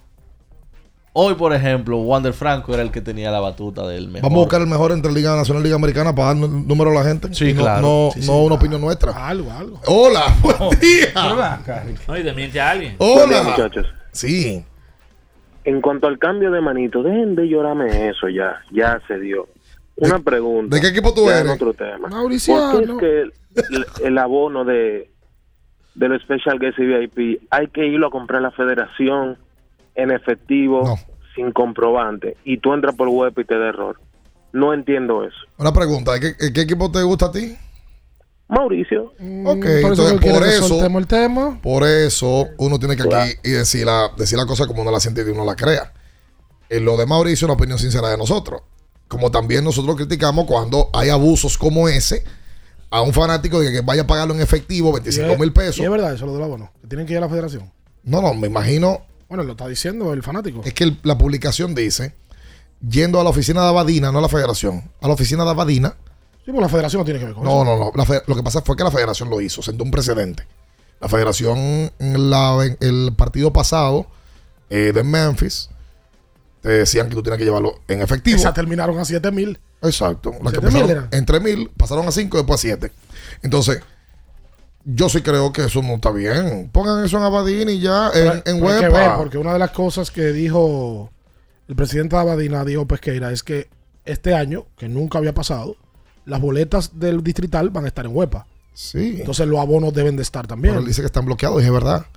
hoy, 1.13 1.33
por 1.35 1.53
ejemplo, 1.53 1.97
Wander 1.99 2.33
Franco 2.33 2.73
era 2.73 2.83
el 2.83 2.91
que 2.91 2.99
tenía 2.99 3.31
la 3.31 3.39
batuta 3.39 3.87
del 3.87 4.07
mejor. 4.09 4.23
Vamos 4.23 4.37
a 4.37 4.41
buscar 4.41 4.61
el 4.61 4.67
mejor 4.67 4.91
entre 4.91 5.13
Liga 5.13 5.33
Nacional 5.35 5.61
y 5.63 5.65
Liga 5.67 5.77
Americana 5.77 6.13
para 6.13 6.33
dar 6.33 6.43
un 6.43 6.67
número 6.67 6.91
a 6.91 6.93
la 6.93 7.03
gente. 7.05 7.33
Sí, 7.33 7.53
no, 7.53 7.61
claro. 7.61 7.81
No, 7.81 8.09
Sí, 8.13 8.19
no 8.19 8.25
sí, 8.25 8.29
una 8.31 8.39
claro. 8.41 8.55
opinión 8.55 8.81
nuestra. 8.81 9.27
Algo, 9.27 9.49
algo. 9.51 9.79
Hola, 9.87 10.35
buen 10.41 10.79
día. 10.81 11.61
No, 12.05 12.17
y 12.17 12.23
te 12.23 12.33
miente 12.33 12.59
a 12.59 12.71
alguien. 12.71 12.97
Día, 12.99 13.07
Hola. 13.07 13.43
muchachos. 13.43 13.87
Sí. 14.11 14.61
En 15.63 15.79
cuanto 15.81 16.07
al 16.07 16.19
cambio 16.19 16.51
de 16.51 16.59
manito, 16.59 17.01
dejen 17.01 17.35
de 17.35 17.47
llorarme 17.47 18.09
eso 18.09 18.27
ya. 18.27 18.61
Ya 18.71 19.01
se 19.07 19.17
dio. 19.19 19.47
Una 19.97 20.19
pregunta. 20.19 20.75
de 20.75 20.81
qué 20.81 20.87
equipo 20.89 21.13
tú 21.13 21.29
eres? 21.29 21.51
otro 21.51 21.73
tema. 21.73 22.09
Mauriciano. 22.09 22.71
¿Por 22.71 22.85
qué 22.85 22.91
es 22.91 22.97
que 23.67 23.75
el, 23.75 23.85
el 24.03 24.17
abono 24.17 24.65
de, 24.65 25.09
de 25.95 26.09
los 26.09 26.21
Special 26.23 26.59
Guest 26.59 26.79
y 26.79 26.85
VIP 26.85 27.41
hay 27.49 27.67
que 27.69 27.85
irlo 27.87 28.07
a 28.07 28.11
comprar 28.11 28.39
a 28.39 28.41
la 28.43 28.51
federación 28.51 29.37
en 29.95 30.11
efectivo 30.11 30.81
No. 30.83 30.95
sin 31.35 31.51
comprobante 31.53 32.35
y 32.43 32.57
tú 32.57 32.73
entras 32.73 32.95
por 32.95 33.07
web 33.07 33.33
y 33.37 33.43
te 33.45 33.57
da 33.57 33.69
error? 33.69 33.99
No 34.51 34.73
entiendo 34.73 35.23
eso. 35.23 35.37
Una 35.57 35.71
pregunta. 35.73 36.13
¿de 36.13 36.35
¿Qué, 36.35 36.53
qué 36.53 36.61
equipo 36.61 36.91
te 36.91 37.01
gusta 37.03 37.27
a 37.27 37.31
ti? 37.31 37.55
Mauricio, 38.47 39.11
Mm, 39.17 39.47
Ok, 39.47 39.55
por 39.59 39.65
eso 39.65 39.87
entonces, 40.09 40.31
por 40.31 40.43
eso- 40.47 40.85
el 40.99 41.07
tema. 41.07 41.59
Por 41.63 41.83
eso 41.83 42.47
uno 42.59 42.77
tiene 42.77 42.95
que 42.95 43.03
aquí 43.03 43.31
y 43.43 43.51
decir 43.51 43.85
la, 43.87 44.09
decir 44.17 44.37
la 44.37 44.45
cosa 44.45 44.67
como 44.67 44.81
uno 44.83 44.91
la 44.91 44.99
siente 44.99 45.21
y 45.25 45.29
uno 45.31 45.43
la 45.45 45.55
crea. 45.55 45.91
En 46.69 46.85
lo 46.85 46.95
de 46.95 47.05
Mauricio, 47.07 47.47
una 47.47 47.55
opinión 47.55 47.79
sincera 47.79 48.09
de 48.09 48.17
nosotros. 48.17 48.61
Como 49.15 49.31
también 49.31 49.63
nosotros 49.63 49.95
criticamos 49.95 50.43
cuando 50.45 50.89
hay 50.91 51.07
abusos 51.07 51.57
como 51.57 51.87
ese 51.87 52.21
a 52.89 53.01
un 53.01 53.13
fanático 53.13 53.61
de 53.61 53.71
que 53.71 53.79
vaya 53.79 54.01
a 54.01 54.07
pagarlo 54.07 54.33
en 54.33 54.41
efectivo, 54.41 54.91
25 54.91 55.37
mil 55.37 55.53
pesos. 55.53 55.77
Y 55.77 55.83
es 55.83 55.89
verdad 55.89 56.13
eso, 56.13 56.25
lo 56.25 56.33
del 56.33 56.43
abono. 56.43 56.69
Que 56.81 56.87
tienen 56.89 57.07
que 57.07 57.13
ir 57.13 57.17
a 57.19 57.21
la 57.21 57.29
federación. 57.29 57.71
No, 58.03 58.21
no, 58.21 58.33
me 58.33 58.47
imagino. 58.47 59.05
Bueno, 59.29 59.45
lo 59.45 59.53
está 59.53 59.69
diciendo 59.69 60.11
el 60.11 60.21
fanático. 60.21 60.63
Es 60.65 60.73
que 60.73 60.83
el- 60.83 60.99
la 61.03 61.17
publicación 61.17 61.73
dice, 61.75 62.13
yendo 62.85 63.21
a 63.21 63.23
la 63.23 63.29
oficina 63.29 63.61
de 63.63 63.69
Abadina, 63.69 64.11
no 64.11 64.19
a 64.19 64.21
la 64.21 64.27
federación, 64.27 64.83
a 65.01 65.07
la 65.07 65.13
oficina 65.13 65.45
de 65.45 65.51
Abadina. 65.51 65.95
Sí, 66.43 66.51
pues 66.51 66.59
la 66.61 66.67
federación 66.67 66.99
no 66.99 67.05
tiene 67.05 67.21
que 67.21 67.25
ver 67.27 67.35
con 67.35 67.45
No, 67.45 67.63
eso. 67.63 67.65
no, 67.65 67.91
no. 67.95 68.05
Fe- 68.05 68.21
lo 68.27 68.35
que 68.35 68.43
pasa 68.43 68.61
fue 68.63 68.75
que 68.75 68.83
la 68.83 68.91
federación 68.91 69.29
lo 69.29 69.39
hizo, 69.39 69.61
sentó 69.61 69.85
un 69.85 69.91
precedente. 69.91 70.45
La 70.99 71.07
federación, 71.07 71.89
la- 71.99 72.75
el 72.81 73.13
partido 73.15 73.53
pasado 73.53 74.07
eh, 74.69 74.91
de 74.93 75.03
Memphis, 75.03 75.69
te 76.65 76.71
decían 76.71 77.09
que 77.09 77.13
tú 77.13 77.21
tienes 77.21 77.37
que 77.37 77.45
llevarlo 77.45 77.79
en 77.87 78.01
efectivo. 78.01 78.37
Esas 78.37 78.55
terminaron 78.55 78.97
a 78.97 79.05
7 79.05 79.29
mil. 79.31 79.59
Exacto. 79.83 80.31
La 80.43 80.51
que 80.51 80.57
¿Siete 80.61 80.71
mil 80.71 80.89
empezaron 81.11 81.69
pasaron 81.77 82.07
a 82.07 82.11
cinco, 82.11 82.37
después 82.37 82.59
a 82.59 82.61
siete. 82.61 82.91
Entonces, 83.43 83.83
yo 84.83 85.07
sí 85.07 85.21
creo 85.21 85.53
que 85.53 85.65
eso 85.65 85.83
no 85.83 85.93
está 85.93 86.09
bien. 86.09 86.71
Pongan 86.71 87.05
eso 87.05 87.17
en 87.17 87.23
Abadina 87.23 87.71
y 87.71 87.81
ya, 87.81 88.09
en, 88.15 88.41
en 88.45 88.59
que 88.59 88.65
ver, 88.65 88.91
Huepa. 88.91 89.17
porque 89.17 89.37
una 89.37 89.53
de 89.53 89.59
las 89.59 89.69
cosas 89.69 90.09
que 90.09 90.31
dijo 90.33 91.11
el 91.67 91.75
presidente 91.75 92.15
de 92.15 92.23
Abadina, 92.23 92.65
dijo 92.65 92.87
Pesqueira, 92.87 93.31
es 93.31 93.43
que 93.43 93.69
este 94.03 94.33
año, 94.33 94.65
que 94.75 94.89
nunca 94.89 95.19
había 95.19 95.35
pasado, 95.35 95.75
las 96.25 96.41
boletas 96.41 96.97
del 96.99 97.21
distrital 97.21 97.69
van 97.69 97.85
a 97.85 97.89
estar 97.89 98.07
en 98.07 98.15
Huepa. 98.15 98.47
Sí. 98.73 99.17
Entonces 99.19 99.45
los 99.45 99.59
abonos 99.59 99.93
deben 99.93 100.15
de 100.15 100.23
estar 100.23 100.47
también. 100.47 100.73
Pero 100.73 100.81
él 100.81 100.87
dice 100.87 101.03
que 101.03 101.07
están 101.07 101.25
bloqueados, 101.25 101.61
y 101.61 101.65
es 101.67 101.71
verdad. 101.71 102.07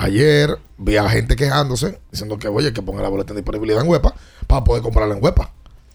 Ayer 0.00 0.58
vi 0.78 0.96
a 0.96 1.08
gente 1.10 1.36
quejándose, 1.36 2.00
diciendo 2.10 2.38
que, 2.38 2.48
oye, 2.48 2.72
que 2.72 2.80
ponga 2.80 3.02
la 3.02 3.10
boleta 3.10 3.32
en 3.32 3.36
disponibilidad 3.36 3.82
en 3.82 3.88
Huepa 3.88 4.14
para 4.46 4.64
poder 4.64 4.82
comprarla 4.82 5.14
en 5.14 5.22
Huepa. 5.22 5.52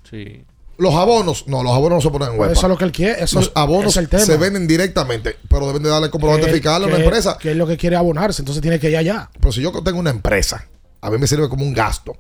Sí. 0.08 0.46
Los 0.78 0.94
abonos, 0.94 1.48
no, 1.48 1.64
los 1.64 1.72
abonos 1.72 1.98
no 1.98 2.02
se 2.02 2.12
ponen 2.12 2.34
en 2.34 2.40
Huepa. 2.40 2.54
Eso 2.54 2.68
es 2.68 2.70
lo 2.70 2.78
que 2.78 2.84
él 2.84 2.92
quiere. 2.92 3.24
Eso 3.24 3.40
los 3.40 3.52
abonos 3.56 3.88
es 3.88 3.98
el 3.98 4.08
tema. 4.08 4.24
se 4.24 4.38
venden 4.38 4.68
directamente, 4.68 5.38
pero 5.50 5.66
deben 5.66 5.82
de 5.82 5.90
darle 5.90 6.12
comprobante 6.12 6.52
fiscal 6.52 6.84
a 6.84 6.88
una 6.88 6.98
empresa. 6.98 7.36
Que 7.40 7.52
es 7.52 7.58
lo 7.58 7.66
que 7.66 7.78
quiere 7.78 7.96
abonarse, 7.96 8.44
entonces 8.44 8.62
tiene 8.62 8.80
que 8.80 8.92
ir 8.92 8.98
allá. 8.98 9.28
Pero 9.40 9.52
si 9.52 9.62
yo 9.62 9.72
tengo 9.84 9.98
una 9.98 10.12
empresa, 10.12 10.68
a 11.02 11.10
mí 11.10 11.18
me 11.18 11.26
sirve 11.26 11.50
como 11.50 11.66
un 11.66 11.74
gasto. 11.74 12.16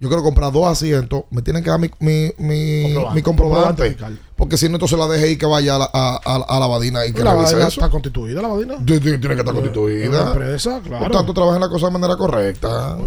Yo 0.00 0.08
quiero 0.08 0.22
comprar 0.22 0.52
dos 0.52 0.66
asientos, 0.66 1.24
me 1.30 1.40
tienen 1.40 1.62
que 1.62 1.70
dar 1.70 1.78
mi, 1.78 1.88
mi, 2.00 2.32
mi, 2.38 2.82
Comprobante. 2.94 3.14
mi 3.14 3.22
comprobante. 3.22 3.22
Comprobante 3.22 3.88
fiscal. 3.90 4.18
Porque 4.36 4.56
si 4.56 4.68
no, 4.68 4.74
entonces 4.74 4.98
la 4.98 5.06
deje 5.06 5.30
y 5.30 5.36
que 5.38 5.46
vaya 5.46 5.76
a 5.76 5.78
la, 5.78 5.90
a, 5.92 6.20
a- 6.24 6.56
a 6.56 6.60
la 6.60 6.66
Badina 6.66 7.06
y 7.06 7.12
que 7.12 7.22
la 7.24 7.32
revise 7.32 7.52
Badina 7.52 7.68
eso. 7.68 7.80
está 7.80 7.90
constituida, 7.90 8.42
la 8.42 8.48
Badina. 8.48 8.74
Tiene 8.84 9.00
tiene 9.00 9.18
que 9.20 9.26
estar 9.40 9.46
Es 9.46 9.52
constituida. 9.52 10.08
una 10.22 10.32
empresa, 10.32 10.80
claro. 10.84 11.04
Por 11.04 11.12
tanto, 11.12 11.32
trabaja 11.34 11.56
en 11.56 11.62
la 11.62 11.68
cosa 11.68 11.86
de 11.86 11.92
manera 11.92 12.16
correcta. 12.16 12.98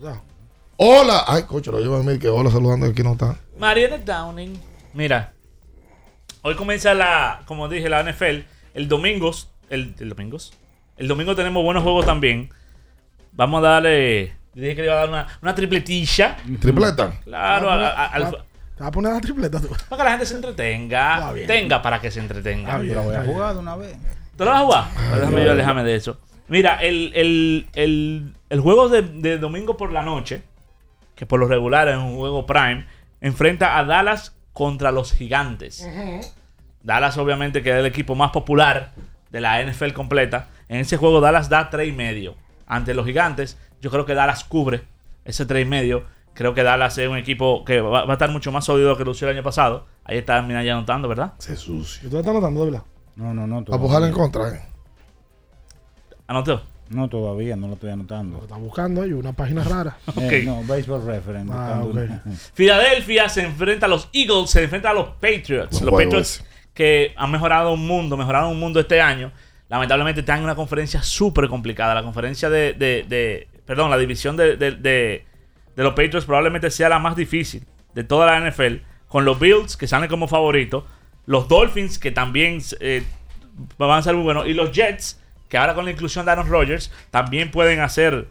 Ya. 0.00 0.22
Hola. 0.76 1.24
Ay, 1.26 1.42
coche, 1.42 1.70
lo 1.70 1.80
lleva 1.80 1.98
a 1.98 2.02
mí 2.02 2.18
que 2.18 2.28
hola 2.28 2.50
saludando 2.50 2.86
aquí 2.86 3.02
no 3.02 3.12
está. 3.12 3.36
Mariana 3.58 3.98
Downing. 3.98 4.58
Mira, 4.94 5.32
hoy 6.42 6.54
comienza 6.54 6.94
la, 6.94 7.42
como 7.46 7.68
dije, 7.68 7.88
la 7.88 8.02
NFL. 8.02 8.42
El 8.74 8.88
domingo, 8.88 9.32
el, 9.70 9.94
el 9.98 10.08
domingos. 10.08 10.52
El 10.96 11.08
domingo 11.08 11.34
tenemos 11.34 11.62
buenos 11.64 11.82
juegos 11.82 12.06
también. 12.06 12.50
Vamos 13.32 13.62
a 13.64 13.68
darle, 13.68 14.36
dije 14.60 14.74
que 14.76 14.82
le 14.82 14.86
iba 14.88 14.94
a 14.96 15.00
dar 15.00 15.08
una, 15.08 15.26
una 15.42 15.54
tripletilla. 15.54 16.36
¿Tripleta? 16.60 17.12
Claro, 17.24 17.70
al- 17.70 18.30
Te 18.30 18.80
vas 18.84 18.88
a 18.88 18.90
poner 18.92 19.12
la 19.12 19.20
tripleta 19.20 19.60
tú. 19.60 19.68
para 19.88 19.98
que 20.02 20.04
la 20.04 20.10
gente 20.10 20.26
se 20.26 20.34
entretenga. 20.36 21.32
bien. 21.32 21.46
Tenga 21.46 21.82
para 21.82 22.00
que 22.00 22.10
se 22.10 22.20
entretenga. 22.20 22.68
Está 22.70 22.78
bien, 22.82 22.94
Lo 22.94 23.02
voy 23.02 23.14
a 23.16 23.22
jugar 23.24 23.54
de 23.54 23.60
una 23.60 23.76
vez. 23.76 23.96
¿Tú 24.36 24.44
lo 24.44 24.50
vas 24.50 24.60
a 24.60 24.64
jugar? 24.64 24.84
Déjame 25.20 25.44
yo 25.44 25.52
alejarme 25.52 25.84
de 25.84 25.94
eso. 25.96 26.20
Mira, 26.48 26.76
el, 26.82 27.12
el, 27.14 27.66
el, 27.74 28.34
el 28.48 28.60
juego 28.60 28.88
de, 28.88 29.02
de 29.02 29.38
domingo 29.38 29.76
por 29.76 29.92
la 29.92 30.02
noche, 30.02 30.42
que 31.14 31.26
por 31.26 31.40
lo 31.40 31.46
regular 31.48 31.88
es 31.88 31.96
un 31.96 32.16
juego 32.16 32.46
prime, 32.46 32.86
enfrenta 33.20 33.76
a 33.78 33.84
Dallas 33.84 34.34
contra 34.52 34.92
los 34.92 35.12
gigantes. 35.12 35.86
Dallas, 36.82 37.18
obviamente, 37.18 37.62
que 37.62 37.70
es 37.70 37.76
el 37.76 37.86
equipo 37.86 38.14
más 38.14 38.30
popular 38.30 38.92
de 39.30 39.40
la 39.40 39.62
NFL 39.62 39.92
completa. 39.92 40.48
En 40.68 40.78
ese 40.78 40.96
juego, 40.96 41.20
Dallas 41.20 41.48
da 41.48 41.68
3 41.70 41.88
y 41.88 41.92
medio. 41.92 42.34
Ante 42.66 42.94
los 42.94 43.04
gigantes, 43.06 43.58
yo 43.80 43.90
creo 43.90 44.04
que 44.06 44.14
Dallas 44.14 44.44
cubre 44.44 44.82
ese 45.24 45.46
3 45.46 45.66
y 45.66 45.68
medio. 45.68 46.04
Creo 46.34 46.54
que 46.54 46.62
Dallas 46.62 46.96
es 46.98 47.08
un 47.08 47.16
equipo 47.16 47.64
que 47.64 47.80
va, 47.80 48.04
va 48.04 48.10
a 48.10 48.12
estar 48.12 48.30
mucho 48.30 48.52
más 48.52 48.64
sólido 48.64 48.96
que 48.96 49.04
lució 49.04 49.28
el 49.28 49.34
año 49.36 49.42
pasado. 49.42 49.86
Ahí 50.04 50.18
está 50.18 50.40
Minaya 50.42 50.72
anotando, 50.74 51.08
¿verdad? 51.08 51.32
Se 51.38 51.56
sucio. 51.56 52.08
¿Tú 52.08 52.18
estás 52.18 52.32
notando, 52.32 52.60
de 52.64 52.70
verdad? 52.70 52.86
No, 53.16 53.34
no, 53.34 53.46
no. 53.46 53.58
A 53.58 53.78
pujar 53.78 54.02
en 54.04 54.12
contra. 54.12 54.48
eh. 54.54 54.60
¿Anotó? 56.26 56.62
No, 56.90 57.08
todavía 57.08 57.54
no 57.56 57.66
lo 57.68 57.74
estoy 57.74 57.90
anotando. 57.90 58.38
Está 58.42 58.56
buscando 58.56 59.02
ahí 59.02 59.12
una 59.12 59.32
página 59.32 59.62
rara. 59.64 59.98
Eh, 60.16 60.42
no, 60.46 60.62
Baseball 60.64 61.04
Reference. 61.04 61.52
Ah, 61.54 61.80
buscando 61.82 61.86
ok. 62.02 62.08
una- 62.24 62.36
Filadelfia 62.54 63.28
se 63.28 63.42
enfrenta 63.44 63.86
a 63.86 63.88
los 63.88 64.08
Eagles, 64.12 64.50
se 64.50 64.62
enfrenta 64.64 64.90
a 64.90 64.94
los 64.94 65.08
Patriots. 65.20 65.82
Los 65.82 65.92
Patriots 65.92 66.44
que 66.72 67.12
han 67.16 67.30
mejorado 67.30 67.72
un 67.72 67.86
mundo, 67.86 68.16
mejoraron 68.16 68.50
un 68.52 68.60
mundo 68.60 68.80
este 68.80 69.00
año. 69.00 69.32
Lamentablemente 69.68 70.20
están 70.20 70.38
en 70.38 70.44
una 70.44 70.54
conferencia 70.54 71.02
súper 71.02 71.48
complicada. 71.48 71.94
La 71.94 72.02
conferencia 72.02 72.48
de, 72.48 72.72
de- 72.74 73.04
de- 73.08 73.48
Perdón, 73.68 73.90
la 73.90 73.98
división 73.98 74.36
de, 74.36 74.56
de- 74.56 74.72
de- 74.72 75.24
de 75.76 75.82
los 75.84 75.92
Patriots 75.92 76.24
probablemente 76.24 76.70
sea 76.72 76.88
la 76.88 76.98
más 76.98 77.14
difícil 77.14 77.64
de 77.94 78.02
toda 78.02 78.26
la 78.26 78.50
NFL. 78.50 78.78
Con 79.06 79.24
los 79.24 79.38
Bills, 79.38 79.76
que 79.76 79.86
salen 79.86 80.08
como 80.10 80.26
favoritos. 80.26 80.82
Los 81.26 81.46
Dolphins, 81.48 81.98
que 82.00 82.10
también 82.10 82.60
eh, 82.80 83.04
van 83.76 83.90
a 83.98 84.02
ser 84.02 84.14
muy 84.14 84.24
buenos. 84.24 84.46
Y 84.48 84.54
los 84.54 84.72
Jets, 84.72 85.20
que 85.48 85.56
ahora 85.58 85.74
con 85.74 85.84
la 85.84 85.90
inclusión 85.92 86.24
de 86.24 86.32
Aaron 86.32 86.48
Rodgers, 86.48 86.90
también 87.10 87.50
pueden 87.50 87.80
hacer 87.80 88.26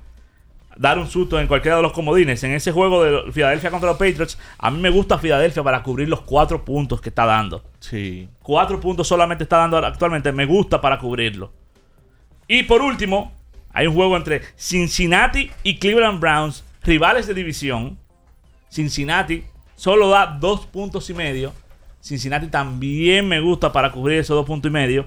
dar 0.76 1.00
un 1.00 1.08
susto 1.08 1.40
en 1.40 1.48
cualquiera 1.48 1.78
de 1.78 1.84
los 1.84 1.92
comodines. 1.94 2.44
En 2.44 2.52
ese 2.52 2.72
juego 2.72 3.04
de 3.04 3.32
Filadelfia 3.32 3.70
contra 3.72 3.90
los 3.90 3.98
Patriots, 3.98 4.38
a 4.58 4.70
mí 4.72 4.80
me 4.80 4.90
gusta 4.90 5.18
Filadelfia 5.20 5.64
para 5.64 5.82
cubrir 5.84 6.10
los 6.10 6.22
cuatro 6.22 6.66
puntos 6.66 7.00
que 7.00 7.10
está 7.10 7.26
dando. 7.26 7.64
Sí. 7.80 8.28
Cuatro 8.42 8.80
puntos 8.80 9.08
solamente 9.08 9.44
está 9.44 9.58
dando 9.58 9.78
actualmente. 9.78 10.32
Me 10.32 10.46
gusta 10.46 10.82
para 10.82 10.98
cubrirlo. 11.00 11.52
Y 12.48 12.64
por 12.64 12.82
último, 12.82 13.32
hay 13.78 13.86
un 13.86 13.94
juego 13.94 14.18
entre 14.18 14.42
Cincinnati 14.56 15.52
y 15.62 15.78
Cleveland 15.78 16.20
Browns, 16.20 16.64
rivales 16.82 17.28
de 17.28 17.36
división. 17.36 18.00
Cincinnati 18.70 19.44
solo 19.76 20.10
da 20.10 20.26
dos 20.26 20.66
puntos 20.66 21.08
y 21.12 21.14
medio. 21.14 21.54
Cincinnati 22.02 22.48
también 22.48 23.28
me 23.28 23.40
gusta 23.40 23.72
para 23.72 23.92
cubrir 23.92 24.18
esos 24.18 24.36
dos 24.36 24.48
puntos 24.48 24.72
y 24.72 24.74
medio. 24.74 25.06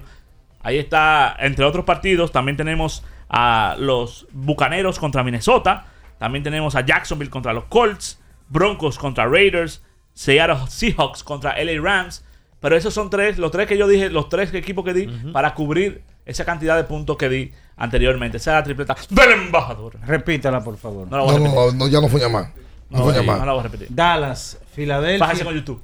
Ahí 0.61 0.77
está, 0.77 1.35
entre 1.39 1.65
otros 1.65 1.83
partidos, 1.83 2.31
también 2.31 2.55
tenemos 2.55 3.03
a 3.27 3.75
los 3.77 4.25
Bucaneros 4.31 4.99
contra 4.99 5.21
Minnesota. 5.21 5.87
También 6.17 6.41
tenemos 6.41 6.73
a 6.77 6.85
Jacksonville 6.85 7.29
contra 7.29 7.51
los 7.51 7.65
Colts. 7.65 8.21
Broncos 8.47 8.97
contra 8.97 9.27
Raiders. 9.27 9.83
Seattle 10.13 10.69
Seahawks 10.69 11.25
contra 11.25 11.61
LA 11.61 11.81
Rams. 11.81 12.23
Pero 12.61 12.77
esos 12.77 12.93
son 12.93 13.09
tres, 13.09 13.37
los 13.37 13.51
tres 13.51 13.67
que 13.67 13.77
yo 13.77 13.85
dije, 13.85 14.09
los 14.09 14.29
tres 14.29 14.53
equipos 14.53 14.85
que 14.85 14.93
di 14.93 15.07
para 15.33 15.55
cubrir 15.55 16.03
esa 16.25 16.45
cantidad 16.45 16.77
de 16.77 16.83
puntos 16.85 17.17
que 17.17 17.27
di 17.27 17.51
anteriormente. 17.83 18.37
Esa 18.37 18.51
es 18.51 18.55
la 18.57 18.63
tripleta 18.63 18.95
del 19.09 19.31
embajador. 19.31 19.97
Repítala, 20.05 20.63
por 20.63 20.77
favor. 20.77 21.07
No 21.09 21.17
la 21.17 21.23
voy 21.23 21.31
a 21.33 21.37
repetir. 21.37 21.55
no, 21.55 21.71
no, 21.73 21.87
ya 21.87 22.01
no 22.01 22.07
fue 22.07 22.19
llamar. 22.19 22.51
No, 22.89 22.99
No, 22.99 23.03
fue 23.05 23.13
llamar. 23.13 23.39
No 23.39 23.45
la 23.45 23.51
voy 23.53 23.59
a 23.59 23.63
repetir. 23.63 23.87
Dallas, 23.89 24.57
Filadelfia. 24.73 25.25
Bájese 25.25 25.43
con 25.45 25.55
YouTube. 25.55 25.81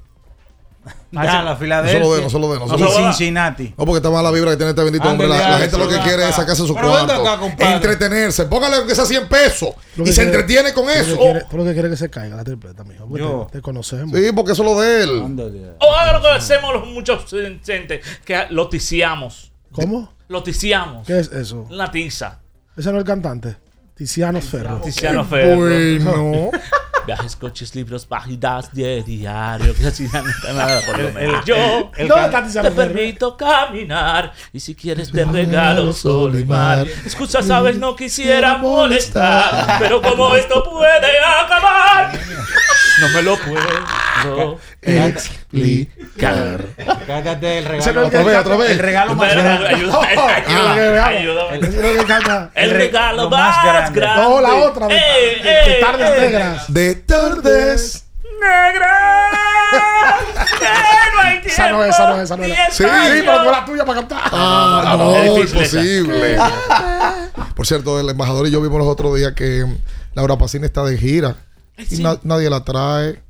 Dallas, 1.11 1.59
Filadelfia. 1.59 1.99
No 1.99 2.05
se 2.05 2.09
lo 2.09 2.15
dé, 2.15 2.21
no 2.21 2.29
se 2.29 2.39
lo 2.39 2.53
dé, 2.53 2.59
no 2.59 2.67
se 2.67 2.77
lo. 2.83 2.91
Cincinnati. 3.11 3.73
No, 3.77 3.85
porque 3.85 3.97
está 3.97 4.09
mala 4.09 4.31
vibra 4.31 4.51
que 4.51 4.57
tiene 4.57 4.69
este 4.69 4.83
bendito 4.83 5.09
hombre. 5.09 5.27
La, 5.27 5.57
gente 5.59 5.77
lo 5.77 5.87
que 5.87 5.97
quiere 5.99 6.23
acá. 6.23 6.29
es 6.29 6.35
sacarse 6.35 6.65
su 6.65 6.73
Pero 6.75 6.89
cuarto. 6.89 7.13
acá, 7.13 7.37
compadre. 7.39 7.73
entretenerse. 7.75 8.45
Póngale 8.45 8.75
aunque 8.77 8.95
sea 8.95 9.05
100 9.05 9.27
pesos. 9.27 9.69
Y 9.97 10.03
que 10.03 10.11
se 10.13 10.21
quiere- 10.21 10.29
entretiene 10.37 10.73
con 10.73 10.85
que 10.87 10.99
eso. 10.99 11.17
quiere- 11.17 11.45
Tú 11.49 11.57
lo 11.57 11.63
que 11.65 11.73
quieres 11.73 11.91
que 11.91 11.97
se 11.97 12.09
caiga 12.09 12.35
la 12.37 12.43
tripleta, 12.43 12.83
mijo. 12.83 13.05
porque 13.07 13.23
Yo. 13.23 13.47
Te, 13.51 13.57
te 13.57 13.61
conocemos. 13.61 14.17
Sí, 14.17 14.31
porque 14.33 14.51
eso 14.53 14.63
es 14.63 14.69
lo 14.69 14.79
de 14.79 15.03
él. 15.03 15.75
O 15.79 15.93
haga 15.93 16.13
lo 16.13 16.21
que 16.21 16.27
hacemos 16.29 16.73
los 16.73 16.87
muchos 16.87 17.25
gente 17.65 18.01
que 18.23 18.45
lo 18.49 18.69
ticiamos. 18.69 19.51
¿Cómo? 19.71 20.13
Lo 20.29 20.43
ticiamos. 20.43 21.07
¿Qué 21.07 21.19
es 21.19 21.31
eso? 21.31 21.67
Una 21.69 21.89
tiza. 21.89 22.39
Ese 22.75 22.91
no 22.91 22.97
es 22.97 23.01
el 23.01 23.07
cantante. 23.07 23.55
Tiziano 23.95 24.41
Ferro. 24.41 24.81
Tiziano 24.81 25.23
Ferro. 25.25 25.55
Bueno. 25.57 26.51
Viajes, 27.07 27.37
coches, 27.37 27.73
libros, 27.73 28.05
páginas 28.05 28.73
de 28.73 29.01
diario. 29.01 29.73
Que 29.73 29.87
así 29.87 30.09
no 30.11 30.19
está 30.27 30.51
nada 30.51 30.81
por 30.85 30.99
lo 30.99 31.11
menos. 31.13 31.45
Yo 31.45 31.55
¿Dónde 31.97 32.25
está 32.25 32.43
Tiziano 32.43 32.69
te 32.69 32.75
Ferro? 32.75 32.93
permito 32.93 33.37
caminar. 33.37 34.33
Y 34.51 34.59
si 34.59 34.75
quieres 34.75 35.09
te 35.11 35.23
regalo 35.23 35.93
sol 35.93 36.37
y 36.37 36.43
mar. 36.43 36.85
Excusa, 37.05 37.41
sabes, 37.41 37.77
no 37.77 37.95
quisiera 37.95 38.57
molestar. 38.57 39.79
Pero 39.79 40.01
como 40.01 40.35
esto 40.35 40.61
puede 40.69 41.19
acabar, 41.23 42.11
no 42.99 43.09
me 43.09 43.21
lo 43.23 43.37
puedo 43.37 43.69
Explicar. 44.81 46.65
Cállate 47.05 47.57
el 47.59 47.65
Ese 47.75 47.93
no 47.93 48.01
regalo. 48.03 48.07
Otra 48.07 48.23
vez, 48.23 48.37
otra 48.37 48.55
vez. 48.57 48.71
El 48.71 48.79
regalo 48.79 49.15
más 49.15 49.31
grande. 49.33 49.77
no 49.77 50.03
es 50.03 50.17
el 52.55 52.71
regalo 52.71 53.23
lo 53.23 53.29
más, 53.29 53.63
grande. 53.65 54.01
No, 54.01 54.41
la 54.41 54.55
otra. 54.55 54.87
De, 54.87 54.95
Eh, 54.95 54.99
de- 55.43 55.49
de 55.49 55.77
eh, 55.77 55.81
tardes 55.81 56.09
eh. 56.09 56.19
negras. 56.21 56.73
De 56.73 56.95
tardes. 56.95 58.03
Negra. 58.39 59.29
que 60.59 60.65
no 61.15 61.21
hay 61.21 61.31
tiempo. 61.41 61.47
Esa 61.49 61.69
no 61.71 61.83
es, 61.83 61.89
esa 61.95 62.07
no 62.07 62.15
es, 62.17 62.23
esa 62.23 62.37
no 62.37 62.43
es. 62.43 62.49
Sí, 62.71 62.83
espacio. 62.83 63.23
pero 63.25 63.43
no 63.43 63.51
la 63.51 63.65
tuya 63.65 63.85
para 63.85 63.99
cantar. 63.99 64.21
Ah, 64.31 64.95
no, 64.97 65.11
no, 65.11 65.15
es 65.17 65.53
imposible. 65.53 66.37
Por 67.55 67.65
cierto, 67.65 67.99
el 67.99 68.09
embajador 68.09 68.47
y 68.47 68.51
yo 68.51 68.61
vimos 68.61 68.77
los 68.77 68.87
otros 68.87 69.15
días 69.15 69.33
que 69.33 69.65
Laura 70.13 70.37
Pausini 70.37 70.65
está 70.65 70.83
de 70.83 70.97
gira. 70.97 71.35
Y 71.89 72.01
na- 72.01 72.19
nadie 72.23 72.49
la 72.49 72.63
trae. 72.63 73.21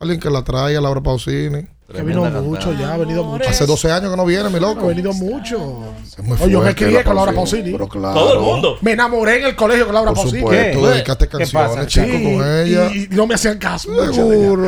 Alguien 0.00 0.18
que 0.18 0.30
la 0.30 0.42
trae 0.42 0.76
a 0.76 0.80
Laura 0.80 1.00
Pausini. 1.02 1.66
Que 1.94 2.02
vino 2.02 2.24
mucho 2.24 2.72
ya, 2.72 2.94
ha 2.94 2.96
venido 2.96 3.24
mucho. 3.24 3.48
Hace 3.48 3.66
12 3.66 3.90
años 3.90 4.10
que 4.12 4.16
no 4.16 4.24
viene, 4.24 4.48
mi 4.48 4.56
Ha 4.56 4.60
loco. 4.60 4.86
venido 4.86 5.12
mucho. 5.12 5.92
Es 6.06 6.18
muy 6.22 6.38
Oye, 6.40 6.52
yo 6.52 6.60
me 6.62 6.74
crié 6.74 6.92
la 6.92 7.04
con 7.04 7.16
Laura 7.16 7.32
Pausini. 7.32 7.72
Pero 7.72 7.88
claro. 7.88 8.14
Todo 8.18 8.32
el 8.34 8.40
mundo. 8.40 8.78
Me 8.80 8.92
enamoré 8.92 9.40
en 9.40 9.46
el 9.46 9.56
colegio 9.56 9.86
con 9.86 9.94
Laura 9.94 10.12
Por 10.12 10.22
Pausini. 10.22 10.40
supuesto, 10.40 10.80
¿Qué? 10.80 10.86
dedicaste 10.86 11.28
¿Qué 11.28 11.38
canciones, 11.38 11.70
pasa? 11.76 11.86
chico, 11.86 12.06
Sí, 12.06 12.22
con 12.22 12.32
ella. 12.58 12.90
Y, 12.94 12.98
y 13.02 13.08
no 13.10 13.26
me 13.26 13.34
hacían 13.34 13.58
caso. 13.58 13.90
ella. 14.04 14.12
Seguro. 14.14 14.64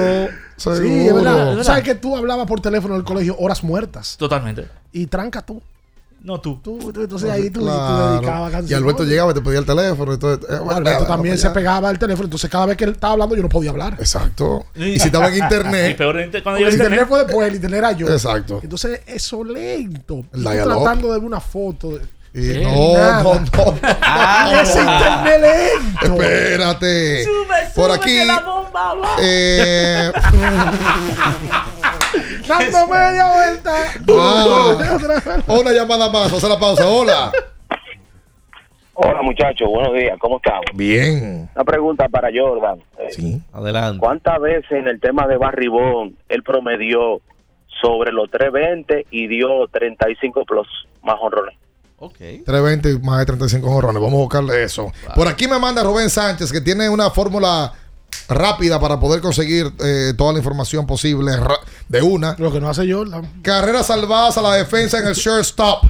Sí, 0.56 0.70
es. 0.70 0.76
Seguro. 0.78 1.14
Verdad. 1.24 1.62
sabes 1.62 1.84
que 1.84 1.94
tú 1.94 2.16
hablabas 2.16 2.46
por 2.46 2.60
teléfono 2.60 2.94
en 2.94 3.00
el 3.00 3.04
colegio 3.06 3.36
horas 3.38 3.62
muertas. 3.62 4.16
Totalmente. 4.18 4.66
Y 4.92 5.06
tranca 5.06 5.40
tú. 5.42 5.62
No 6.24 6.40
tú. 6.40 6.60
Tú, 6.62 6.92
tú- 6.92 7.02
entonces 7.02 7.28
ahí 7.30 7.50
tú, 7.50 7.60
tú 7.60 7.66
Claro. 7.66 8.12
dedicabas 8.16 8.50
canciones. 8.52 8.70
Y 8.70 8.74
Alberto 8.74 9.02
llegaba 9.04 9.30
y 9.32 9.34
te 9.34 9.40
pedía 9.40 9.58
el 9.58 9.66
teléfono. 9.66 10.12
Entonces, 10.12 10.48
eh, 10.50 10.58
bueno, 10.58 10.76
Alberto 10.76 11.04
también 11.06 11.32
allá. 11.34 11.42
se 11.42 11.50
pegaba 11.50 11.88
al 11.88 11.98
teléfono. 11.98 12.26
Entonces 12.26 12.48
cada 12.48 12.66
vez 12.66 12.76
que 12.76 12.84
él 12.84 12.90
estaba 12.92 13.14
hablando 13.14 13.34
yo 13.34 13.42
no 13.42 13.48
podía 13.48 13.70
hablar. 13.70 13.96
Exacto. 13.98 14.66
Y 14.76 15.00
si 15.00 15.06
estaba 15.08 15.26
en 15.28 15.34
Y 15.36 15.38
internet. 15.38 15.96
peor 15.96 16.20
en- 16.20 16.30
cuando 16.30 16.58
el 16.58 16.66
el 16.66 16.72
internet 16.74 17.00
internet. 17.00 17.08
fue 17.08 17.18
después, 17.24 17.48
el 17.48 17.54
internet 17.56 17.78
era 17.78 17.92
yo. 17.92 18.08
Exacto. 18.08 18.60
Entonces 18.62 19.00
eso 19.06 19.42
lento. 19.42 20.24
Y 20.32 20.42
tú 20.44 20.50
tratando 20.50 21.08
de 21.12 21.18
ver 21.18 21.26
una 21.26 21.40
foto. 21.40 21.98
de- 21.98 22.06
Y 22.34 22.52
¿Qué? 22.52 22.62
no, 22.64 22.94
Nada. 22.94 23.22
no, 23.24 23.34
no. 23.34 23.78
Ah, 24.00 24.52
ese 24.62 24.78
internet 24.80 25.40
lento. 25.42 26.22
Espérate. 26.22 27.24
Sube, 27.24 27.46
Por 27.74 27.84
sube, 27.86 27.94
aquí. 27.96 28.18
que 28.18 28.24
la 28.24 28.40
bomba 28.40 28.94
va. 28.94 29.16
Eh, 29.20 30.12
Dando 32.58 32.86
media 32.92 33.32
vuelta. 33.32 33.72
ah, 34.18 34.76
una 35.48 35.72
llamada 35.72 36.10
más. 36.10 36.24
Vamos 36.30 36.44
a 36.44 36.48
la 36.48 36.58
pausa. 36.58 36.86
Hola. 36.88 37.32
Hola 38.94 39.22
muchachos, 39.22 39.66
buenos 39.68 39.94
días, 39.94 40.18
¿cómo 40.20 40.36
estamos? 40.36 40.66
Bien. 40.74 41.48
Una 41.54 41.64
pregunta 41.64 42.08
para 42.08 42.28
Jordan. 42.34 42.78
Eh, 42.98 43.08
Sí. 43.10 43.42
Adelante. 43.52 43.98
¿Cuántas 43.98 44.38
veces 44.40 44.70
en 44.70 44.86
el 44.86 45.00
tema 45.00 45.26
de 45.26 45.38
Barribón 45.38 46.16
él 46.28 46.42
promedió 46.42 47.20
sobre 47.80 48.12
los 48.12 48.30
320 48.30 49.06
y 49.10 49.26
dio 49.28 49.66
35 49.72 50.44
plus 50.44 50.68
más 51.02 51.16
honrones? 51.20 51.56
Ok. 51.98 52.16
320 52.44 52.90
y 52.90 52.98
más 52.98 53.20
de 53.20 53.26
35 53.26 53.66
jorrones. 53.66 54.02
Vamos 54.02 54.18
a 54.18 54.22
buscarle 54.22 54.62
eso. 54.62 54.92
Por 55.14 55.26
aquí 55.26 55.48
me 55.48 55.58
manda 55.58 55.82
Rubén 55.82 56.10
Sánchez 56.10 56.52
que 56.52 56.60
tiene 56.60 56.88
una 56.90 57.10
fórmula 57.10 57.72
rápida 58.28 58.80
para 58.80 58.98
poder 59.00 59.20
conseguir 59.20 59.72
eh, 59.84 60.12
toda 60.16 60.32
la 60.32 60.38
información 60.38 60.86
posible 60.86 61.32
de 61.88 62.02
una. 62.02 62.34
Lo 62.38 62.52
que 62.52 62.60
no 62.60 62.68
hace 62.68 62.90
Jordan. 62.90 63.42
Carreras 63.42 63.86
salvadas 63.86 64.38
a 64.38 64.42
la 64.42 64.54
defensa 64.54 64.98
en 64.98 65.06
el 65.08 65.14
shortstop. 65.14 65.84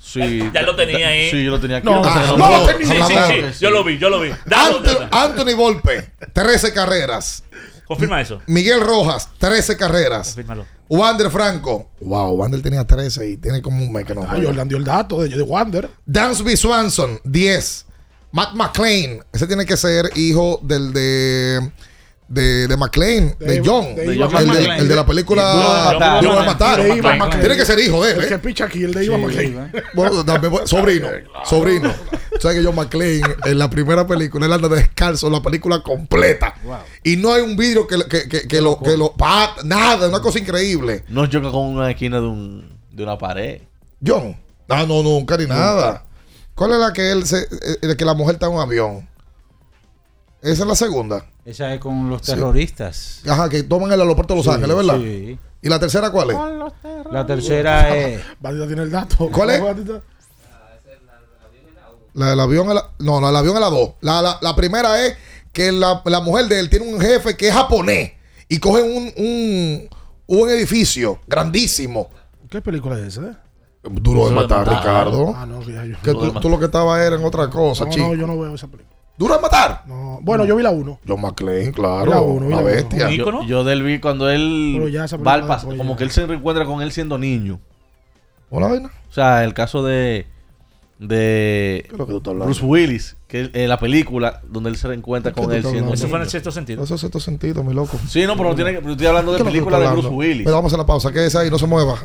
Sí. 0.00 0.50
Ya 0.52 0.62
lo 0.62 0.76
tenía 0.76 1.08
ahí. 1.08 1.30
Sí, 1.30 1.42
yo 1.44 1.52
lo 1.52 1.60
tenía 1.60 1.78
aquí. 1.78 1.86
No, 1.86 2.02
Ah, 2.04 2.24
no, 2.28 2.36
no, 2.36 2.58
lo 2.58 2.66
tenía. 2.66 3.06
Sí, 3.06 3.14
sí, 3.14 3.52
sí. 3.54 3.58
Yo 3.60 3.70
lo 3.70 3.82
vi, 3.82 3.98
yo 3.98 4.10
lo 4.10 4.20
vi. 4.20 4.30
Anto- 4.30 5.08
Anthony 5.10 5.54
Volpe, 5.56 6.12
13 6.34 6.72
carreras. 6.74 7.44
Confirma 7.86 8.20
eso. 8.20 8.40
Miguel 8.46 8.80
Rojas, 8.80 9.28
13 9.38 9.76
carreras. 9.76 10.28
Confírmalo. 10.28 10.66
Wander 10.88 11.30
Franco. 11.30 11.90
Wow, 12.00 12.34
Wander 12.36 12.60
tenía 12.62 12.86
13 12.86 13.30
y 13.30 13.36
tiene 13.38 13.62
como 13.62 13.82
un 13.82 13.90
mes 13.92 14.04
que 14.04 14.14
no 14.14 14.22
Ah. 14.22 14.36
Jordan 14.42 14.68
dio 14.68 14.76
el 14.76 14.84
dato 14.84 15.22
de, 15.22 15.28
de 15.30 15.42
Wander. 15.42 15.88
Dansby 16.04 16.56
Swanson, 16.56 17.18
10. 17.24 17.86
Matt 18.32 18.54
McClain, 18.54 19.22
ese 19.32 19.46
tiene 19.46 19.64
que 19.66 19.76
ser 19.76 20.10
hijo 20.16 20.58
del 20.62 20.92
de. 20.92 21.70
De, 22.28 22.66
de 22.66 22.76
McClain, 22.78 23.34
de, 23.38 23.46
De- 23.46 23.62
John, 23.62 23.94
de 23.94 24.04
el, 24.04 24.16
de, 24.16 24.24
McClane. 24.24 24.78
el 24.78 24.88
de 24.88 24.96
la 24.96 25.04
película 25.04 26.18
Duro 26.22 26.40
de 26.40 26.46
Matar. 26.46 26.80
Tiene 27.40 27.56
que 27.56 27.66
ser 27.66 27.78
hijo 27.78 28.02
de 28.02 28.12
él. 28.12 28.20
El 28.22 28.28
que 28.28 28.34
¿eh? 28.34 28.38
picha 28.38 28.64
aquí, 28.64 28.84
el 28.84 28.94
de 28.94 29.04
Ivan 29.04 29.20
McClane. 29.20 29.70
Bueno, 29.92 30.24
también, 30.24 30.66
sobrino, 30.66 31.08
sobrino. 31.44 31.92
Tú 32.30 32.38
sabes 32.40 32.56
que 32.58 32.64
John 32.64 32.74
McClane 32.74 33.20
en 33.44 33.58
la 33.58 33.68
primera 33.68 34.06
película 34.06 34.46
él 34.46 34.52
anda 34.54 34.68
descalzo 34.68 35.28
la 35.28 35.42
película 35.42 35.82
completa. 35.82 36.54
Y 37.04 37.16
no 37.18 37.34
hay 37.34 37.42
un 37.42 37.54
vidrio 37.54 37.86
que, 37.86 37.98
que, 38.08 38.26
que, 38.26 38.48
que 38.48 38.60
lo, 38.62 38.78
que 38.80 38.96
lo 38.96 39.12
pa- 39.12 39.54
nada, 39.64 40.08
una 40.08 40.20
cosa 40.22 40.38
increíble. 40.38 41.04
No 41.08 41.26
choca 41.26 41.50
con 41.50 41.66
una 41.66 41.90
esquina 41.90 42.18
de, 42.18 42.26
un, 42.28 42.78
de 42.92 43.02
una 43.02 43.18
pared. 43.18 43.60
John, 44.02 44.34
no, 44.68 44.86
no, 44.86 45.02
nunca 45.02 45.36
ni 45.36 45.44
nada. 45.44 46.02
¿Cuál 46.54 46.72
es 46.72 46.78
la 46.78 46.92
que 46.92 47.10
él 47.12 47.26
se, 47.26 47.48
eh, 47.82 47.96
que 47.96 48.04
la 48.04 48.14
mujer 48.14 48.34
está 48.34 48.46
en 48.46 48.52
un 48.52 48.60
avión? 48.60 49.08
Esa 50.42 50.62
es 50.62 50.68
la 50.68 50.74
segunda. 50.74 51.24
Esa 51.44 51.72
es 51.74 51.80
con 51.80 52.08
los 52.10 52.20
Sí. 52.22 52.32
terroristas. 52.32 53.20
Ajá, 53.28 53.48
que 53.48 53.62
toman 53.62 53.90
el 53.92 54.00
aeropuerto 54.00 54.34
de 54.34 54.38
Los 54.38 54.46
Sí, 54.46 54.52
Ángeles, 54.52 54.76
¿verdad? 54.76 54.96
sí. 54.98 55.38
¿Y 55.62 55.68
la 55.68 55.78
tercera 55.78 56.10
cuál 56.10 56.30
es? 56.30 56.36
La 57.10 57.24
tercera 57.26 57.96
es. 57.96 58.20
Batista 58.40 58.66
tiene 58.66 58.82
el 58.82 58.90
dato. 58.90 59.30
¿Cuál 59.30 59.50
es? 59.50 59.62
La 62.14 62.26
del 62.30 62.40
avión 62.40 62.68
es 62.68 62.74
la, 62.74 62.90
no, 62.98 63.20
no, 63.22 63.30
el 63.30 63.36
avión 63.36 63.54
es 63.54 63.60
la 63.62 63.70
dos. 63.70 63.92
La, 64.02 64.20
la, 64.20 64.38
la 64.42 64.54
primera 64.54 65.02
es 65.06 65.16
que 65.50 65.72
la, 65.72 66.02
la 66.04 66.20
mujer 66.20 66.46
de 66.46 66.60
él 66.60 66.68
tiene 66.68 66.86
un 66.92 67.00
jefe 67.00 67.36
que 67.38 67.48
es 67.48 67.54
japonés 67.54 68.12
y 68.48 68.58
cogen 68.58 68.84
un, 68.84 69.12
un, 69.16 69.88
un 70.26 70.50
edificio 70.50 71.20
grandísimo. 71.26 72.10
¿Qué 72.50 72.60
película 72.60 72.98
es 72.98 73.16
esa? 73.16 73.41
Eh? 73.84 73.88
Duro 73.90 74.28
de 74.28 74.34
matar, 74.34 74.66
matar. 74.66 74.78
Ricardo. 74.78 75.34
Ah, 75.36 75.46
no, 75.46 75.60
que 75.60 75.72
ya 75.72 75.84
yo- 75.84 75.96
Que 76.02 76.12
tú, 76.12 76.32
tú 76.40 76.48
lo 76.48 76.58
que 76.58 76.66
estaba 76.66 77.02
era 77.02 77.16
en 77.16 77.24
otra 77.24 77.48
cosa, 77.50 77.84
No, 77.84 77.90
chico. 77.90 78.06
no, 78.08 78.14
yo 78.14 78.26
no 78.26 78.38
veo 78.38 78.54
esa 78.54 78.66
película. 78.68 78.96
¿Duro 79.18 79.34
de 79.36 79.40
matar? 79.40 79.82
No. 79.86 80.18
Bueno, 80.22 80.44
yo 80.44 80.56
vi 80.56 80.62
la 80.62 80.70
1. 80.70 81.00
John 81.06 81.20
McClane, 81.20 81.66
Vi 81.66 81.72
claro. 81.72 82.10
la 82.10 82.20
uno. 82.20 82.62
bestia. 82.64 83.10
Yo, 83.10 83.42
yo 83.44 83.62
del 83.64 83.82
vi 83.82 83.98
cuando 84.00 84.30
él 84.30 84.88
ya 84.92 85.04
esa 85.04 85.16
va 85.18 85.34
al 85.34 85.46
como 85.76 85.92
ya. 85.92 85.96
que 85.96 86.04
él 86.04 86.10
se 86.10 86.26
reencuentra 86.26 86.64
con 86.64 86.80
él 86.82 86.92
siendo 86.92 87.18
niño. 87.18 87.60
¿Hola, 88.50 88.68
vaina? 88.68 88.90
O 89.10 89.12
sea, 89.12 89.44
el 89.44 89.52
caso 89.54 89.82
de 89.84 90.26
de 90.98 91.84
es 91.90 91.98
lo 91.98 92.06
que 92.06 92.12
tú 92.12 92.18
estás 92.18 92.30
hablando? 92.30 92.44
Bruce 92.46 92.64
Willis, 92.64 93.16
que 93.26 93.50
en 93.52 93.68
la 93.68 93.78
película 93.78 94.40
donde 94.48 94.70
él 94.70 94.76
se 94.76 94.86
reencuentra 94.88 95.32
¿Qué 95.32 95.42
con 95.42 95.52
él 95.52 95.64
siendo? 95.64 95.92
Eso 95.92 96.06
fue 96.08 96.18
en 96.18 96.22
el 96.24 96.30
sexto 96.30 96.50
sentido. 96.52 96.84
Eso 96.84 96.94
es 96.94 97.00
cierto 97.00 97.18
sentido, 97.20 97.62
mi 97.64 97.74
loco. 97.74 97.98
Sí, 98.08 98.24
no, 98.26 98.36
pero 98.36 98.50
no 98.50 98.54
tiene 98.54 98.72
que- 98.72 98.78
pero 98.80 98.92
estoy 98.92 99.06
hablando 99.08 99.32
de 99.32 99.38
¿Qué 99.38 99.42
es 99.42 99.48
película 99.50 99.78
de 99.78 99.88
Bruce? 99.88 100.08
Willis. 100.08 100.44
Pero 100.44 100.56
vamos 100.56 100.72
a 100.72 100.76
la 100.76 100.86
pausa, 100.86 101.10
que 101.12 101.26
es 101.26 101.34
ahí, 101.36 101.50
no 101.50 101.58
se 101.58 101.66
mueva. 101.66 101.96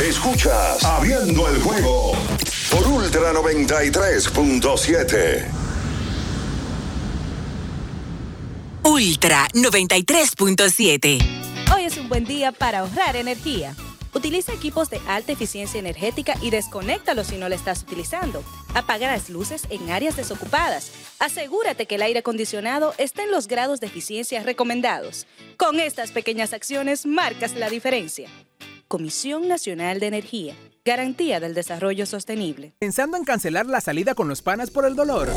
Escuchas 0.00 0.84
Abriendo 0.84 1.48
el 1.48 1.60
juego 1.60 2.12
por 2.70 2.86
Ultra 2.86 3.32
93.7. 3.32 5.44
Ultra 8.84 9.48
93.7. 9.54 11.18
Hoy 11.74 11.82
es 11.82 11.98
un 11.98 12.08
buen 12.08 12.24
día 12.24 12.52
para 12.52 12.78
ahorrar 12.78 13.16
energía. 13.16 13.74
Utiliza 14.14 14.52
equipos 14.52 14.88
de 14.88 15.00
alta 15.08 15.32
eficiencia 15.32 15.80
energética 15.80 16.36
y 16.42 16.50
desconéctalos 16.50 17.26
si 17.26 17.36
no 17.36 17.48
lo 17.48 17.56
estás 17.56 17.82
utilizando. 17.82 18.44
Apaga 18.74 19.08
las 19.08 19.30
luces 19.30 19.66
en 19.68 19.90
áreas 19.90 20.14
desocupadas. 20.14 20.92
Asegúrate 21.18 21.86
que 21.86 21.96
el 21.96 22.02
aire 22.02 22.20
acondicionado 22.20 22.94
esté 22.98 23.24
en 23.24 23.32
los 23.32 23.48
grados 23.48 23.80
de 23.80 23.88
eficiencia 23.88 24.44
recomendados. 24.44 25.26
Con 25.56 25.80
estas 25.80 26.12
pequeñas 26.12 26.52
acciones 26.52 27.04
marcas 27.04 27.56
la 27.56 27.68
diferencia. 27.68 28.30
Comisión 28.88 29.48
Nacional 29.48 30.00
de 30.00 30.06
Energía. 30.06 30.56
Garantía 30.82 31.40
del 31.40 31.52
Desarrollo 31.52 32.06
Sostenible. 32.06 32.72
¿Pensando 32.78 33.18
en 33.18 33.24
cancelar 33.24 33.66
la 33.66 33.82
salida 33.82 34.14
con 34.14 34.28
los 34.28 34.40
panas 34.40 34.70
por 34.70 34.86
el 34.86 34.96
dolor? 34.96 35.28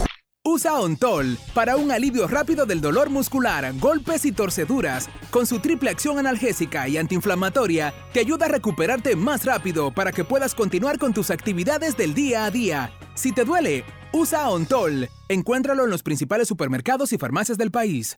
Usa 0.45 0.79
Ontol 0.79 1.37
para 1.53 1.75
un 1.75 1.91
alivio 1.91 2.29
rápido 2.29 2.65
del 2.65 2.79
dolor 2.79 3.09
muscular, 3.09 3.73
golpes 3.77 4.23
y 4.23 4.31
torceduras. 4.31 5.09
Con 5.31 5.45
su 5.45 5.59
triple 5.59 5.89
acción 5.89 6.17
analgésica 6.17 6.87
y 6.87 6.97
antiinflamatoria, 6.97 7.93
te 8.13 8.21
ayuda 8.21 8.45
a 8.45 8.49
recuperarte 8.49 9.17
más 9.17 9.43
rápido 9.43 9.91
para 9.91 10.13
que 10.13 10.23
puedas 10.23 10.55
continuar 10.55 10.97
con 10.97 11.13
tus 11.13 11.29
actividades 11.29 11.97
del 11.97 12.13
día 12.13 12.45
a 12.45 12.51
día. 12.51 12.93
Si 13.15 13.33
te 13.33 13.43
duele, 13.43 13.83
usa 14.13 14.49
Ontol. 14.49 15.09
Encuéntralo 15.27 15.83
en 15.83 15.89
los 15.89 16.03
principales 16.03 16.47
supermercados 16.47 17.11
y 17.11 17.17
farmacias 17.17 17.57
del 17.57 17.69
país. 17.69 18.17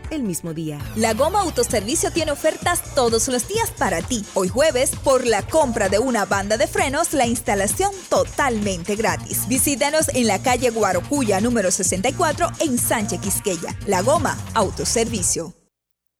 el 0.11 0.23
mismo 0.23 0.53
día. 0.53 0.79
La 0.95 1.13
Goma 1.13 1.41
Autoservicio 1.41 2.11
tiene 2.11 2.31
ofertas 2.31 2.81
todos 2.93 3.27
los 3.29 3.47
días 3.47 3.71
para 3.71 4.01
ti. 4.01 4.25
Hoy 4.33 4.49
jueves, 4.49 4.91
por 5.03 5.25
la 5.25 5.41
compra 5.41 5.87
de 5.89 5.99
una 5.99 6.25
banda 6.25 6.57
de 6.57 6.67
frenos, 6.67 7.13
la 7.13 7.25
instalación 7.25 7.91
totalmente 8.09 8.95
gratis. 8.95 9.47
Visítanos 9.47 10.09
en 10.09 10.27
la 10.27 10.41
calle 10.41 10.69
Guarocuya 10.69 11.39
número 11.41 11.71
64 11.71 12.51
en 12.59 12.77
Sánchez 12.77 13.21
Quisqueya. 13.21 13.75
La 13.87 14.01
Goma 14.01 14.37
Autoservicio. 14.53 15.55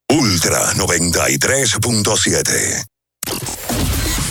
Ultra 0.10 0.74
93.7. 0.74 2.86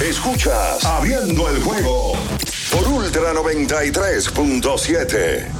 Escuchas 0.00 0.84
Abriendo 0.84 1.48
el 1.48 1.62
juego 1.62 2.14
por 2.70 2.88
Ultra 2.88 3.32
93.7. 3.34 5.59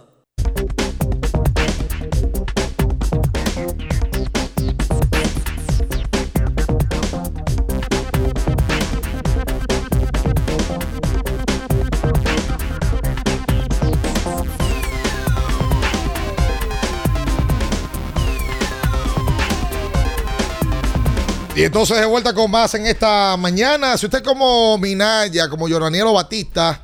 Entonces 21.71 22.01
de 22.01 22.05
vuelta 22.05 22.33
con 22.33 22.51
más 22.51 22.73
en 22.73 22.85
esta 22.85 23.37
mañana. 23.37 23.97
Si 23.97 24.05
usted 24.05 24.21
como 24.21 24.77
Minaya, 24.77 25.47
como 25.47 25.69
Joranielo 25.69 26.11
Batista, 26.11 26.81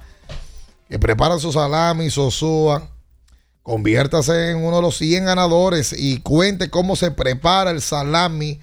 que 0.88 0.98
preparan 0.98 1.42
su 1.42 1.52
salami, 1.52 2.10
sosúa, 2.10 2.88
conviértase 3.64 4.52
en 4.52 4.64
uno 4.64 4.78
de 4.78 4.82
los 4.82 4.98
100 4.98 5.26
ganadores 5.26 5.92
y 5.92 6.22
cuente 6.22 6.70
cómo 6.70 6.96
se 6.96 7.12
prepara 7.12 7.72
el 7.72 7.82
salami 7.82 8.62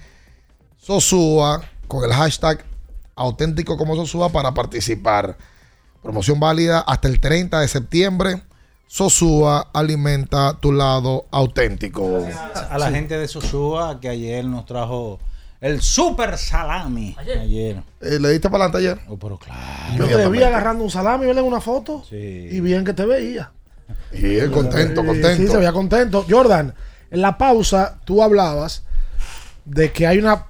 sosúa 0.79 1.61
con 1.87 2.03
el 2.03 2.11
hashtag 2.11 2.65
auténtico 3.15 3.77
como 3.77 3.95
sosúa 3.95 4.29
para 4.29 4.51
participar. 4.51 5.37
Promoción 6.01 6.39
válida 6.39 6.79
hasta 6.79 7.07
el 7.07 7.19
30 7.19 7.59
de 7.59 7.67
septiembre. 7.67 8.41
Sosúa 8.87 9.69
alimenta 9.73 10.57
tu 10.59 10.71
lado 10.71 11.27
auténtico. 11.29 12.25
A 12.67 12.79
la 12.79 12.89
gente 12.89 13.15
de 13.15 13.27
Sosúa 13.27 13.99
que 13.99 14.09
ayer 14.09 14.43
nos 14.43 14.65
trajo 14.65 15.19
el 15.61 15.81
super 15.81 16.37
salami. 16.37 17.15
Ayer. 17.17 17.81
Eh, 18.01 18.19
¿Le 18.19 18.29
diste 18.31 18.49
para 18.49 18.65
adelante 18.65 18.89
ayer? 18.89 19.05
Oh, 19.07 19.17
pero 19.17 19.37
claro. 19.37 20.07
Yo 20.07 20.17
te 20.17 20.29
vi 20.29 20.43
agarrando 20.43 20.83
un 20.83 20.91
salami, 20.91 21.25
¿verdad? 21.25 21.43
En 21.43 21.47
una 21.47 21.61
foto. 21.61 22.03
Y 22.11 22.59
bien 22.59 22.83
que 22.83 22.93
te 22.93 23.05
veía. 23.05 23.51
Y 24.11 24.37
él 24.37 24.51
contento, 24.51 25.01
Sí, 25.01 25.07
contento. 25.07 25.43
Sí, 25.43 25.47
se 25.47 25.57
veía 25.57 25.71
contento. 25.71 26.25
Jordan, 26.29 26.73
en 27.11 27.21
la 27.21 27.37
pausa 27.37 27.99
tú 28.03 28.21
hablabas 28.23 28.83
de 29.65 29.91
que 29.91 30.07
hay 30.07 30.17
una 30.17 30.47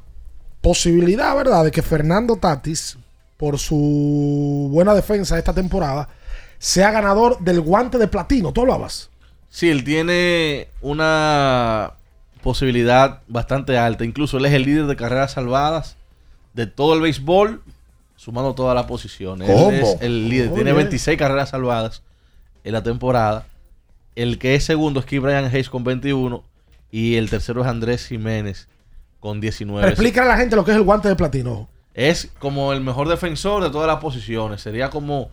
posibilidad, 0.61 1.36
¿verdad? 1.36 1.64
De 1.64 1.72
que 1.72 1.82
Fernando 1.82 2.38
Tatis, 2.38 2.98
por 3.38 3.60
su 3.60 4.69
buena 4.72 4.94
defensa 4.94 5.38
esta 5.38 5.53
temporada, 5.53 6.10
sea 6.57 6.91
ganador 6.91 7.40
del 7.40 7.61
guante 7.61 7.98
de 7.98 8.07
platino. 8.07 8.52
¿Tú 8.52 8.61
hablabas? 8.61 9.10
Sí, 9.49 9.69
él 9.69 9.84
tiene 9.84 10.68
una 10.82 11.94
posibilidad 12.46 13.22
bastante 13.28 13.76
alta. 13.76 14.06
Incluso 14.06 14.38
él 14.38 14.46
es 14.46 14.54
el 14.54 14.62
líder 14.62 14.86
de 14.86 14.96
carreras 14.96 15.32
salvadas 15.32 15.98
de 16.54 16.68
todo 16.68 16.94
el 16.94 17.02
béisbol, 17.02 17.64
sumando 18.16 18.54
todas 18.54 18.76
las 18.76 18.86
posiciones. 18.86 19.50
¿Cómo? 19.50 19.72
Él 19.72 19.82
es 19.82 19.98
el 20.00 20.30
líder. 20.30 20.50
Tiene 20.50 20.72
bien. 20.72 20.76
26 20.76 21.18
carreras 21.18 21.50
salvadas 21.50 22.04
en 22.64 22.74
la 22.74 22.84
temporada. 22.84 23.48
El 24.16 24.38
que 24.38 24.54
es 24.54 24.64
segundo 24.64 25.00
es 25.00 25.08
Key 25.08 25.18
Brian 25.18 25.46
Hayes 25.46 25.72
con 25.72 25.84
21. 25.84 26.44
Y 26.92 27.16
el 27.16 27.32
tercero 27.32 27.62
es 27.62 27.68
Andrés 27.68 28.06
Jiménez 28.06 28.68
con 29.20 29.42
19. 29.42 29.82
Pero 29.82 29.92
explícale 29.92 30.30
a 30.30 30.34
la 30.34 30.38
gente 30.38 30.56
lo 30.56 30.64
que 30.64 30.70
es 30.70 30.78
el 30.78 30.84
guante 30.84 31.08
de 31.10 31.16
platino. 31.16 31.68
Es 31.96 32.30
como 32.38 32.74
el 32.74 32.82
mejor 32.82 33.10
defensor 33.10 33.64
de 33.64 33.72
todas 33.72 33.88
las 33.88 33.98
posiciones. 33.98 34.62
Sería 34.62 34.92
como 34.92 35.32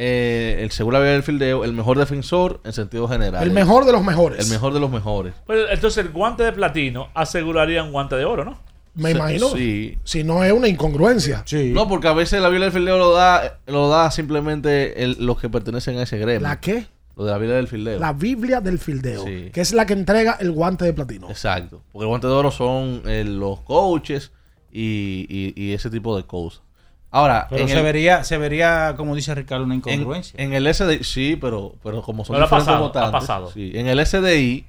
eh, 0.00 0.58
el 0.62 0.70
según 0.70 0.92
la 0.92 1.00
vida 1.00 1.10
del 1.10 1.24
fildeo, 1.24 1.64
el 1.64 1.72
mejor 1.72 1.98
defensor 1.98 2.60
en 2.64 2.72
sentido 2.72 3.08
general. 3.08 3.42
El 3.42 3.50
mejor 3.50 3.84
de 3.84 3.90
los 3.90 4.04
mejores. 4.04 4.44
El 4.46 4.50
mejor 4.52 4.72
de 4.72 4.78
los 4.78 4.90
mejores. 4.90 5.34
Pues, 5.44 5.66
entonces 5.72 6.04
el 6.04 6.12
guante 6.12 6.44
de 6.44 6.52
platino 6.52 7.08
aseguraría 7.14 7.82
un 7.82 7.90
guante 7.90 8.14
de 8.14 8.24
oro, 8.24 8.44
¿no? 8.44 8.60
Me 8.94 9.10
Sí, 9.10 9.16
imagino. 9.16 9.48
sí. 9.50 9.98
Si 10.04 10.22
no 10.24 10.44
es 10.44 10.52
una 10.52 10.68
incongruencia. 10.68 11.44
No, 11.72 11.88
porque 11.88 12.06
a 12.08 12.12
veces 12.12 12.40
la 12.40 12.48
Biblia 12.48 12.66
del 12.66 12.72
Fildeo 12.72 12.96
lo 12.98 13.12
da, 13.12 13.58
lo 13.66 13.88
da 13.88 14.10
simplemente 14.10 15.02
el- 15.02 15.16
los 15.18 15.38
que 15.40 15.48
pertenecen 15.48 15.98
a 15.98 16.02
ese 16.04 16.18
gremio. 16.18 16.40
¿La 16.46 16.60
qué? 16.60 16.86
Lo 17.16 17.24
de 17.24 17.32
la 17.32 17.38
Biblia 17.38 17.56
del 17.56 17.66
Fildeo. 17.66 17.98
La 17.98 18.12
Biblia 18.12 18.60
del 18.60 18.78
fildeo. 18.78 19.24
Sí. 19.24 19.50
Que 19.52 19.60
es 19.60 19.72
la 19.72 19.84
que 19.86 19.92
entrega 19.92 20.36
el 20.40 20.52
guante 20.52 20.84
de 20.84 20.92
platino. 20.92 21.28
Exacto. 21.28 21.82
Porque 21.90 22.04
el 22.04 22.08
guante 22.08 22.28
de 22.28 22.32
oro 22.32 22.52
son 22.52 23.02
eh, 23.06 23.24
los 23.24 23.60
coaches 23.62 24.30
y, 24.72 25.26
y- 25.28 25.52
y 25.56 25.72
ese 25.72 25.90
tipo 25.90 26.16
de 26.16 26.22
cosas. 26.24 26.62
Ahora, 27.10 27.46
Pero 27.48 27.62
en 27.62 27.68
se 27.68 27.78
el- 27.78 27.82
vería, 27.82 28.22
se 28.24 28.36
vería, 28.38 28.94
como 28.96 29.14
dice 29.16 29.34
Ricardo, 29.34 29.64
una 29.64 29.74
en, 29.74 29.78
incongruencia. 29.78 30.34
en 30.42 30.52
el 30.52 30.66
SDI, 30.72 31.02
sí, 31.04 31.36
pero, 31.40 31.74
pero 31.82 32.02
como 32.02 32.24
son 32.24 32.34
Pero 32.36 32.46
ha 32.46 32.50
pasado, 32.50 32.76
ha 32.76 32.80
votantes, 32.80 33.12
pasado. 33.12 33.50
sí. 33.50 33.72
En 33.74 33.86
el 33.86 33.98
SDI, 34.04 34.66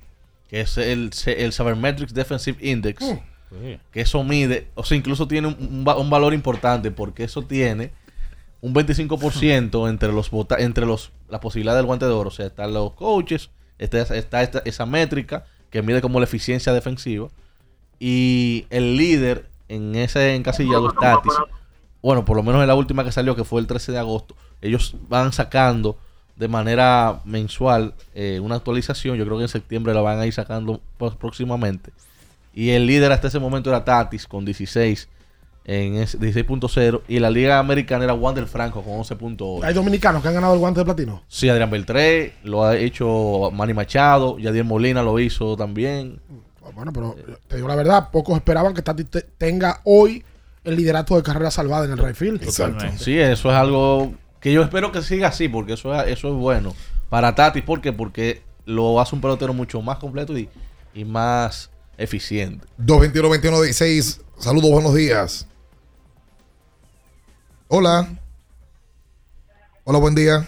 que 0.49 0.61
es 0.61 0.77
el, 0.77 1.11
el 1.25 1.51
Sabermetrics 1.53 2.13
Defensive 2.13 2.57
Index, 2.65 3.03
que 3.91 4.01
eso 4.01 4.23
mide, 4.23 4.67
o 4.75 4.83
sea, 4.85 4.95
incluso 4.97 5.27
tiene 5.27 5.47
un, 5.49 5.57
un 5.59 5.85
va- 5.85 5.97
un 5.97 6.09
valor 6.09 6.33
importante 6.33 6.91
porque 6.91 7.23
eso 7.25 7.41
tiene 7.41 7.91
un 8.61 8.73
25% 8.73 9.89
entre 9.89 10.11
los 10.13 10.29
vota 10.31 10.55
entre 10.59 10.85
los 10.85 11.11
la 11.29 11.39
posibilidad 11.39 11.75
del 11.75 11.85
guante 11.85 12.05
de 12.05 12.11
oro. 12.11 12.29
O 12.29 12.31
sea, 12.31 12.45
están 12.47 12.73
los 12.73 12.93
coaches, 12.93 13.49
está, 13.79 13.99
está 14.15 14.41
esta- 14.43 14.61
esa 14.65 14.85
métrica 14.85 15.45
que 15.71 15.81
mide 15.81 15.99
como 16.01 16.19
la 16.19 16.25
eficiencia 16.25 16.71
defensiva. 16.73 17.27
Y 17.99 18.65
el 18.69 18.95
líder 18.97 19.47
en 19.67 19.95
ese 19.95 20.35
encasillado 20.35 20.87
es 20.89 20.95
Tatis. 20.99 21.33
Bueno, 22.01 22.23
por 22.25 22.37
lo 22.37 22.43
menos 22.43 22.61
en 22.61 22.67
la 22.67 22.75
última 22.75 23.03
que 23.03 23.11
salió, 23.11 23.35
que 23.35 23.43
fue 23.43 23.59
el 23.61 23.67
13 23.67 23.91
de 23.91 23.97
agosto, 23.99 24.35
ellos 24.61 24.95
van 25.09 25.33
sacando 25.33 25.97
de 26.35 26.47
manera 26.47 27.19
mensual 27.25 27.93
eh, 28.15 28.39
una 28.41 28.55
actualización. 28.55 29.17
Yo 29.17 29.25
creo 29.25 29.37
que 29.37 29.43
en 29.43 29.49
septiembre 29.49 29.93
la 29.93 30.01
van 30.01 30.19
a 30.19 30.25
ir 30.25 30.33
sacando 30.33 30.79
próximamente. 31.19 31.91
Y 32.53 32.69
el 32.71 32.85
líder 32.87 33.11
hasta 33.11 33.27
ese 33.27 33.39
momento 33.39 33.69
era 33.69 33.83
Tatis 33.83 34.25
con 34.27 34.45
16 34.45 35.09
en 35.65 35.95
ese 35.97 36.17
16.0 36.17 37.01
y 37.07 37.19
la 37.19 37.29
liga 37.29 37.59
americana 37.59 38.03
era 38.05 38.13
Wander 38.13 38.47
Franco 38.47 38.81
con 38.81 38.93
11.8. 38.93 39.63
Hay 39.63 39.73
dominicanos 39.73 40.21
que 40.21 40.29
han 40.29 40.33
ganado 40.33 40.53
el 40.53 40.59
guante 40.59 40.79
de 40.79 40.85
platino. 40.85 41.21
Sí, 41.27 41.47
Adrián 41.47 41.69
Beltré, 41.69 42.33
lo 42.43 42.63
ha 42.63 42.75
hecho 42.77 43.51
Manny 43.53 43.73
Machado, 43.73 44.39
Yadier 44.39 44.63
Molina 44.65 45.03
lo 45.03 45.19
hizo 45.19 45.55
también. 45.57 46.19
Bueno, 46.73 46.91
pero 46.93 47.15
te 47.47 47.57
digo 47.57 47.67
la 47.67 47.75
verdad, 47.75 48.09
pocos 48.11 48.35
esperaban 48.37 48.73
que 48.73 48.81
Tati 48.81 49.03
te- 49.03 49.21
tenga 49.37 49.81
hoy 49.83 50.23
el 50.63 50.75
liderato 50.75 51.15
de 51.15 51.23
carrera 51.23 51.51
salvada 51.51 51.85
en 51.85 51.91
el 51.91 51.97
right 51.97 52.15
field. 52.15 52.41
Sí, 52.97 53.17
eso 53.17 53.49
es 53.49 53.55
algo 53.55 54.13
que 54.39 54.53
yo 54.53 54.61
espero 54.61 54.91
que 54.91 55.01
siga 55.01 55.29
así, 55.29 55.49
porque 55.49 55.73
eso 55.73 55.93
es, 55.93 56.07
eso 56.07 56.27
es 56.29 56.33
bueno 56.33 56.73
para 57.09 57.35
Tatis. 57.35 57.63
¿Por 57.63 57.81
qué? 57.81 57.93
Porque 57.93 58.41
lo 58.65 58.99
hace 58.99 59.15
un 59.15 59.21
pelotero 59.21 59.53
mucho 59.53 59.81
más 59.81 59.97
completo 59.97 60.37
y, 60.37 60.49
y 60.93 61.05
más 61.05 61.71
eficiente. 61.97 62.65
221-21-16. 62.79 64.21
Saludos, 64.37 64.71
buenos 64.71 64.95
días. 64.95 65.47
Hola. 67.67 68.07
Hola, 69.83 69.99
buen 69.99 70.15
día. 70.15 70.47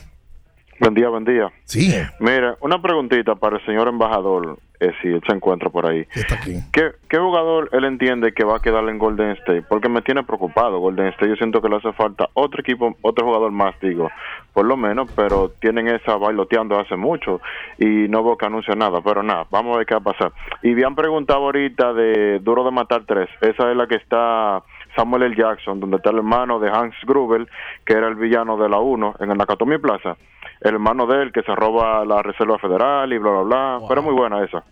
Buen 0.79 0.93
día, 0.93 1.09
buen 1.09 1.25
día. 1.25 1.51
Sí. 1.65 1.93
Mira, 2.19 2.57
una 2.61 2.81
preguntita 2.81 3.35
para 3.35 3.57
el 3.57 3.65
señor 3.65 3.87
embajador, 3.87 4.57
eh, 4.81 4.91
si 5.01 5.09
él 5.09 5.21
se 5.25 5.33
encuentra 5.33 5.69
por 5.69 5.85
ahí. 5.85 6.07
Está 6.13 6.35
aquí. 6.35 6.55
¿Qué, 6.73 6.91
¿Qué 7.07 7.17
jugador 7.17 7.69
él 7.71 7.85
entiende 7.85 8.33
que 8.33 8.43
va 8.43 8.57
a 8.57 8.59
quedar 8.59 8.83
en 8.89 8.97
Golden 8.97 9.29
State? 9.31 9.61
Porque 9.69 9.89
me 9.89 10.01
tiene 10.01 10.23
preocupado 10.23 10.79
Golden 10.79 11.07
State. 11.09 11.29
Yo 11.29 11.35
siento 11.35 11.61
que 11.61 11.69
le 11.69 11.75
hace 11.75 11.93
falta 11.93 12.29
otro 12.33 12.61
equipo, 12.61 12.97
otro 13.01 13.25
jugador 13.25 13.51
más, 13.51 13.79
digo, 13.79 14.09
por 14.53 14.65
lo 14.65 14.75
menos, 14.77 15.11
pero 15.15 15.51
tienen 15.61 15.87
esa 15.87 16.17
bailoteando 16.17 16.79
hace 16.79 16.95
mucho 16.95 17.41
y 17.77 17.85
no 18.09 18.23
veo 18.23 18.37
que 18.37 18.47
anuncie 18.47 18.75
nada. 18.75 19.01
Pero 19.01 19.21
nada, 19.21 19.45
vamos 19.51 19.75
a 19.75 19.77
ver 19.77 19.85
qué 19.85 19.93
va 19.93 20.01
a 20.01 20.13
pasar. 20.13 20.31
Y 20.63 20.73
bien 20.73 20.95
preguntado 20.95 21.41
ahorita 21.41 21.93
de 21.93 22.39
Duro 22.39 22.63
de 22.63 22.71
Matar 22.71 23.03
3. 23.05 23.29
Esa 23.41 23.69
es 23.69 23.77
la 23.77 23.85
que 23.85 23.95
está 23.95 24.63
Samuel 24.95 25.23
L. 25.23 25.35
Jackson, 25.35 25.79
donde 25.79 25.97
está 25.97 26.09
el 26.09 26.17
hermano 26.17 26.59
de 26.59 26.69
Hans 26.69 26.95
Grubel, 27.05 27.47
que 27.85 27.93
era 27.93 28.07
el 28.07 28.15
villano 28.15 28.57
de 28.57 28.69
la 28.69 28.79
1 28.79 29.15
en 29.19 29.31
el 29.31 29.37
Nakatomi 29.37 29.77
Plaza. 29.77 30.15
El 30.59 30.75
hermano 30.75 31.07
de 31.07 31.23
él 31.23 31.31
que 31.31 31.41
se 31.43 31.55
roba 31.55 32.05
la 32.05 32.21
Reserva 32.21 32.59
Federal 32.59 33.11
y 33.11 33.17
bla, 33.17 33.31
bla, 33.31 33.41
bla. 33.41 33.79
Pero 33.87 34.03
muy 34.03 34.13
buena 34.13 34.43
esa. 34.43 34.63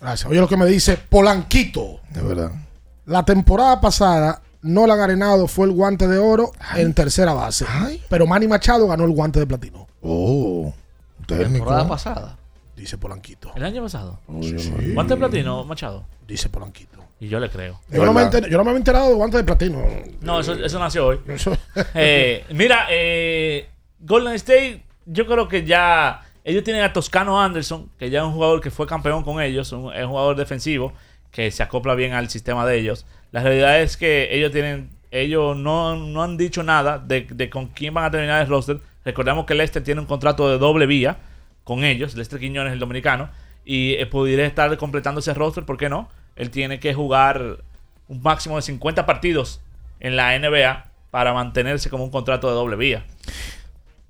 Gracias. 0.00 0.30
Oye 0.30 0.40
lo 0.40 0.48
que 0.48 0.56
me 0.56 0.66
dice 0.66 0.96
Polanquito. 0.96 2.00
De 2.10 2.22
verdad. 2.22 2.50
La 3.06 3.22
temporada 3.22 3.80
pasada, 3.80 4.40
Nolan 4.62 4.98
Arenado 4.98 5.46
fue 5.46 5.66
el 5.66 5.72
guante 5.72 6.08
de 6.08 6.18
oro 6.18 6.50
en 6.74 6.94
tercera 6.94 7.34
base. 7.34 7.66
Pero 8.08 8.26
Manny 8.26 8.48
Machado 8.48 8.88
ganó 8.88 9.04
el 9.04 9.12
guante 9.12 9.38
de 9.38 9.46
platino. 9.46 9.86
Oh, 10.02 10.72
temporada 11.26 11.86
pasada. 11.86 12.36
Dice 12.74 12.98
Polanquito. 12.98 13.52
El 13.54 13.64
año 13.64 13.82
pasado. 13.82 14.18
¿Guante 14.26 15.14
de 15.14 15.16
platino, 15.16 15.64
Machado? 15.64 16.04
Dice 16.26 16.48
Polanquito. 16.48 17.03
Y 17.24 17.28
yo 17.28 17.40
le 17.40 17.48
creo. 17.48 17.80
Yo 17.90 18.04
no, 18.04 18.12
me 18.12 18.22
enter- 18.22 18.48
yo 18.50 18.58
no 18.58 18.64
me 18.64 18.70
había 18.70 18.78
enterado 18.78 19.08
de 19.08 19.14
guante 19.14 19.36
de 19.38 19.44
platino. 19.44 19.82
No, 20.20 20.40
eso, 20.40 20.52
eso 20.54 20.78
nació 20.78 21.06
hoy. 21.06 21.18
Eh, 21.94 22.44
mira, 22.50 22.86
eh, 22.90 23.68
Golden 24.00 24.34
State, 24.34 24.82
yo 25.06 25.26
creo 25.26 25.48
que 25.48 25.64
ya. 25.64 26.22
Ellos 26.44 26.62
tienen 26.62 26.82
a 26.82 26.92
Toscano 26.92 27.40
Anderson, 27.40 27.88
que 27.98 28.10
ya 28.10 28.18
es 28.20 28.24
un 28.26 28.32
jugador 28.32 28.60
que 28.60 28.70
fue 28.70 28.86
campeón 28.86 29.22
con 29.24 29.40
ellos, 29.40 29.72
un- 29.72 29.92
es 29.94 30.02
un 30.02 30.10
jugador 30.10 30.36
defensivo 30.36 30.92
que 31.30 31.50
se 31.50 31.62
acopla 31.62 31.94
bien 31.94 32.12
al 32.12 32.28
sistema 32.28 32.66
de 32.66 32.78
ellos. 32.78 33.06
La 33.32 33.42
realidad 33.42 33.80
es 33.80 33.96
que 33.96 34.28
ellos 34.36 34.52
tienen. 34.52 34.90
Ellos 35.10 35.56
no, 35.56 35.96
no 35.96 36.22
han 36.24 36.36
dicho 36.36 36.62
nada 36.64 36.98
de, 36.98 37.22
de 37.30 37.48
con 37.48 37.68
quién 37.68 37.94
van 37.94 38.04
a 38.04 38.10
terminar 38.10 38.42
el 38.42 38.48
roster. 38.48 38.80
Recordamos 39.04 39.46
que 39.46 39.54
Lester 39.54 39.82
tiene 39.82 40.00
un 40.00 40.06
contrato 40.08 40.50
de 40.50 40.58
doble 40.58 40.86
vía 40.86 41.16
con 41.62 41.84
ellos. 41.84 42.14
Lester 42.16 42.38
Quiñones, 42.40 42.72
el 42.72 42.80
dominicano. 42.80 43.30
Y 43.64 43.94
eh, 43.94 44.06
pudiera 44.06 44.44
estar 44.44 44.76
completando 44.76 45.20
ese 45.20 45.32
roster, 45.32 45.64
¿por 45.64 45.76
qué 45.78 45.88
no? 45.88 46.08
Él 46.36 46.50
tiene 46.50 46.80
que 46.80 46.94
jugar 46.94 47.58
un 48.08 48.22
máximo 48.22 48.56
de 48.56 48.62
50 48.62 49.06
partidos 49.06 49.60
en 50.00 50.16
la 50.16 50.38
NBA 50.38 50.86
para 51.10 51.32
mantenerse 51.32 51.90
como 51.90 52.04
un 52.04 52.10
contrato 52.10 52.48
de 52.48 52.54
doble 52.54 52.76
vía. 52.76 53.04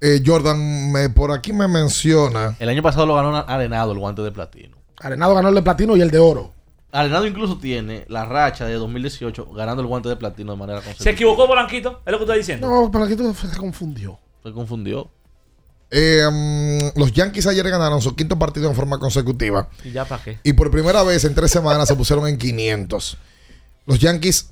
Eh, 0.01 0.23
Jordan, 0.25 0.93
me, 0.93 1.09
por 1.11 1.33
aquí 1.33 1.53
me 1.53 1.69
menciona. 1.69 2.57
El 2.59 2.69
año 2.69 2.83
pasado 2.83 3.07
lo 3.07 3.15
ganó 3.15 3.37
Arenado 3.37 3.93
el 3.93 3.99
guante 3.99 4.23
de 4.23 4.33
platino. 4.33 4.77
Arenado 4.99 5.35
ganó 5.35 5.49
el 5.49 5.55
de 5.55 5.63
platino 5.63 5.97
y 5.97 6.01
el 6.01 6.11
de 6.11 6.19
oro. 6.19 6.53
Arenado 6.93 7.27
incluso 7.27 7.59
tiene 7.59 8.05
la 8.09 8.25
racha 8.25 8.67
de 8.67 8.75
2018 8.75 9.51
ganando 9.53 9.83
el 9.83 9.89
guante 9.89 10.09
de 10.09 10.17
platino 10.17 10.53
de 10.53 10.59
manera 10.59 10.79
consecutiva. 10.79 11.05
¿Se 11.05 11.11
equivocó 11.11 11.47
Polanquito? 11.47 12.01
¿Es 12.07 12.13
lo 12.13 12.19
que 12.19 12.25
está 12.25 12.35
diciendo? 12.35 12.69
No, 12.69 12.91
Polanquito 12.91 13.35
se 13.35 13.57
confundió. 13.57 14.19
Se 14.43 14.53
confundió. 14.53 15.11
Eh, 15.97 16.29
mm, 16.29 16.99
los 16.99 17.13
Yankees 17.13 17.47
ayer 17.47 17.71
ganaron 17.71 18.03
su 18.03 18.17
quinto 18.17 18.37
partido 18.37 18.69
en 18.69 18.75
forma 18.75 18.99
consecutiva. 18.99 19.69
¿Y 19.85 19.93
ya 19.93 20.05
para 20.05 20.25
qué? 20.25 20.41
Y 20.43 20.55
por 20.55 20.69
primera 20.73 21.05
vez 21.05 21.25
en 21.25 21.37
tres 21.37 21.53
semanas 21.53 21.87
se 21.87 21.95
pusieron 21.95 22.27
en 22.27 22.37
500. 22.37 23.17
Los 23.87 24.01
Yankees 24.01 24.51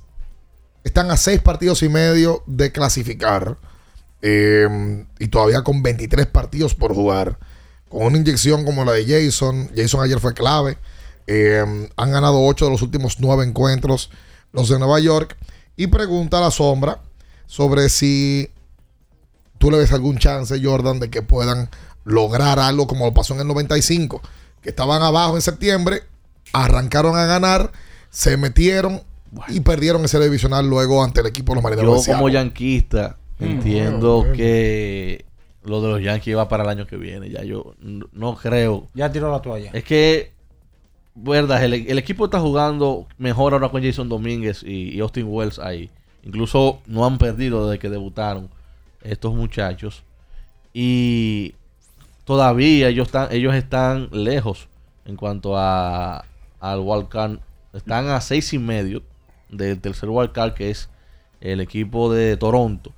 están 0.85 1.10
a 1.10 1.16
seis 1.16 1.40
partidos 1.40 1.82
y 1.82 1.89
medio 1.89 2.44
de 2.47 2.70
clasificar 2.70 3.56
eh, 4.20 5.05
y 5.19 5.27
todavía 5.27 5.62
con 5.64 5.82
23 5.82 6.27
partidos 6.28 6.77
por 6.77 6.94
jugar. 6.94 7.40
Con 7.89 8.05
una 8.05 8.19
inyección 8.19 8.64
como 8.64 8.85
la 8.85 8.93
de 8.93 9.05
Jason, 9.05 9.69
Jason 9.74 10.01
ayer 10.01 10.20
fue 10.20 10.35
clave. 10.35 10.78
Eh, 11.27 11.89
han 11.97 12.12
ganado 12.12 12.40
8 12.47 12.66
de 12.66 12.70
los 12.70 12.82
últimos 12.82 13.19
9 13.19 13.44
encuentros 13.44 14.10
los 14.52 14.69
de 14.69 14.78
Nueva 14.78 15.01
York. 15.01 15.36
Y 15.74 15.89
pregunta 15.89 16.39
a 16.39 16.43
la 16.43 16.51
sombra 16.52 17.02
sobre 17.47 17.89
si 17.89 18.51
tú 19.62 19.70
le 19.70 19.78
ves 19.78 19.93
algún 19.93 20.18
chance, 20.18 20.60
Jordan, 20.60 20.98
de 20.98 21.09
que 21.09 21.22
puedan 21.22 21.68
lograr 22.02 22.59
algo 22.59 22.89
como 22.89 23.05
lo 23.06 23.14
pasó 23.14 23.32
en 23.34 23.43
el 23.43 23.47
95, 23.47 24.20
que 24.60 24.70
estaban 24.70 25.02
abajo 25.02 25.36
en 25.36 25.40
septiembre, 25.43 26.02
arrancaron 26.52 27.16
a 27.16 27.26
ganar, 27.26 27.70
se 28.10 28.36
metieron 28.36 29.02
y 29.47 29.60
perdieron 29.60 30.05
ese 30.05 30.18
divisional 30.18 30.68
luego 30.68 31.05
ante 31.05 31.20
el 31.20 31.28
equipo 31.28 31.52
de 31.52 31.56
los 31.56 31.62
marineros. 31.62 32.05
Yo 32.05 32.12
como 32.14 32.28
yanquista 32.28 33.18
Mm. 33.39 33.44
entiendo 33.44 34.16
Bueno, 34.16 34.18
bueno. 34.18 34.32
que 34.36 35.24
lo 35.62 35.80
de 35.80 35.89
los 35.90 36.02
Yankees 36.02 36.36
va 36.36 36.48
para 36.48 36.64
el 36.64 36.68
año 36.68 36.86
que 36.89 36.97
viene. 36.97 37.30
Ya 37.30 37.44
yo 37.44 37.74
no 38.12 38.34
creo. 38.34 38.89
Ya 38.94 39.12
tiró 39.12 39.30
la 39.30 39.40
toalla. 39.43 39.70
Es 39.72 39.84
que, 39.84 40.32
verdad, 41.14 41.62
el, 41.64 41.74
el 41.74 41.98
equipo 41.98 42.24
está 42.24 42.40
jugando 42.40 43.06
mejor 43.16 43.52
ahora 43.52 43.68
con 43.68 43.80
Jason 43.82 44.09
Domínguez 44.09 44.64
y, 44.64 44.90
y 44.90 44.98
Austin 45.01 45.26
Wells 45.28 45.60
ahí. 45.60 45.89
Incluso 46.24 46.80
no 46.86 47.05
han 47.06 47.18
perdido 47.18 47.68
desde 47.68 47.78
que 47.80 47.90
debutaron 47.90 48.48
estos 49.02 49.34
muchachos. 49.34 50.02
Y 50.72 51.54
todavía 52.24 52.88
ellos 52.88 53.08
están, 53.08 53.28
ellos 53.32 53.54
están 53.54 54.08
lejos 54.12 54.68
en 55.04 55.16
cuanto 55.16 55.56
a 55.56 56.24
al 56.60 56.80
wildcard. 56.80 57.38
Están 57.72 58.08
a 58.08 58.20
seis 58.20 58.52
y 58.52 58.58
medio 58.58 59.02
del 59.50 59.80
tercer 59.80 60.08
wildcard 60.08 60.54
que 60.54 60.70
es 60.70 60.88
el 61.40 61.60
equipo 61.60 62.12
de 62.12 62.36
Toronto. 62.36 62.92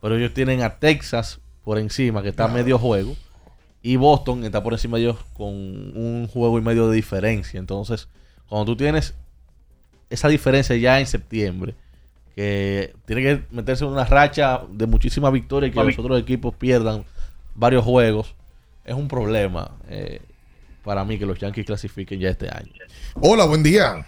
Pero 0.00 0.16
ellos 0.16 0.32
tienen 0.32 0.62
a 0.62 0.78
Texas 0.78 1.40
por 1.62 1.78
encima, 1.78 2.22
que 2.22 2.30
está 2.30 2.46
a 2.46 2.48
medio 2.48 2.78
juego. 2.78 3.14
Y 3.82 3.96
Boston 3.96 4.44
está 4.44 4.62
por 4.62 4.72
encima 4.72 4.96
de 4.96 5.04
ellos 5.04 5.18
con 5.34 5.48
un 5.48 6.28
juego 6.32 6.58
y 6.58 6.62
medio 6.62 6.88
de 6.88 6.96
diferencia. 6.96 7.58
Entonces, 7.58 8.08
cuando 8.48 8.72
tú 8.72 8.76
tienes 8.76 9.14
esa 10.08 10.28
diferencia 10.28 10.76
ya 10.76 10.98
en 10.98 11.06
septiembre, 11.06 11.74
que 12.34 12.92
tiene 13.06 13.22
que 13.22 13.42
meterse 13.50 13.84
en 13.84 13.90
una 13.90 14.04
racha 14.04 14.62
de 14.70 14.86
muchísimas 14.86 15.32
victorias 15.32 15.70
y 15.70 15.74
que 15.74 15.84
los 15.84 15.98
otros 15.98 16.20
equipos 16.20 16.54
pierdan 16.54 17.04
varios 17.54 17.84
juegos, 17.84 18.34
es 18.84 18.94
un 18.94 19.08
problema 19.08 19.72
eh, 19.88 20.20
para 20.84 21.04
mí 21.04 21.18
que 21.18 21.26
los 21.26 21.38
Yankees 21.38 21.66
clasifiquen 21.66 22.20
ya 22.20 22.30
este 22.30 22.48
año. 22.48 22.72
Hola, 23.20 23.46
buen 23.46 23.62
día. 23.62 24.06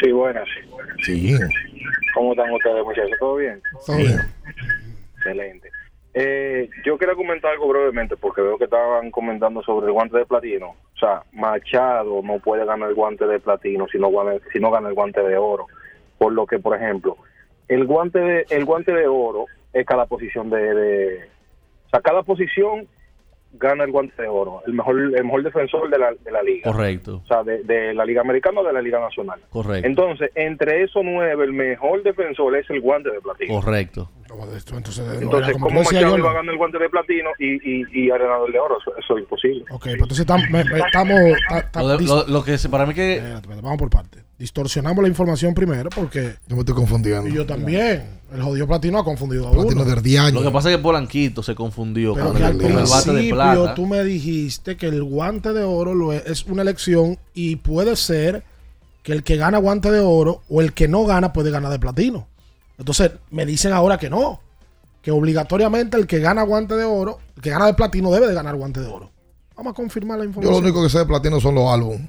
Sí, 0.00 0.12
buenas. 0.12 0.48
Sí. 1.02 1.34
¿Cómo 2.14 2.32
están 2.32 2.50
ustedes, 2.52 2.84
muchachos? 2.84 3.18
¿Todo 3.18 3.36
bien? 3.36 3.60
Todo 3.86 3.96
bien. 3.96 4.20
Excelente. 5.16 5.70
Eh, 6.16 6.70
yo 6.86 6.96
quería 6.96 7.16
comentar 7.16 7.50
algo 7.50 7.68
brevemente 7.68 8.16
porque 8.16 8.40
veo 8.40 8.56
que 8.56 8.64
estaban 8.64 9.10
comentando 9.10 9.62
sobre 9.62 9.86
el 9.86 9.92
guante 9.92 10.18
de 10.18 10.26
platino. 10.26 10.68
O 10.68 10.98
sea, 10.98 11.22
Machado 11.32 12.22
no 12.22 12.38
puede 12.38 12.64
ganar 12.64 12.88
el 12.88 12.94
guante 12.94 13.26
de 13.26 13.40
platino 13.40 13.88
si 13.88 13.98
no 13.98 14.12
gana, 14.12 14.38
si 14.52 14.60
no 14.60 14.70
gana 14.70 14.88
el 14.88 14.94
guante 14.94 15.20
de 15.22 15.36
oro. 15.36 15.66
Por 16.18 16.32
lo 16.32 16.46
que, 16.46 16.58
por 16.58 16.76
ejemplo, 16.76 17.16
el 17.68 17.86
guante 17.86 18.18
de, 18.18 18.46
el 18.50 18.64
guante 18.64 18.92
de 18.92 19.06
oro 19.06 19.46
es 19.72 19.84
cada 19.86 20.06
posición 20.06 20.50
de, 20.50 20.74
de- 20.74 21.24
o 21.86 21.88
sea, 21.90 22.00
cada 22.00 22.22
posición 22.22 22.86
gana 23.56 23.84
el 23.84 23.92
guante 23.92 24.20
de 24.20 24.28
oro. 24.28 24.62
El 24.66 24.72
mejor, 24.74 24.98
el 25.00 25.24
mejor 25.24 25.42
defensor 25.44 25.88
de 25.88 25.98
la, 25.98 26.12
de 26.12 26.30
la 26.32 26.42
liga. 26.42 26.70
Correcto, 26.72 27.20
O 27.24 27.26
sea, 27.26 27.42
de, 27.44 27.62
de 27.62 27.94
la 27.94 28.04
liga 28.04 28.20
americana 28.20 28.60
o 28.60 28.64
de 28.64 28.72
la 28.72 28.82
liga 28.82 28.98
nacional. 28.98 29.40
correcto, 29.50 29.86
Entonces, 29.86 30.30
entre 30.34 30.82
esos 30.82 31.02
nueve, 31.04 31.44
el 31.44 31.52
mejor 31.52 32.02
defensor 32.02 32.56
es 32.56 32.68
el 32.70 32.80
guante 32.80 33.10
de 33.10 33.20
platino. 33.20 33.54
correcto. 33.60 34.10
Entonces, 34.28 34.98
Entonces, 35.20 35.52
como 35.52 35.66
¿cómo 35.66 35.82
Machado 35.82 36.18
iba 36.18 36.30
a 36.30 36.34
ganar 36.34 36.52
el 36.52 36.58
guante 36.58 36.78
de 36.78 36.88
platino 36.88 37.30
y, 37.38 37.54
y, 37.54 37.84
y 37.92 38.10
ha 38.10 38.18
ganado 38.18 38.46
el 38.46 38.52
de 38.52 38.58
oro? 38.58 38.78
Eso, 38.80 38.92
eso 38.98 39.16
es 39.16 39.22
imposible. 39.22 39.64
Ok, 39.70 39.82
pues 39.82 39.94
entonces 39.94 40.26
tam- 40.26 40.50
me- 40.50 40.64
me- 40.64 40.78
estamos. 40.78 41.18
ta- 41.48 41.70
ta- 41.70 41.82
Lo, 41.82 42.42
que 42.44 42.56
para 42.70 42.86
mí 42.86 42.94
que 42.94 43.14
Espérate, 43.14 43.34
espérate, 43.36 43.62
vamos 43.62 43.78
por 43.78 43.90
parte. 43.90 44.18
Distorsionamos 44.38 45.00
la 45.02 45.08
información 45.08 45.54
primero 45.54 45.90
porque. 45.90 46.34
Yo 46.48 46.56
me 46.56 46.60
estoy 46.60 46.74
confundiendo. 46.74 47.28
Y 47.28 47.32
yo 47.32 47.46
también. 47.46 48.22
El 48.32 48.42
jodido 48.42 48.66
platino 48.66 48.98
ha 48.98 49.04
confundido 49.04 49.46
a 49.46 49.52
Platino 49.52 49.82
uno. 49.82 50.30
Lo 50.32 50.42
que 50.42 50.50
pasa 50.50 50.68
es 50.70 50.76
que 50.76 50.82
Polanquito 50.82 51.40
se 51.44 51.54
confundió 51.54 52.14
Pero 52.14 52.26
con 52.28 52.36
que 52.36 52.42
el, 52.42 52.44
al 52.48 52.56
con 52.56 52.66
el 52.66 52.72
bate 52.74 53.10
de 53.10 53.12
principio 53.12 53.34
plata. 53.36 53.74
tú 53.76 53.86
me 53.86 54.02
dijiste 54.02 54.76
que 54.76 54.86
el 54.86 55.04
guante 55.04 55.52
de 55.52 55.62
oro 55.62 55.94
lo 55.94 56.12
es, 56.12 56.26
es 56.26 56.44
una 56.46 56.62
elección 56.62 57.16
y 57.32 57.56
puede 57.56 57.94
ser 57.94 58.42
que 59.04 59.12
el 59.12 59.22
que 59.22 59.36
gana 59.36 59.58
guante 59.58 59.92
de 59.92 60.00
oro 60.00 60.42
o 60.48 60.60
el 60.62 60.72
que 60.72 60.88
no 60.88 61.04
gana 61.04 61.32
puede 61.32 61.52
ganar 61.52 61.70
de 61.70 61.78
platino. 61.78 62.26
Entonces 62.78 63.12
me 63.30 63.46
dicen 63.46 63.72
ahora 63.72 63.98
que 63.98 64.10
no, 64.10 64.40
que 65.02 65.10
obligatoriamente 65.10 65.96
el 65.96 66.06
que 66.06 66.18
gana 66.18 66.42
guante 66.42 66.74
de 66.74 66.84
oro, 66.84 67.18
el 67.36 67.42
que 67.42 67.50
gana 67.50 67.66
de 67.66 67.74
platino 67.74 68.10
debe 68.10 68.26
de 68.26 68.34
ganar 68.34 68.56
guante 68.56 68.80
de 68.80 68.88
oro. 68.88 69.10
Vamos 69.56 69.72
a 69.72 69.74
confirmar 69.74 70.18
la 70.18 70.24
Yo 70.24 70.28
información. 70.28 70.52
lo 70.54 70.58
único 70.58 70.82
que 70.82 70.88
sé 70.88 70.98
de 70.98 71.06
platino 71.06 71.40
son 71.40 71.54
los 71.54 71.70
álbumes. 71.70 72.00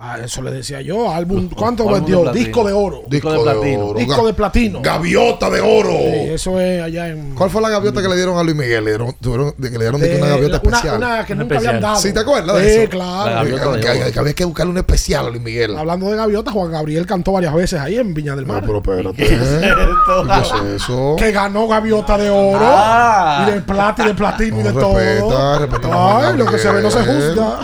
Ah, 0.00 0.16
eso 0.24 0.42
le 0.42 0.52
decía 0.52 0.80
yo. 0.80 1.10
Álbum, 1.10 1.48
¿Cuánto 1.56 1.82
álbum 1.82 1.94
de 2.06 2.12
vendió? 2.14 2.32
Disco 2.32 2.64
de 2.64 2.72
oro. 2.72 3.02
Disco 3.08 3.32
de 3.32 3.40
platino. 3.42 3.94
Disco 3.94 4.26
de 4.28 4.32
platino. 4.32 4.80
Gaviota 4.80 5.50
de 5.50 5.60
oro. 5.60 5.90
Sí, 5.90 6.30
eso 6.34 6.60
es 6.60 6.80
allá 6.82 7.08
en. 7.08 7.34
¿Cuál 7.34 7.50
fue 7.50 7.60
la 7.60 7.68
gaviota 7.68 8.00
que 8.00 8.06
le 8.08 8.14
dieron 8.14 8.38
a 8.38 8.44
Luis 8.44 8.54
Miguel? 8.54 8.84
Le 8.84 8.90
dieron, 8.92 9.12
tuvieron- 9.20 9.54
de 9.58 9.70
que 9.72 9.76
le 9.76 9.84
dieron 9.84 10.00
de 10.00 10.06
una 10.16 10.26
De- 10.26 10.30
gaviota 10.32 10.60
una- 10.62 10.76
especial. 10.76 10.96
una 10.98 11.26
que 11.26 11.34
nunca 11.34 11.56
habían 11.58 11.80
dado. 11.80 11.96
¿Sí 12.00 12.12
te 12.12 12.20
acuerdas 12.20 12.56
de 12.58 12.62
Sí, 12.74 12.80
eso? 12.82 12.90
claro. 12.90 13.44
Que- 13.44 13.80
que, 13.80 14.04
que- 14.04 14.12
que 14.12 14.18
había 14.20 14.32
que 14.34 14.44
buscarle 14.44 14.70
un 14.70 14.78
especial 14.78 15.26
a 15.26 15.30
Luis 15.30 15.42
Miguel. 15.42 15.76
Hablando 15.76 16.08
de 16.10 16.16
gaviota, 16.16 16.52
Juan 16.52 16.70
Gabriel 16.70 17.04
cantó 17.04 17.32
varias 17.32 17.54
veces 17.54 17.80
ahí 17.80 17.96
en 17.96 18.14
Viña 18.14 18.36
del 18.36 18.46
Mar. 18.46 18.62
pero 18.64 18.78
espérate. 18.78 19.16
¿Qué 19.16 19.24
es 19.34 19.40
¿Qué 19.40 20.66
es 20.74 20.82
eso? 20.82 21.16
Que 21.18 21.32
ganó 21.32 21.66
gaviota 21.66 22.16
de 22.16 22.30
oro 22.30 22.60
Ah. 22.62 23.46
y 23.48 23.50
de 23.52 23.60
plata 23.62 24.04
y 24.04 24.06
de 24.08 24.14
platino 24.14 24.60
y 24.60 24.62
de 24.62 24.72
No, 24.72 24.78
todo. 24.80 25.58
respeta, 25.58 26.28
Ay, 26.28 26.36
lo 26.36 26.46
que 26.46 26.58
se 26.58 26.70
ve 26.70 26.82
no 26.82 26.90
se 26.90 27.00
juzga. 27.00 27.60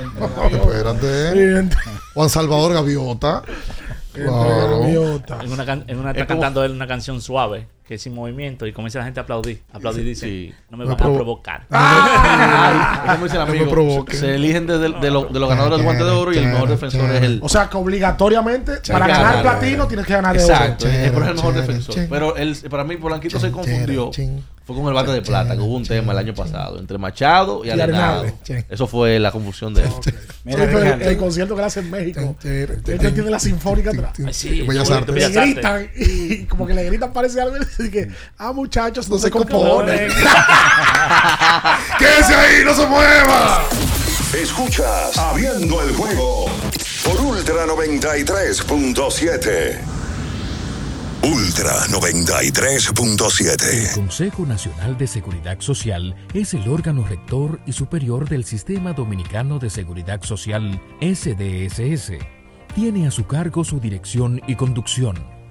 Espérate. 0.51 1.69
Juan 2.15 2.31
Salvador 2.31 2.73
Gaviota. 2.75 3.43
Claro. 4.13 4.85
En 4.85 5.53
una, 5.53 5.67
can- 5.67 5.85
en 5.89 5.99
una 5.99 6.11
Es 6.13 6.17
está 6.19 6.27
como- 6.29 6.41
cantando 6.41 6.65
él 6.65 6.73
una 6.73 6.87
canción 6.87 7.21
suave, 7.21 7.67
que 7.87 7.99
sin 7.99 8.15
movimiento, 8.15 8.67
y 8.67 8.73
comienza 8.73 8.99
la 8.99 9.05
gente 9.05 9.21
a 9.21 9.25
aplaudir. 9.25 9.63
Aplaudir 9.73 10.07
y 10.07 10.09
dice, 10.11 10.27
Sí. 10.27 10.55
no 10.71 10.79
me 10.79 10.85
van 10.87 10.95
a 10.95 10.97
provo- 10.97 11.17
provocar. 11.17 11.67
Ah, 11.71 13.03
es 13.07 13.13
como 13.13 13.25
dice 13.25 13.37
el 13.37 13.47
No 13.47 14.05
me 14.05 14.17
se 14.17 14.35
eligen 14.35 14.67
de, 14.67 14.79
de- 14.79 14.89
de 14.89 15.11
los, 15.11 15.33
de 15.33 15.39
los 15.39 15.49
ganadores 15.49 15.77
del 15.79 15.85
guante 15.85 16.05
de 16.05 16.11
oro 16.11 16.33
y 16.33 16.39
el 16.39 16.47
mejor 16.47 16.69
defensor 16.71 17.11
es 17.11 17.23
el. 17.23 17.41
O 17.43 17.49
sea 17.49 17.69
que 17.69 17.77
obligatoriamente 17.77 18.73
para 18.91 19.07
Ganar. 19.07 19.43
platino 19.43 19.87
tienes 19.87 20.07
que 20.07 20.13
ganar 20.15 20.37
de 20.37 20.45
oro. 20.45 20.55
Exacto, 20.55 20.87
es 20.89 21.11
por 21.13 21.23
el 21.29 21.35
mejor 21.35 21.55
defensor. 21.55 21.95
Pero 22.09 22.37
él, 22.37 22.57
para 22.71 22.85
mí, 22.85 22.97
Polanquito 22.97 23.39
se 23.39 23.51
confundió. 23.51 24.11
Fue 24.67 24.75
con 24.75 24.87
el 24.89 24.95
bate 24.95 25.13
de 25.13 25.21
plata, 25.21 25.55
que 25.55 25.61
hubo 25.61 25.77
un 25.77 25.85
tema 25.85 26.13
el 26.13 26.19
año 26.21 26.33
pasado 26.33 26.79
entre 26.79 26.97
Machado 26.97 27.63
y 27.67 27.69
Y 27.69 27.71
Arenado. 27.71 28.25
Eso 28.71 28.87
fue 28.87 29.19
la 29.21 29.31
confusión 29.31 29.75
de 29.75 29.83
él. 29.83 29.89
El, 30.47 31.03
el 31.03 31.17
concierto 31.17 31.57
que 31.57 31.63
hace 31.63 31.81
en 31.81 31.91
México. 31.91 32.37
Él 32.45 32.83
tiene 32.85 33.31
la 33.31 33.39
sinfónica 33.39 33.91
atrás. 33.91 34.13
sí, 34.33 34.67
Artes. 34.91 35.35
gritan 35.35 35.89
y 35.97 36.45
como 36.45 36.67
que 36.67 36.75
le 36.75 36.85
gritan 36.85 37.13
parece 37.15 37.41
algo 37.41 37.57
y 37.79 37.91
que 37.91 38.09
ah 38.39 38.53
muchachos 38.53 39.09
no, 39.09 39.17
No 39.17 39.21
se 39.21 39.27
se 39.27 39.31
componen. 39.31 40.09
¡Quédese 41.99 42.35
ahí! 42.35 42.65
¡No 42.65 42.75
se 42.75 42.87
mueva! 42.87 43.65
Escuchas 44.35 45.17
Abriendo 45.17 45.81
el 45.83 45.95
juego 45.95 46.47
por 47.05 47.21
Ultra 47.21 47.67
93.7. 47.67 49.79
Ultra 51.23 51.87
93.7. 51.87 53.63
El 53.63 53.93
Consejo 53.93 54.45
Nacional 54.45 54.99
de 54.99 55.07
Seguridad 55.07 55.61
Social 55.61 56.17
es 56.35 56.53
el 56.55 56.69
órgano 56.69 57.07
rector 57.07 57.61
y 57.65 57.73
superior 57.73 58.29
del 58.29 58.45
Sistema 58.45 58.93
Dominicano 58.93 59.59
de 59.59 59.71
Seguridad 59.71 60.21
Social, 60.23 60.83
SDSS. 61.01 62.13
Tiene 62.75 63.07
a 63.07 63.11
su 63.11 63.27
cargo 63.27 63.65
su 63.65 63.81
dirección 63.81 64.43
y 64.47 64.57
conducción, 64.57 65.17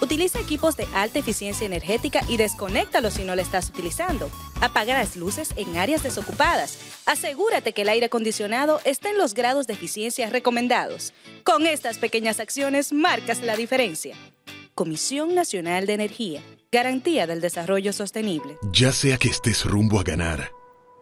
Utiliza 0.00 0.40
equipos 0.40 0.76
de 0.76 0.86
alta 0.94 1.18
eficiencia 1.18 1.66
energética 1.66 2.22
y 2.28 2.36
desconéctalos 2.36 3.14
si 3.14 3.24
no 3.24 3.36
lo 3.36 3.42
estás 3.42 3.68
utilizando. 3.68 4.30
Apaga 4.60 4.94
las 4.94 5.16
luces 5.16 5.50
en 5.56 5.76
áreas 5.76 6.02
desocupadas. 6.02 6.78
Asegúrate 7.06 7.72
que 7.72 7.82
el 7.82 7.88
aire 7.88 8.06
acondicionado 8.06 8.80
esté 8.84 9.10
en 9.10 9.18
los 9.18 9.34
grados 9.34 9.66
de 9.66 9.74
eficiencia 9.74 10.30
recomendados. 10.30 11.12
Con 11.44 11.66
estas 11.66 11.98
pequeñas 11.98 12.40
acciones 12.40 12.92
marcas 12.92 13.42
la 13.42 13.56
diferencia. 13.56 14.16
Comisión 14.74 15.34
Nacional 15.34 15.86
de 15.86 15.94
Energía. 15.94 16.42
Garantía 16.72 17.28
del 17.28 17.40
Desarrollo 17.40 17.92
Sostenible. 17.92 18.58
Ya 18.72 18.90
sea 18.90 19.16
que 19.16 19.28
estés 19.28 19.64
rumbo 19.64 20.00
a 20.00 20.02
ganar, 20.02 20.50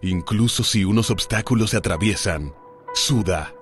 incluso 0.02 0.64
si 0.64 0.84
unos 0.84 1.10
obstáculos 1.10 1.70
se 1.70 1.78
atraviesan, 1.78 2.52
suda, 2.92 3.54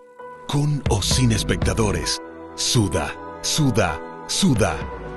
con 0.49 0.83
o 0.91 1.03
sin 1.03 1.31
espectadores, 1.31 2.21
suda, 2.57 3.15
suda, 3.43 4.01
suda, 4.27 4.77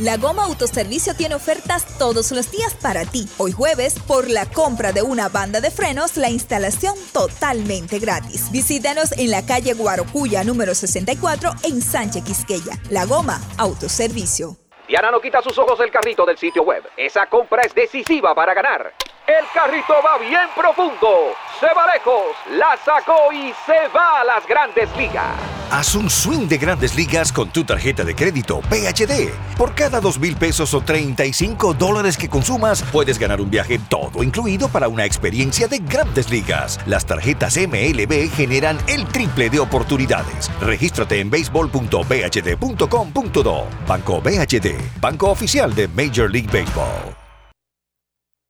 La 0.00 0.16
Goma 0.16 0.42
Autoservicio 0.42 1.14
tiene 1.14 1.36
ofertas 1.36 1.86
todos 1.98 2.32
los 2.32 2.50
días 2.50 2.74
para 2.74 3.04
ti. 3.04 3.28
Hoy 3.38 3.52
jueves, 3.52 3.94
por 4.00 4.28
la 4.28 4.44
compra 4.44 4.90
de 4.90 5.02
una 5.02 5.28
banda 5.28 5.60
de 5.60 5.70
frenos, 5.70 6.16
la 6.16 6.30
instalación 6.30 6.96
totalmente 7.12 8.00
gratis. 8.00 8.50
Visítanos 8.50 9.12
en 9.12 9.30
la 9.30 9.46
calle 9.46 9.72
Guarocuya 9.74 10.42
número 10.42 10.74
64 10.74 11.50
en 11.62 11.80
Sánchez 11.80 12.24
Quisqueya. 12.24 12.76
La 12.90 13.04
Goma 13.04 13.40
Autoservicio. 13.56 14.56
Diana 14.88 15.12
no 15.12 15.20
quita 15.20 15.40
sus 15.40 15.56
ojos 15.58 15.78
del 15.78 15.92
carrito 15.92 16.26
del 16.26 16.38
sitio 16.38 16.64
web. 16.64 16.82
Esa 16.96 17.26
compra 17.26 17.62
es 17.62 17.72
decisiva 17.72 18.34
para 18.34 18.52
ganar. 18.52 18.92
El 19.26 19.44
carrito 19.54 19.94
va 20.04 20.18
bien 20.18 20.50
profundo. 20.54 21.32
Se 21.58 21.64
va 21.74 21.86
lejos. 21.94 22.36
La 22.50 22.76
sacó 22.84 23.32
y 23.32 23.54
se 23.64 23.88
va 23.88 24.20
a 24.20 24.24
las 24.24 24.46
grandes 24.46 24.94
ligas. 24.98 25.34
Haz 25.70 25.94
un 25.94 26.10
swing 26.10 26.46
de 26.46 26.58
grandes 26.58 26.94
ligas 26.94 27.32
con 27.32 27.48
tu 27.48 27.64
tarjeta 27.64 28.04
de 28.04 28.14
crédito 28.14 28.60
PHD. 28.60 29.30
Por 29.56 29.74
cada 29.74 30.00
dos 30.00 30.18
mil 30.18 30.36
pesos 30.36 30.74
o 30.74 30.82
35 30.82 31.72
dólares 31.72 32.18
que 32.18 32.28
consumas, 32.28 32.82
puedes 32.92 33.18
ganar 33.18 33.40
un 33.40 33.48
viaje 33.48 33.80
todo 33.88 34.22
incluido 34.22 34.68
para 34.68 34.88
una 34.88 35.06
experiencia 35.06 35.68
de 35.68 35.78
grandes 35.78 36.28
ligas. 36.28 36.78
Las 36.84 37.06
tarjetas 37.06 37.56
MLB 37.56 38.30
generan 38.30 38.76
el 38.88 39.06
triple 39.06 39.48
de 39.48 39.58
oportunidades. 39.58 40.50
Regístrate 40.60 41.20
en 41.20 41.30
baseball.bhd.com.do. 41.30 43.66
Banco 43.88 44.20
BHD, 44.20 45.00
banco 45.00 45.30
oficial 45.30 45.74
de 45.74 45.88
Major 45.88 46.30
League 46.30 46.50
Baseball. 46.52 47.23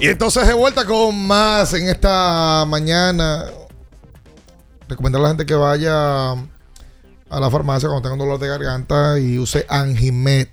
Y 0.00 0.06
entonces 0.08 0.46
de 0.46 0.54
vuelta 0.54 0.84
con 0.84 1.26
más 1.26 1.72
en 1.74 1.88
esta 1.88 2.64
mañana. 2.68 3.46
Recomendar 4.88 5.20
a 5.20 5.22
la 5.24 5.28
gente 5.30 5.44
que 5.44 5.54
vaya 5.54 6.30
a 6.32 7.40
la 7.40 7.50
farmacia 7.50 7.88
cuando 7.88 8.02
tenga 8.02 8.14
un 8.14 8.18
dolor 8.20 8.38
de 8.38 8.48
garganta 8.48 9.18
y 9.18 9.38
use 9.38 9.66
Angimed 9.68 10.48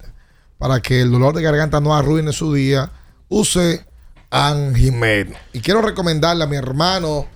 para 0.57 0.81
que 0.81 0.99
el 1.01 1.11
dolor 1.11 1.34
de 1.35 1.41
garganta 1.43 1.80
no 1.80 1.95
arruine 1.95 2.34
su 2.34 2.53
día. 2.53 2.91
Use 3.30 3.85
Angimed. 4.31 5.30
Y 5.53 5.59
quiero 5.61 5.81
recomendarle 5.81 6.43
a 6.43 6.47
mi 6.47 6.57
hermano 6.57 7.27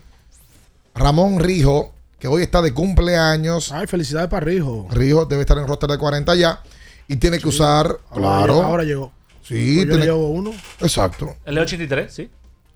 Ramón 0.95 1.40
Rijo, 1.40 1.94
que 2.18 2.27
hoy 2.27 2.41
está 2.41 2.61
de 2.61 2.73
cumpleaños. 2.73 3.72
Ay, 3.72 3.86
felicidades 3.88 4.30
para 4.30 4.45
Rijo. 4.45 4.88
Rijo 4.90 5.26
debe 5.26 5.41
estar 5.41 5.57
en 5.60 5.68
roster 5.68 5.90
de 5.91 5.98
40 5.99 6.36
ya 6.36 6.61
y 7.07 7.15
tiene 7.18 7.40
que 7.40 7.48
usar, 7.48 7.86
Ahora 8.10 8.14
claro. 8.15 8.53
llegó- 8.56 8.64
Ahora 8.65 8.84
llegó. 8.84 9.11
Sí, 9.49 9.76
Pues 9.77 9.88
yo 9.88 9.91
tiene- 9.93 10.05
llevo 10.05 10.30
uno. 10.30 10.51
Exacto. 10.80 11.35
El 11.45 11.55
de 11.55 11.61
83, 11.61 12.13
sí. 12.13 12.30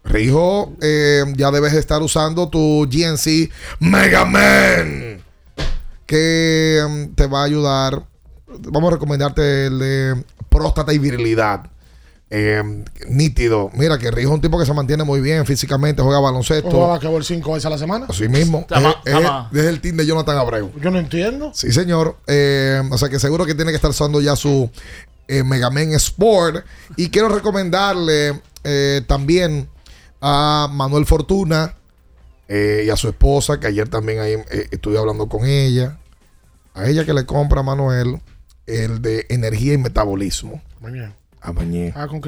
Rijo, 0.05 0.73
eh, 0.81 1.23
ya 1.37 1.49
debes 1.51 1.71
estar 1.73 2.01
usando 2.01 2.49
tu 2.49 2.85
GNC 2.89 3.49
Mega 3.79 4.25
Man. 4.25 5.21
Que 6.05 6.81
mm, 6.87 7.15
te 7.15 7.27
va 7.27 7.41
a 7.41 7.45
ayudar. 7.45 8.03
Vamos 8.47 8.89
a 8.91 8.95
recomendarte 8.95 9.67
el 9.67 9.79
de 9.79 10.23
próstata 10.49 10.93
y 10.93 10.97
virilidad. 10.97 11.67
Eh, 12.35 12.63
nítido. 13.07 13.69
Mira 13.75 13.99
que 13.99 14.09
Rijo 14.09 14.29
es 14.29 14.33
un 14.35 14.41
tipo 14.41 14.57
que 14.57 14.65
se 14.65 14.73
mantiene 14.73 15.03
muy 15.03 15.21
bien 15.21 15.45
físicamente, 15.45 16.01
juega 16.01 16.19
baloncesto. 16.19 16.69
Jugaba 16.71 16.99
que 16.99 17.07
por 17.07 17.23
cinco 17.23 17.51
veces 17.53 17.67
a 17.67 17.69
la 17.69 17.77
semana. 17.77 18.07
Así 18.09 18.27
mismo. 18.27 18.65
Tama- 18.67 18.95
Es- 19.05 19.13
es- 19.13 19.21
tama. 19.21 19.49
desde 19.51 19.69
el 19.69 19.79
team 19.79 19.97
de 19.97 20.05
Jonathan 20.07 20.37
Abreu. 20.37 20.71
Yo 20.81 20.89
no 20.89 20.97
entiendo. 20.99 21.51
Sí, 21.53 21.71
señor. 21.71 22.17
Eh, 22.25 22.81
o 22.91 22.97
sea 22.97 23.07
que 23.09 23.19
seguro 23.19 23.45
que 23.45 23.53
tiene 23.53 23.71
que 23.71 23.75
estar 23.75 23.91
usando 23.91 24.19
ya 24.19 24.35
su 24.35 24.67
eh, 25.27 25.43
Mega 25.43 25.69
Man 25.69 25.93
Sport. 25.93 26.65
Y 26.97 27.09
quiero 27.09 27.29
recomendarle 27.29 28.41
eh, 28.63 29.01
también 29.07 29.69
a 30.21 30.69
Manuel 30.71 31.05
Fortuna 31.05 31.75
eh, 32.47 32.83
y 32.85 32.89
a 32.89 32.95
su 32.95 33.09
esposa, 33.09 33.59
que 33.59 33.67
ayer 33.67 33.89
también 33.89 34.19
ahí, 34.19 34.33
eh, 34.33 34.67
estuve 34.71 34.97
hablando 34.97 35.27
con 35.27 35.45
ella. 35.45 35.99
A 36.73 36.87
ella 36.87 37.05
que 37.05 37.13
le 37.13 37.25
compra 37.25 37.59
a 37.59 37.63
Manuel 37.63 38.21
el 38.65 39.01
de 39.01 39.25
energía 39.29 39.73
y 39.73 39.77
metabolismo. 39.77 40.61
Mañana. 40.81 41.15
A 41.41 41.51
Mañé. 41.51 41.93
Ah, 41.95 42.07
con 42.07 42.21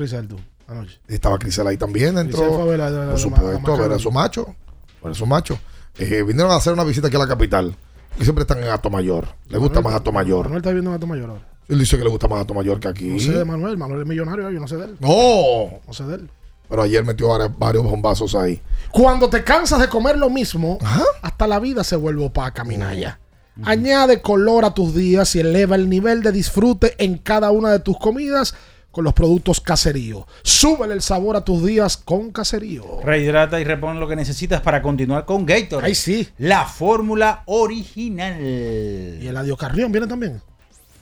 anoche. 0.67 0.99
Estaba 1.07 1.39
Crisel 1.39 1.67
ahí 1.67 1.77
también. 1.77 2.17
Entró, 2.17 2.37
fue 2.37 2.77
por 2.77 3.19
supuesto, 3.19 3.73
a 3.73 3.77
ver 3.79 3.91
a 3.93 3.99
su 3.99 4.11
macho. 4.11 4.55
A 5.01 5.05
ver 5.05 5.11
a 5.11 5.15
su 5.15 5.25
macho. 5.25 5.57
Vinieron 5.97 6.51
a 6.51 6.55
hacer 6.55 6.73
una 6.73 6.83
visita 6.83 7.07
aquí 7.07 7.15
a 7.15 7.19
la 7.19 7.27
capital. 7.27 7.75
Que 8.17 8.23
siempre 8.23 8.41
están 8.43 8.61
en 8.63 8.69
Ato 8.69 8.89
Mayor. 8.89 9.27
Le 9.47 9.57
gusta 9.57 9.81
más 9.81 9.93
Ato 9.93 10.11
Mayor. 10.11 10.45
Manuel 10.45 10.61
está 10.61 10.71
viendo 10.71 10.91
a 10.91 10.93
Gato 10.93 11.07
Mayor 11.07 11.29
ahora. 11.29 11.54
Él 11.67 11.79
dice 11.79 11.97
que 11.97 12.03
le 12.03 12.09
gusta 12.09 12.27
más 12.27 12.41
Ato 12.41 12.53
Mayor 12.53 12.79
que 12.79 12.87
aquí. 12.87 13.05
No 13.05 13.19
sé 13.19 13.31
de 13.31 13.45
Manuel. 13.45 13.77
Manuel 13.77 14.01
es 14.01 14.07
millonario, 14.07 14.51
yo 14.51 14.59
no 14.59 14.67
sé 14.67 14.77
de 14.77 14.85
él. 14.85 14.97
No. 14.99 15.79
No 15.85 15.93
sé 15.93 16.03
de 16.05 16.15
él. 16.15 16.29
Pero 16.69 16.81
ayer 16.81 17.03
metió 17.03 17.27
varios, 17.29 17.57
varios 17.57 17.83
bombazos 17.83 18.35
ahí. 18.35 18.61
Cuando 18.91 19.29
te 19.29 19.43
cansas 19.43 19.79
de 19.79 19.87
comer 19.87 20.17
lo 20.17 20.29
mismo, 20.29 20.79
hasta 21.21 21.47
la 21.47 21.59
vida 21.59 21.83
se 21.83 21.95
vuelve 21.95 22.25
opaca, 22.25 22.63
Minaya. 22.63 23.19
Añade 23.63 24.21
color 24.21 24.65
a 24.65 24.73
tus 24.73 24.93
días 24.93 25.35
y 25.35 25.39
eleva 25.39 25.75
el 25.75 25.89
nivel 25.89 26.21
de 26.21 26.31
disfrute 26.31 26.95
en 26.97 27.17
cada 27.17 27.51
una 27.51 27.71
de 27.71 27.79
tus 27.79 27.97
comidas 27.97 28.53
con 28.91 29.03
los 29.03 29.13
productos 29.13 29.61
Caserío. 29.61 30.25
Súbele 30.41 30.93
el 30.93 31.01
sabor 31.01 31.35
a 31.35 31.43
tus 31.43 31.65
días 31.65 31.97
con 31.97 32.31
Caserío. 32.31 33.01
Rehidrata 33.03 33.59
y 33.59 33.63
repon 33.63 33.99
lo 33.99 34.07
que 34.07 34.15
necesitas 34.15 34.61
para 34.61 34.81
continuar 34.81 35.25
con 35.25 35.45
Gatorade. 35.45 35.87
Ahí 35.87 35.95
sí. 35.95 36.27
La 36.37 36.65
fórmula 36.65 37.43
original. 37.45 38.41
Y 38.41 39.27
el 39.27 39.37
Adiós 39.37 39.57
Carrión 39.57 39.91
viene 39.91 40.07
también. 40.07 40.41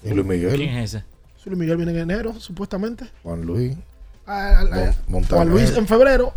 Y 0.04 0.10
Luis 0.12 0.26
Miguel. 0.26 0.56
¿Quién 0.58 0.78
es 0.78 0.94
ese? 0.96 1.06
Luis 1.46 1.58
Miguel 1.60 1.78
viene 1.78 1.92
en 1.92 2.00
enero, 2.00 2.34
supuestamente. 2.40 3.06
Juan 3.24 3.42
Luis. 3.42 3.76
Ah, 4.26 4.60
ah, 4.62 4.64
Mon- 4.64 4.96
Montaner. 5.08 5.28
Juan 5.30 5.50
Luis 5.50 5.76
en 5.78 5.88
febrero. 5.88 6.34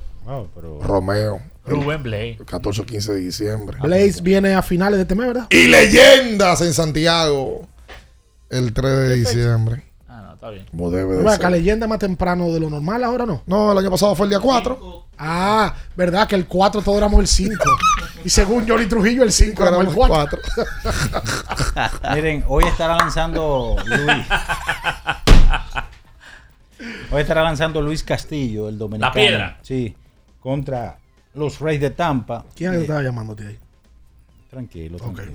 Romeo. 0.83 1.41
Rubén 1.65 2.03
Blade. 2.03 2.39
14 2.47 2.83
o 2.83 2.87
15 2.87 3.13
de 3.15 3.21
diciembre. 3.21 3.77
Blaze 3.81 4.21
viene 4.23 4.55
a 4.55 4.63
finales 4.63 4.97
de 4.99 5.03
este 5.03 5.15
mes, 5.15 5.27
¿verdad? 5.29 5.47
Y 5.51 5.67
leyendas 5.69 6.61
en 6.61 6.73
Santiago. 6.75 7.67
El 8.51 8.73
3 8.73 8.99
de 9.09 9.15
diciembre. 9.17 9.85
Ah, 10.09 10.23
no, 10.29 10.35
está 10.35 10.51
bien. 10.51 10.67
Como 10.71 10.91
debe 10.91 11.17
de 11.17 11.23
Bueno, 11.23 11.37
ser. 11.41 11.51
leyenda 11.51 11.87
más 11.89 11.99
temprano 11.99 12.53
de 12.53 12.61
lo 12.61 12.71
normal, 12.71 13.03
ahora 13.05 13.27
no. 13.27 13.43
No, 13.47 13.73
el 13.73 13.79
año 13.79 13.91
pasado 13.91 14.15
fue 14.15 14.27
el 14.27 14.31
día 14.31 14.41
4. 14.41 15.05
Ah, 15.19 15.75
verdad 15.97 16.29
que 16.29 16.35
el 16.37 16.47
4 16.47 16.83
todos 16.83 16.99
éramos 16.99 17.21
el 17.21 17.27
5. 17.27 17.55
y 18.27 18.29
según 18.29 18.67
Johnny 18.69 18.87
Trujillo, 18.87 19.23
el 19.23 19.31
5 19.31 19.63
éramos 19.63 19.87
el 19.87 19.95
4. 19.95 20.39
Miren, 22.15 22.45
hoy 22.49 22.65
estará 22.65 22.97
lanzando 22.97 23.77
Luis. 23.87 24.27
Hoy 27.13 27.21
estará 27.23 27.43
lanzando 27.45 27.81
Luis 27.81 28.03
Castillo, 28.03 28.69
el 28.69 28.79
dominicano. 28.79 29.09
La 29.11 29.13
piedra. 29.15 29.59
Sí, 29.63 29.95
contra 30.41 30.99
los 31.35 31.61
Reyes 31.61 31.81
de 31.83 31.91
Tampa. 31.91 32.45
¿Quién 32.57 32.73
es 32.73 32.79
que 32.79 32.83
estaba 32.83 33.03
llamándote 33.03 33.47
ahí? 33.47 33.59
Tranquilo, 34.51 34.99
tranquilo. 34.99 35.33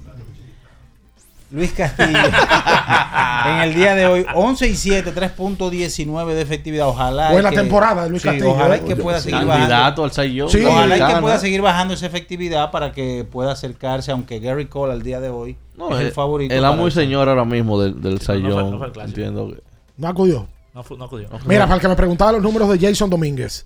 Luis 1.51 1.71
Castillo. 1.73 2.17
en 3.45 3.55
el 3.59 3.73
día 3.73 3.93
de 3.95 4.05
hoy, 4.07 4.25
11 4.33 4.67
y 4.69 4.75
7, 4.75 5.13
3.19 5.13 6.27
de 6.33 6.41
efectividad. 6.41 6.87
Ojalá. 6.87 7.31
Buena 7.31 7.49
que- 7.49 7.57
temporada 7.57 8.03
de 8.05 8.09
Luis 8.09 8.21
sí, 8.21 8.27
Castillo, 8.29 8.51
Ojalá 8.51 8.75
¿eh? 8.77 8.81
que 8.87 8.95
pueda 8.95 9.19
seguir 9.19 9.39
Candidato 9.39 10.01
bajando. 10.03 10.03
al. 10.03 10.11
Sí, 10.49 10.65
ojalá 10.65 10.97
y 10.97 11.13
que 11.15 11.21
pueda 11.21 11.39
seguir 11.39 11.61
bajando 11.61 11.93
esa 11.93 12.05
efectividad 12.05 12.71
para 12.71 12.91
que 12.93 13.25
pueda 13.29 13.51
acercarse, 13.51 14.11
aunque 14.11 14.39
Gary 14.39 14.67
Cole 14.67 14.93
al 14.93 15.03
día 15.03 15.19
de 15.19 15.29
hoy 15.29 15.57
No, 15.75 15.93
es 15.93 15.99
el 16.01 16.07
el, 16.07 16.11
favorito. 16.13 16.53
el 16.55 16.63
amo 16.63 16.83
y 16.83 16.85
el- 16.85 16.91
señor 16.93 17.27
ahora 17.27 17.45
mismo 17.45 17.79
del, 17.81 18.01
del 18.01 18.13
no 18.13 18.17
fue- 18.19 18.25
Saiyón. 18.25 18.71
no 18.71 18.77
fue 18.77 18.87
el 18.87 18.93
clásico. 18.93 19.19
Entiendo 19.19 19.47
que. 19.49 19.61
No 19.97 20.07
acudió. 20.07 20.47
No, 20.73 20.85
no 20.97 21.03
acudió. 21.03 21.27
Mira, 21.45 21.65
para 21.65 21.75
el 21.75 21.81
que 21.81 21.87
me 21.89 21.95
preguntaba 21.95 22.31
los 22.31 22.41
números 22.41 22.69
de 22.69 22.79
Jason 22.87 23.09
Domínguez: 23.09 23.65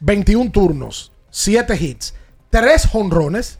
21 0.00 0.50
turnos, 0.50 1.12
7 1.30 1.76
hits, 1.78 2.14
3 2.48 2.86
jonrones, 2.86 3.58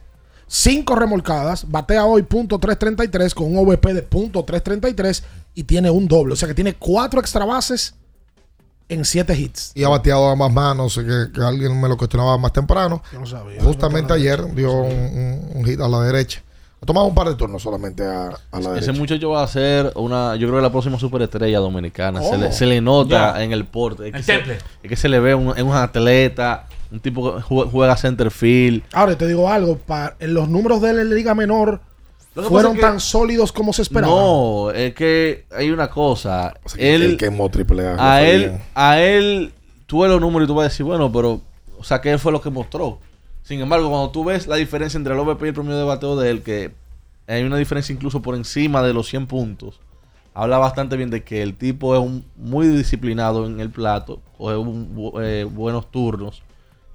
5 0.55 0.95
remolcadas, 0.95 1.65
batea 1.71 2.05
hoy 2.05 2.21
punto 2.21 2.59
.333 2.59 3.33
con 3.33 3.47
un 3.47 3.57
OVP 3.67 3.91
de 3.95 4.03
punto 4.03 4.45
.333 4.45 5.23
y 5.55 5.63
tiene 5.63 5.89
un 5.89 6.07
doble. 6.07 6.33
O 6.33 6.35
sea 6.35 6.47
que 6.47 6.53
tiene 6.53 6.75
4 6.75 7.19
extra 7.19 7.43
bases 7.43 7.95
en 8.87 9.03
7 9.03 9.35
hits. 9.35 9.71
Y 9.73 9.83
ha 9.83 9.89
bateado 9.89 10.29
a 10.29 10.35
más 10.35 10.53
manos, 10.53 10.93
que, 10.95 11.31
que 11.33 11.41
alguien 11.41 11.81
me 11.81 11.89
lo 11.89 11.97
cuestionaba 11.97 12.37
más 12.37 12.53
temprano. 12.53 13.01
Yo 13.11 13.19
no 13.21 13.25
sabía. 13.25 13.63
Justamente 13.63 14.13
ayer 14.13 14.45
dio 14.53 14.71
un, 14.73 14.91
un- 14.93 15.49
un 15.55 15.65
hit 15.65 15.79
a 15.81 15.87
la 15.87 16.01
derecha. 16.01 16.43
Ha 16.79 16.85
tomado 16.85 17.07
un 17.07 17.15
par 17.15 17.29
de 17.29 17.33
turnos 17.35 17.63
solamente 17.63 18.05
a, 18.05 18.27
a 18.27 18.59
la 18.59 18.59
Ese 18.59 18.69
derecha. 18.71 18.93
muchacho 18.93 19.29
va 19.31 19.41
a 19.41 19.47
ser 19.47 19.91
una, 19.95 20.35
yo 20.35 20.47
creo 20.47 20.59
que 20.59 20.63
la 20.63 20.71
próxima 20.71 20.99
superestrella 20.99 21.57
dominicana. 21.57 22.21
Se 22.21 22.33
le, 22.37 22.43
¿Cómo? 22.43 22.51
se 22.51 22.65
le 22.67 22.79
nota 22.79 23.33
Ya. 23.37 23.43
en 23.43 23.53
el 23.53 23.65
porte. 23.65 24.05
Es 24.07 24.11
que, 24.11 24.17
El 24.19 24.23
se, 24.23 24.33
temple. 24.33 24.57
es 24.83 24.89
que 24.89 24.95
se 24.97 25.09
le 25.09 25.19
ve 25.19 25.33
un, 25.33 25.57
es 25.57 25.63
un 25.63 25.73
atleta, 25.73 26.67
un 26.93 26.99
tipo 26.99 27.35
que 27.35 27.41
jue- 27.41 27.69
juega 27.69 27.97
center 27.97 28.29
field. 28.31 28.83
Ahora 28.93 29.17
te 29.17 29.27
digo 29.27 29.49
algo: 29.49 29.77
pa- 29.77 30.15
en 30.19 30.33
los 30.33 30.47
números 30.47 30.81
de 30.81 30.93
la 30.93 31.03
Liga 31.03 31.33
Menor 31.33 31.81
que 32.35 32.41
fueron 32.43 32.71
es 32.73 32.75
que- 32.77 32.81
tan 32.81 32.99
sólidos 32.99 33.51
como 33.51 33.73
se 33.73 33.81
esperaba. 33.81 34.13
No, 34.13 34.71
es 34.71 34.93
que 34.93 35.45
hay 35.55 35.69
una 35.71 35.89
cosa. 35.89 36.53
que 36.75 36.95
él, 36.95 37.01
él 37.03 37.17
quemó 37.17 37.49
triple 37.49 37.87
A, 37.87 38.13
a 38.13 38.21
él, 38.23 38.39
bien. 38.41 38.61
a 38.75 38.99
él, 39.01 39.53
tú 39.87 40.01
ves 40.01 40.11
los 40.11 40.21
números 40.21 40.45
y 40.45 40.47
tú 40.47 40.55
vas 40.55 40.65
a 40.65 40.69
decir, 40.69 40.85
bueno, 40.85 41.11
pero, 41.11 41.41
o 41.77 41.83
sea, 41.83 41.99
¿qué 42.01 42.17
fue 42.17 42.31
lo 42.31 42.41
que 42.41 42.49
mostró? 42.49 42.99
Sin 43.43 43.59
embargo, 43.59 43.89
cuando 43.89 44.09
tú 44.11 44.23
ves 44.23 44.47
la 44.47 44.55
diferencia 44.55 44.97
entre 44.97 45.13
el 45.13 45.19
OVP 45.19 45.45
y 45.45 45.47
el 45.49 45.53
promedio 45.53 45.77
de 45.79 45.83
bateo 45.83 46.15
de 46.15 46.29
él, 46.29 46.41
que 46.43 46.71
hay 47.27 47.43
una 47.43 47.57
diferencia 47.57 47.93
incluso 47.93 48.21
por 48.21 48.35
encima 48.35 48.81
de 48.83 48.93
los 48.93 49.07
100 49.09 49.27
puntos, 49.27 49.79
habla 50.33 50.57
bastante 50.59 50.95
bien 50.97 51.09
de 51.09 51.23
que 51.23 51.41
el 51.43 51.55
tipo 51.55 51.93
es 51.95 52.01
un- 52.01 52.25
muy 52.37 52.67
disciplinado 52.67 53.45
en 53.45 53.59
el 53.59 53.69
plato, 53.69 54.21
coge 54.37 54.55
un 54.57 55.11
eh, 55.21 55.45
buenos 55.49 55.91
turnos, 55.91 56.41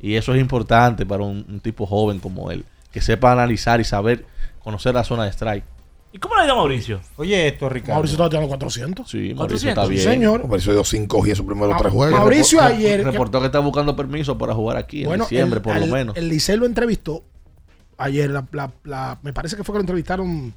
y 0.00 0.14
eso 0.16 0.34
es 0.34 0.40
importante 0.40 1.04
para 1.06 1.22
un, 1.24 1.44
un 1.48 1.60
tipo 1.60 1.86
joven 1.86 2.18
como 2.20 2.50
él, 2.50 2.64
que 2.92 3.00
sepa 3.00 3.32
analizar 3.32 3.80
y 3.80 3.84
saber 3.84 4.24
conocer 4.62 4.94
la 4.94 5.04
zona 5.04 5.24
de 5.24 5.30
strike. 5.30 5.64
¿Y 6.10 6.18
cómo 6.18 6.34
le 6.36 6.42
ha 6.42 6.44
ido 6.46 6.54
a 6.54 6.56
Mauricio? 6.56 7.00
Oye, 7.16 7.48
esto, 7.48 7.68
Ricardo. 7.68 7.94
Mauricio 7.94 8.16
está 8.16 8.30
tirando 8.30 8.48
400. 8.48 9.10
Sí, 9.10 9.34
Mauricio 9.34 9.36
400. 9.36 9.68
está 9.68 9.86
bien. 9.90 10.00
Sí, 10.02 10.08
señor. 10.08 10.40
Mauricio 10.48 10.72
dio 10.72 10.82
5 10.84 11.26
y 11.26 11.30
en 11.30 11.36
sus 11.36 11.44
primeros 11.44 11.70
Ma- 11.74 11.76
tres 11.78 11.92
juegos. 11.92 12.18
Mauricio 12.18 12.60
Repor- 12.60 12.64
ayer- 12.64 13.04
Reportó 13.04 13.40
que 13.40 13.46
está 13.46 13.58
buscando 13.58 13.94
permiso 13.94 14.38
para 14.38 14.54
jugar 14.54 14.78
aquí 14.78 15.04
en 15.04 15.18
diciembre, 15.20 15.58
el- 15.58 15.62
por 15.62 15.76
lo 15.78 15.86
menos. 15.86 16.16
El 16.16 16.28
Licey 16.30 16.56
lo 16.56 16.64
entrevistó 16.64 17.24
ayer. 17.98 18.30
la- 18.30 18.46
la- 18.52 18.72
la- 18.84 19.18
me 19.22 19.32
parece 19.34 19.56
que 19.56 19.64
fue 19.64 19.74
que 19.74 19.78
lo 19.78 19.82
entrevistaron 19.82 20.54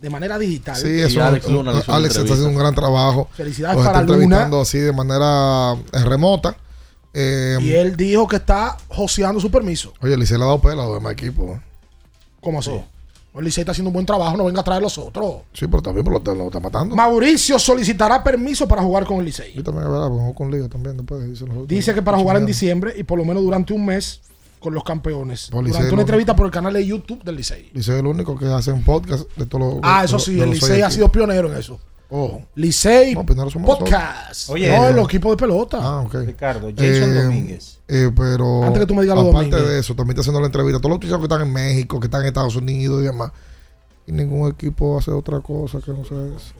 de 0.00 0.10
manera 0.10 0.38
digital. 0.38 0.76
Sí, 0.76 1.00
eso. 1.00 1.22
Alex 1.22 1.48
Luna 1.48 1.72
Alex 1.88 2.16
está 2.16 2.32
haciendo 2.32 2.48
un 2.48 2.56
gran 2.56 2.74
trabajo. 2.74 3.28
Felicidades 3.34 3.76
Los 3.76 3.86
para 3.86 4.00
está 4.00 4.12
Luna. 4.12 4.22
entrevistando 4.24 4.60
así 4.62 4.78
de 4.78 4.92
manera 4.92 5.72
eh, 5.92 6.04
remota. 6.04 6.56
Eh, 7.18 7.56
Y 7.62 7.72
él 7.72 7.96
dijo 7.96 8.28
que 8.28 8.36
está 8.36 8.76
joseando 8.88 9.40
su 9.40 9.50
permiso. 9.50 9.94
Oye, 10.02 10.12
el 10.12 10.20
Licey 10.20 10.36
le 10.36 10.44
ha 10.44 10.48
dado 10.48 10.60
pela 10.60 10.82
a 10.82 10.86
los 10.86 10.94
demás 10.96 11.12
equipos. 11.14 11.56
¿eh? 11.56 11.60
¿Cómo 12.42 12.58
así? 12.58 12.70
El 13.34 13.44
Licey 13.44 13.62
está 13.62 13.72
haciendo 13.72 13.88
un 13.88 13.94
buen 13.94 14.04
trabajo, 14.06 14.36
no 14.36 14.44
venga 14.44 14.60
a 14.60 14.64
traer 14.64 14.82
los 14.82 14.96
otros. 14.98 15.42
Sí, 15.54 15.66
pero 15.66 15.82
también 15.82 16.04
lo, 16.06 16.18
lo 16.34 16.46
está 16.46 16.60
matando. 16.60 16.94
Mauricio 16.94 17.58
solicitará 17.58 18.22
permiso 18.22 18.68
para 18.68 18.82
jugar 18.82 19.04
con 19.06 19.18
el 19.18 19.24
Licey. 19.24 19.54
Yo 19.54 19.62
también, 19.62 19.90
¿verdad? 19.90 20.08
Porque 20.08 20.18
juego 20.20 20.34
con 20.34 20.50
Liga 20.50 20.68
también 20.68 20.96
después. 20.96 21.42
otros. 21.42 21.68
Dice 21.68 21.94
que 21.94 22.02
para 22.02 22.18
jugar 22.18 22.36
en 22.36 22.44
diciembre 22.46 22.92
y 22.96 23.02
por 23.02 23.18
lo 23.18 23.24
menos 23.24 23.42
durante 23.42 23.72
un 23.72 23.84
mes 23.86 24.20
con 24.58 24.74
los 24.74 24.84
campeones. 24.84 25.50
Licey 25.52 25.70
durante 25.70 25.92
una 25.92 26.02
entrevista 26.02 26.36
por 26.36 26.46
el 26.46 26.52
canal 26.52 26.72
de 26.74 26.86
YouTube 26.86 27.22
del 27.24 27.36
Licey. 27.36 27.70
Licey 27.72 27.94
es 27.94 28.00
el 28.00 28.06
único 28.06 28.38
que 28.38 28.46
hace 28.46 28.72
un 28.72 28.82
podcast 28.84 29.24
de 29.36 29.46
todos 29.46 29.74
los. 29.74 29.80
Ah, 29.82 30.02
eso 30.04 30.18
sí, 30.18 30.38
el 30.40 30.50
Licey 30.50 30.82
ha 30.82 30.90
sido 30.90 31.10
pionero 31.10 31.50
en 31.52 31.58
eso. 31.58 31.78
Oh. 32.08 32.40
Licey 32.54 33.14
No, 33.14 33.24
nosotros. 33.24 33.62
Podcast. 33.64 34.48
Oye, 34.50 34.68
no, 34.70 34.88
el 34.88 34.98
equipo 35.00 35.30
de 35.30 35.36
pelota. 35.36 35.78
Ah, 35.80 36.00
ok. 36.02 36.14
Ricardo, 36.26 36.68
Jason 36.70 37.10
Eh, 37.10 37.22
Domínguez. 37.24 37.78
eh, 37.88 38.10
pero 38.16 38.62
Antes 38.64 38.80
que 38.80 38.86
tú 38.86 38.94
me 38.94 39.02
digas 39.02 39.16
lo 39.16 39.22
aparte 39.30 39.50
Domínguez. 39.50 39.68
de 39.68 39.78
eso, 39.80 39.94
también 39.94 40.10
está 40.12 40.20
haciendo 40.20 40.40
la 40.40 40.46
entrevista. 40.46 40.78
Todos 40.78 40.90
los 40.90 40.98
muchachos 40.98 41.18
que 41.18 41.24
están 41.24 41.42
en 41.42 41.52
México, 41.52 41.98
que 41.98 42.06
están 42.06 42.20
en 42.22 42.28
Estados 42.28 42.54
Unidos 42.54 43.02
y 43.02 43.06
demás. 43.06 43.32
Y 44.06 44.12
ningún 44.12 44.48
equipo 44.50 44.98
hace 44.98 45.10
otra 45.10 45.40
cosa 45.40 45.80
que 45.80 45.90
no 45.90 46.04
sea 46.04 46.18
eso. 46.36 46.52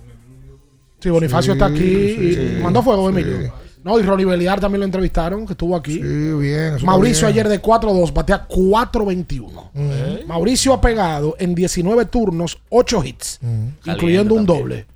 Sí, 0.98 1.10
Bonifacio 1.10 1.52
Sí, 1.52 1.58
está 1.58 1.66
aquí 1.66 1.84
y 1.84 2.34
sí, 2.34 2.58
mandó 2.62 2.82
fuego, 2.82 3.08
sí. 3.12 3.20
Emilio. 3.20 3.52
No, 3.84 4.00
y 4.00 4.02
Ronnie 4.02 4.24
Beliar 4.26 4.58
también 4.58 4.80
lo 4.80 4.84
entrevistaron, 4.86 5.46
que 5.46 5.52
estuvo 5.52 5.76
aquí. 5.76 5.92
Sí, 5.94 6.00
bien. 6.00 6.74
eso 6.74 6.84
Mauricio 6.86 7.28
bien. 7.28 7.34
ayer 7.34 7.48
de 7.48 7.62
4-2, 7.62 8.12
batea 8.12 8.48
4-21. 8.48 9.70
Ujú. 9.72 10.26
Mauricio 10.26 10.72
ha 10.72 10.80
pegado 10.80 11.36
en 11.38 11.54
19 11.54 12.06
turnos 12.06 12.58
8 12.70 13.04
hits, 13.04 13.38
incluyendo 13.84 14.34
un 14.34 14.44
también. 14.44 14.64
doble. 14.64 14.86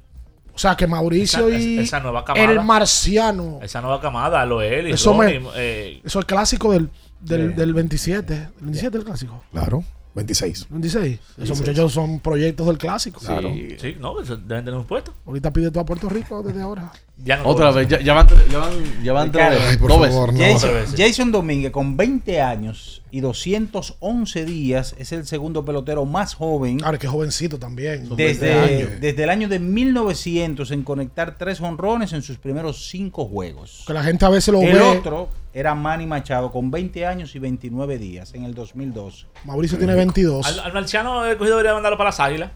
O 0.55 0.59
sea 0.59 0.77
que 0.77 0.86
Mauricio 0.86 1.48
Esa- 1.48 1.59
y 1.59 1.78
esa 1.78 2.01
nueva 2.01 2.24
camada. 2.24 2.51
el 2.51 2.60
marciano. 2.62 3.59
Esa 3.62 3.81
nueva 3.81 4.01
camada, 4.01 4.44
lo 4.47 4.60
él 4.62 4.89
y 4.89 4.93
Eso, 4.93 5.14
me- 5.14 5.32
Ronnie, 5.35 5.51
eh, 5.56 6.01
eso 6.05 6.18
es 6.18 6.22
el 6.22 6.27
clásico 6.27 6.72
del, 6.72 6.90
del, 7.20 7.51
Sí. 7.51 7.55
del 7.56 7.74
27. 7.74 8.35
¿El 8.35 8.48
27 8.64 8.98
el 8.98 9.05
clásico? 9.05 9.43
Claro, 9.52 9.85
26. 10.14 10.66
26. 10.68 11.18
Esos 11.39 11.59
muchachos 11.59 11.93
son 11.93 12.18
proyectos 12.20 12.66
del 12.66 12.78
clásico. 12.78 13.20
sí, 13.20 13.77
sí, 13.81 13.97
no, 14.01 14.20
eso 14.20 14.36
deben 14.36 14.64
tener 14.64 14.74
un 14.78 14.85
puesto. 14.86 15.14
Ahorita 15.27 15.52
pide 15.52 15.70
todo 15.70 15.81
a 15.82 15.86
Puerto 15.86 16.09
Rico 16.09 16.43
desde 16.43 16.60
ahora. 16.62 16.90
Ya 17.22 17.36
no 17.36 17.44
Otra 17.44 17.70
vez, 17.70 17.86
ya, 17.86 18.01
ya 18.01 18.14
van, 18.14 18.27
ya 18.51 18.59
van, 18.59 19.02
ya 19.05 19.12
van 19.12 19.31
tres 19.31 19.51
veces, 19.51 19.78
favor, 19.78 20.32
veces. 20.32 20.62
no. 20.64 20.70
Jason. 20.70 20.94
Jason 20.97 21.32
Domínguez, 21.32 21.70
con 21.70 21.97
20 21.97 22.40
años 22.40 22.99
y 23.10 23.20
211 23.20 24.44
días, 24.44 24.94
es 24.98 25.12
el 25.12 25.26
segundo 25.26 25.64
pelotero 25.64 26.04
más 26.04 26.34
joven 26.34 26.78
Ahora 26.84 26.98
que 26.98 27.06
jovencito 27.08 27.58
también. 27.58 28.06
son 28.06 28.16
20 28.16 28.44
desde, 28.46 28.96
desde 28.98 29.22
el 29.24 29.30
año 29.30 29.48
de 29.48 29.58
1900 29.58 30.70
en 30.70 30.82
conectar 30.82 31.36
tres 31.38 31.60
honrones 31.60 32.12
en 32.12 32.22
sus 32.22 32.38
primeros 32.38 32.88
cinco 32.88 33.24
juegos. 33.26 33.84
Que 33.86 33.92
la 33.92 34.02
gente 34.02 34.24
a 34.24 34.28
veces 34.30 34.52
lo 34.52 34.60
El 34.62 34.74
ve. 34.74 34.80
otro 34.80 35.28
era 35.52 35.74
Manny 35.74 36.06
Machado 36.06 36.52
con 36.52 36.70
20 36.70 37.06
años 37.06 37.34
y 37.34 37.38
29 37.40 37.98
días 37.98 38.34
en 38.34 38.44
el 38.44 38.54
2002. 38.54 39.26
Mauricio 39.44 39.78
tiene 39.78 39.94
22. 39.94 40.46
Al, 40.46 40.60
al 40.60 40.72
marciano 40.72 41.24
el 41.24 41.32
escogido 41.32 41.56
debería 41.56 41.74
mandarlo 41.74 41.98
para 41.98 42.10
las 42.10 42.20
águilas. 42.20 42.52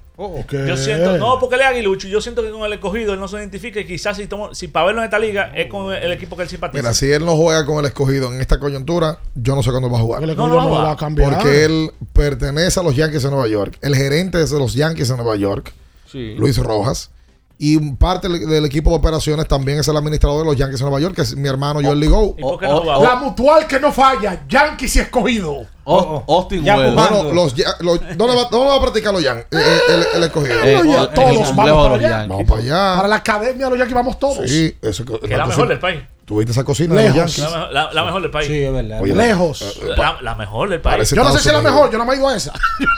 ¿Qué? 0.48 0.64
Yo 0.68 0.76
siento, 0.76 1.18
no, 1.18 1.40
porque 1.40 1.56
él 1.56 1.62
es 1.62 1.66
aguilucho. 1.66 2.06
Yo 2.06 2.20
siento 2.20 2.40
que 2.40 2.50
con 2.52 2.62
el 2.62 2.72
escogido 2.72 3.14
él 3.14 3.18
no 3.18 3.26
se 3.26 3.36
identifica 3.36 3.80
y 3.80 3.84
quizás 3.84 4.16
si, 4.16 4.28
tomo, 4.28 4.54
si 4.54 4.68
para 4.68 4.86
verlo 4.86 5.00
en 5.00 5.06
esta 5.06 5.18
liga 5.18 5.50
es 5.56 5.66
con 5.66 5.92
el 5.92 6.12
equipo 6.12 6.36
que 6.36 6.44
él 6.44 6.48
simpatiza. 6.48 6.80
Mira, 6.80 6.94
si 6.94 7.10
él 7.10 7.24
no 7.24 7.36
juega 7.36 7.66
con 7.66 7.80
el 7.80 7.86
escogido 7.86 8.32
en 8.32 8.40
esta 8.40 8.60
coyuntura, 8.60 9.18
yo 9.34 9.56
no 9.56 9.64
sé 9.64 9.72
cuándo 9.72 9.90
va 9.90 9.98
a 9.98 10.02
jugar. 10.02 10.22
El 10.22 10.28
No, 10.28 10.32
escogido 10.34 10.43
no, 10.48 10.54
no, 10.54 10.62
no, 10.68 10.70
va 10.70 10.90
a 10.92 10.96
cambiar. 10.96 11.34
Porque 11.34 11.64
él 11.64 11.90
pertenece 12.12 12.80
a 12.80 12.82
los 12.82 12.94
Yankees 12.96 13.22
de 13.22 13.30
Nueva 13.30 13.48
York. 13.48 13.78
El 13.80 13.94
gerente 13.96 14.40
es 14.42 14.50
de 14.50 14.58
los 14.58 14.74
Yankees 14.74 15.08
de 15.08 15.16
Nueva 15.16 15.36
York, 15.36 15.72
Sí. 16.10 16.34
Luis 16.36 16.56
Rojas. 16.58 17.10
Y 17.56 17.78
parte 17.92 18.28
del, 18.28 18.64
equipo 18.64 18.90
de 18.90 18.96
operaciones 18.96 19.46
también 19.46 19.78
es 19.78 19.86
el 19.88 19.96
administrador 19.96 20.40
de 20.40 20.44
los 20.44 20.56
Yankees 20.56 20.80
de 20.80 20.84
Nueva 20.84 21.00
York, 21.00 21.14
que 21.14 21.22
es 21.22 21.36
mi 21.36 21.48
hermano 21.48 21.80
Joel 21.82 22.00
Ligo. 22.00 22.34
¿Y 22.36 22.42
por 22.42 22.58
qué 22.58 22.66
o- 22.66 22.70
no 22.70 22.76
o- 22.78 22.80
jugaba? 22.82 23.04
La 23.04 23.14
mutual 23.16 23.66
que 23.68 23.78
no 23.78 23.92
falla, 23.92 24.44
Yankees 24.48 24.96
y 24.96 24.98
escogido. 25.00 25.66
Aust- 25.84 26.24
Austin 26.28 26.64
Ya 26.64 26.76
Wells. 26.76 26.90
jugando. 26.94 27.16
Bueno, 27.24 27.32
los, 27.34 27.54
¿dónde, 28.16 28.36
va, 28.36 28.44
¿Dónde 28.50 28.66
va 28.68 28.74
a 28.76 28.80
practicar 28.80 29.12
los 29.12 29.22
Yankees? 29.22 29.46
Eh, 29.50 29.56
eh, 29.60 29.78
el, 29.88 30.16
el 30.16 30.24
escogido. 30.24 30.54
Eh, 30.62 30.74
el- 30.80 31.08
todos 31.10 31.30
el 31.30 31.36
vamos 31.38 31.52
para 31.52 31.70
de 31.72 31.74
los 31.88 31.98
allá. 31.98 32.08
Yankees. 32.10 32.28
Vamos 32.28 32.44
para 32.48 32.60
allá. 32.62 32.96
Para 32.96 33.08
la 33.08 33.16
academia 33.16 33.64
de 33.66 33.70
los 33.70 33.78
Yankees 33.78 33.94
vamos 33.94 34.18
todos. 34.18 34.50
Sí, 34.50 34.76
eso 34.82 35.04
que. 35.04 35.18
Que 35.20 35.26
es 35.26 35.30
la 35.32 35.38
no, 35.44 35.46
mejor 35.48 35.68
del 35.68 35.78
país. 35.78 36.00
¿Tuviste 36.24 36.52
esa 36.52 36.64
cocina 36.64 36.94
de 36.94 37.08
los 37.08 37.14
Lejos. 37.16 37.36
Yankees? 37.36 37.52
La, 37.52 37.58
mejor- 37.58 37.72
la- 37.74 37.92
la 37.92 38.04
mejor 38.06 38.22
del 38.22 38.30
país. 38.30 38.46
Sí, 38.46 38.62
es 38.64 38.72
verdad. 38.72 39.02
Oye, 39.02 39.14
Lejos. 39.14 39.60
eh, 39.60 39.88
La, 39.94 40.16
la 40.22 40.34
mejor 40.34 40.70
del 40.70 40.80
país. 40.80 40.94
Parece- 40.94 41.16
Yo 41.16 41.22
no 41.22 41.30
sé 41.32 41.38
si 41.40 41.48
es 41.48 41.54
la 41.54 41.60
mejor, 41.60 41.90
yo 41.92 41.98
no 41.98 42.06
me 42.06 42.14
he 42.14 42.16
ido 42.16 42.28
a 42.28 42.34
esa. 42.36 42.50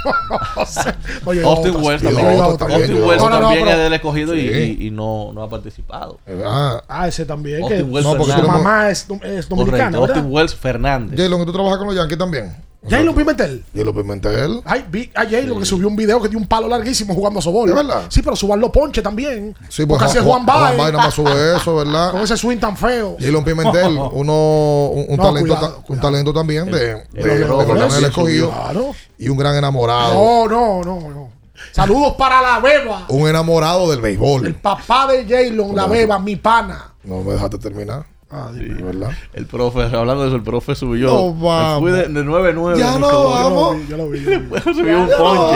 no 0.56 0.64
sé. 0.66 0.94
Oye, 1.24 1.42
Austin. 1.42 1.74
Wells 1.76 2.02
también. 2.04 2.40
Austin 2.40 2.70
Austin 2.70 3.02
Wells 3.02 3.22
No, 3.22 3.30
no, 3.30 3.40
no, 3.40 3.46
también 3.48 3.66
es 3.68 3.78
del 3.78 3.92
escogido 3.94 4.36
y, 4.36 4.90
no, 4.92 5.32
no 5.34 5.42
ha 5.42 5.48
participado. 5.48 6.20
Ah, 6.46 7.08
ese 7.08 7.24
también. 7.26 7.62
Austin 7.62 7.92
Wells 7.92 8.06
No, 8.06 8.16
porque 8.16 8.32
su 8.32 8.42
mamá 8.46 8.90
es, 8.90 9.06
es 9.24 9.48
dominicana. 9.48 9.98
Austin 9.98 10.26
Wells 10.30 10.54
Fernández. 10.54 11.18
Jalen, 11.20 11.44
¿tú 11.46 11.52
trabajas 11.52 11.78
con 11.78 11.88
los 11.88 11.96
Yankees 11.96 12.18
también? 12.18 12.56
Jalen 12.88 13.14
Pimentel. 13.14 13.64
Jalen 13.74 13.94
Pimentel. 13.94 14.62
Ay, 14.64 14.84
vi 14.90 15.10
a 15.14 15.24
Jalen 15.24 15.58
que 15.58 15.64
subió 15.64 15.88
un 15.88 15.96
video 15.96 16.20
que 16.20 16.28
dio 16.28 16.38
un 16.38 16.46
palo 16.46 16.68
larguísimo 16.68 17.14
jugando 17.14 17.38
a 17.40 17.42
sobol. 17.42 17.68
¿Es 17.68 17.74
verdad? 17.74 18.02
Sí, 18.08 18.22
pero 18.22 18.36
suban 18.36 18.60
ponche 18.72 19.02
también. 19.02 19.54
Sí, 19.68 19.84
porque 19.86 20.04
así 20.04 20.18
es 20.18 20.24
Juan 20.24 20.44
Juan 20.44 20.60
Baez. 20.60 20.78
Baez 20.78 20.92
nada 20.92 21.04
más 21.04 21.14
sube 21.14 21.56
eso, 21.56 21.76
¿verdad? 21.76 22.10
Con 22.12 22.20
ese 22.22 22.36
swing 22.36 22.58
tan 22.58 22.76
feo. 22.76 23.16
Jalen 23.20 23.44
Pimentel, 23.44 23.98
uno, 24.12 24.86
un, 24.88 25.06
un 25.08 25.16
No, 25.16 25.22
talento, 25.22 25.40
cuidado, 25.54 25.68
ta- 25.86 25.92
un 25.92 26.00
talento 26.00 26.32
también 26.32 26.66
de, 26.66 26.78
de, 26.78 27.04
el 27.14 27.24
de 27.24 27.90
sí, 27.90 28.04
escogido 28.04 28.50
Claro. 28.50 28.92
y 29.18 29.28
un 29.28 29.36
gran 29.38 29.56
enamorado. 29.56 30.14
No, 30.14 30.48
no, 30.48 30.82
no, 30.84 31.08
no. 31.10 31.28
Saludos 31.72 32.14
para 32.18 32.40
la 32.42 32.60
beba. 32.60 33.06
Un 33.08 33.28
enamorado 33.28 33.90
del 33.90 34.00
béisbol. 34.00 34.46
El 34.46 34.54
papá 34.54 35.06
de 35.06 35.24
Jalen, 35.24 35.74
la 35.74 35.86
beba, 35.86 36.18
mi 36.18 36.36
pana. 36.36 36.92
No 37.02 37.22
me 37.22 37.32
dejaste 37.32 37.58
terminar. 37.58 38.04
Ah, 38.28 38.50
Sí, 38.52 38.64
¿verdad? 38.82 39.10
El 39.34 39.46
profe, 39.46 39.82
hablando 39.82 40.22
de 40.22 40.26
eso, 40.28 40.36
el 40.36 40.42
profe 40.42 40.74
subió. 40.74 41.06
No, 41.08 41.32
me 41.32 41.44
vamos. 41.44 41.80
fui 41.80 41.92
de, 41.92 42.08
de 42.08 42.24
9-9. 42.24 42.76
Ya 42.78 42.98
no, 42.98 43.30
vamos. 43.30 43.76
Yo 43.88 43.96
lo 43.96 44.08
vi, 44.10 44.20
yo 44.24 44.30
lo 44.30 44.38
vi. 44.40 44.60
Subió 44.74 45.00
un 45.02 45.08
ponche. 45.16 45.54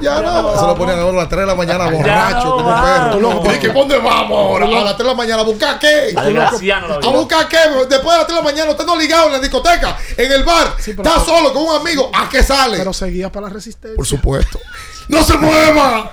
Ya 0.00 0.22
no. 0.22 0.58
Se 0.58 0.66
lo 0.66 0.74
ponían 0.76 0.98
ahora 1.00 1.18
a 1.18 1.20
las 1.22 1.28
3 1.28 1.40
de 1.40 1.46
la 1.46 1.54
mañana 1.54 1.90
borracho 1.90 2.50
como 2.52 2.70
perro. 2.82 3.54
Y 3.54 3.58
que 3.58 3.68
¿dónde 3.68 3.98
vamos 3.98 4.38
ahora? 4.38 4.66
A 4.66 4.84
las 4.84 4.96
3 4.96 4.98
de 4.98 5.04
la 5.04 5.14
mañana 5.14 5.42
a 5.42 5.44
buscar 5.44 5.78
qué? 5.78 6.14
¿A 6.16 7.08
buscar 7.10 7.48
qué? 7.48 7.58
Después 7.90 8.12
de 8.12 8.18
las 8.18 8.26
3 8.26 8.28
de 8.28 8.34
la 8.34 8.42
mañana 8.42 8.70
usted 8.70 8.86
no 8.86 8.96
ligado 8.96 9.26
en 9.26 9.32
la 9.32 9.38
discoteca, 9.40 9.98
en 10.16 10.32
el 10.32 10.44
bar. 10.44 10.74
está 10.78 11.20
solo 11.20 11.52
con 11.52 11.64
un 11.64 11.76
amigo. 11.76 12.10
¿A 12.14 12.28
qué 12.28 12.42
sale? 12.42 12.78
Pero 12.78 12.92
seguía 12.94 13.30
para 13.30 13.48
la 13.48 13.52
resistencia. 13.52 13.96
Por 13.96 14.06
supuesto. 14.06 14.58
¡No 15.08 15.22
se 15.22 15.36
mueva! 15.36 16.12